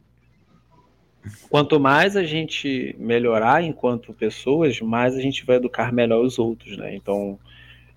[1.49, 6.77] Quanto mais a gente melhorar enquanto pessoas, mais a gente vai educar melhor os outros,
[6.77, 6.95] né?
[6.95, 7.39] Então,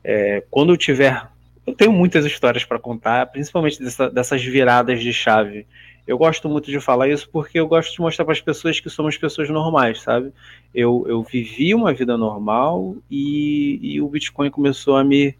[0.02, 1.28] é, quando eu tiver.
[1.69, 5.67] Eu tenho muitas histórias para contar, principalmente dessa- dessas viradas de chave.
[6.07, 8.89] Eu gosto muito de falar isso porque eu gosto de mostrar para as pessoas que
[8.89, 10.33] somos pessoas normais, sabe?
[10.75, 15.37] Eu, eu vivi uma vida normal e, e o Bitcoin começou a me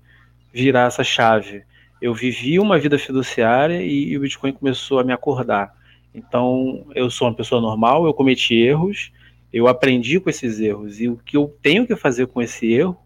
[0.52, 1.62] virar essa chave.
[2.00, 5.74] Eu vivi uma vida fiduciária e, e o Bitcoin começou a me acordar.
[6.15, 9.10] Então, eu sou uma pessoa normal, eu cometi erros,
[9.50, 11.00] eu aprendi com esses erros.
[11.00, 12.98] E o que eu tenho que fazer com esse erro,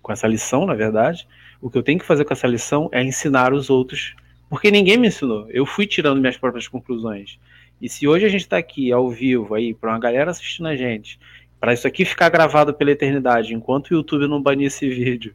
[0.00, 1.28] com essa lição, na verdade,
[1.60, 4.14] o que eu tenho que fazer com essa lição é ensinar os outros.
[4.48, 5.46] Porque ninguém me ensinou.
[5.50, 7.38] Eu fui tirando minhas próprias conclusões.
[7.80, 10.76] E se hoje a gente está aqui ao vivo aí, para uma galera assistindo a
[10.76, 11.18] gente,
[11.60, 15.34] para isso aqui ficar gravado pela eternidade, enquanto o YouTube não banir esse vídeo.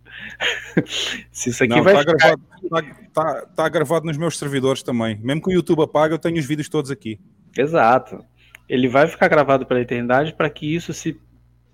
[1.32, 2.82] se isso aqui Não, vai tá, ficar gravado, tá,
[3.14, 5.18] tá- tá gravado nos meus servidores também.
[5.22, 7.20] Mesmo que o YouTube apague, eu tenho os vídeos todos aqui.
[7.56, 8.26] Exato.
[8.68, 11.20] Ele vai ficar gravado pela eternidade para que isso se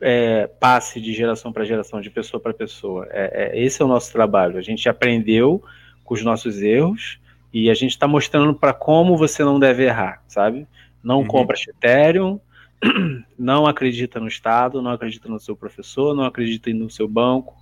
[0.02, 3.08] é, passe de geração para geração, de pessoa para pessoa.
[3.12, 4.58] É, é- esse é o nosso trabalho.
[4.58, 5.64] A gente aprendeu
[6.04, 7.20] com os nossos erros
[7.54, 10.68] e a gente está mostrando para como você não deve errar, sabe?
[11.04, 12.40] Não compra Ethereum,
[13.38, 17.56] não acredita no Estado, não acredita no seu professor, não acredita no seu banco,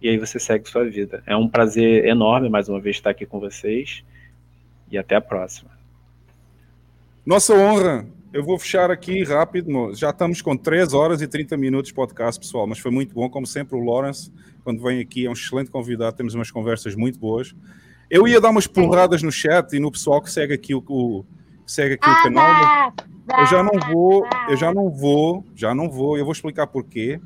[0.00, 1.22] e aí você segue sua vida.
[1.26, 4.04] É um prazer enorme, mais uma vez, estar aqui com vocês,
[4.90, 5.70] e até a próxima.
[7.24, 8.06] Nossa honra.
[8.34, 9.94] Eu vou fechar aqui rápido.
[9.94, 13.30] Já estamos com 3 horas e 30 minutos de podcast, pessoal, mas foi muito bom.
[13.30, 14.28] Como sempre, o Lawrence,
[14.64, 16.16] quando vem aqui, é um excelente convidado.
[16.16, 17.54] Temos umas conversas muito boas.
[18.10, 21.24] Eu ia dar umas porradas no chat e no pessoal que segue aqui o, o-
[21.64, 22.92] segue aqui o canal.
[23.38, 26.18] Eu já não vou, eu já não vou, já não vou.
[26.18, 27.20] Eu vou explicar porquê.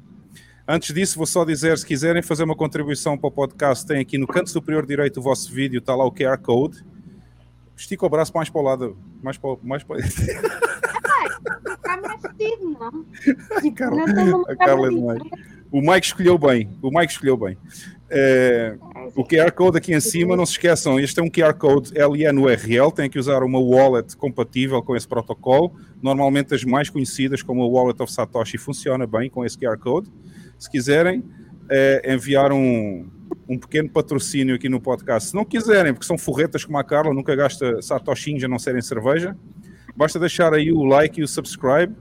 [0.68, 4.18] Antes disso, vou só dizer, se quiserem fazer uma contribuição para o podcast, tem aqui
[4.18, 6.84] no canto superior direito do vosso vídeo, está lá o QR Code.
[7.74, 9.96] Estica o braço mais para o lado, mais para, mais para...
[11.67, 13.05] Está mais fedido, não?
[13.60, 15.49] Tipo, Carla- não numa a Carla é.
[15.70, 16.70] O Mike escolheu bem.
[16.81, 17.58] O Mike escolheu bem.
[18.10, 18.75] É,
[19.15, 22.91] o QR Code aqui em cima, não se esqueçam, este é um QR Code LNURL,
[22.91, 25.73] tem que usar uma wallet compatível com esse protocolo.
[26.02, 30.10] Normalmente as mais conhecidas, como a Wallet of Satoshi, funciona bem com esse QR Code.
[30.58, 31.23] Se quiserem
[31.68, 33.07] é, enviar um,
[33.47, 37.12] um pequeno patrocínio aqui no podcast, se não quiserem, porque são forretas como a Carla,
[37.12, 39.36] nunca gasta satoshinhos a não serem cerveja,
[39.98, 41.92] basta deixar aí o like e o subscribe.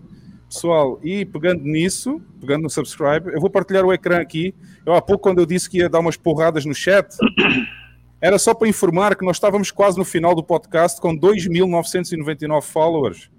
[0.47, 4.53] Pessoal, e pegando nisso, pegando no subscribe, eu vou partilhar o ecrã aqui.
[4.85, 7.17] Eu há pouco, quando eu disse que ia dar umas porradas no chat,
[8.21, 13.31] era só para informar que nós estávamos quase no final do podcast com 2.999 followers.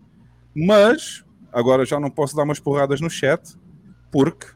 [0.52, 3.56] Mas, agora já não posso dar umas porradas no chat,
[4.10, 4.48] porque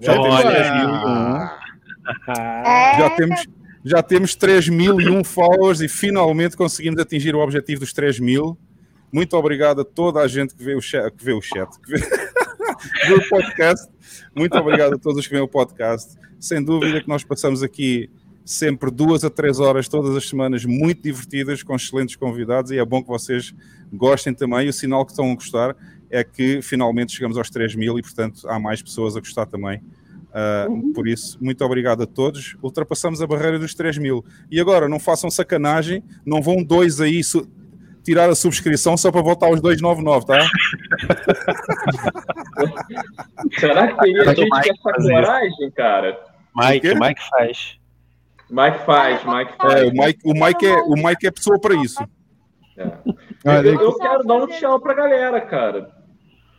[0.00, 1.60] já temos Olha.
[2.08, 2.98] 3.001.
[2.98, 3.46] Já temos,
[3.86, 8.56] já temos 3.001 followers e finalmente conseguimos atingir o objetivo dos 3.000.
[9.12, 11.92] Muito obrigado a toda a gente que vê o chat, que vê o, chat, que
[11.92, 11.98] vê,
[13.06, 13.88] vê o podcast.
[14.34, 16.16] Muito obrigado a todos que veem o podcast.
[16.40, 18.10] Sem dúvida que nós passamos aqui
[18.44, 22.84] sempre duas a três horas todas as semanas muito divertidas com excelentes convidados e é
[22.84, 23.54] bom que vocês
[23.92, 24.66] gostem também.
[24.66, 25.76] E o sinal que estão a gostar
[26.10, 29.80] é que finalmente chegamos aos 3 mil e, portanto, há mais pessoas a gostar também.
[30.36, 32.56] Uh, por isso, muito obrigado a todos.
[32.62, 34.22] Ultrapassamos a barreira dos 3 mil.
[34.50, 37.48] E agora, não façam sacanagem, não vão dois aí su-
[38.04, 40.36] tirar a subscrição só para voltar aos 299, tá?
[43.58, 44.48] Será que teria o gente
[44.82, 46.18] com essa coragem, cara?
[46.54, 47.00] Mike, O?
[47.00, 47.78] Mike faz.
[48.50, 49.74] Mike faz, Mike faz.
[49.74, 52.02] É, o, Mike, o, Mike é, o Mike é pessoa para isso.
[53.44, 55.90] Ah, Eu, eu quero dar um tchau pra galera, cara.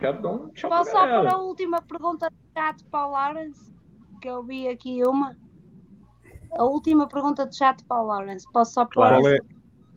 [0.00, 1.34] Dar um tchau Posso pra só pôr galera.
[1.34, 3.72] a última pergunta de chat para o Lawrence?
[4.22, 5.36] Que eu vi aqui uma.
[6.52, 8.46] A última pergunta de chat para o Lawrence.
[8.52, 9.08] Posso só pôr?
[9.08, 9.38] Qual é?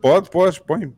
[0.00, 0.92] Pode, pode, põe.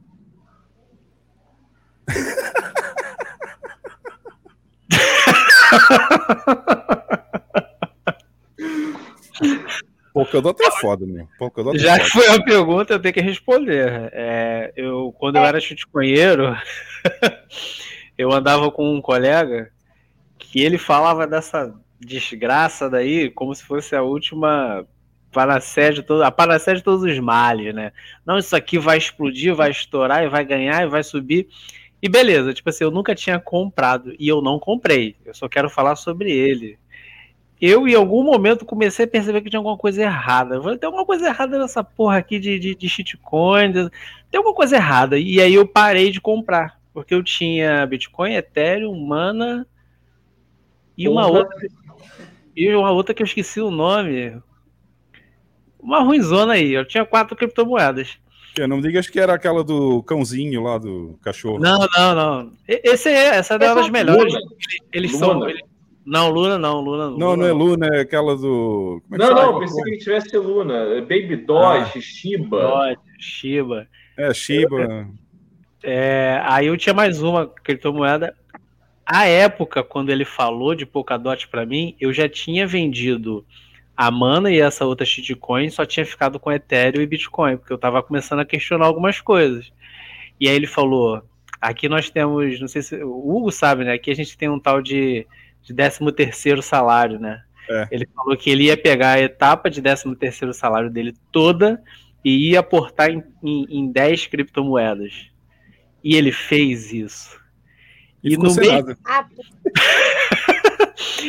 [10.15, 11.29] Polkadot é foda, meu.
[11.39, 14.11] Polkadot é Já que foi a pergunta, eu tenho que responder.
[14.13, 16.57] É, eu, quando eu era chutconheiro,
[18.17, 19.71] eu andava com um colega
[20.39, 24.87] que ele falava dessa desgraça daí como se fosse a última
[25.35, 26.31] panacea de todo, a
[26.75, 27.93] de todos os males, né?
[28.25, 31.49] Não, isso aqui vai explodir, vai estourar e vai ganhar e vai subir.
[32.01, 35.17] E beleza, tipo assim, eu nunca tinha comprado e eu não comprei.
[35.25, 36.79] Eu só quero falar sobre ele.
[37.61, 40.61] eu em algum momento comecei a perceber que tinha alguma coisa errada.
[40.63, 43.73] Falei, tem alguma coisa errada nessa porra aqui de, de, de shitcoin,
[44.31, 45.19] tem alguma coisa errada.
[45.19, 49.67] E aí eu parei de comprar, porque eu tinha Bitcoin, Ethereum, Mana
[50.97, 51.39] e uma Porra.
[51.41, 51.69] outra.
[52.57, 54.41] E uma outra que eu esqueci o nome.
[55.79, 56.73] Uma ruimzona aí.
[56.73, 58.17] Eu tinha quatro criptomoedas.
[58.55, 61.59] Que, não me digas que era aquela do cãozinho lá do cachorro.
[61.59, 62.53] Não, não, não.
[62.69, 64.33] Esse é, essa é uma das melhores.
[64.33, 64.47] Luna.
[64.93, 65.33] Eles são.
[65.33, 65.51] Luna.
[65.51, 65.65] ele-
[66.07, 67.19] Não, Luna não, Luna não.
[67.19, 69.03] Não, não é Luna, é aquela do.
[69.09, 71.01] como é Não, não, pensei que ele tivesse Luna.
[71.01, 72.61] Baby Doge, Shiba.
[72.63, 73.89] Doge, Shiba.
[74.17, 75.09] É, Shiba.
[75.87, 78.35] É, aí eu tinha mais uma criptomoeda.
[79.05, 83.45] A época, quando ele falou de Polkadot pra mim, eu já tinha vendido
[83.95, 87.79] a Mana e essa outra shitcoin, só tinha ficado com Ethereum e Bitcoin, porque eu
[87.79, 89.71] tava começando a questionar algumas coisas.
[90.41, 91.23] E aí ele falou:
[91.61, 93.93] aqui nós temos, não sei se o Hugo sabe, né?
[93.93, 95.27] Aqui a gente tem um tal de,
[95.63, 97.43] de 13 terceiro salário, né?
[97.91, 101.83] Ele falou que ele ia pegar a etapa de 13 terceiro salário dele toda
[102.25, 105.34] e ia aportar em, em, em 10 criptomoedas.
[106.05, 107.41] E ele fez isso.
[108.23, 108.85] E E, no mês,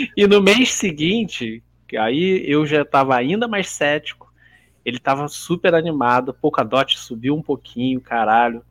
[0.15, 1.63] e no mês seguinte,
[1.97, 4.33] aí eu já estava ainda mais cético.
[4.83, 8.61] Ele estava super animado, Polkadot subiu um pouquinho, caralho.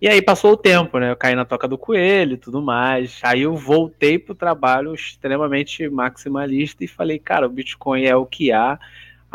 [0.00, 1.10] E aí passou o tempo, né?
[1.10, 3.20] Eu caí na toca do coelho e tudo mais.
[3.22, 8.52] Aí eu voltei pro trabalho extremamente maximalista e falei, cara, o Bitcoin é o que
[8.52, 8.78] há.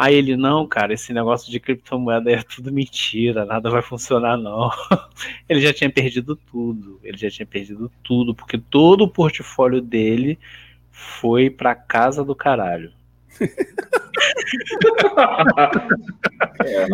[0.02, 4.70] Aí ele, não, cara, esse negócio de criptomoeda é tudo mentira, nada vai funcionar, não.
[5.50, 7.02] Ele já tinha perdido tudo.
[7.04, 10.40] Ele já tinha perdido tudo, porque todo o portfólio dele
[10.90, 12.94] foi pra casa do caralho.
[16.66, 16.88] É,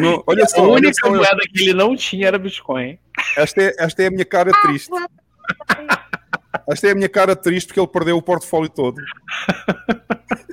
[0.00, 2.98] Não, olha só, a olha única só, eu- moeda que ele não tinha era Bitcoin.
[3.36, 4.90] Esta é, esta é a minha cara triste.
[6.68, 8.96] Esta é a minha cara triste porque ele perdeu o portfólio todo.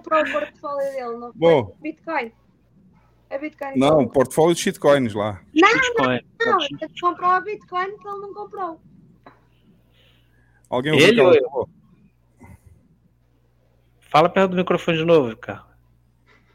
[0.00, 1.32] Comprou o portfólio dele, não foi?
[1.34, 1.76] Bom.
[1.80, 2.32] Bitcoin.
[3.28, 3.78] É Bitcoin.
[3.78, 5.40] Não, portfólio de shitcoins lá.
[5.54, 6.20] Não, Bitcoin.
[6.40, 6.56] não, não.
[6.56, 8.80] A gente comprou a Bitcoin que ele não comprou.
[10.68, 11.68] Alguém ouviu Ele ou eu?
[14.00, 15.64] Fala perto do microfone de novo, cara.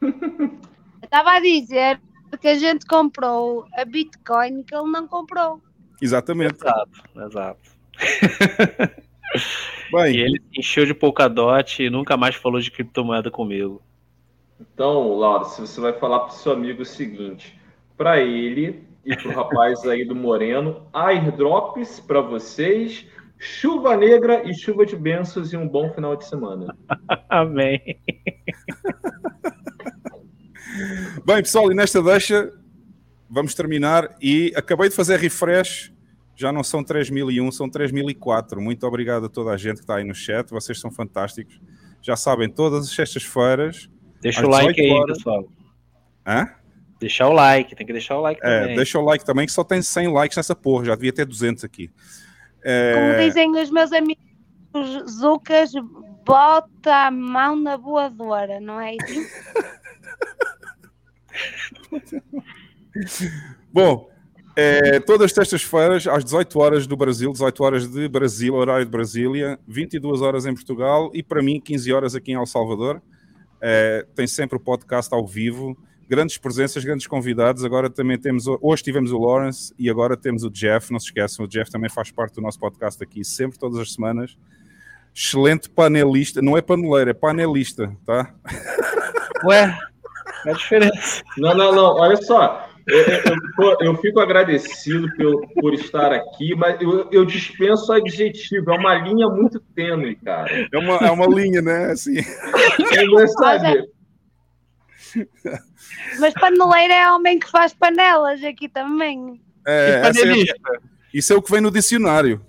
[0.00, 2.00] Eu estava a dizer
[2.40, 5.62] que a gente comprou a Bitcoin que ele não comprou.
[6.02, 6.56] Exatamente.
[6.56, 7.70] Exato, exato.
[9.92, 13.82] Bem, E ele se encheu de Polkadot e nunca mais falou de criptomoeda comigo.
[14.60, 17.58] Então, Laura, se você vai falar pro seu amigo o seguinte,
[17.96, 23.06] para ele e pro rapaz aí do Moreno, airdrops para vocês,
[23.38, 26.74] chuva negra e chuva de bênçãos e um bom final de semana.
[27.28, 27.80] Amém.
[31.24, 32.52] Bem, pessoal, e nesta deixa
[33.28, 34.16] vamos terminar.
[34.20, 35.92] E acabei de fazer refresh.
[36.36, 38.60] Já não são 3001, são 3004.
[38.60, 40.50] Muito obrigado a toda a gente que está aí no chat.
[40.50, 41.58] Vocês são fantásticos.
[42.02, 43.88] Já sabem, todas as sextas-feiras.
[44.20, 45.48] Deixa o like 18 aí, horas- pessoal.
[46.26, 46.48] Hã?
[47.00, 48.76] Deixar o like, tem que deixar o like É, também.
[48.76, 50.84] deixa o like também, que só tem 100 likes nessa porra.
[50.84, 51.88] Já devia ter 200 aqui.
[51.88, 51.96] Como
[52.64, 54.24] É, dizem os meus amigos
[55.10, 55.72] Zucas,
[56.24, 59.30] bota a mão na voadora, não é isso?
[63.72, 64.10] Bom,
[64.56, 68.90] é, todas as sextas-feiras, às 18 horas do Brasil, 18 horas de Brasil, horário de
[68.90, 73.02] Brasília, 22 horas em Portugal e para mim 15 horas aqui em El Salvador.
[73.60, 75.76] É, tem sempre o podcast ao vivo,
[76.08, 77.64] grandes presenças, grandes convidados.
[77.64, 80.90] Agora também temos, hoje tivemos o Lawrence e agora temos o Jeff.
[80.90, 83.92] Não se esqueçam, o Jeff também faz parte do nosso podcast aqui, sempre, todas as
[83.92, 84.38] semanas.
[85.14, 88.34] Excelente panelista, não é paneleiro, é panelista, tá?
[89.44, 89.78] Ué,
[90.46, 91.22] é a diferença.
[91.36, 92.65] Não, não, não, olha só.
[92.86, 98.70] Eu, eu- eu- eu fico agradecido por, por estar aqui, mas eu, eu dispenso adjetivo.
[98.70, 100.68] É uma linha muito tênue, cara.
[100.72, 101.86] É uma, é uma linha, né?
[101.90, 102.18] Assim.
[102.18, 103.88] É, sabe?
[106.20, 109.40] Mas paneleiro é homem que faz panelas aqui também.
[109.66, 110.54] É, é- panelista?
[111.12, 112.40] isso é o que vem no dicionário.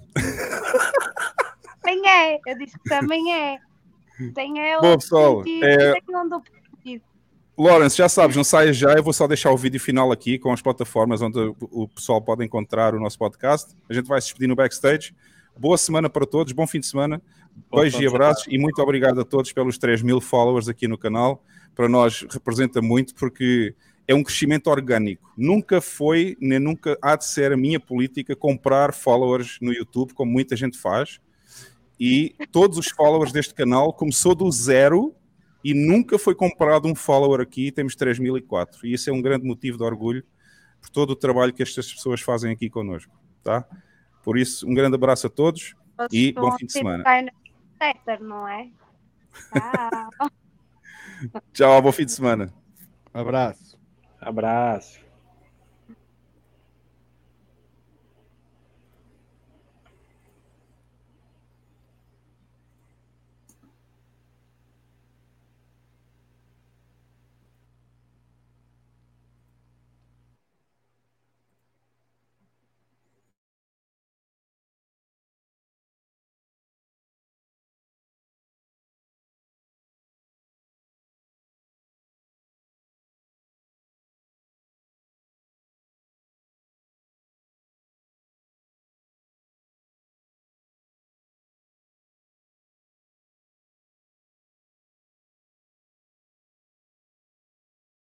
[1.82, 3.57] Também é, eu disse que também é.
[4.33, 6.57] Tem é Bom, pessoal, é- tem um duplo sentido.
[7.58, 8.94] Lawrence, já sabes, não saias já.
[8.94, 12.45] Eu vou só deixar o vídeo final aqui com as plataformas onde o- pessoal pode
[12.45, 13.74] encontrar o nosso podcast.
[13.90, 15.16] A gente vai se despedir no backstage.
[15.58, 17.19] Boa semana para todos, bom fim de semana.
[17.74, 21.44] Beijos e abraços e muito obrigado a todos pelos 3 mil followers aqui no canal.
[21.74, 23.74] Para nós representa muito porque
[24.08, 25.34] é um crescimento orgânico.
[25.36, 30.32] Nunca foi, nem nunca há de ser a minha política comprar followers no YouTube, como
[30.32, 31.19] muita gente faz.
[32.00, 35.16] E todos os followers deste canal começou do zero
[35.64, 37.72] e nunca foi comprado um follower aqui.
[37.72, 40.24] Temos 3004 e isso é um grande motivo de orgulho
[40.80, 43.14] por todo o trabalho que estas pessoas fazem aqui connosco,
[43.44, 43.66] tá?
[44.24, 45.76] Por isso, um grande abraço a todos
[46.11, 47.03] e bom fim de semana.
[47.80, 48.69] Tether, não é?
[49.52, 50.30] Tchau.
[51.53, 52.53] Tchau, bom fim de semana.
[53.14, 53.77] Abraço.
[54.19, 55.07] Abraço.